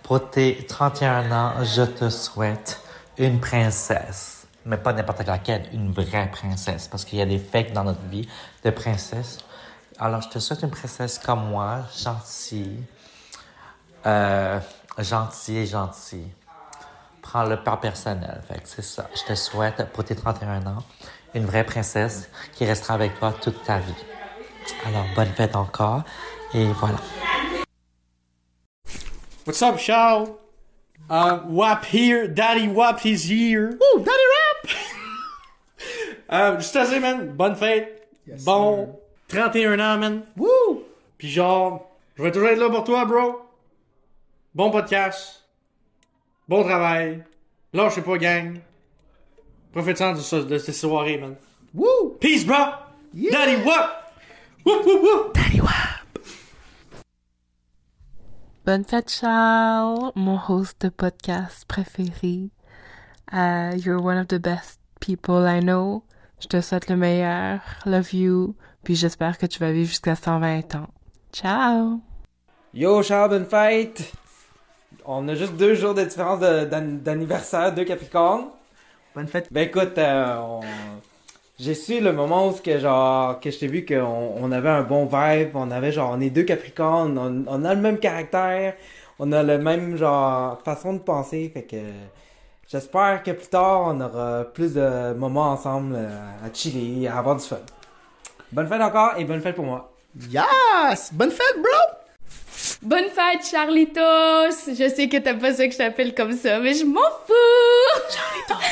pour 0.04 0.30
tes 0.30 0.64
31 0.66 1.32
ans, 1.32 1.52
je 1.64 1.82
te 1.82 2.08
souhaite 2.08 2.80
une 3.18 3.40
princesse. 3.40 4.37
Mais 4.68 4.76
pas 4.76 4.92
n'importe 4.92 5.26
laquelle, 5.26 5.66
une 5.72 5.92
vraie 5.92 6.30
princesse. 6.30 6.88
Parce 6.88 7.06
qu'il 7.06 7.18
y 7.18 7.22
a 7.22 7.26
des 7.26 7.38
fakes 7.38 7.72
dans 7.72 7.84
notre 7.84 8.02
vie 8.02 8.28
de 8.64 8.68
princesse. 8.70 9.38
Alors, 9.98 10.20
je 10.20 10.28
te 10.28 10.38
souhaite 10.38 10.62
une 10.62 10.70
princesse 10.70 11.18
comme 11.18 11.48
moi, 11.48 11.84
gentille. 11.96 12.84
Euh, 14.04 14.60
gentille 14.98 15.56
et 15.56 15.66
gentille. 15.66 16.30
Prends 17.22 17.44
le 17.44 17.56
pas 17.56 17.78
personnel. 17.78 18.42
Fait 18.46 18.60
que 18.60 18.68
c'est 18.68 18.82
ça. 18.82 19.08
Je 19.14 19.32
te 19.32 19.34
souhaite, 19.34 19.90
pour 19.94 20.04
tes 20.04 20.14
31 20.14 20.66
ans, 20.66 20.84
une 21.32 21.46
vraie 21.46 21.64
princesse 21.64 22.28
qui 22.54 22.66
restera 22.66 22.92
avec 22.92 23.18
toi 23.18 23.32
toute 23.32 23.62
ta 23.64 23.78
vie. 23.78 24.04
Alors, 24.84 25.06
bonne 25.16 25.32
fête 25.32 25.56
encore. 25.56 26.02
Et 26.52 26.66
voilà. 26.72 26.98
What's 29.46 29.62
up, 29.62 29.78
Charles? 29.78 30.28
Uh, 31.08 31.40
Wap 31.48 31.86
here. 31.86 32.28
Daddy 32.28 32.68
Wap 32.68 33.06
is 33.06 33.30
here. 33.30 33.70
Ooh, 33.70 33.98
Daddy 33.98 34.04
Wap! 34.04 34.47
Euh, 36.32 36.58
juste 36.58 36.76
à 36.76 36.86
dire, 36.86 37.00
man, 37.00 37.28
bonne 37.28 37.56
fête. 37.56 38.08
bon 38.44 38.98
31 39.28 39.78
ans, 39.80 39.98
man. 39.98 40.22
Woo! 40.36 40.82
Puis 41.16 41.28
genre, 41.28 41.90
je 42.16 42.22
vais 42.22 42.30
toujours 42.32 42.48
être 42.48 42.58
là 42.58 42.70
pour 42.70 42.84
toi, 42.84 43.04
bro. 43.04 43.40
Bon 44.54 44.70
podcast. 44.70 45.44
Bon 46.48 46.62
travail. 46.64 47.24
Lâchez 47.72 48.02
pas, 48.02 48.16
gang. 48.18 48.58
Profite-en 49.72 50.14
de, 50.14 50.20
ce- 50.20 50.36
de 50.36 50.58
cette 50.58 50.74
soirée, 50.74 51.18
man. 51.18 51.36
Woo! 51.74 52.16
Peace, 52.20 52.44
bro! 52.46 52.56
Daddy 53.12 53.56
Wap! 53.64 54.12
Whoop, 54.64 54.84
whoop, 54.86 55.02
whoop! 55.02 55.38
Bonne 58.64 58.84
fête, 58.84 59.10
Charles, 59.10 60.12
mon 60.14 60.38
host 60.48 60.80
de 60.82 60.88
podcast 60.90 61.64
préféré. 61.66 62.50
Uh, 63.32 63.74
you're 63.76 64.00
one 64.00 64.18
of 64.18 64.28
the 64.28 64.38
best 64.38 64.78
people 65.00 65.46
I 65.46 65.60
know. 65.60 66.02
Je 66.40 66.46
te 66.46 66.60
souhaite 66.60 66.88
le 66.88 66.96
meilleur. 66.96 67.60
Love 67.86 68.14
you. 68.14 68.54
Puis 68.84 68.94
j'espère 68.94 69.38
que 69.38 69.46
tu 69.46 69.58
vas 69.58 69.72
vivre 69.72 69.88
jusqu'à 69.88 70.14
120 70.14 70.74
ans. 70.76 70.86
Ciao! 71.32 72.00
Yo, 72.74 73.02
Charles, 73.02 73.30
bonne 73.30 73.46
fête! 73.46 74.12
On 75.04 75.26
a 75.28 75.34
juste 75.34 75.54
deux 75.56 75.74
jours 75.74 75.94
de 75.94 76.04
différence 76.04 76.40
de- 76.40 76.64
d'an- 76.66 76.98
d'anniversaire, 77.02 77.74
deux 77.74 77.84
Capricornes. 77.84 78.46
Bonne 79.14 79.26
fête. 79.26 79.48
Ben 79.50 79.66
écoute, 79.66 79.96
euh, 79.98 80.36
on- 80.38 80.60
j'ai 81.58 81.74
su 81.74 82.00
le 82.00 82.12
moment 82.12 82.48
où 82.48 82.52
que 82.52 82.78
genre 82.78 83.40
que 83.40 83.50
je 83.50 83.58
t'ai 83.58 83.66
vu 83.66 83.84
qu'on 83.84 84.34
on 84.40 84.52
avait 84.52 84.68
un 84.68 84.82
bon 84.82 85.06
vibe, 85.06 85.50
on 85.54 85.70
avait 85.70 85.92
genre 85.92 86.12
on 86.16 86.20
est 86.20 86.30
deux 86.30 86.44
Capricornes, 86.44 87.18
on, 87.18 87.44
on 87.48 87.64
a 87.64 87.74
le 87.74 87.80
même 87.80 87.98
caractère, 87.98 88.74
on 89.18 89.32
a 89.32 89.42
le 89.42 89.58
même 89.58 89.96
genre 89.96 90.60
façon 90.62 90.92
de 90.92 90.98
penser, 91.00 91.50
fait 91.52 91.62
que 91.64 91.76
j'espère 92.68 93.22
que 93.22 93.30
plus 93.30 93.48
tard 93.48 93.82
on 93.86 94.00
aura 94.00 94.44
plus 94.44 94.74
de 94.74 95.14
moments 95.14 95.50
ensemble 95.52 95.94
euh, 95.96 96.46
à 96.46 96.52
chiller, 96.52 97.08
à 97.08 97.18
avoir 97.18 97.36
du 97.36 97.44
fun. 97.44 97.58
Bonne 98.52 98.68
fête 98.68 98.80
encore 98.80 99.14
et 99.18 99.24
bonne 99.24 99.40
fête 99.40 99.56
pour 99.56 99.64
moi. 99.64 99.92
Yes! 100.30 101.10
Bonne 101.12 101.30
fête, 101.30 101.56
bro! 101.56 101.98
Bonne 102.82 103.08
fête, 103.10 103.44
Charlitos! 103.50 104.68
Je 104.68 104.92
sais 104.94 105.08
que 105.08 105.16
t'aimes 105.18 105.38
pas 105.38 105.52
ça 105.52 105.66
que 105.66 105.72
je 105.72 105.78
t'appelle 105.78 106.14
comme 106.14 106.32
ça, 106.32 106.58
mais 106.60 106.74
je 106.74 106.84
m'en 106.84 107.00
fous! 107.26 107.34
Charlitos! 108.10 108.64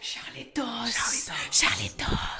Charlitos! 0.00 0.62
Charlitos! 1.50 2.30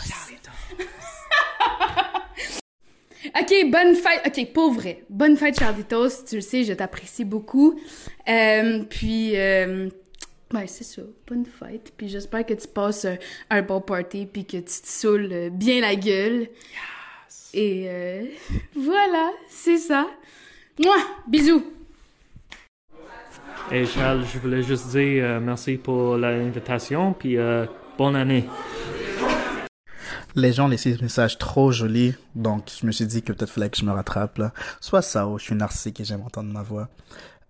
ok, 3.26 3.70
bonne 3.70 3.94
fête. 3.94 4.22
Ok, 4.26 4.52
pour 4.52 4.72
vrai. 4.72 5.02
Bonne 5.08 5.36
fête, 5.36 5.58
Charlitos. 5.58 6.24
Tu 6.28 6.36
le 6.36 6.40
sais, 6.40 6.64
je 6.64 6.72
t'apprécie 6.72 7.24
beaucoup. 7.24 7.78
Euh, 8.28 8.84
puis, 8.88 9.36
euh, 9.36 9.88
ouais, 10.54 10.66
c'est 10.66 10.84
ça. 10.84 11.02
Bonne 11.26 11.46
fête. 11.46 11.92
Puis 11.96 12.08
j'espère 12.08 12.44
que 12.46 12.54
tu 12.54 12.68
passes 12.68 13.04
un, 13.04 13.16
un 13.50 13.62
bon 13.62 13.80
party 13.80 14.26
puis 14.26 14.44
que 14.44 14.58
tu 14.58 14.64
te 14.64 14.86
saoules 14.86 15.28
euh, 15.32 15.50
bien 15.50 15.80
la 15.80 15.96
gueule. 15.96 16.48
Et 17.52 17.86
euh, 17.88 18.24
voilà, 18.74 19.30
c'est 19.48 19.78
ça. 19.78 20.06
Moi, 20.78 20.96
bisous. 21.26 21.64
Et 23.72 23.86
Charles, 23.86 24.24
je 24.32 24.38
voulais 24.38 24.62
juste 24.62 24.88
dire 24.88 25.24
euh, 25.24 25.40
merci 25.40 25.76
pour 25.76 26.16
l'invitation, 26.16 27.12
puis 27.12 27.36
euh, 27.36 27.66
bonne 27.96 28.16
année. 28.16 28.48
Les 30.34 30.52
gens 30.52 30.66
laissaient 30.66 30.92
des 30.92 31.02
messages 31.02 31.38
trop 31.38 31.70
jolis, 31.70 32.14
donc 32.34 32.68
je 32.80 32.84
me 32.84 32.92
suis 32.92 33.06
dit 33.06 33.22
que 33.22 33.32
peut-être 33.32 33.50
fallait 33.50 33.70
que 33.70 33.76
je 33.76 33.84
me 33.84 33.92
rattrape 33.92 34.38
là. 34.38 34.52
Soit 34.80 35.02
ça, 35.02 35.28
ou 35.28 35.38
je 35.38 35.44
suis 35.44 35.54
narcissique 35.54 36.00
et 36.00 36.04
j'aime 36.04 36.22
entendre 36.22 36.52
ma 36.52 36.62
voix. 36.62 36.88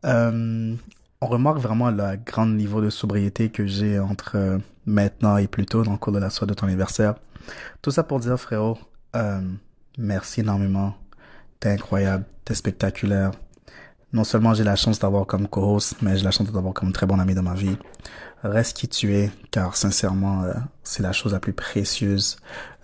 Euh, 0.04 0.74
on 1.20 1.26
remarque 1.26 1.58
vraiment 1.58 1.90
le 1.90 2.16
grand 2.24 2.46
niveau 2.46 2.80
de 2.80 2.90
sobriété 2.90 3.50
que 3.50 3.66
j'ai 3.66 3.98
entre 3.98 4.36
euh, 4.36 4.58
maintenant 4.86 5.36
et 5.36 5.46
plus 5.46 5.66
tôt 5.66 5.82
dans 5.82 5.92
le 5.92 5.98
cours 5.98 6.12
de 6.12 6.18
la 6.18 6.30
soirée 6.30 6.50
de 6.50 6.54
ton 6.54 6.66
anniversaire. 6.66 7.14
Tout 7.82 7.90
ça 7.90 8.02
pour 8.02 8.20
dire, 8.20 8.38
frérot, 8.38 8.78
euh, 9.16 9.40
merci 9.98 10.40
énormément. 10.40 10.94
T'es 11.58 11.70
incroyable, 11.70 12.24
t'es 12.44 12.54
spectaculaire. 12.54 13.32
Non 14.12 14.24
seulement 14.24 14.54
j'ai 14.54 14.64
la 14.64 14.76
chance 14.76 14.98
d'avoir 14.98 15.26
comme 15.26 15.46
co-host, 15.46 15.96
mais 16.02 16.16
j'ai 16.16 16.24
la 16.24 16.30
chance 16.32 16.50
d'avoir 16.50 16.74
comme 16.74 16.92
très 16.92 17.06
bon 17.06 17.20
ami 17.20 17.34
dans 17.34 17.42
ma 17.42 17.54
vie. 17.54 17.76
Reste 18.42 18.76
qui 18.76 18.88
tu 18.88 19.14
es, 19.14 19.30
car 19.50 19.76
sincèrement, 19.76 20.42
euh, 20.44 20.54
c'est 20.82 21.02
la 21.02 21.12
chose 21.12 21.32
la 21.32 21.40
plus 21.40 21.52
précieuse 21.52 22.38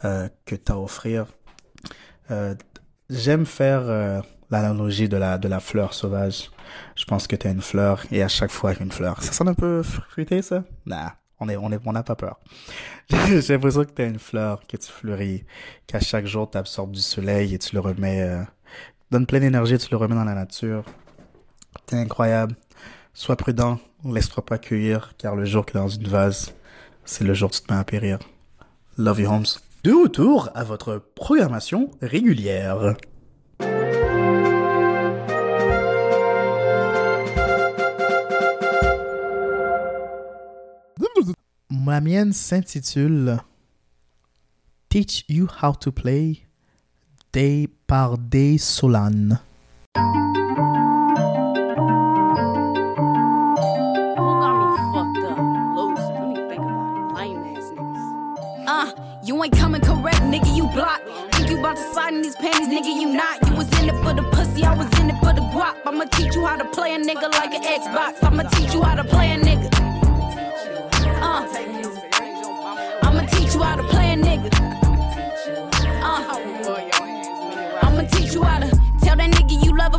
euh, 0.05 0.29
que 0.45 0.55
tu 0.55 0.71
as 0.71 0.75
à 0.75 0.79
offrir. 0.79 1.27
Euh, 2.31 2.55
J'aime 3.09 3.47
faire 3.47 4.23
l'analogie 4.51 5.09
de 5.09 5.17
la, 5.17 5.39
de 5.39 5.49
la 5.49 5.61
fleur 5.61 5.95
sauvage. 5.95 6.51
Je 6.97 7.05
pense 7.05 7.27
que 7.27 7.37
tu 7.37 7.47
as 7.47 7.51
une 7.51 7.63
fleur 7.63 8.05
et 8.11 8.23
à 8.23 8.29
chaque 8.29 8.51
fois 8.51 8.73
une 8.81 8.93
fleur. 8.93 9.23
Ça 9.23 9.33
sonne 9.33 9.49
un 9.49 9.55
peu 9.55 9.83
fruité, 9.83 10.43
ça? 10.43 10.65
Nah, 10.85 11.17
on 11.41 11.49
est, 11.49 11.57
on 11.57 11.71
est, 11.73 11.81
on 11.85 11.93
n'a 11.93 12.03
pas 12.03 12.17
peur. 12.17 12.41
J'ai 13.09 13.55
l'impression 13.55 13.85
que 13.85 13.93
tu 13.93 14.03
as 14.03 14.07
une 14.07 14.19
fleur, 14.19 14.61
que 14.67 14.77
tu 14.77 14.91
fleuris, 14.91 15.45
qu'à 15.87 16.01
chaque 16.01 16.27
jour 16.27 16.51
tu 16.51 16.59
absorbes 16.59 16.93
du 16.93 17.01
soleil 17.01 17.55
et 17.55 17.59
tu 17.59 17.75
le 17.75 17.81
remets, 17.81 18.23
euh, 18.23 18.43
donne 19.11 19.27
pleine 19.27 19.45
énergie, 19.45 19.79
tu 19.79 19.89
le 19.91 19.97
remets 19.97 20.15
dans 20.15 20.25
la 20.25 20.35
nature. 20.35 20.85
T'es 21.87 21.97
incroyable. 21.97 22.57
Sois 23.15 23.37
prudent, 23.37 23.79
laisse-toi 24.05 24.45
pas 24.45 24.59
cueillir, 24.59 25.15
car 25.17 25.37
le 25.37 25.45
jour 25.45 25.65
que 25.65 25.73
dans 25.73 25.89
une 25.89 26.09
vase, 26.09 26.55
c'est 27.05 27.25
le 27.25 27.33
jour 27.33 27.49
où 27.49 27.53
tu 27.53 27.61
te 27.63 27.73
mets 27.73 27.79
à 27.79 27.85
périr. 27.85 28.19
Love 28.99 29.21
you, 29.21 29.31
Holmes. 29.31 29.47
De 29.85 29.93
retour 29.93 30.51
à 30.55 30.65
votre 30.65 30.99
programmation 31.15 31.91
régulière. 32.03 32.97
Ma 41.69 42.01
mienne 42.01 42.33
s'intitule 42.33 43.41
Teach 44.89 45.25
You 45.29 45.49
How 45.61 45.73
to 45.73 45.91
Play 45.91 46.47
Day 47.33 47.67
par 47.89 48.19
Day 48.19 48.57
Solan. 48.57 49.41
Uh, 58.69 58.93
you 59.25 59.43
ain't 59.43 59.53
coming 59.57 59.81
correct, 59.81 60.21
nigga, 60.23 60.57
you 60.57 60.69
block. 60.69 61.01
Think 61.33 61.51
you 61.51 61.59
about 61.59 61.77
to 61.77 61.83
slide 61.93 62.15
in 62.15 62.23
these 62.23 62.37
panties, 62.37 62.69
nigga, 62.69 62.95
you 62.95 63.13
not. 63.13 63.45
You 63.49 63.57
was 63.57 63.67
in 63.83 63.89
it 63.89 64.05
for 64.05 64.15
the 64.15 64.23
pussy, 64.31 64.65
I 64.65 64.77
was 64.77 64.87
in 65.01 65.11
it 65.11 65.19
for 65.19 65.33
the 65.33 65.43
guap. 65.53 65.75
I'ma 65.85 66.05
teach 66.13 66.37
you 66.37 66.47
how 66.47 66.57
to 66.57 66.65
play 66.67 66.95
a 66.95 66.99
nigga 66.99 67.29
like 67.33 67.53
an 67.55 67.63
Xbox. 67.63 68.23
I'ma 68.23 68.45
teach 68.51 68.73
you 68.73 68.83
how 68.83 68.95
to 68.95 69.03
play 69.03 69.33
a 69.33 69.37
nigga. 69.39 69.76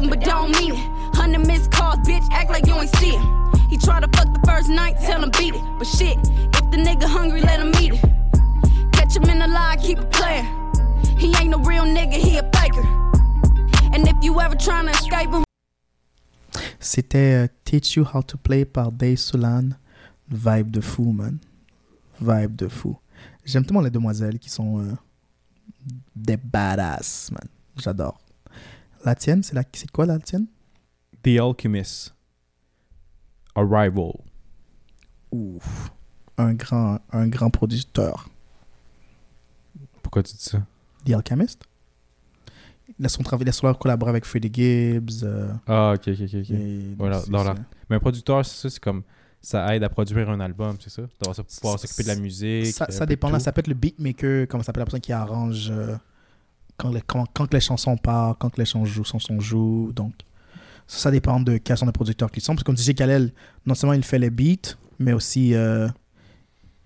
Talking 0.08 0.20
but 0.20 0.26
don't 0.26 0.52
mean 0.60 0.74
it. 0.74 1.16
Hundred 1.16 1.48
missed 1.48 1.72
calls, 1.72 1.98
bitch, 2.00 2.28
act 2.32 2.50
like 2.50 2.66
you 2.68 2.76
ain't 2.76 2.96
see 2.98 3.16
it. 3.16 3.70
He 3.70 3.78
try 3.78 4.00
to 4.00 4.08
fuck 4.18 4.34
the 4.34 4.42
first 4.48 4.70
night, 4.70 4.96
tell 5.02 5.24
him 5.24 5.32
beat 5.32 5.56
it. 5.56 5.62
But 5.78 5.88
shit, 5.88 6.18
if 6.18 6.72
the 6.72 6.78
nigga 6.78 7.04
hungry, 7.04 7.42
let 7.42 7.60
him 7.60 7.74
eat 7.82 7.94
it. 7.94 8.02
Catch 8.94 9.16
him 9.16 9.30
in 9.30 9.40
the 9.40 9.48
lie, 9.48 9.78
keep 9.82 10.00
it 10.00 10.10
playing. 10.12 10.46
He 11.18 11.28
ain't 11.38 11.50
no 11.50 11.60
real 11.60 11.84
nigga, 11.84 12.14
he 12.14 12.38
a 12.38 12.44
faker. 12.54 12.86
And 13.94 14.08
if 14.08 14.16
you 14.22 14.40
ever 14.40 14.56
tryna 14.56 14.92
escape 14.92 15.30
him, 15.30 15.44
C'était 16.80 17.44
euh, 17.44 17.48
Teach 17.66 17.96
You 17.96 18.06
How 18.06 18.22
to 18.22 18.38
Play 18.38 18.64
par 18.66 18.92
Dave 18.92 19.18
Solan. 19.18 19.72
Vibe 20.30 20.72
de 20.72 20.82
fou, 20.82 21.12
man. 21.12 21.40
Vibe 22.22 22.56
de 22.56 22.68
fou. 22.68 22.98
J'aime 23.46 23.66
tellement 23.66 23.82
les 23.82 23.90
demoiselles 23.90 24.40
qui 24.40 24.50
sont 24.50 24.80
euh, 24.80 24.96
des 26.16 26.38
badass, 26.38 27.32
man. 27.32 27.48
J'adore. 27.78 28.27
La 29.06 29.15
tienne, 29.15 29.44
c'est 29.44 29.53
la... 29.56 29.64
c'est 29.74 29.90
quoi 29.91 30.06
la 30.06 30.19
tienne? 30.19 30.48
The 31.24 31.40
Alchemist. 31.40 32.14
Arrival. 33.56 34.14
Ouf. 35.32 35.91
Un 36.38 36.53
grand, 36.53 36.99
un 37.11 37.28
grand 37.28 37.49
producteur. 37.49 38.30
Pourquoi 40.03 40.24
tu 40.24 40.36
dis 40.36 40.44
ça? 40.44 40.65
The 41.06 41.11
Alchemist? 41.14 41.64
Laisse 42.99 43.14
son 43.14 43.24
travail, 43.24 43.45
laisse 43.45 43.60
collaborer 43.80 44.10
avec 44.10 44.26
Freddie 44.26 44.49
Gibbs. 44.53 45.24
euh, 45.24 45.52
Ah, 45.68 45.94
ok, 45.95 46.07
ok, 46.07 46.22
ok. 46.22 46.49
et 46.52 46.95
Voilà, 46.98 47.22
dans 47.30 47.44
la- 47.44 47.56
Mais 47.90 47.98
un 47.98 47.99
producteur, 47.99 48.45
c'est 48.45 48.56
ça, 48.61 48.69
c'est 48.69 48.80
comme. 48.80 49.03
Ça 49.40 49.76
aide 49.76 49.84
à 49.84 49.90
produire 49.90 50.30
un 50.30 50.40
album, 50.40 50.78
c'est 50.80 50.90
ça? 50.90 51.03
D'avoir 51.22 51.36
ça- 51.36 51.44
pouvoir 51.44 51.80
s'occuper 51.80 52.03
de 52.03 52.07
la 52.07 52.15
musique. 52.15 52.65
Ça, 52.74 52.86
de 52.88 53.06
dépend. 53.06 53.30
Là, 53.30 53.40
ça 53.40 53.52
peut 53.52 53.60
être 53.60 53.68
le 53.68 53.76
beatmaker, 53.76 54.48
comment 54.48 54.64
ça 54.64 54.68
s'appelle 54.68 54.82
la 54.82 54.86
personne 54.86 54.99
qui 55.02 55.14
arrange 55.14 55.69
euh, 55.69 55.95
quand, 56.78 56.91
les, 56.91 57.02
quand, 57.02 57.26
quand 57.34 57.54
les 57.54 57.60
chansons 57.60 57.98
partent, 57.98 58.40
quand 58.40 58.58
les 58.58 58.66
chansons 58.66 58.86
jouent, 58.86 59.04
chansons 59.04 59.40
jouent. 59.40 59.91
Donc, 59.95 60.14
ça, 60.88 60.99
ça 60.99 61.12
dépend 61.12 61.40
de 61.40 61.58
quels 61.58 61.78
sont 61.78 61.86
les 61.86 61.91
producteurs 61.91 62.32
qui 62.32 62.40
sont. 62.41 62.54
Parce 62.54 62.64
que 62.64 62.68
comme 62.68 62.78
DJ 62.78 62.94
Khalel, 62.94 63.32
non 63.66 63.76
seulement 63.76 63.94
il 63.94 64.04
fait 64.04 64.20
les 64.20 64.30
beats, 64.30 64.76
mais 64.99 65.14
aussi 65.14 65.54
euh, 65.54 65.88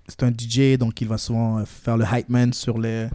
c'est 0.07 0.23
un 0.23 0.31
DJ, 0.31 0.77
donc 0.77 0.99
il 1.01 1.07
va 1.07 1.17
souvent 1.17 1.59
euh, 1.59 1.65
faire 1.65 1.97
le 1.97 2.05
hype 2.11 2.29
man 2.29 2.51
sur 2.53 2.79
les, 2.79 3.07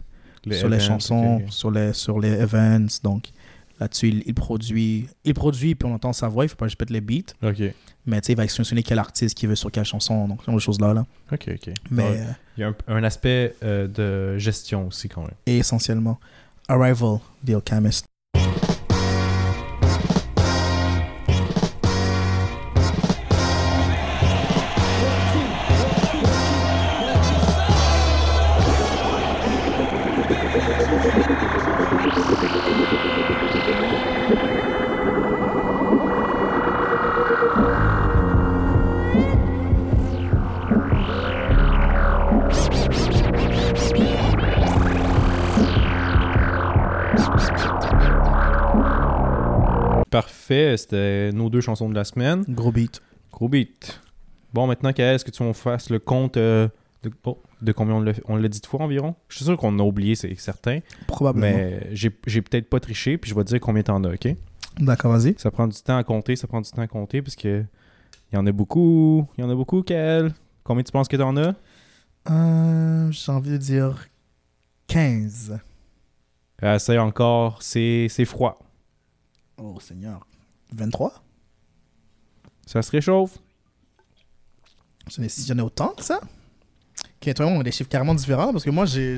Les 0.45 0.55
sur 0.57 0.69
les 0.69 0.77
events, 0.77 0.87
chansons, 0.87 1.41
sur 1.49 1.71
les 1.71 1.93
sur 1.93 2.19
les 2.19 2.29
events. 2.31 2.99
Donc 3.03 3.29
là-dessus, 3.79 4.09
il, 4.09 4.23
il 4.25 4.33
produit, 4.33 5.07
il 5.25 5.33
produit 5.33 5.75
puis 5.75 5.89
on 5.89 5.93
entend 5.93 6.13
sa 6.13 6.27
voix. 6.27 6.45
Il 6.45 6.49
faut 6.49 6.55
pas 6.55 6.67
juste 6.67 6.79
mettre 6.79 6.93
les 6.93 7.01
beats, 7.01 7.33
mais 8.05 8.21
tu 8.21 8.27
sais, 8.27 8.33
il 8.33 8.37
va 8.37 8.47
sélectionner 8.47 8.83
quel 8.83 8.99
artiste 8.99 9.35
qui 9.37 9.47
veut 9.47 9.55
sur 9.55 9.71
quelle 9.71 9.83
chanson. 9.83 10.27
Donc, 10.27 10.41
ce 10.41 10.45
genre 10.45 10.55
de 10.55 10.59
choses 10.61 10.79
là, 10.79 10.93
là. 10.93 11.05
ok, 11.31 11.49
ok. 11.55 11.73
Mais 11.91 12.21
Il 12.57 12.61
y 12.61 12.63
a 12.63 12.69
un, 12.69 12.75
un 12.87 13.03
aspect 13.03 13.53
euh, 13.63 13.87
de 13.87 14.37
gestion 14.37 14.87
aussi, 14.87 15.09
quand 15.09 15.21
même. 15.21 15.31
et 15.45 15.57
essentiellement 15.57 16.17
Arrival, 16.69 17.21
The 17.43 17.55
Alchemist. 17.55 18.05
C'était 50.47 51.31
nos 51.33 51.49
deux 51.49 51.61
chansons 51.61 51.89
de 51.89 51.95
la 51.95 52.03
semaine. 52.03 52.43
Gros 52.47 52.71
beat. 52.71 53.01
Gros 53.31 53.49
beat. 53.49 53.99
Bon, 54.53 54.65
maintenant, 54.67 54.93
Kael, 54.93 55.15
est-ce 55.15 55.25
que 55.25 55.31
tu 55.31 55.43
veux 55.43 55.49
qu'on 55.49 55.53
fasse 55.53 55.89
le 55.89 55.99
compte 55.99 56.37
euh, 56.37 56.67
de, 57.03 57.11
oh, 57.25 57.41
de 57.61 57.71
combien 57.71 57.95
on 58.25 58.35
l'a 58.37 58.47
dit 58.47 58.59
de 58.61 58.65
fois 58.65 58.81
environ? 58.81 59.15
Je 59.27 59.35
suis 59.37 59.45
sûr 59.45 59.57
qu'on 59.57 59.77
a 59.79 59.83
oublié, 59.83 60.15
c'est 60.15 60.33
certain. 60.39 60.79
Probablement. 61.05 61.45
Mais 61.45 61.89
j'ai 61.91 62.09
peut-être 62.41 62.69
pas 62.69 62.79
triché, 62.79 63.17
puis 63.17 63.29
je 63.29 63.35
vais 63.35 63.43
te 63.43 63.49
dire 63.49 63.59
combien 63.59 63.83
t'en 63.83 64.03
as, 64.03 64.13
ok? 64.13 64.35
D'accord, 64.79 65.11
vas-y. 65.11 65.35
Ça 65.37 65.51
prend 65.51 65.67
du 65.67 65.79
temps 65.81 65.97
à 65.97 66.03
compter, 66.03 66.35
ça 66.35 66.47
prend 66.47 66.61
du 66.61 66.69
temps 66.69 66.81
à 66.81 66.87
compter, 66.87 67.21
parce 67.21 67.35
que 67.35 67.63
il 68.31 68.35
y 68.35 68.37
en 68.37 68.45
a 68.45 68.51
beaucoup. 68.51 69.27
Il 69.37 69.41
y 69.41 69.43
en 69.43 69.49
a 69.49 69.55
beaucoup, 69.55 69.83
Kael. 69.83 70.33
Combien 70.63 70.83
tu 70.83 70.91
penses 70.91 71.07
que 71.07 71.17
t'en 71.17 71.35
as? 71.37 71.55
Euh, 72.29 73.11
J'ai 73.11 73.31
envie 73.31 73.51
de 73.51 73.57
dire 73.57 74.07
15. 74.87 75.59
Essaye 76.61 76.99
encore, 76.99 77.61
c'est 77.61 78.07
c'est 78.09 78.25
froid. 78.25 78.59
Oh 79.57 79.77
Seigneur. 79.79 80.25
23 80.73 81.13
Ça 82.65 82.81
se 82.81 82.91
réchauffe. 82.91 83.37
J'en 85.09 85.23
ai, 85.23 85.27
j'en 85.29 85.57
ai 85.57 85.61
autant 85.61 85.89
que 85.89 86.03
ça 86.03 86.19
Ok, 87.21 87.33
toi, 87.33 87.45
on 87.47 87.59
a 87.59 87.63
des 87.63 87.71
chiffres 87.71 87.89
carrément 87.89 88.13
différents 88.15 88.51
parce 88.51 88.63
que 88.63 88.69
moi, 88.69 88.85
j'ai. 88.85 89.17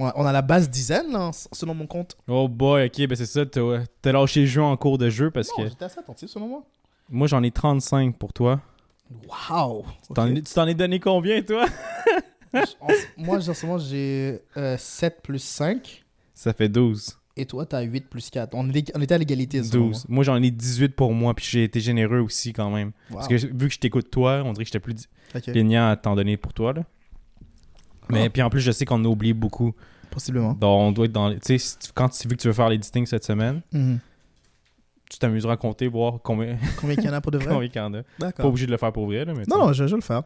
On 0.00 0.06
a, 0.06 0.12
on 0.16 0.24
a 0.24 0.32
la 0.32 0.42
base 0.42 0.70
dizaine, 0.70 1.10
là, 1.12 1.30
selon 1.52 1.74
mon 1.74 1.86
compte. 1.86 2.16
Oh 2.28 2.46
boy, 2.48 2.86
ok, 2.86 3.06
ben 3.08 3.16
c'est 3.16 3.26
ça, 3.26 3.44
t'as 3.46 4.12
lâché 4.12 4.40
le 4.42 4.46
jeu 4.46 4.62
en 4.62 4.76
cours 4.76 4.96
de 4.98 5.10
jeu 5.10 5.30
parce 5.30 5.48
non, 5.50 5.64
que 5.64 5.68
j'étais 5.70 5.84
assez 5.86 5.98
attentif 5.98 6.30
selon 6.30 6.46
moi. 6.48 6.62
moi 7.08 7.26
j'en 7.26 7.42
ai 7.42 7.50
35 7.50 8.16
pour 8.16 8.32
toi. 8.32 8.60
Wow 9.10 9.84
Tu 10.06 10.14
t'en- 10.14 10.32
Tu 10.34 10.42
t'en 10.42 10.66
es 10.68 10.74
donné 10.74 11.00
combien, 11.00 11.42
toi? 11.42 11.66
Moi, 13.16 13.36
en 13.36 13.40
ce 13.54 13.66
moment, 13.66 13.78
j'ai 13.78 14.40
euh, 14.56 14.76
7 14.78 15.20
plus 15.22 15.38
5. 15.42 16.04
Ça 16.34 16.52
fait 16.52 16.68
12. 16.68 17.17
Et 17.40 17.46
toi, 17.46 17.64
t'as 17.66 17.80
8 17.82 18.08
plus 18.10 18.30
4. 18.30 18.54
On, 18.54 18.68
est- 18.70 18.90
on 18.96 19.00
était 19.00 19.14
à 19.14 19.18
l'égalité. 19.18 19.62
ce 19.62 19.70
12. 19.70 20.06
Moi, 20.08 20.24
j'en 20.24 20.42
ai 20.42 20.50
18 20.50 20.96
pour 20.96 21.14
moi, 21.14 21.34
puis 21.34 21.46
j'ai 21.48 21.64
été 21.64 21.80
généreux 21.80 22.18
aussi 22.18 22.52
quand 22.52 22.70
même. 22.70 22.92
Wow. 23.10 23.16
Parce 23.16 23.28
que 23.28 23.34
vu 23.36 23.68
que 23.68 23.74
je 23.74 23.78
t'écoute 23.78 24.10
toi, 24.10 24.42
on 24.44 24.52
dirait 24.52 24.64
que 24.64 24.68
j'étais 24.68 24.80
plus 24.80 24.94
di- 24.94 25.06
Ok. 25.34 25.44
plaignant 25.52 25.88
à 25.88 25.96
t'en 25.96 26.16
donner 26.16 26.36
pour 26.36 26.52
toi. 26.52 26.72
Là. 26.72 26.82
Mais 28.10 28.24
Ah. 28.26 28.30
puis 28.30 28.42
en 28.42 28.50
plus, 28.50 28.60
je 28.60 28.72
sais 28.72 28.84
qu'on 28.84 29.04
a 29.04 29.08
oublié 29.08 29.34
beaucoup. 29.34 29.72
Possiblement. 30.10 30.54
Donc, 30.54 30.80
on 30.80 30.92
doit 30.92 31.04
être 31.04 31.12
dans. 31.12 31.32
Tu 31.38 31.58
sais, 31.58 31.76
quand 31.94 32.08
tu 32.08 32.26
vu 32.26 32.34
que 32.36 32.40
tu 32.42 32.48
veux 32.48 32.54
faire 32.54 32.68
les 32.70 32.80
cette 32.82 33.24
semaine, 33.24 33.60
Mhm. 33.72 33.98
tu 35.10 35.18
t'amuseras 35.18 35.52
à 35.52 35.56
compter, 35.56 35.86
voir 35.86 36.18
combien, 36.24 36.56
Combien 36.80 36.96
qu'il 36.96 37.04
y 37.04 37.08
en 37.08 37.12
a 37.12 37.20
pour 37.20 37.30
de 37.30 37.38
vrai? 37.38 37.48
Combien 37.54 37.68
il 37.72 37.76
y 37.76 37.80
en 37.80 37.94
a. 37.94 38.32
Pas 38.32 38.44
obligé 38.44 38.66
de 38.66 38.70
le 38.72 38.78
faire 38.78 38.92
pour 38.92 39.06
vrai, 39.06 39.24
là, 39.24 39.32
mais 39.36 39.44
Non, 39.48 39.58
non, 39.58 39.72
je, 39.72 39.84
vais 39.84 39.90
le 39.90 40.00
faire. 40.00 40.22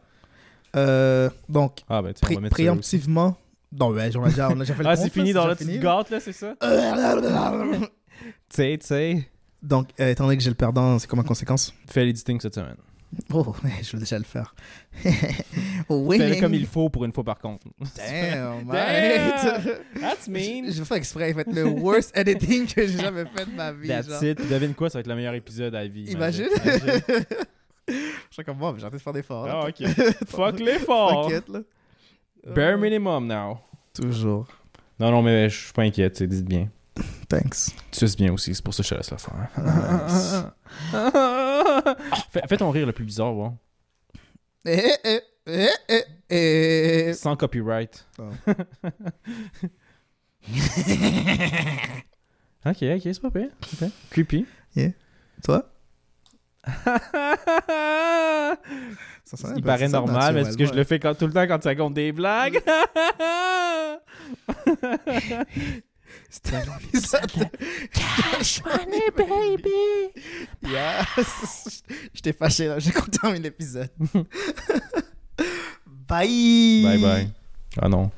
Euh, 0.76 1.28
donc, 1.48 1.80
Ah, 1.89 2.01
ben, 2.01 2.14
préemptivement. 2.48 3.36
Non, 3.73 3.90
ouais, 3.90 4.15
on 4.16 4.24
a 4.24 4.28
déjà, 4.28 4.49
on 4.51 4.53
a 4.53 4.55
déjà 4.57 4.74
fait 4.74 4.82
le 4.82 4.89
Ah, 4.89 4.97
c'est 4.97 5.12
fini 5.12 5.32
dans 5.32 5.47
la 5.47 5.57
petite 5.57 5.81
gâte, 5.81 6.11
là, 6.11 6.20
c'est 6.20 6.32
ça? 6.32 6.55
Tu 8.49 8.57
sais, 8.57 8.78
tu 8.78 8.86
sais. 8.86 9.28
Donc, 9.62 9.89
euh, 9.99 10.11
étant 10.11 10.24
donné 10.24 10.36
que 10.36 10.43
j'ai 10.43 10.51
le 10.51 10.55
perdant, 10.55 10.99
c'est 10.99 11.09
quoi 11.09 11.16
ma 11.16 11.24
conséquence? 11.24 11.74
Fais 11.89 12.05
les 12.05 12.12
distincts 12.12 12.39
cette 12.40 12.55
semaine. 12.55 12.77
Oh, 13.32 13.55
je 13.82 13.93
vais 13.93 13.99
déjà 13.99 14.19
le 14.19 14.24
faire. 14.24 14.55
Fais-le 15.03 16.40
comme 16.40 16.55
il 16.55 16.66
faut 16.66 16.89
pour 16.89 17.05
une 17.05 17.12
fois 17.12 17.24
par 17.24 17.39
contre. 17.39 17.66
Damn, 17.97 18.65
mate. 18.65 19.82
That's 20.01 20.28
mean. 20.28 20.70
Je 20.70 20.78
vais 20.78 20.85
faire 20.85 20.97
exprès, 20.97 21.35
fait 21.35 21.47
le 21.53 21.65
worst 21.65 22.16
editing 22.16 22.66
que 22.66 22.86
j'ai 22.86 22.99
jamais 22.99 23.24
fait 23.24 23.47
de 23.47 23.57
ma 23.57 23.73
vie. 23.73 23.89
That's 23.89 24.09
genre. 24.09 24.23
it. 24.23 24.49
Devine 24.49 24.74
quoi, 24.74 24.89
ça 24.89 24.99
va 24.99 25.01
être 25.01 25.09
le 25.09 25.16
meilleur 25.16 25.35
épisode 25.35 25.74
à 25.74 25.86
vie. 25.86 26.05
Imagine. 26.05 26.49
Imagine. 26.65 27.03
Je 27.89 27.94
suis 28.31 28.44
comme 28.44 28.59
moi, 28.59 28.73
mais 28.73 28.78
j'ai 28.78 28.85
arrêté 28.86 28.99
de 28.99 29.03
faire 29.03 29.12
des 29.12 29.20
efforts. 29.20 29.47
Ah, 29.49 29.69
ok. 29.69 29.86
Fuck 30.28 30.61
l'effort. 30.61 31.23
T'inquiète, 31.27 31.49
là. 31.49 31.61
Bare 32.47 32.77
minimum 32.77 33.27
now. 33.27 33.59
Toujours. 33.94 34.47
Non, 34.98 35.10
non, 35.10 35.23
mais 35.23 35.48
je 35.48 35.64
suis 35.64 35.73
pas 35.73 35.82
inquiète, 35.82 36.16
c'est 36.16 36.27
dites 36.27 36.47
bien. 36.47 36.69
Thanks. 37.28 37.70
Tu 37.90 37.98
suces 37.98 38.16
bien 38.16 38.32
aussi, 38.32 38.55
c'est 38.55 38.62
pour 38.62 38.74
ça 38.74 38.82
que 38.82 38.89
je 38.89 38.94
te 38.94 38.98
laisse 38.98 39.10
le 39.10 39.16
faire. 39.16 39.48
fais, 42.31 42.43
fais 42.48 42.56
ton 42.56 42.70
rire 42.70 42.86
le 42.86 42.93
plus 42.93 43.05
bizarre, 43.05 43.32
voir. 43.32 43.52
Eh, 44.64 44.93
eh, 45.05 45.20
eh, 45.47 45.69
eh, 45.89 46.05
eh. 46.31 47.12
Sans 47.14 47.36
copyright. 47.36 48.06
Oh. 48.19 48.23
ok, 52.66 52.82
ok, 52.82 53.01
c'est 53.02 53.20
pas 53.20 53.31
pire. 53.31 53.51
pire. 53.78 53.90
Creepy. 54.10 54.47
Toi? 55.43 55.72
Ça 59.24 59.48
Il 59.56 59.62
paraît 59.62 59.89
ça 59.89 59.97
normal, 59.98 60.34
mais 60.34 60.43
est-ce 60.43 60.56
que 60.59 60.66
je 60.66 60.74
le 60.74 60.84
fais 60.84 60.98
quand- 61.01 61.14
tout 61.14 61.26
le 61.26 61.32
temps 61.32 61.47
quand 61.47 61.59
tu 61.59 61.68
racontes 61.68 61.94
des 61.94 62.12
blagues? 62.12 62.60
C'était 66.28 66.56
un 66.56 66.78
épisode. 66.78 67.48
Cash 67.93 68.62
money, 68.64 69.10
baby. 69.16 70.12
Yes. 70.62 71.82
J'étais 72.14 72.32
fâché 72.32 72.68
là, 72.68 72.78
j'ai 72.78 72.90
terminé 72.93 73.40
l'épisode. 73.44 73.90
Bye. 75.86 76.82
Bye 76.84 76.98
bye. 77.02 77.28
Ah 77.80 77.89
non. 77.89 78.10